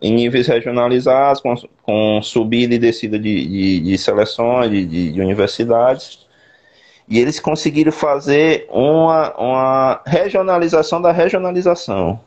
em 0.00 0.14
níveis 0.14 0.46
regionalizados, 0.46 1.40
com, 1.40 1.54
com 1.82 2.20
subida 2.22 2.74
e 2.74 2.78
descida 2.78 3.18
de, 3.18 3.46
de, 3.46 3.80
de 3.80 3.98
seleções, 3.98 4.70
de, 4.70 5.12
de, 5.12 5.20
universidades. 5.20 6.26
E 7.08 7.18
eles 7.18 7.40
conseguiram 7.40 7.92
fazer 7.92 8.66
uma, 8.70 9.34
uma 9.36 10.02
regionalização 10.06 11.00
da 11.00 11.12
regionalização. 11.12 12.20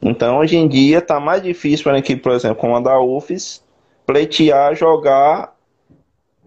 Então, 0.00 0.38
hoje 0.38 0.56
em 0.56 0.68
dia, 0.68 0.98
está 0.98 1.18
mais 1.20 1.42
difícil 1.42 1.84
para 1.84 1.98
equipe, 1.98 2.22
por 2.22 2.32
exemplo, 2.32 2.56
como 2.56 2.76
a 2.76 2.80
da 2.80 3.00
UFES, 3.00 3.61
pleitear 4.06 4.74
jogar 4.74 5.54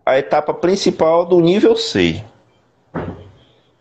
a 0.06 0.20
etapa 0.20 0.54
principal 0.54 1.26
do 1.26 1.40
nível 1.40 1.76
C. 1.76 2.24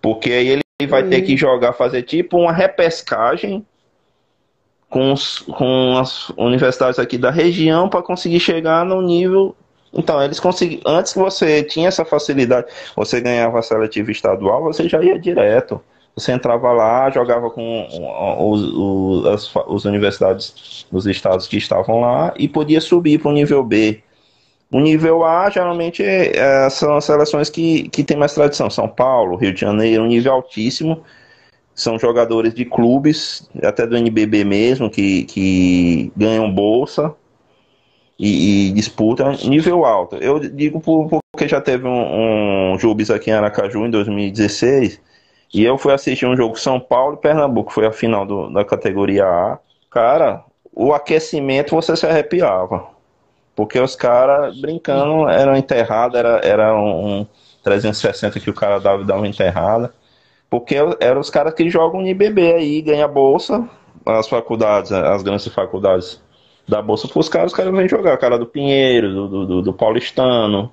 Porque 0.00 0.30
aí 0.30 0.48
ele 0.48 0.62
vai 0.88 1.02
ter 1.04 1.22
que 1.22 1.36
jogar, 1.36 1.72
fazer 1.72 2.02
tipo 2.02 2.38
uma 2.38 2.52
repescagem 2.52 3.64
com, 4.88 5.12
os, 5.12 5.40
com 5.40 5.98
as 5.98 6.30
universidades 6.30 6.98
aqui 6.98 7.18
da 7.18 7.30
região 7.30 7.88
para 7.88 8.02
conseguir 8.02 8.40
chegar 8.40 8.84
no 8.84 9.02
nível. 9.02 9.56
Então, 9.92 10.22
eles 10.22 10.40
conseguiram. 10.40 10.82
Antes 10.86 11.12
que 11.12 11.18
você 11.18 11.62
tinha 11.62 11.88
essa 11.88 12.04
facilidade, 12.04 12.66
você 12.96 13.20
ganhava 13.20 13.58
a 13.58 13.62
seletiva 13.62 14.10
estadual, 14.10 14.62
você 14.62 14.88
já 14.88 15.02
ia 15.02 15.18
direto. 15.18 15.80
Você 16.16 16.30
entrava 16.30 16.70
lá, 16.72 17.10
jogava 17.10 17.50
com 17.50 17.88
os, 18.38 18.62
os, 18.62 19.26
as, 19.26 19.56
as 19.56 19.84
universidades 19.84 20.86
dos 20.90 21.06
estados 21.06 21.48
que 21.48 21.56
estavam 21.56 22.00
lá 22.00 22.32
e 22.36 22.48
podia 22.48 22.80
subir 22.80 23.20
para 23.20 23.30
o 23.30 23.34
nível 23.34 23.64
B. 23.64 24.00
O 24.70 24.80
nível 24.80 25.24
A, 25.24 25.50
geralmente, 25.50 26.02
é, 26.02 26.68
são 26.70 26.96
as 26.96 27.04
seleções 27.04 27.50
que, 27.50 27.88
que 27.88 28.04
têm 28.04 28.16
mais 28.16 28.32
tradição. 28.32 28.70
São 28.70 28.88
Paulo, 28.88 29.36
Rio 29.36 29.52
de 29.52 29.60
Janeiro, 29.60 30.04
um 30.04 30.06
nível 30.06 30.32
altíssimo. 30.32 31.02
São 31.74 31.98
jogadores 31.98 32.54
de 32.54 32.64
clubes, 32.64 33.48
até 33.62 33.84
do 33.84 33.96
NBB 33.96 34.44
mesmo, 34.44 34.88
que, 34.88 35.24
que 35.24 36.12
ganham 36.16 36.52
bolsa 36.52 37.12
e, 38.18 38.68
e 38.68 38.72
disputam 38.72 39.32
nível 39.44 39.84
alto. 39.84 40.16
Eu 40.16 40.38
digo 40.38 40.80
porque 40.80 41.48
já 41.48 41.60
teve 41.60 41.86
um, 41.86 42.74
um 42.74 42.78
aqui 43.14 43.30
em 43.30 43.34
Aracaju 43.34 43.86
em 43.86 43.90
2016 43.90 45.00
e 45.52 45.64
eu 45.64 45.78
fui 45.78 45.92
assistir 45.92 46.26
um 46.26 46.36
jogo 46.36 46.58
São 46.58 46.80
Paulo 46.80 47.14
e 47.14 47.20
Pernambuco, 47.20 47.72
foi 47.72 47.86
a 47.86 47.92
final 47.92 48.26
do, 48.26 48.50
da 48.50 48.64
categoria 48.64 49.24
A. 49.24 49.58
Cara, 49.90 50.44
o 50.72 50.92
aquecimento 50.92 51.74
você 51.74 51.96
se 51.96 52.06
arrepiava. 52.06 52.92
Porque 53.54 53.78
os 53.78 53.94
caras 53.94 54.60
brincando 54.60 55.28
eram 55.28 55.56
enterrados, 55.56 56.18
era, 56.18 56.40
era 56.42 56.76
um, 56.76 57.24
360 57.62 58.40
que 58.40 58.50
o 58.50 58.54
cara 58.54 58.78
dava 58.78 59.02
e 59.02 59.06
dava 59.06 59.20
uma 59.20 59.28
enterrada. 59.28 59.94
Porque 60.50 60.76
eram 61.00 61.20
os 61.20 61.30
caras 61.30 61.54
que 61.54 61.68
jogam 61.70 62.00
no 62.00 62.08
IBB 62.08 62.54
aí, 62.54 62.82
ganha 62.82 63.08
bolsa, 63.08 63.68
as 64.04 64.28
faculdades, 64.28 64.92
as 64.92 65.22
grandes 65.22 65.48
faculdades 65.48 66.22
da 66.66 66.80
bolsa 66.80 67.08
os 67.14 67.28
caras, 67.28 67.52
os 67.52 67.56
caras 67.56 67.74
vêm 67.74 67.88
jogar. 67.88 68.16
cara 68.18 68.38
do 68.38 68.46
Pinheiro, 68.46 69.12
do, 69.12 69.46
do, 69.46 69.62
do 69.62 69.72
Paulistano, 69.72 70.72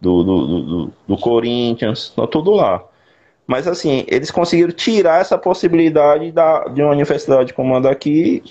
do, 0.00 0.22
do, 0.22 0.46
do, 0.46 0.92
do 1.06 1.16
Corinthians, 1.16 2.12
tudo 2.30 2.52
lá. 2.52 2.82
Mas 3.48 3.66
assim, 3.66 4.04
eles 4.08 4.30
conseguiram 4.30 4.72
tirar 4.72 5.22
essa 5.22 5.38
possibilidade 5.38 6.30
da, 6.30 6.64
de 6.64 6.82
uma 6.82 6.92
universidade 6.92 7.54
como 7.54 7.74
a 7.74 7.80
daqui 7.80 8.42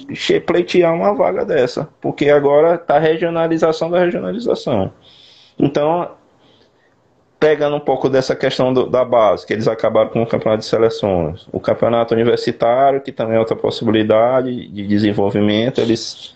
pleitear 0.47 0.91
uma 0.91 1.13
vaga 1.13 1.45
dessa. 1.45 1.87
Porque 2.01 2.27
agora 2.31 2.73
está 2.73 2.97
regionalização 2.97 3.91
da 3.91 3.99
regionalização. 3.99 4.91
Então, 5.59 6.09
pegando 7.39 7.75
um 7.75 7.79
pouco 7.79 8.09
dessa 8.09 8.35
questão 8.35 8.73
do, 8.73 8.89
da 8.89 9.05
base, 9.05 9.45
que 9.45 9.53
eles 9.53 9.67
acabaram 9.67 10.09
com 10.09 10.23
o 10.23 10.25
campeonato 10.25 10.63
de 10.63 10.65
seleções, 10.67 11.47
o 11.51 11.59
campeonato 11.59 12.15
universitário, 12.15 12.99
que 12.99 13.11
também 13.11 13.35
é 13.35 13.39
outra 13.39 13.55
possibilidade 13.55 14.67
de 14.67 14.87
desenvolvimento, 14.87 15.79
eles, 15.79 16.35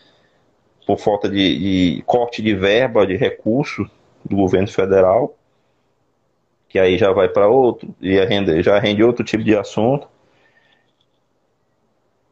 por 0.86 1.00
falta 1.00 1.28
de, 1.28 1.96
de 1.98 2.04
corte 2.06 2.44
de 2.44 2.54
verba, 2.54 3.08
de 3.08 3.18
recurso 3.18 3.90
do 4.24 4.36
governo 4.36 4.68
federal, 4.68 5.36
que 6.72 6.80
aí 6.80 6.98
já 6.98 7.12
vai 7.12 7.28
para 7.28 7.50
outro, 7.50 7.94
e 8.00 8.18
rende, 8.24 8.64
já 8.64 8.80
rende 8.80 9.04
outro 9.04 9.26
tipo 9.26 9.44
de 9.44 9.56
assunto. 9.58 10.08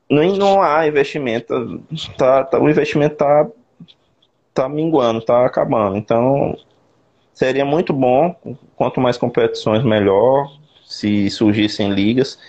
Nem 0.10 0.38
não 0.38 0.62
há 0.62 0.88
investimento, 0.88 1.84
tá, 2.18 2.46
tá, 2.46 2.58
o 2.58 2.70
investimento 2.70 3.14
está 3.14 3.48
tá 4.54 4.70
minguando, 4.70 5.20
está 5.20 5.46
acabando. 5.46 5.98
Então, 5.98 6.58
seria 7.34 7.66
muito 7.66 7.92
bom, 7.92 8.34
quanto 8.78 9.02
mais 9.02 9.18
competições, 9.18 9.84
melhor, 9.84 10.50
se 10.86 11.30
surgissem 11.30 11.92
ligas. 11.92 12.40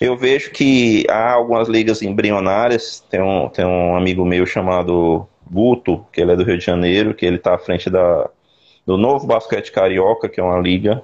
Eu 0.00 0.16
vejo 0.16 0.50
que 0.50 1.06
há 1.08 1.32
algumas 1.32 1.68
ligas 1.68 2.02
embrionárias, 2.02 3.00
tem 3.08 3.22
um, 3.22 3.48
tem 3.48 3.64
um 3.64 3.96
amigo 3.96 4.24
meu 4.24 4.44
chamado 4.44 5.26
Guto, 5.48 6.04
que 6.12 6.20
ele 6.20 6.32
é 6.32 6.36
do 6.36 6.44
Rio 6.44 6.58
de 6.58 6.64
Janeiro, 6.64 7.14
que 7.14 7.24
ele 7.24 7.36
está 7.36 7.54
à 7.54 7.58
frente 7.58 7.88
da, 7.88 8.28
do 8.84 8.96
Novo 8.96 9.26
Basquete 9.26 9.70
Carioca, 9.70 10.28
que 10.28 10.40
é 10.40 10.42
uma 10.42 10.58
liga 10.58 11.02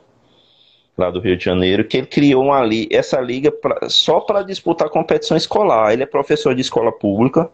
lá 0.97 1.11
do 1.11 1.21
Rio 1.21 1.37
de 1.37 1.45
Janeiro, 1.45 1.85
que 1.85 1.99
ele 1.99 2.07
criou 2.07 2.45
uma 2.45 2.63
li 2.63 2.89
essa 2.91 3.21
liga 3.21 3.51
pra, 3.51 3.89
só 3.89 4.21
para 4.21 4.43
disputar 4.43 4.89
competição 4.89 5.37
escolar. 5.37 5.93
Ele 5.93 6.05
é 6.05 6.07
professor 6.07 6.55
de 6.55 6.61
escola 6.61 6.93
pública, 6.93 7.51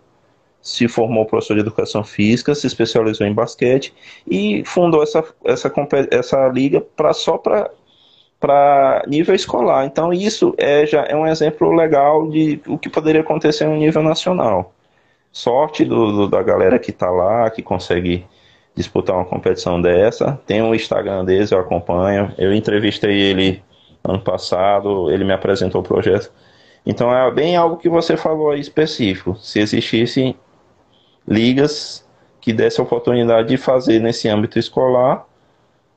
se 0.61 0.87
formou 0.89 1.25
professor 1.25 1.55
de 1.55 1.61
educação 1.61 2.05
física, 2.05 2.55
se 2.55 2.67
especializou 2.67 3.27
em 3.27 3.33
basquete 3.33 3.95
e 4.27 4.62
fundou 4.65 5.03
essa, 5.03 5.25
essa, 5.45 5.73
essa 6.11 6.49
liga 6.49 6.81
pra, 6.81 7.12
só 7.12 7.39
para 7.39 7.71
para 8.39 9.05
nível 9.07 9.35
escolar. 9.35 9.85
Então 9.85 10.12
isso 10.12 10.55
é 10.57 10.87
já 10.87 11.05
é 11.05 11.15
um 11.15 11.27
exemplo 11.27 11.71
legal 11.73 12.27
de 12.29 12.59
o 12.67 12.79
que 12.79 12.89
poderia 12.89 13.21
acontecer 13.21 13.67
no 13.67 13.77
nível 13.77 14.03
nacional. 14.03 14.73
Sorte 15.31 15.85
do, 15.85 16.11
do 16.12 16.29
da 16.29 16.43
galera 16.43 16.79
que 16.79 16.91
está 16.91 17.11
lá, 17.11 17.51
que 17.51 17.62
consegue 17.62 18.27
disputar 18.81 19.16
uma 19.16 19.24
competição 19.24 19.81
dessa. 19.81 20.40
Tem 20.47 20.62
um 20.62 20.74
Instagram 20.74 21.24
deles, 21.24 21.51
eu 21.51 21.59
acompanho. 21.59 22.32
Eu 22.39 22.52
entrevistei 22.55 23.19
ele 23.19 23.62
ano 24.02 24.20
passado, 24.20 25.11
ele 25.11 25.24
me 25.24 25.32
apresentou 25.32 25.81
o 25.81 25.85
projeto. 25.85 26.32
Então 26.85 27.15
é 27.15 27.31
bem 27.31 27.57
algo 27.57 27.77
que 27.77 27.89
você 27.89 28.16
falou 28.16 28.51
aí 28.51 28.61
específico. 28.61 29.36
Se 29.36 29.61
existissem 29.61 30.35
ligas 31.28 32.07
que 32.40 32.52
dessem 32.52 32.82
a 32.82 32.86
oportunidade 32.86 33.48
de 33.48 33.57
fazer 33.57 34.01
nesse 34.01 34.28
âmbito 34.28 34.59
escolar 34.59 35.27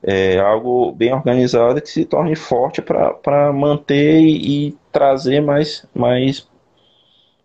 é, 0.06 0.38
algo 0.38 0.92
bem 0.92 1.12
organizado 1.14 1.80
que 1.80 1.88
se 1.88 2.04
torne 2.04 2.36
forte 2.36 2.82
para 2.82 3.52
manter 3.52 4.20
e, 4.20 4.68
e, 4.68 4.78
trazer 4.92 5.40
mais, 5.40 5.86
mais 5.94 6.46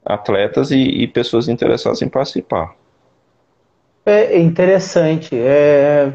atletas 0.05 0.69
e, 0.69 0.77
e 0.77 1.07
pessoas 1.07 1.47
interessadas 1.47 2.01
em 2.01 2.09
participar. 2.09 2.75
É 4.09 4.39
interessante. 4.39 5.29
É, 5.35 6.13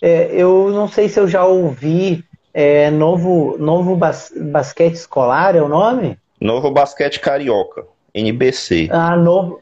é, 0.00 0.30
eu 0.32 0.70
não 0.70 0.88
sei 0.88 1.08
se 1.08 1.20
eu 1.20 1.28
já 1.28 1.44
ouvi 1.44 2.24
é, 2.52 2.90
novo, 2.90 3.56
novo 3.58 3.96
bas, 3.96 4.32
basquete 4.36 4.94
escolar, 4.94 5.56
é 5.56 5.62
o 5.62 5.68
nome? 5.68 6.16
Novo 6.40 6.70
Basquete 6.70 7.20
Carioca, 7.20 7.84
NBC. 8.14 8.88
Ah, 8.92 9.16
novo. 9.16 9.60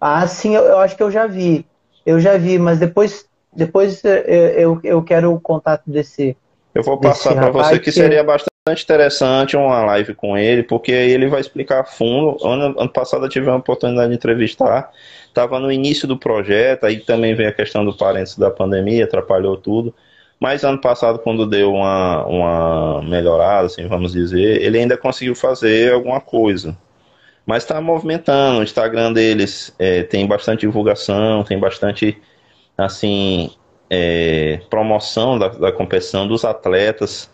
Ah, 0.00 0.26
sim, 0.26 0.54
eu, 0.54 0.62
eu 0.64 0.78
acho 0.78 0.96
que 0.96 1.02
eu 1.02 1.10
já 1.10 1.26
vi. 1.26 1.66
Eu 2.06 2.20
já 2.20 2.36
vi, 2.36 2.58
mas 2.58 2.78
depois, 2.78 3.26
depois 3.52 4.02
eu, 4.04 4.12
eu, 4.12 4.80
eu 4.82 5.02
quero 5.02 5.32
o 5.34 5.40
contato 5.40 5.82
desse. 5.86 6.36
Eu 6.74 6.82
vou 6.82 6.98
passar 6.98 7.34
para 7.34 7.50
você 7.50 7.78
que 7.78 7.90
seria 7.90 8.22
bastante 8.22 8.50
interessante 8.82 9.56
uma 9.56 9.84
live 9.84 10.14
com 10.14 10.36
ele, 10.36 10.62
porque 10.62 10.92
aí 10.92 11.10
ele 11.10 11.28
vai 11.28 11.40
explicar 11.40 11.80
a 11.80 11.84
fundo. 11.84 12.36
Ano, 12.46 12.78
ano 12.78 12.92
passado 12.92 13.24
eu 13.24 13.28
tive 13.28 13.50
a 13.50 13.56
oportunidade 13.56 14.10
de 14.10 14.16
entrevistar 14.16 14.90
estava 15.30 15.58
no 15.58 15.72
início 15.72 16.06
do 16.06 16.18
projeto, 16.18 16.84
aí 16.84 17.00
também 17.00 17.34
veio 17.34 17.48
a 17.48 17.52
questão 17.52 17.84
do 17.84 17.96
parênteses 17.96 18.36
da 18.36 18.50
pandemia, 18.50 19.04
atrapalhou 19.04 19.56
tudo. 19.56 19.94
Mas 20.38 20.64
ano 20.64 20.80
passado, 20.80 21.18
quando 21.18 21.46
deu 21.46 21.72
uma, 21.72 22.24
uma 22.26 23.02
melhorada, 23.02 23.66
assim, 23.66 23.86
vamos 23.86 24.12
dizer, 24.12 24.62
ele 24.62 24.78
ainda 24.78 24.96
conseguiu 24.96 25.34
fazer 25.34 25.92
alguma 25.92 26.20
coisa. 26.20 26.76
Mas 27.46 27.62
está 27.62 27.80
movimentando, 27.80 28.60
o 28.60 28.62
Instagram 28.62 29.12
deles 29.12 29.74
é, 29.78 30.02
tem 30.02 30.26
bastante 30.26 30.60
divulgação, 30.60 31.44
tem 31.44 31.58
bastante, 31.58 32.16
assim, 32.76 33.50
é, 33.88 34.60
promoção 34.70 35.38
da, 35.38 35.48
da 35.48 35.72
competição 35.72 36.26
dos 36.26 36.44
atletas. 36.44 37.29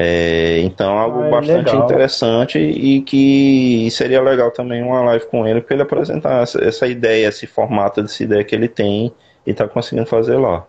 É, 0.00 0.60
então, 0.60 0.96
algo 0.96 1.22
ah, 1.22 1.26
é 1.26 1.30
bastante 1.30 1.66
legal. 1.66 1.84
interessante 1.84 2.56
e 2.56 3.02
que 3.02 3.88
seria 3.90 4.22
legal 4.22 4.52
também 4.52 4.80
uma 4.80 5.00
live 5.02 5.26
com 5.26 5.44
ele, 5.44 5.60
para 5.60 5.74
ele 5.74 5.82
apresentar 5.82 6.44
essa, 6.44 6.62
essa, 6.62 6.86
ideia, 6.86 7.26
esse 7.26 7.48
formato 7.48 8.00
dessa 8.00 8.22
ideia 8.22 8.44
que 8.44 8.54
ele 8.54 8.68
tem 8.68 9.12
e 9.44 9.50
está 9.50 9.66
conseguindo 9.66 10.06
fazer 10.06 10.36
lá. 10.36 10.64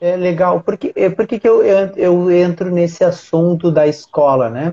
É 0.00 0.16
legal, 0.16 0.60
porque, 0.60 0.92
é, 0.94 1.10
por 1.10 1.26
que 1.26 1.40
eu, 1.42 1.64
eu 1.64 2.30
entro 2.30 2.70
nesse 2.70 3.02
assunto 3.02 3.72
da 3.72 3.86
escola, 3.88 4.48
né? 4.48 4.72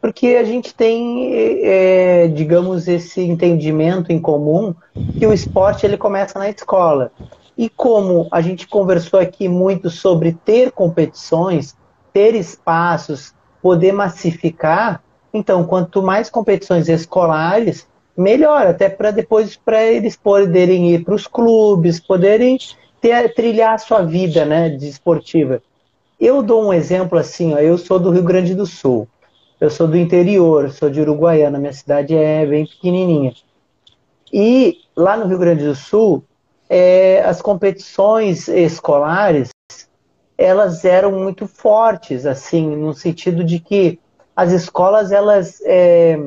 Porque 0.00 0.28
a 0.28 0.44
gente 0.44 0.74
tem, 0.74 1.34
é, 1.62 2.28
digamos, 2.28 2.88
esse 2.88 3.20
entendimento 3.20 4.10
em 4.10 4.18
comum 4.18 4.74
que 5.18 5.26
o 5.26 5.32
esporte 5.34 5.84
ele 5.84 5.98
começa 5.98 6.38
na 6.38 6.48
escola. 6.48 7.12
E 7.58 7.68
como 7.68 8.26
a 8.30 8.40
gente 8.40 8.66
conversou 8.66 9.20
aqui 9.20 9.48
muito 9.48 9.90
sobre 9.90 10.32
ter 10.32 10.72
competições, 10.72 11.76
ter 12.12 12.34
espaços, 12.34 13.34
poder 13.62 13.92
massificar. 13.92 15.02
Então, 15.32 15.64
quanto 15.64 16.02
mais 16.02 16.28
competições 16.28 16.88
escolares, 16.88 17.86
melhor, 18.16 18.66
até 18.66 18.88
para 18.88 19.10
depois 19.10 19.56
para 19.56 19.82
eles 19.84 20.16
poderem 20.16 20.94
ir 20.94 21.04
para 21.04 21.14
os 21.14 21.26
clubes, 21.26 22.00
poderem 22.00 22.58
ter, 23.00 23.34
trilhar 23.34 23.74
a 23.74 23.78
sua 23.78 24.02
vida, 24.02 24.44
né, 24.44 24.68
de 24.68 24.88
esportiva. 24.88 25.62
Eu 26.18 26.42
dou 26.42 26.66
um 26.66 26.72
exemplo 26.72 27.18
assim, 27.18 27.54
ó, 27.54 27.58
eu 27.58 27.78
sou 27.78 27.98
do 27.98 28.10
Rio 28.10 28.22
Grande 28.22 28.54
do 28.54 28.66
Sul, 28.66 29.08
eu 29.60 29.70
sou 29.70 29.88
do 29.88 29.96
interior, 29.96 30.70
sou 30.70 30.90
de 30.90 31.00
Uruguaiana, 31.00 31.58
minha 31.58 31.72
cidade 31.72 32.14
é 32.14 32.44
bem 32.44 32.66
pequenininha. 32.66 33.32
E 34.32 34.78
lá 34.94 35.16
no 35.16 35.26
Rio 35.26 35.38
Grande 35.38 35.64
do 35.64 35.74
Sul, 35.74 36.22
é, 36.68 37.22
as 37.24 37.40
competições 37.40 38.48
escolares 38.48 39.50
elas 40.40 40.86
eram 40.86 41.12
muito 41.12 41.46
fortes, 41.46 42.24
assim, 42.24 42.74
no 42.74 42.94
sentido 42.94 43.44
de 43.44 43.60
que 43.60 44.00
as 44.34 44.52
escolas 44.52 45.12
elas 45.12 45.60
é, 45.66 46.18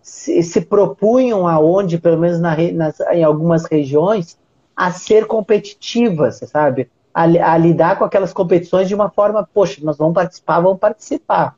se, 0.00 0.40
se, 0.44 0.60
propunham 0.60 1.48
aonde, 1.48 1.98
pelo 1.98 2.16
menos 2.16 2.38
na, 2.38 2.56
nas, 2.72 3.00
em 3.00 3.24
algumas 3.24 3.64
regiões, 3.64 4.38
a 4.76 4.92
ser 4.92 5.26
competitivas, 5.26 6.36
sabe? 6.46 6.88
A, 7.12 7.22
a, 7.22 7.58
lidar 7.58 7.98
com 7.98 8.04
aquelas 8.04 8.32
competições 8.32 8.86
de 8.86 8.94
uma 8.94 9.10
forma, 9.10 9.48
poxa, 9.52 9.80
nós 9.82 9.96
vamos 9.96 10.14
participar, 10.14 10.60
vamos 10.60 10.78
participar. 10.78 11.56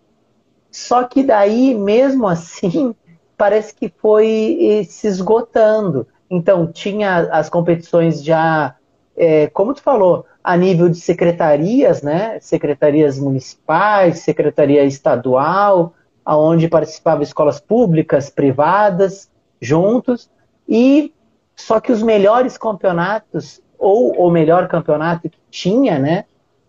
Só 0.70 1.04
que 1.04 1.22
daí, 1.22 1.74
mesmo 1.74 2.24
assim, 2.26 2.94
parece 3.36 3.74
que 3.74 3.92
foi 3.98 4.86
se 4.88 5.06
esgotando. 5.06 6.06
Então, 6.30 6.66
tinha 6.66 7.28
as 7.30 7.50
competições 7.50 8.24
já, 8.24 8.74
é, 9.16 9.46
como 9.48 9.72
tu 9.72 9.82
falou, 9.82 10.26
a 10.44 10.56
nível 10.56 10.88
de 10.88 11.00
secretarias, 11.00 12.02
né? 12.02 12.38
Secretarias 12.40 13.18
municipais, 13.18 14.20
secretaria 14.20 14.84
estadual, 14.84 15.94
aonde 16.24 16.68
participavam 16.68 17.22
escolas 17.22 17.58
públicas, 17.58 18.28
privadas, 18.28 19.30
juntos, 19.60 20.30
e 20.68 21.12
só 21.54 21.80
que 21.80 21.90
os 21.90 22.02
melhores 22.02 22.58
campeonatos, 22.58 23.60
ou 23.78 24.12
o 24.12 24.30
melhor 24.30 24.68
campeonato 24.68 25.28
que 25.28 25.38
tinha, 25.50 25.98
né? 25.98 26.24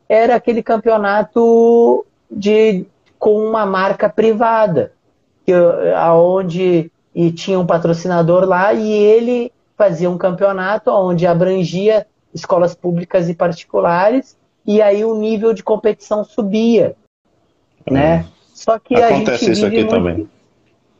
Era 0.07 0.35
aquele 0.35 0.63
campeonato 0.63 2.05
de 2.31 2.85
com 3.19 3.35
uma 3.37 3.65
marca 3.65 4.07
privada, 4.07 4.93
que, 5.45 5.51
aonde 5.95 6.91
e 7.13 7.31
tinha 7.31 7.59
um 7.59 7.65
patrocinador 7.65 8.45
lá 8.45 8.73
e 8.73 8.91
ele 8.91 9.51
fazia 9.75 10.09
um 10.09 10.17
campeonato 10.17 10.91
onde 10.91 11.25
abrangia 11.25 12.05
escolas 12.37 12.73
públicas 12.73 13.29
e 13.29 13.33
particulares 13.33 14.37
e 14.65 14.81
aí 14.81 15.03
o 15.05 15.15
nível 15.15 15.53
de 15.53 15.63
competição 15.63 16.23
subia, 16.23 16.95
hum. 17.89 17.93
né? 17.93 18.25
Só 18.53 18.77
que 18.79 18.95
Acontece 18.95 19.51
a 19.51 19.53
gente 19.53 19.69
vive 19.69 19.77
muito, 19.77 19.89
também. 19.89 20.29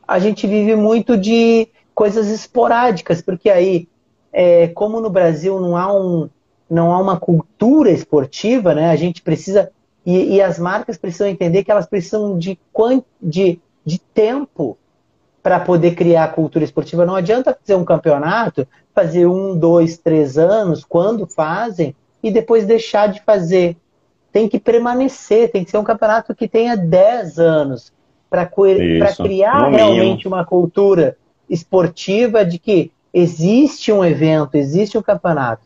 a 0.06 0.18
gente 0.18 0.46
vive 0.46 0.76
muito 0.76 1.16
de 1.16 1.68
coisas 1.94 2.28
esporádicas, 2.28 3.20
porque 3.20 3.50
aí, 3.50 3.88
é, 4.32 4.68
como 4.68 5.00
no 5.00 5.10
Brasil 5.10 5.60
não 5.60 5.76
há 5.76 5.92
um 5.92 6.28
não 6.70 6.92
há 6.92 7.00
uma 7.00 7.18
cultura 7.18 7.90
esportiva, 7.90 8.74
né? 8.74 8.90
A 8.90 8.96
gente 8.96 9.22
precisa 9.22 9.70
e, 10.04 10.36
e 10.36 10.42
as 10.42 10.58
marcas 10.58 10.96
precisam 10.96 11.26
entender 11.26 11.64
que 11.64 11.70
elas 11.70 11.86
precisam 11.86 12.38
de, 12.38 12.58
de, 13.20 13.60
de 13.84 13.98
tempo 13.98 14.78
para 15.48 15.60
poder 15.60 15.94
criar 15.94 16.24
a 16.24 16.28
cultura 16.28 16.62
esportiva. 16.62 17.06
Não 17.06 17.16
adianta 17.16 17.56
fazer 17.58 17.74
um 17.74 17.82
campeonato, 17.82 18.68
fazer 18.94 19.24
um, 19.24 19.56
dois, 19.56 19.96
três 19.96 20.36
anos, 20.36 20.84
quando 20.84 21.26
fazem, 21.26 21.96
e 22.22 22.30
depois 22.30 22.66
deixar 22.66 23.06
de 23.06 23.22
fazer. 23.22 23.74
Tem 24.30 24.46
que 24.46 24.60
permanecer, 24.60 25.50
tem 25.50 25.64
que 25.64 25.70
ser 25.70 25.78
um 25.78 25.84
campeonato 25.84 26.34
que 26.34 26.46
tenha 26.46 26.76
dez 26.76 27.38
anos 27.38 27.90
para 28.28 28.44
criar 29.16 29.70
realmente 29.70 30.28
uma 30.28 30.44
cultura 30.44 31.16
esportiva 31.48 32.44
de 32.44 32.58
que 32.58 32.92
existe 33.10 33.90
um 33.90 34.04
evento, 34.04 34.54
existe 34.54 34.98
um 34.98 35.02
campeonato. 35.02 35.62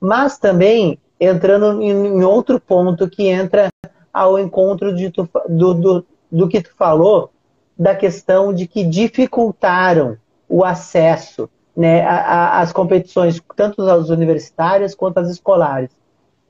Mas 0.00 0.38
também 0.38 0.98
entrando 1.20 1.82
em 1.82 2.24
outro 2.24 2.58
ponto 2.58 3.06
que 3.06 3.26
entra 3.26 3.68
ao 4.10 4.38
encontro 4.38 4.96
de 4.96 5.10
tu, 5.10 5.28
do, 5.46 5.74
do, 5.74 6.06
do 6.32 6.48
que 6.48 6.62
tu 6.62 6.70
falou, 6.74 7.30
da 7.78 7.94
questão 7.94 8.52
de 8.52 8.66
que 8.66 8.84
dificultaram 8.84 10.16
o 10.48 10.64
acesso 10.64 11.48
né, 11.76 12.06
às 12.06 12.72
competições, 12.72 13.40
tanto 13.54 13.82
as 13.82 14.08
universitárias 14.08 14.94
quanto 14.94 15.18
as 15.18 15.28
escolares. 15.28 15.90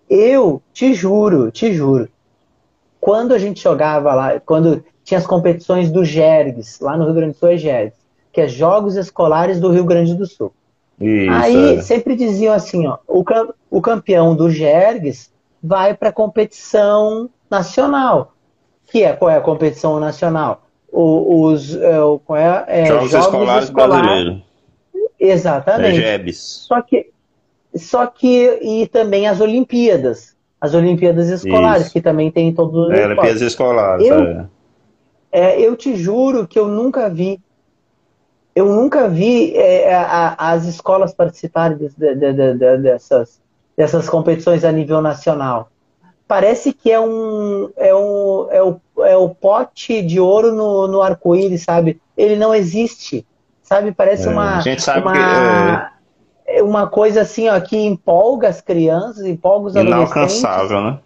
Eu 0.08 0.62
te 0.72 0.94
juro, 0.94 1.50
te 1.50 1.72
juro, 1.72 2.08
quando 3.00 3.34
a 3.34 3.38
gente 3.38 3.62
jogava 3.62 4.14
lá, 4.14 4.40
quando 4.40 4.84
tinha 5.04 5.18
as 5.18 5.26
competições 5.26 5.90
do 5.90 6.04
Jergues, 6.04 6.80
lá 6.80 6.96
no 6.96 7.04
Rio 7.04 7.14
Grande 7.14 7.32
do 7.34 7.38
Sul 7.38 7.50
é 7.50 7.56
Jergues, 7.56 7.98
que 8.32 8.40
é 8.40 8.48
Jogos 8.48 8.96
Escolares 8.96 9.60
do 9.60 9.70
Rio 9.70 9.84
Grande 9.84 10.14
do 10.14 10.26
Sul. 10.26 10.52
Isso, 11.00 11.30
Aí 11.30 11.76
é. 11.76 11.82
sempre 11.82 12.16
diziam 12.16 12.54
assim, 12.54 12.86
ó, 12.86 12.98
o, 13.06 13.24
o 13.70 13.80
campeão 13.80 14.34
do 14.34 14.50
Jergues 14.50 15.30
vai 15.62 15.94
para 15.94 16.08
a 16.08 16.12
competição 16.12 17.30
nacional. 17.50 18.32
Que 18.86 19.02
é 19.02 19.12
qual 19.12 19.30
é 19.30 19.36
a 19.36 19.40
competição 19.40 20.00
nacional? 20.00 20.65
Os 20.92 21.74
é, 21.74 21.96
qual 22.24 22.38
é, 22.38 22.64
é, 22.68 22.86
Jogos, 22.86 23.10
Jogos 23.10 23.26
Escolares, 23.26 23.64
escolares 23.64 24.06
Brasileiros. 24.06 24.42
Exatamente. 25.18 26.04
É 26.04 26.32
Só 26.32 26.82
que, 26.82 27.10
só 27.74 28.06
que 28.06 28.58
e 28.62 28.86
também 28.86 29.26
as 29.26 29.40
Olimpíadas, 29.40 30.36
as 30.60 30.74
Olimpíadas 30.74 31.28
escolares 31.28 31.84
Isso. 31.84 31.92
que 31.92 32.00
também 32.00 32.30
tem 32.30 32.52
todos 32.54 32.88
os 32.88 32.98
é, 32.98 33.06
Olimpíadas 33.06 33.42
escolares. 33.42 34.06
Eu, 34.06 34.22
é. 34.22 34.48
é. 35.32 35.60
eu 35.60 35.76
te 35.76 35.96
juro 35.96 36.46
que 36.46 36.58
eu 36.58 36.68
nunca 36.68 37.08
vi 37.08 37.40
eu 38.54 38.72
nunca 38.72 39.06
vi 39.06 39.54
a, 39.58 40.52
as 40.52 40.64
escolas 40.64 41.12
participarem 41.12 41.76
de, 41.76 41.90
de, 41.90 42.32
de, 42.32 42.76
dessas, 42.78 43.38
dessas 43.76 44.08
competições 44.08 44.64
a 44.64 44.72
nível 44.72 45.02
nacional 45.02 45.70
parece 46.26 46.72
que 46.72 46.90
é 46.90 47.00
um 47.00 47.70
é 47.76 47.94
um 47.94 48.48
é 48.50 48.62
o, 48.62 48.80
é 49.00 49.16
o 49.16 49.28
pote 49.28 50.02
de 50.02 50.20
ouro 50.20 50.52
no, 50.52 50.88
no 50.88 51.02
arco-íris, 51.02 51.62
sabe? 51.62 52.00
Ele 52.16 52.36
não 52.36 52.54
existe, 52.54 53.26
sabe? 53.62 53.92
Parece 53.92 54.28
é, 54.28 54.30
uma 54.30 54.54
uma, 54.54 55.12
que, 55.12 56.50
é... 56.50 56.62
uma 56.62 56.86
coisa 56.86 57.22
assim, 57.22 57.48
ó, 57.48 57.60
que 57.60 57.76
empolga 57.76 58.48
as 58.48 58.60
crianças, 58.60 59.24
empolga 59.24 59.68
os 59.68 59.76
adolescentes. 59.76 60.12
Inalcançável, 60.12 60.80
né? 60.80 60.98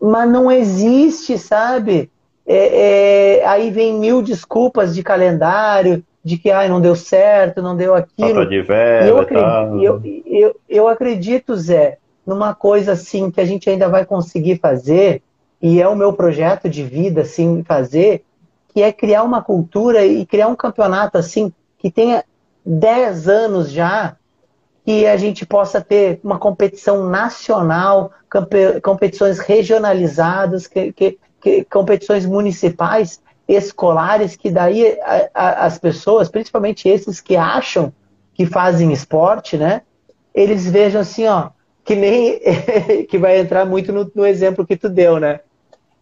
Mas 0.00 0.30
não 0.30 0.50
existe, 0.50 1.38
sabe? 1.38 2.10
É, 2.44 3.38
é, 3.40 3.46
aí 3.46 3.70
vem 3.70 3.94
mil 3.94 4.20
desculpas 4.20 4.94
de 4.94 5.02
calendário, 5.02 6.04
de 6.24 6.36
que 6.36 6.50
ai, 6.50 6.68
não 6.68 6.80
deu 6.80 6.94
certo, 6.94 7.62
não 7.62 7.76
deu 7.76 7.94
aquilo. 7.94 8.46
De 8.46 8.62
verba, 8.62 9.06
eu, 9.06 9.18
acredito, 9.18 9.82
eu, 9.82 10.02
eu, 10.26 10.56
eu 10.68 10.88
acredito, 10.88 11.56
Zé, 11.56 11.98
numa 12.26 12.54
coisa 12.54 12.92
assim 12.92 13.30
que 13.30 13.40
a 13.40 13.44
gente 13.44 13.68
ainda 13.68 13.88
vai 13.88 14.04
conseguir 14.04 14.58
fazer, 14.58 15.22
e 15.62 15.80
é 15.80 15.88
o 15.88 15.96
meu 15.96 16.12
projeto 16.12 16.68
de 16.68 16.82
vida, 16.82 17.22
assim, 17.22 17.62
fazer, 17.62 18.24
que 18.74 18.82
é 18.82 18.92
criar 18.92 19.22
uma 19.22 19.40
cultura 19.40 20.04
e 20.04 20.26
criar 20.26 20.48
um 20.48 20.56
campeonato, 20.56 21.16
assim, 21.16 21.52
que 21.78 21.90
tenha 21.90 22.24
10 22.66 23.28
anos 23.28 23.70
já, 23.70 24.16
que 24.84 25.06
a 25.06 25.16
gente 25.16 25.46
possa 25.46 25.80
ter 25.80 26.20
uma 26.24 26.38
competição 26.38 27.08
nacional, 27.08 28.10
competições 28.82 29.38
regionalizadas, 29.38 30.66
que, 30.66 30.92
que, 30.92 31.18
que, 31.40 31.64
competições 31.64 32.26
municipais, 32.26 33.20
escolares, 33.46 34.34
que 34.34 34.50
daí 34.50 34.98
a, 35.02 35.28
a, 35.32 35.66
as 35.66 35.78
pessoas, 35.78 36.28
principalmente 36.28 36.88
esses 36.88 37.20
que 37.20 37.36
acham 37.36 37.92
que 38.34 38.46
fazem 38.46 38.92
esporte, 38.92 39.56
né, 39.56 39.82
eles 40.34 40.68
vejam 40.68 41.00
assim, 41.00 41.26
ó, 41.26 41.50
que 41.84 41.94
nem 41.94 42.40
que 43.08 43.18
vai 43.18 43.38
entrar 43.38 43.64
muito 43.64 43.92
no, 43.92 44.10
no, 44.14 44.26
exemplo 44.26 44.66
que 44.66 44.76
tu 44.76 44.88
deu, 44.88 45.20
né? 45.20 45.40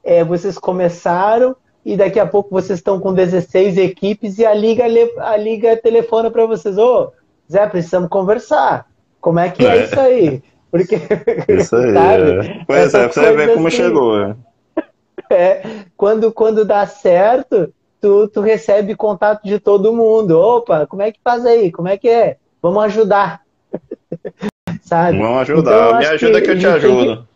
É, 0.02 0.24
vocês 0.24 0.58
começaram 0.58 1.54
e 1.84 1.96
daqui 1.96 2.18
a 2.18 2.26
pouco 2.26 2.50
vocês 2.50 2.78
estão 2.78 3.00
com 3.00 3.12
16 3.12 3.78
equipes 3.78 4.38
e 4.38 4.46
a 4.46 4.54
liga 4.54 4.84
a 5.18 5.36
liga 5.36 5.76
telefona 5.76 6.30
para 6.30 6.46
vocês, 6.46 6.76
ô, 6.78 7.04
oh, 7.04 7.12
Zé, 7.50 7.66
precisamos 7.66 8.08
conversar. 8.08 8.86
Como 9.20 9.38
é 9.38 9.50
que 9.50 9.66
é, 9.66 9.78
é 9.78 9.84
isso 9.84 10.00
aí? 10.00 10.42
Porque 10.70 10.96
isso 11.48 11.76
aí, 11.76 11.92
sabe? 11.94 12.48
É. 12.48 12.64
Pois 12.66 12.94
é, 12.94 13.08
você 13.08 13.32
vê 13.32 13.48
como 13.54 13.68
assim, 13.68 13.76
chegou. 13.76 14.18
É. 14.20 14.36
é, 15.30 15.62
quando 15.96 16.32
quando 16.32 16.64
dá 16.64 16.86
certo, 16.86 17.72
tu, 18.00 18.28
tu 18.28 18.40
recebe 18.40 18.94
contato 18.94 19.42
de 19.44 19.58
todo 19.58 19.92
mundo. 19.92 20.38
Opa, 20.38 20.86
como 20.86 21.02
é 21.02 21.12
que 21.12 21.20
faz 21.22 21.44
aí? 21.44 21.70
Como 21.70 21.88
é 21.88 21.96
que 21.96 22.08
é? 22.08 22.36
Vamos 22.62 22.84
ajudar 22.84 23.42
sabe? 24.90 25.18
Vamos 25.18 25.42
ajudar, 25.42 25.86
então, 25.86 25.98
me 25.98 26.06
ajuda 26.06 26.40
que, 26.40 26.46
que 26.46 26.50
eu 26.50 26.58
te 26.58 26.66
ajudo. 26.66 27.28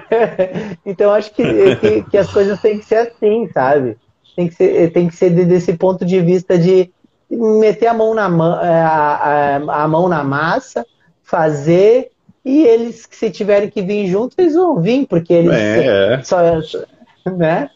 então 0.86 1.12
acho 1.12 1.32
que, 1.32 1.76
que, 1.76 2.02
que, 2.02 2.18
as 2.18 2.30
coisas 2.30 2.60
têm 2.60 2.78
que 2.78 2.84
ser 2.84 2.96
assim, 2.96 3.48
sabe? 3.52 3.96
Tem 4.34 4.48
que 4.48 4.54
ser, 4.54 4.92
tem 4.92 5.08
que 5.08 5.14
ser 5.14 5.30
desse 5.30 5.74
ponto 5.74 6.04
de 6.04 6.20
vista 6.20 6.58
de 6.58 6.90
meter 7.30 7.86
a 7.86 7.94
mão 7.94 8.14
na, 8.14 8.26
é, 8.62 8.80
a, 8.80 9.56
a, 9.68 9.84
a 9.84 9.88
mão 9.88 10.08
na 10.08 10.22
massa, 10.22 10.86
fazer, 11.22 12.10
e 12.44 12.64
eles, 12.64 13.08
se 13.10 13.30
tiverem 13.30 13.70
que 13.70 13.82
vir 13.82 14.06
juntos, 14.08 14.36
eles 14.38 14.54
vão 14.54 14.80
vir, 14.80 15.06
porque 15.06 15.32
eles 15.32 15.52
é, 15.52 16.14
é. 16.14 16.22
só. 16.22 16.38
Né? 17.26 17.70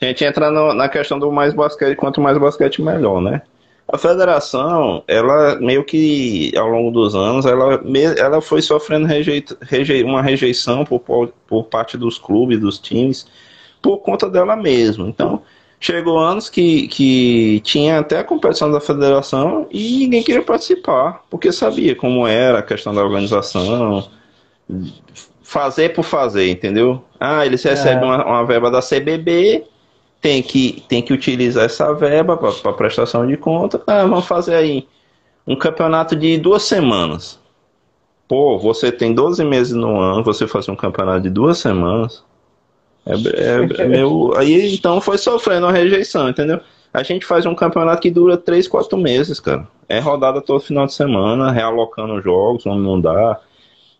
A 0.00 0.04
gente 0.04 0.24
entra 0.24 0.50
no, 0.50 0.74
na 0.74 0.88
questão 0.88 1.18
do 1.18 1.30
mais 1.30 1.54
basquete, 1.54 1.96
quanto 1.96 2.20
mais 2.20 2.36
basquete, 2.36 2.82
melhor, 2.82 3.20
né? 3.20 3.42
A 3.88 3.96
federação, 3.96 5.04
ela 5.06 5.60
meio 5.60 5.84
que 5.84 6.52
ao 6.56 6.66
longo 6.66 6.90
dos 6.90 7.14
anos, 7.14 7.46
ela, 7.46 7.80
ela 8.18 8.40
foi 8.40 8.60
sofrendo 8.60 9.06
rejeita, 9.06 9.56
reje, 9.62 10.02
uma 10.02 10.20
rejeição 10.20 10.84
por, 10.84 11.00
por 11.46 11.64
parte 11.64 11.96
dos 11.96 12.18
clubes, 12.18 12.58
dos 12.58 12.80
times, 12.80 13.28
por 13.80 13.98
conta 13.98 14.28
dela 14.28 14.56
mesma. 14.56 15.08
Então, 15.08 15.40
chegou 15.78 16.18
anos 16.18 16.50
que, 16.50 16.88
que 16.88 17.60
tinha 17.60 18.00
até 18.00 18.18
a 18.18 18.24
competição 18.24 18.72
da 18.72 18.80
federação 18.80 19.68
e 19.70 19.98
ninguém 19.98 20.22
queria 20.24 20.42
participar, 20.42 21.24
porque 21.30 21.52
sabia 21.52 21.94
como 21.94 22.26
era 22.26 22.58
a 22.58 22.62
questão 22.62 22.92
da 22.92 23.04
organização, 23.04 24.08
fazer 25.42 25.90
por 25.90 26.02
fazer, 26.02 26.50
entendeu? 26.50 27.04
Ah, 27.20 27.46
eles 27.46 27.62
recebem 27.62 28.02
é. 28.02 28.04
uma, 28.04 28.26
uma 28.26 28.44
verba 28.44 28.68
da 28.68 28.80
CBB 28.80 29.64
tem 30.20 30.42
que, 30.42 30.82
tem 30.88 31.02
que 31.02 31.12
utilizar 31.12 31.64
essa 31.64 31.92
verba 31.92 32.36
para 32.36 32.72
prestação 32.72 33.26
de 33.26 33.36
conta. 33.36 33.82
Ah, 33.86 34.02
vamos 34.02 34.26
fazer 34.26 34.54
aí 34.54 34.86
um 35.46 35.56
campeonato 35.56 36.16
de 36.16 36.36
duas 36.38 36.62
semanas. 36.64 37.38
Pô, 38.28 38.58
você 38.58 38.90
tem 38.90 39.14
12 39.14 39.44
meses 39.44 39.72
no 39.72 40.00
ano, 40.00 40.24
você 40.24 40.46
fazer 40.46 40.70
um 40.70 40.76
campeonato 40.76 41.20
de 41.20 41.30
duas 41.30 41.58
semanas. 41.58 42.24
É, 43.04 43.12
é, 43.14 43.82
é 43.84 43.86
meu. 43.86 44.36
Aí 44.36 44.74
então 44.74 45.00
foi 45.00 45.16
sofrendo 45.16 45.66
a 45.66 45.72
rejeição, 45.72 46.28
entendeu? 46.28 46.60
A 46.92 47.02
gente 47.02 47.24
faz 47.24 47.46
um 47.46 47.54
campeonato 47.54 48.02
que 48.02 48.10
dura 48.10 48.36
3, 48.36 48.66
4 48.66 48.98
meses, 48.98 49.38
cara. 49.38 49.68
É 49.88 50.00
rodada 50.00 50.40
todo 50.40 50.60
final 50.60 50.86
de 50.86 50.94
semana, 50.94 51.52
realocando 51.52 52.20
jogos, 52.20 52.64
não 52.64 53.00
dá. 53.00 53.38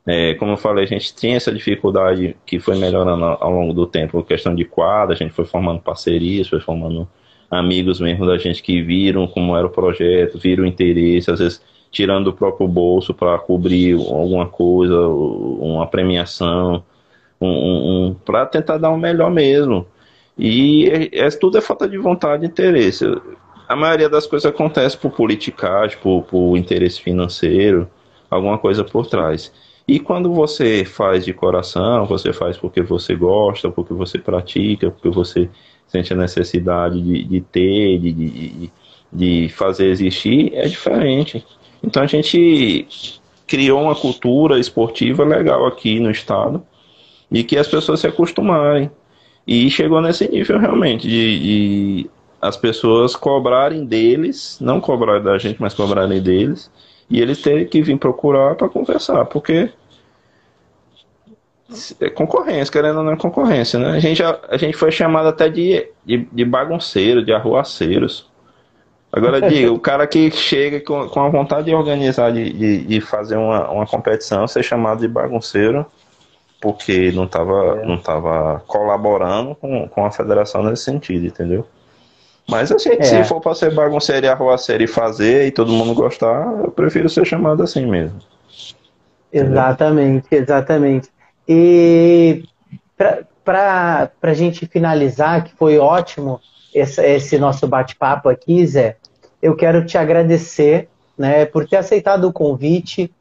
É, 0.07 0.35
como 0.35 0.53
eu 0.53 0.57
falei, 0.57 0.85
a 0.85 0.87
gente 0.87 1.15
tinha 1.15 1.37
essa 1.37 1.53
dificuldade 1.53 2.37
que 2.47 2.61
foi 2.61 2.79
melhorando 2.79 3.25
ao 3.25 3.51
longo 3.51 3.73
do 3.73 3.87
tempo, 3.87 4.23
questão 4.23 4.55
de 4.55 4.65
quadra, 4.65 5.15
a 5.15 5.19
gente 5.19 5.33
foi 5.33 5.45
formando 5.45 5.81
parcerias, 5.81 6.49
foi 6.49 6.61
formando 6.61 7.09
amigos 7.51 8.01
mesmo 8.01 8.25
da 8.25 8.39
gente 8.39 8.63
que 8.63 8.83
viram 8.83 9.27
como 9.27 9.57
era 9.57 9.67
o 9.67 9.71
projeto, 9.71 10.39
viram 10.39 10.65
o 10.65 10.67
interesse, 10.67 11.31
às 11.31 11.41
vezes 11.41 11.61
tirando 11.91 12.27
do 12.27 12.33
próprio 12.33 12.69
bolso 12.69 13.15
para 13.15 13.39
cobrir 13.39 13.95
alguma 13.95 14.47
coisa, 14.47 14.97
uma 15.09 15.87
premiação, 15.87 16.85
um, 17.41 17.49
um, 17.49 18.07
um 18.07 18.15
para 18.15 18.47
tentar 18.47 18.79
dar 18.79 18.91
o 18.91 18.95
um 18.95 18.99
melhor 18.99 19.31
mesmo. 19.31 19.87
E 20.39 20.89
é, 20.89 21.27
é, 21.27 21.29
tudo 21.31 21.59
é 21.59 21.61
falta 21.61 21.89
de 21.89 21.97
vontade 21.97 22.45
e 22.45 22.49
interesse. 22.49 23.05
a 23.69 23.75
maioria 23.75 24.09
das 24.09 24.27
coisas 24.27 24.51
acontece 24.51 24.97
por 24.97 25.11
politicagem, 25.11 25.99
por, 25.99 26.23
por 26.25 26.57
interesse 26.57 27.01
financeiro, 27.01 27.89
alguma 28.31 28.59
coisa 28.59 28.85
por 28.85 29.07
trás. 29.07 29.53
E 29.89 30.01
quando 30.01 30.33
você 30.33 30.85
faz 30.85 31.25
de 31.25 31.33
coração, 31.33 32.07
você 32.07 32.33
faz 32.33 32.57
porque 32.57 32.83
você 32.83 33.15
gosta, 33.15 33.71
porque 33.71 33.95
você 33.95 34.19
pratica, 34.19 34.91
porque 34.91 35.09
você 35.09 35.49
sente 35.87 36.13
a 36.13 36.17
necessidade 36.17 37.01
de, 37.01 37.23
de 37.23 37.41
ter, 37.41 37.99
de, 38.01 38.13
de, 38.13 38.71
de 39.13 39.49
fazer 39.51 39.87
existir, 39.87 40.53
é 40.55 40.67
diferente. 40.67 41.45
Então 41.83 42.03
a 42.03 42.07
gente 42.07 42.87
criou 43.47 43.83
uma 43.83 43.95
cultura 43.95 44.59
esportiva 44.59 45.25
legal 45.25 45.67
aqui 45.67 46.01
no 46.01 46.11
estado 46.11 46.67
e 47.31 47.45
que 47.45 47.57
as 47.57 47.69
pessoas 47.69 48.01
se 48.01 48.07
acostumarem. 48.09 48.91
E 49.47 49.71
chegou 49.71 50.01
nesse 50.01 50.29
nível 50.29 50.59
realmente 50.59 51.07
de, 51.07 51.39
de 51.39 52.11
as 52.43 52.57
pessoas 52.57 53.15
cobrarem 53.15 53.85
deles, 53.85 54.59
não 54.61 54.81
cobrarem 54.81 55.23
da 55.23 55.39
gente, 55.39 55.61
mas 55.61 55.73
cobrarem 55.73 56.21
deles, 56.21 56.69
e 57.09 57.21
eles 57.21 57.41
terem 57.41 57.67
que 57.67 57.83
vir 57.83 57.99
procurar 57.99 58.55
para 58.55 58.69
conversar, 58.69 59.25
porque 59.27 59.71
é 62.01 62.11
concorrência, 62.11 62.73
querendo 62.73 62.99
ou 62.99 63.05
não 63.05 63.13
é 63.13 63.17
concorrência, 63.17 63.79
né? 63.79 63.91
A 63.91 63.99
gente, 63.99 64.23
a, 64.23 64.39
a 64.49 64.57
gente 64.57 64.77
foi 64.77 64.93
chamado 64.93 65.29
até 65.29 65.49
de, 65.49 65.89
de, 66.05 66.19
de 66.31 66.45
bagunceiro, 66.45 67.25
de 67.25 67.33
arruaceiros. 67.33 68.31
Agora, 69.13 69.41
diga, 69.49 69.73
o 69.73 69.79
cara 69.79 70.07
que 70.07 70.31
chega 70.31 70.81
com, 70.81 71.09
com 71.09 71.21
a 71.21 71.29
vontade 71.29 71.67
de 71.67 71.75
organizar, 71.75 72.33
de, 72.33 72.53
de, 72.53 72.79
de, 72.85 73.01
fazer 73.01 73.37
uma, 73.37 73.69
uma 73.71 73.87
competição, 73.87 74.47
ser 74.47 74.63
chamado 74.63 75.01
de 75.01 75.09
bagunceiro, 75.09 75.85
porque 76.61 77.11
não 77.13 77.25
estava 77.25 77.81
é. 77.81 77.87
não 77.87 77.99
tava 77.99 78.63
colaborando 78.67 79.55
com, 79.57 79.89
com 79.89 80.05
a 80.05 80.11
federação 80.11 80.63
nesse 80.63 80.85
sentido, 80.85 81.27
entendeu? 81.27 81.67
Mas 82.49 82.71
assim, 82.71 82.91
é. 82.99 83.03
se 83.03 83.25
for 83.25 83.41
para 83.41 83.55
ser 83.55 83.75
bagunceiro 83.75 84.27
e 84.27 84.29
arruaceiro 84.29 84.85
e 84.85 84.87
fazer 84.87 85.47
e 85.47 85.51
todo 85.51 85.73
mundo 85.73 85.95
gostar, 85.95 86.47
eu 86.63 86.71
prefiro 86.71 87.09
ser 87.09 87.27
chamado 87.27 87.63
assim 87.63 87.87
mesmo. 87.87 88.19
Exatamente, 89.33 90.29
exatamente. 90.31 91.09
E 91.49 92.45
para 93.45 94.11
a 94.23 94.35
gente 94.35 94.67
finalizar, 94.67 95.45
que 95.45 95.55
foi 95.55 95.79
ótimo 95.79 96.41
esse, 96.75 97.03
esse 97.03 97.39
nosso 97.39 97.67
bate-papo 97.67 98.29
aqui, 98.29 98.67
Zé, 98.67 98.97
eu 99.43 99.55
quero 99.57 99.85
te 99.85 99.99
agradecer 99.99 100.89
né, 101.19 101.45
por 101.47 101.69
ter 101.69 101.77
aceitado 101.77 102.25
o 102.29 102.33
convite, 102.33 103.13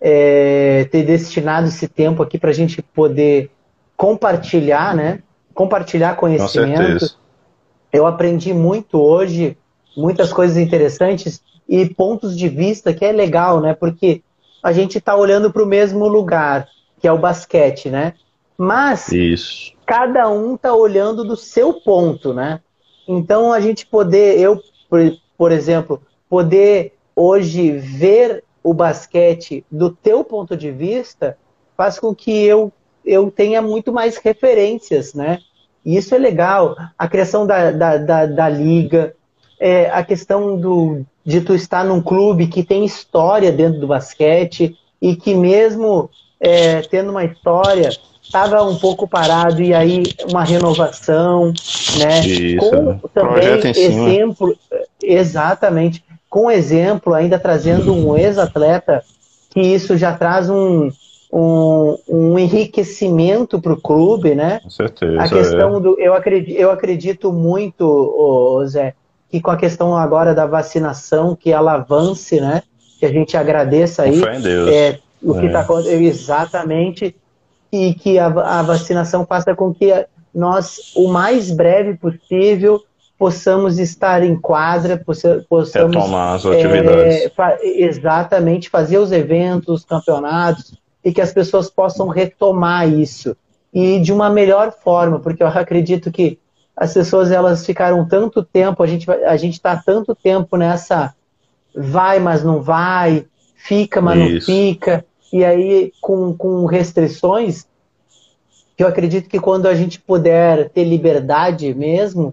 é, 0.00 0.86
ter 0.90 1.04
destinado 1.04 1.68
esse 1.68 1.88
tempo 1.88 2.22
aqui 2.22 2.38
para 2.38 2.50
a 2.50 2.54
gente 2.54 2.82
poder 2.82 3.50
compartilhar, 3.96 4.94
né? 4.94 5.20
Compartilhar 5.54 6.16
conhecimento. 6.16 7.16
Eu 7.94 8.08
aprendi 8.08 8.52
muito 8.52 9.00
hoje, 9.00 9.56
muitas 9.96 10.32
coisas 10.32 10.56
interessantes 10.56 11.40
e 11.68 11.88
pontos 11.88 12.36
de 12.36 12.48
vista 12.48 12.92
que 12.92 13.04
é 13.04 13.12
legal, 13.12 13.60
né? 13.60 13.72
Porque 13.72 14.20
a 14.60 14.72
gente 14.72 14.98
está 14.98 15.14
olhando 15.14 15.52
para 15.52 15.62
o 15.62 15.66
mesmo 15.66 16.08
lugar, 16.08 16.66
que 17.00 17.06
é 17.06 17.12
o 17.12 17.18
basquete, 17.18 17.88
né? 17.88 18.14
Mas 18.58 19.12
Isso. 19.12 19.72
cada 19.86 20.28
um 20.28 20.56
está 20.56 20.74
olhando 20.74 21.22
do 21.22 21.36
seu 21.36 21.74
ponto, 21.74 22.34
né? 22.34 22.60
Então 23.06 23.52
a 23.52 23.60
gente 23.60 23.86
poder, 23.86 24.40
eu, 24.40 24.60
por, 24.90 25.00
por 25.38 25.52
exemplo, 25.52 26.02
poder 26.28 26.94
hoje 27.14 27.70
ver 27.70 28.42
o 28.60 28.74
basquete 28.74 29.64
do 29.70 29.90
teu 29.90 30.24
ponto 30.24 30.56
de 30.56 30.72
vista 30.72 31.38
faz 31.76 32.00
com 32.00 32.12
que 32.12 32.44
eu, 32.44 32.72
eu 33.04 33.30
tenha 33.30 33.62
muito 33.62 33.92
mais 33.92 34.16
referências, 34.16 35.14
né? 35.14 35.38
E 35.84 35.96
isso 35.96 36.14
é 36.14 36.18
legal. 36.18 36.76
A 36.98 37.06
criação 37.06 37.46
da, 37.46 37.70
da, 37.70 37.96
da, 37.98 38.26
da 38.26 38.48
liga, 38.48 39.14
é, 39.60 39.90
a 39.90 40.02
questão 40.02 40.56
do, 40.58 41.04
de 41.24 41.40
tu 41.40 41.54
estar 41.54 41.84
num 41.84 42.00
clube 42.00 42.46
que 42.46 42.62
tem 42.62 42.84
história 42.84 43.52
dentro 43.52 43.80
do 43.80 43.86
basquete 43.86 44.76
e 45.00 45.14
que 45.14 45.34
mesmo 45.34 46.08
é, 46.40 46.80
tendo 46.82 47.10
uma 47.10 47.24
história 47.24 47.90
estava 48.22 48.62
um 48.62 48.76
pouco 48.76 49.06
parado 49.06 49.62
e 49.62 49.74
aí 49.74 50.02
uma 50.30 50.42
renovação, 50.42 51.52
né? 51.98 52.20
Isso, 52.26 52.58
com 52.58 52.98
também 53.08 53.60
exemplo, 53.76 54.56
exatamente, 55.02 56.02
com 56.28 56.50
exemplo 56.50 57.14
ainda 57.14 57.38
trazendo 57.38 57.94
um 57.94 58.16
ex-atleta 58.16 59.04
que 59.50 59.60
isso 59.60 59.96
já 59.96 60.12
traz 60.14 60.50
um, 60.50 60.90
um, 61.34 61.98
um 62.08 62.38
enriquecimento 62.38 63.60
para 63.60 63.72
o 63.72 63.80
clube, 63.80 64.36
né? 64.36 64.60
Com 64.62 64.70
certeza. 64.70 65.20
A 65.20 65.28
questão 65.28 65.76
é. 65.78 65.80
do, 65.80 65.98
eu 65.98 66.14
acredito, 66.14 66.56
eu 66.56 66.70
acredito 66.70 67.32
muito, 67.32 67.84
oh, 67.84 68.64
Zé, 68.64 68.94
que 69.28 69.40
com 69.40 69.50
a 69.50 69.56
questão 69.56 69.96
agora 69.96 70.32
da 70.32 70.46
vacinação 70.46 71.34
que 71.34 71.50
ela 71.50 71.72
avance, 71.72 72.40
né? 72.40 72.62
Que 73.00 73.06
a 73.06 73.12
gente 73.12 73.36
agradeça 73.36 74.04
aí. 74.04 74.20
Fé 74.20 74.36
em 74.36 74.40
Deus. 74.40 74.70
É, 74.70 75.00
o 75.20 75.34
que 75.34 75.46
está 75.46 75.58
é. 75.58 75.62
acontecendo 75.62 76.02
exatamente 76.02 77.16
e 77.72 77.94
que 77.94 78.16
a, 78.16 78.26
a 78.26 78.62
vacinação 78.62 79.26
faça 79.26 79.56
com 79.56 79.74
que 79.74 79.92
nós, 80.32 80.92
o 80.94 81.08
mais 81.08 81.50
breve 81.50 81.94
possível, 81.94 82.80
possamos 83.18 83.80
estar 83.80 84.22
em 84.22 84.36
quadra, 84.36 85.02
possamos 85.04 85.72
retomar 85.74 86.34
as 86.34 86.46
atividades. 86.46 87.32
É, 87.36 87.82
exatamente, 87.82 88.70
fazer 88.70 88.98
os 88.98 89.10
eventos, 89.10 89.80
os 89.80 89.84
campeonatos, 89.84 90.83
e 91.04 91.12
que 91.12 91.20
as 91.20 91.32
pessoas 91.32 91.68
possam 91.68 92.08
retomar 92.08 92.88
isso. 92.88 93.36
E 93.72 93.98
de 94.00 94.12
uma 94.12 94.30
melhor 94.30 94.72
forma, 94.72 95.18
porque 95.20 95.42
eu 95.42 95.48
acredito 95.48 96.10
que 96.10 96.38
as 96.76 96.94
pessoas 96.94 97.30
elas 97.30 97.64
ficaram 97.64 98.06
tanto 98.06 98.42
tempo, 98.42 98.82
a 98.82 98.86
gente 98.86 99.08
a 99.10 99.36
gente 99.36 99.54
está 99.54 99.76
tanto 99.76 100.14
tempo 100.14 100.56
nessa 100.56 101.14
vai, 101.74 102.18
mas 102.18 102.42
não 102.42 102.62
vai, 102.62 103.26
fica, 103.54 104.00
mas 104.00 104.18
isso. 104.18 104.50
não 104.50 104.56
fica 104.56 105.04
e 105.34 105.44
aí 105.44 105.92
com, 106.00 106.32
com 106.32 106.64
restrições, 106.64 107.66
eu 108.78 108.86
acredito 108.86 109.28
que 109.28 109.40
quando 109.40 109.66
a 109.66 109.74
gente 109.74 110.00
puder 110.00 110.70
ter 110.70 110.84
liberdade 110.84 111.74
mesmo, 111.74 112.32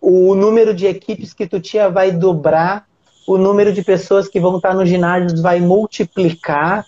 o 0.00 0.34
número 0.34 0.74
de 0.74 0.86
equipes 0.86 1.32
que 1.32 1.46
tu 1.46 1.60
tinha 1.60 1.88
vai 1.88 2.10
dobrar, 2.10 2.88
o 3.28 3.38
número 3.38 3.72
de 3.72 3.80
pessoas 3.84 4.26
que 4.26 4.40
vão 4.40 4.56
estar 4.56 4.74
no 4.74 4.84
ginásio 4.84 5.40
vai 5.40 5.60
multiplicar, 5.60 6.84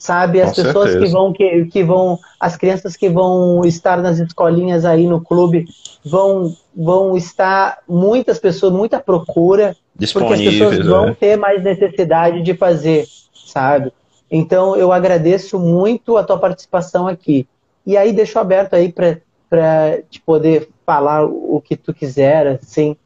sabe? 0.00 0.40
As 0.40 0.56
Com 0.56 0.62
pessoas 0.62 0.92
certeza. 0.92 1.06
que 1.06 1.12
vão, 1.12 1.32
que, 1.32 1.64
que 1.66 1.84
vão, 1.84 2.18
as 2.40 2.56
crianças 2.56 2.96
que 2.96 3.08
vão 3.10 3.64
estar 3.66 3.98
nas 3.98 4.18
escolinhas 4.18 4.86
aí 4.86 5.06
no 5.06 5.20
clube 5.20 5.66
vão, 6.02 6.56
vão 6.74 7.16
estar 7.16 7.78
muitas 7.86 8.38
pessoas, 8.38 8.72
muita 8.72 8.98
procura, 8.98 9.76
porque 10.12 10.32
as 10.32 10.40
pessoas 10.40 10.78
vão 10.78 11.08
é. 11.08 11.14
ter 11.14 11.36
mais 11.36 11.62
necessidade 11.62 12.42
de 12.42 12.54
fazer, 12.54 13.06
sabe? 13.46 13.92
Então, 14.30 14.74
eu 14.74 14.90
agradeço 14.90 15.58
muito 15.58 16.16
a 16.16 16.24
tua 16.24 16.38
participação 16.38 17.06
aqui. 17.06 17.46
E 17.84 17.94
aí, 17.96 18.12
deixo 18.12 18.38
aberto 18.38 18.74
aí 18.74 18.90
para 18.90 20.02
te 20.08 20.20
poder 20.20 20.70
falar 20.86 21.26
o 21.26 21.60
que 21.62 21.76
tu 21.76 21.92
quiser, 21.92 22.46
assim, 22.46 22.96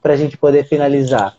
para 0.00 0.14
a 0.14 0.16
gente 0.16 0.38
poder 0.38 0.66
finalizar. 0.66 1.36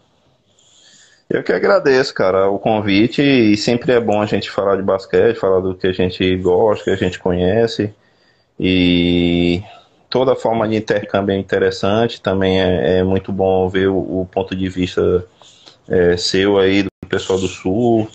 Eu 1.30 1.44
que 1.44 1.54
agradeço, 1.54 2.14
cara, 2.14 2.50
o 2.50 2.58
convite. 2.58 3.22
E 3.22 3.56
sempre 3.56 3.92
é 3.94 4.00
bom 4.00 4.22
a 4.22 4.26
gente 4.26 4.50
falar 4.50 4.76
de 4.78 4.82
basquete, 4.82 5.38
falar 5.38 5.60
do 5.60 5.76
que 5.76 5.88
a 5.88 5.92
gente 5.92 6.36
gosta, 6.38 6.86
que 6.86 6.90
a 6.90 6.96
gente 6.96 7.20
conhece. 7.20 7.94
E 8.60 9.62
toda 10.10 10.36
forma 10.36 10.68
de 10.68 10.76
intercâmbio 10.76 11.36
é 11.36 11.38
interessante. 11.38 12.22
Também 12.22 12.62
é, 12.62 13.00
é 13.00 13.04
muito 13.04 13.32
bom 13.32 13.70
ver 13.70 13.90
o, 13.90 14.22
o 14.22 14.26
ponto 14.32 14.56
de 14.56 14.68
vista 14.70 15.26
é, 15.88 16.18
seu 16.18 16.58
aí, 16.58 16.84
do 16.84 16.90
pessoal 17.08 17.40
do 17.40 17.48
Sul 17.48 18.10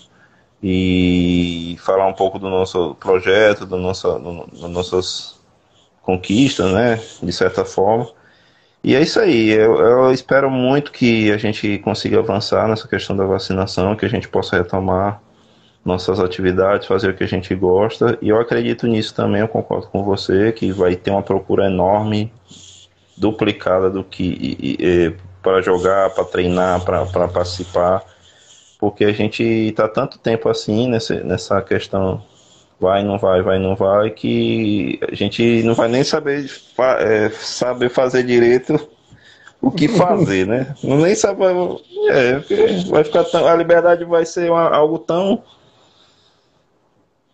e 0.61 1.77
falar 1.79 2.07
um 2.07 2.13
pouco 2.13 2.39
do 2.39 2.49
nosso 2.49 2.95
projeto, 2.95 3.65
do 3.65 3.77
do, 3.77 4.47
das 4.47 4.69
nossas 4.69 5.39
conquistas, 6.01 6.71
né, 6.71 6.99
de 7.21 7.31
certa 7.31 7.63
forma. 7.63 8.09
E 8.87 8.93
é 8.93 9.01
isso 9.01 9.19
aí, 9.19 9.49
eu, 9.49 9.79
eu, 9.79 10.11
espero 10.11 10.47
muito 10.47 10.91
que 10.91 11.31
a 11.31 11.37
gente 11.37 11.79
consiga 11.79 12.19
avançar 12.19 12.67
nessa 12.67 12.87
questão 12.87 13.17
da 13.17 13.25
vacinação, 13.25 13.95
que 13.95 14.05
a 14.05 14.07
gente 14.07 14.29
possa 14.29 14.57
retomar 14.57 15.19
nossas 15.83 16.19
atividades, 16.19 16.85
fazer 16.85 17.09
o 17.09 17.15
que 17.15 17.23
a 17.23 17.27
gente 17.27 17.55
gosta, 17.55 18.15
e 18.21 18.29
eu 18.29 18.39
acredito 18.39 18.85
nisso 18.85 19.15
também, 19.15 19.41
eu 19.41 19.47
concordo 19.47 19.87
com 19.87 20.03
você, 20.03 20.51
que 20.51 20.71
vai 20.71 20.95
ter 20.95 21.09
uma 21.09 21.23
procura 21.23 21.65
enorme, 21.65 22.31
duplicada 23.17 23.89
do 23.89 24.03
que 24.03 25.17
para 25.41 25.63
jogar, 25.63 26.11
para 26.11 26.23
treinar, 26.23 26.85
para 26.85 27.27
participar. 27.27 28.03
Porque 28.77 29.03
a 29.03 29.13
gente 29.13 29.41
está 29.41 29.87
tanto 29.87 30.19
tempo 30.19 30.47
assim 30.47 30.87
nessa, 30.87 31.23
nessa 31.23 31.59
questão 31.63 32.23
vai, 32.79 33.03
não 33.03 33.17
vai, 33.17 33.41
vai, 33.41 33.59
não 33.59 33.75
vai, 33.75 34.09
que 34.09 34.99
a 35.09 35.15
gente 35.15 35.63
não 35.63 35.73
vai 35.73 35.87
nem 35.87 36.03
saber, 36.03 36.49
é, 36.99 37.29
saber 37.29 37.89
fazer 37.89 38.23
direito 38.23 38.79
o 39.61 39.71
que 39.71 39.87
fazer, 39.87 40.45
né? 40.45 40.75
Não 40.83 40.97
nem 40.97 41.15
sabe. 41.15 41.43
É, 42.09 42.39
vai 42.87 43.03
ficar 43.03 43.23
tão, 43.23 43.47
a 43.47 43.55
liberdade 43.55 44.05
vai 44.05 44.23
ser 44.23 44.51
uma, 44.51 44.69
algo 44.69 44.99
tão 44.99 45.41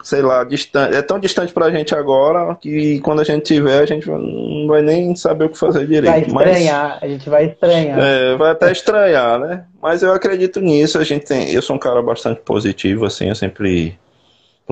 sei 0.04 0.22
lá, 0.22 0.44
distante, 0.44 0.96
é 0.96 1.02
tão 1.02 1.20
distante 1.20 1.54
pra 1.54 1.70
gente 1.70 1.94
agora 1.94 2.56
que 2.56 3.00
quando 3.02 3.22
a 3.22 3.24
gente 3.24 3.44
tiver, 3.44 3.82
a 3.82 3.86
gente 3.86 4.10
não 4.10 4.68
vai 4.68 4.82
nem 4.82 5.16
saber 5.16 5.46
o 5.46 5.50
que 5.50 5.58
fazer 5.58 5.86
direito. 5.86 6.34
Vai 6.34 6.50
estranhar, 6.50 6.90
Mas, 6.90 7.04
a 7.04 7.08
gente 7.08 7.30
vai 7.30 7.46
estranhar. 7.46 8.00
É, 8.00 8.36
vai 8.36 8.52
até 8.52 8.72
estranhar, 8.72 9.40
né? 9.40 9.66
Mas 9.82 10.02
eu 10.02 10.14
acredito 10.14 10.60
nisso, 10.60 10.98
a 10.98 11.04
gente 11.04 11.26
tem, 11.26 11.52
eu 11.52 11.62
sou 11.62 11.76
um 11.76 11.80
cara 11.80 12.02
bastante 12.02 12.42
positivo, 12.42 13.06
assim, 13.06 13.30
eu 13.30 13.36
sempre 13.36 14.00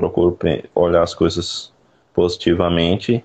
procuro 0.00 0.38
olhar 0.74 1.02
as 1.02 1.14
coisas 1.14 1.72
positivamente. 2.14 3.24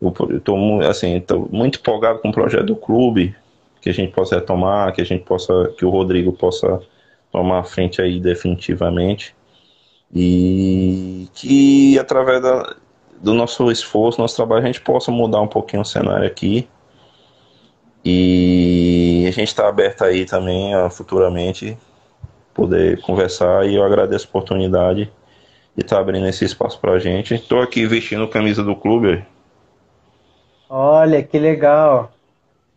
Eu 0.00 0.14
estou 0.36 0.80
assim, 0.82 1.18
tô 1.20 1.48
muito 1.50 1.78
empolgado 1.78 2.18
com 2.18 2.28
o 2.28 2.32
projeto 2.32 2.66
do 2.66 2.76
clube, 2.76 3.34
que 3.80 3.88
a 3.88 3.94
gente 3.94 4.12
possa 4.12 4.36
retomar, 4.36 4.92
que 4.92 5.00
a 5.00 5.04
gente 5.04 5.24
possa, 5.24 5.72
que 5.78 5.84
o 5.84 5.90
Rodrigo 5.90 6.32
possa 6.32 6.80
tomar 7.32 7.60
a 7.60 7.64
frente 7.64 8.00
aí 8.02 8.20
definitivamente 8.20 9.34
e 10.14 11.28
que 11.34 11.98
através 11.98 12.40
da, 12.40 12.76
do 13.20 13.34
nosso 13.34 13.70
esforço, 13.70 14.20
nosso 14.20 14.36
trabalho, 14.36 14.62
a 14.62 14.66
gente 14.66 14.80
possa 14.80 15.10
mudar 15.10 15.40
um 15.40 15.48
pouquinho 15.48 15.82
o 15.82 15.84
cenário 15.84 16.26
aqui. 16.26 16.68
E 18.04 19.24
a 19.26 19.30
gente 19.30 19.48
está 19.48 19.66
aberto 19.66 20.04
aí 20.04 20.26
também 20.26 20.74
a 20.74 20.90
futuramente 20.90 21.76
poder 22.52 23.00
conversar 23.00 23.66
e 23.66 23.74
eu 23.74 23.82
agradeço 23.82 24.26
a 24.26 24.28
oportunidade 24.28 25.10
estar 25.76 25.96
tá 25.96 26.02
abrindo 26.02 26.26
esse 26.26 26.44
espaço 26.44 26.78
para 26.80 26.92
a 26.92 26.98
gente. 26.98 27.34
Estou 27.34 27.60
aqui 27.60 27.86
vestindo 27.86 28.28
camisa 28.28 28.62
do 28.62 28.76
clube. 28.76 29.24
Olha 30.68 31.22
que 31.22 31.38
legal! 31.38 32.12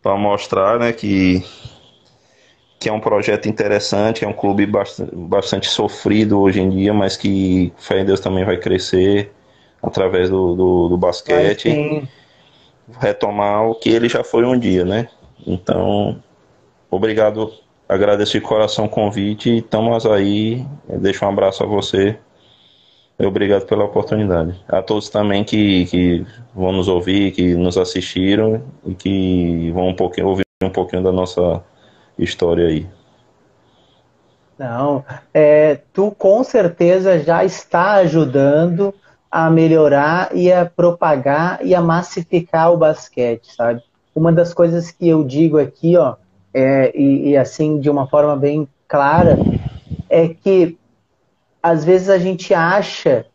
Para 0.02 0.16
mostrar 0.16 0.78
né, 0.78 0.92
que 0.92 1.44
que 2.78 2.88
é 2.88 2.92
um 2.92 3.00
projeto 3.00 3.48
interessante, 3.48 4.24
é 4.24 4.28
um 4.28 4.32
clube 4.32 4.64
bastante, 4.64 5.14
bastante 5.14 5.68
sofrido 5.68 6.40
hoje 6.40 6.60
em 6.60 6.70
dia, 6.70 6.94
mas 6.94 7.16
que 7.16 7.72
fé 7.76 8.00
em 8.00 8.04
Deus 8.04 8.20
também 8.20 8.44
vai 8.44 8.56
crescer 8.56 9.32
através 9.82 10.30
do, 10.30 10.54
do, 10.54 10.88
do 10.90 10.96
basquete. 10.96 12.08
Retomar 13.00 13.68
o 13.68 13.74
que 13.74 13.90
ele 13.90 14.08
já 14.08 14.22
foi 14.22 14.44
um 14.44 14.58
dia, 14.58 14.84
né? 14.84 15.08
Então, 15.46 16.22
obrigado, 16.90 17.52
agradeço 17.88 18.32
de 18.32 18.40
coração 18.40 18.84
o 18.84 18.88
convite 18.88 19.50
e 19.50 19.58
estamos 19.58 20.06
aí. 20.06 20.64
Deixo 20.88 21.24
um 21.24 21.28
abraço 21.28 21.64
a 21.64 21.66
você. 21.66 22.16
Obrigado 23.26 23.66
pela 23.66 23.84
oportunidade. 23.84 24.54
A 24.68 24.80
todos 24.80 25.08
também 25.08 25.42
que, 25.42 25.86
que 25.86 26.26
vão 26.54 26.70
nos 26.70 26.86
ouvir, 26.86 27.32
que 27.32 27.54
nos 27.54 27.76
assistiram 27.76 28.62
e 28.86 28.94
que 28.94 29.72
vão 29.72 29.88
um 29.88 29.94
pouquinho, 29.94 30.28
ouvir 30.28 30.44
um 30.62 30.70
pouquinho 30.70 31.02
da 31.02 31.10
nossa 31.10 31.62
história 32.16 32.68
aí. 32.68 32.86
Não, 34.56 35.04
é, 35.34 35.80
tu 35.92 36.12
com 36.12 36.42
certeza 36.44 37.18
já 37.18 37.44
está 37.44 37.94
ajudando 37.94 38.94
a 39.30 39.50
melhorar 39.50 40.30
e 40.34 40.52
a 40.52 40.64
propagar 40.64 41.64
e 41.64 41.74
a 41.74 41.80
massificar 41.80 42.72
o 42.72 42.76
basquete, 42.76 43.54
sabe? 43.54 43.82
Uma 44.14 44.32
das 44.32 44.54
coisas 44.54 44.90
que 44.90 45.08
eu 45.08 45.22
digo 45.22 45.58
aqui, 45.58 45.96
ó, 45.96 46.16
é, 46.54 46.92
e, 46.96 47.30
e 47.30 47.36
assim 47.36 47.78
de 47.78 47.90
uma 47.90 48.06
forma 48.06 48.36
bem 48.36 48.66
clara, 48.88 49.38
é 50.08 50.28
que 50.28 50.78
às 51.62 51.84
vezes 51.84 52.08
a 52.08 52.18
gente 52.18 52.54
acha 52.54 53.26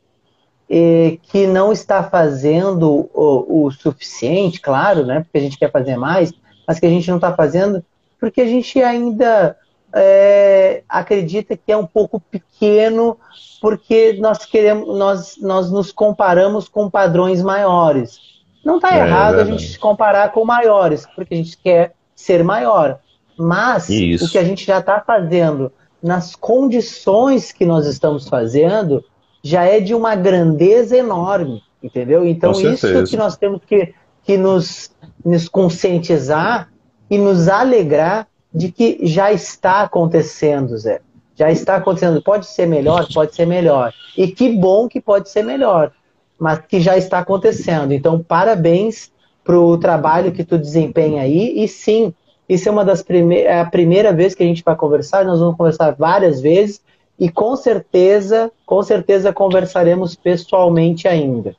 é, 0.69 1.17
que 1.23 1.45
não 1.45 1.71
está 1.71 2.03
fazendo 2.03 3.09
o, 3.13 3.65
o, 3.65 3.71
suficiente, 3.71 4.59
claro, 4.59 5.05
né? 5.05 5.21
Porque 5.21 5.37
a 5.37 5.41
gente 5.41 5.57
quer 5.57 5.71
fazer 5.71 5.97
mais, 5.97 6.31
mas 6.67 6.79
que 6.79 6.85
a 6.85 6.89
gente 6.89 7.09
não 7.09 7.17
está 7.17 7.33
fazendo 7.33 7.83
porque 8.19 8.39
a 8.39 8.47
gente 8.47 8.81
ainda 8.81 9.57
é, 9.93 10.81
acredita 10.87 11.57
que 11.57 11.71
é 11.73 11.75
um 11.75 11.85
pouco 11.85 12.21
pequeno, 12.21 13.17
porque 13.61 14.13
nós 14.13 14.45
queremos, 14.45 14.97
nós, 14.97 15.35
nós 15.41 15.69
nos 15.69 15.91
comparamos 15.91 16.69
com 16.69 16.89
padrões 16.89 17.41
maiores. 17.41 18.17
Não 18.63 18.77
está 18.77 18.95
é, 18.95 18.99
errado 18.99 19.39
é 19.39 19.41
a 19.41 19.45
gente 19.45 19.67
se 19.67 19.77
comparar 19.77 20.31
com 20.31 20.45
maiores, 20.45 21.05
porque 21.15 21.33
a 21.33 21.37
gente 21.37 21.57
quer 21.57 21.93
ser 22.15 22.45
maior. 22.45 22.99
Mas 23.37 23.89
Isso. 23.89 24.25
o 24.25 24.29
que 24.29 24.37
a 24.37 24.43
gente 24.43 24.65
já 24.65 24.79
está 24.79 25.01
fazendo 25.01 25.69
nas 26.03 26.35
condições 26.35 27.53
que 27.53 27.65
nós 27.65 27.87
estamos 27.87 28.27
fazendo 28.27 29.03
já 29.41 29.63
é 29.63 29.79
de 29.79 29.95
uma 29.95 30.15
grandeza 30.15 30.97
enorme, 30.97 31.63
entendeu? 31.81 32.27
Então 32.27 32.51
isso 32.51 33.03
que 33.05 33.15
nós 33.15 33.37
temos 33.37 33.61
que, 33.65 33.93
que 34.23 34.37
nos, 34.37 34.91
nos 35.25 35.47
conscientizar 35.47 36.69
e 37.09 37.17
nos 37.17 37.47
alegrar 37.47 38.27
de 38.53 38.71
que 38.71 38.99
já 39.03 39.31
está 39.31 39.81
acontecendo, 39.81 40.77
Zé. 40.77 40.99
Já 41.35 41.49
está 41.49 41.77
acontecendo. 41.77 42.21
Pode 42.21 42.45
ser 42.45 42.67
melhor? 42.67 43.07
Pode 43.11 43.33
ser 43.33 43.47
melhor. 43.47 43.91
E 44.15 44.27
que 44.27 44.49
bom 44.49 44.87
que 44.87 45.01
pode 45.01 45.29
ser 45.29 45.43
melhor, 45.43 45.91
mas 46.39 46.59
que 46.59 46.79
já 46.79 46.97
está 46.97 47.19
acontecendo. 47.19 47.91
Então, 47.91 48.21
parabéns 48.21 49.11
para 49.43 49.59
o 49.59 49.77
trabalho 49.77 50.31
que 50.31 50.43
tu 50.43 50.57
desempenha 50.57 51.23
aí. 51.23 51.63
E 51.63 51.67
sim, 51.67 52.13
isso 52.47 52.67
é 52.67 52.71
uma 52.71 52.83
das 52.83 53.01
primeiras, 53.01 53.51
é 53.51 53.59
a 53.59 53.65
primeira 53.65 54.11
vez 54.11 54.35
que 54.35 54.43
a 54.43 54.45
gente 54.45 54.63
vai 54.63 54.75
conversar. 54.75 55.25
Nós 55.25 55.39
vamos 55.39 55.57
conversar 55.57 55.91
várias 55.91 56.41
vezes 56.41 56.81
e 57.19 57.29
com 57.29 57.55
certeza, 57.55 58.51
com 58.65 58.81
certeza 58.83 59.31
conversaremos 59.31 60.15
pessoalmente 60.15 61.07
ainda. 61.07 61.55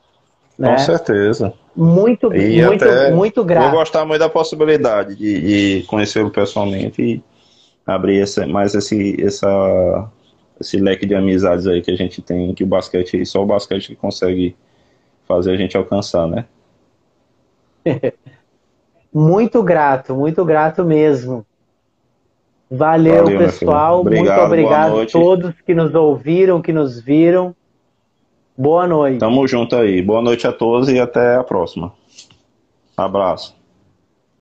Né? 0.58 0.72
Com 0.72 0.78
certeza. 0.78 1.52
Muito, 1.74 2.32
e 2.32 2.62
muito, 2.64 2.84
muito 3.14 3.44
grato. 3.44 3.70
Vou 3.70 3.80
gostar 3.80 4.04
muito 4.04 4.20
da 4.20 4.28
possibilidade 4.28 5.16
de, 5.16 5.80
de 5.80 5.86
conhecê-lo 5.86 6.30
pessoalmente 6.30 7.02
e 7.02 7.22
abrir 7.84 8.20
essa, 8.20 8.46
mais 8.46 8.74
esse, 8.74 9.20
essa, 9.20 10.08
esse 10.60 10.76
leque 10.78 11.04
de 11.04 11.14
amizades 11.14 11.66
aí 11.66 11.82
que 11.82 11.90
a 11.90 11.96
gente 11.96 12.22
tem, 12.22 12.54
que 12.54 12.62
o 12.62 12.66
basquete, 12.66 13.26
só 13.26 13.42
o 13.42 13.46
basquete 13.46 13.88
que 13.88 13.96
consegue 13.96 14.54
fazer 15.26 15.52
a 15.52 15.56
gente 15.56 15.76
alcançar, 15.76 16.28
né? 16.28 16.44
muito 19.14 19.62
grato, 19.62 20.14
muito 20.16 20.44
grato 20.44 20.84
mesmo. 20.84 21.46
Valeu, 22.68 23.24
Valeu 23.24 23.38
pessoal. 23.38 24.00
Obrigado, 24.00 24.26
muito 24.26 24.46
obrigado 24.46 25.00
a 25.00 25.06
todos 25.06 25.54
que 25.64 25.72
nos 25.72 25.94
ouviram, 25.94 26.60
que 26.60 26.72
nos 26.72 27.00
viram. 27.00 27.54
Boa 28.56 28.86
noite. 28.86 29.18
Tamo 29.18 29.46
junto 29.46 29.76
aí. 29.76 30.02
Boa 30.02 30.20
noite 30.20 30.46
a 30.46 30.52
todos 30.52 30.88
e 30.88 30.98
até 30.98 31.36
a 31.36 31.44
próxima. 31.44 31.92
Abraço. 32.96 33.63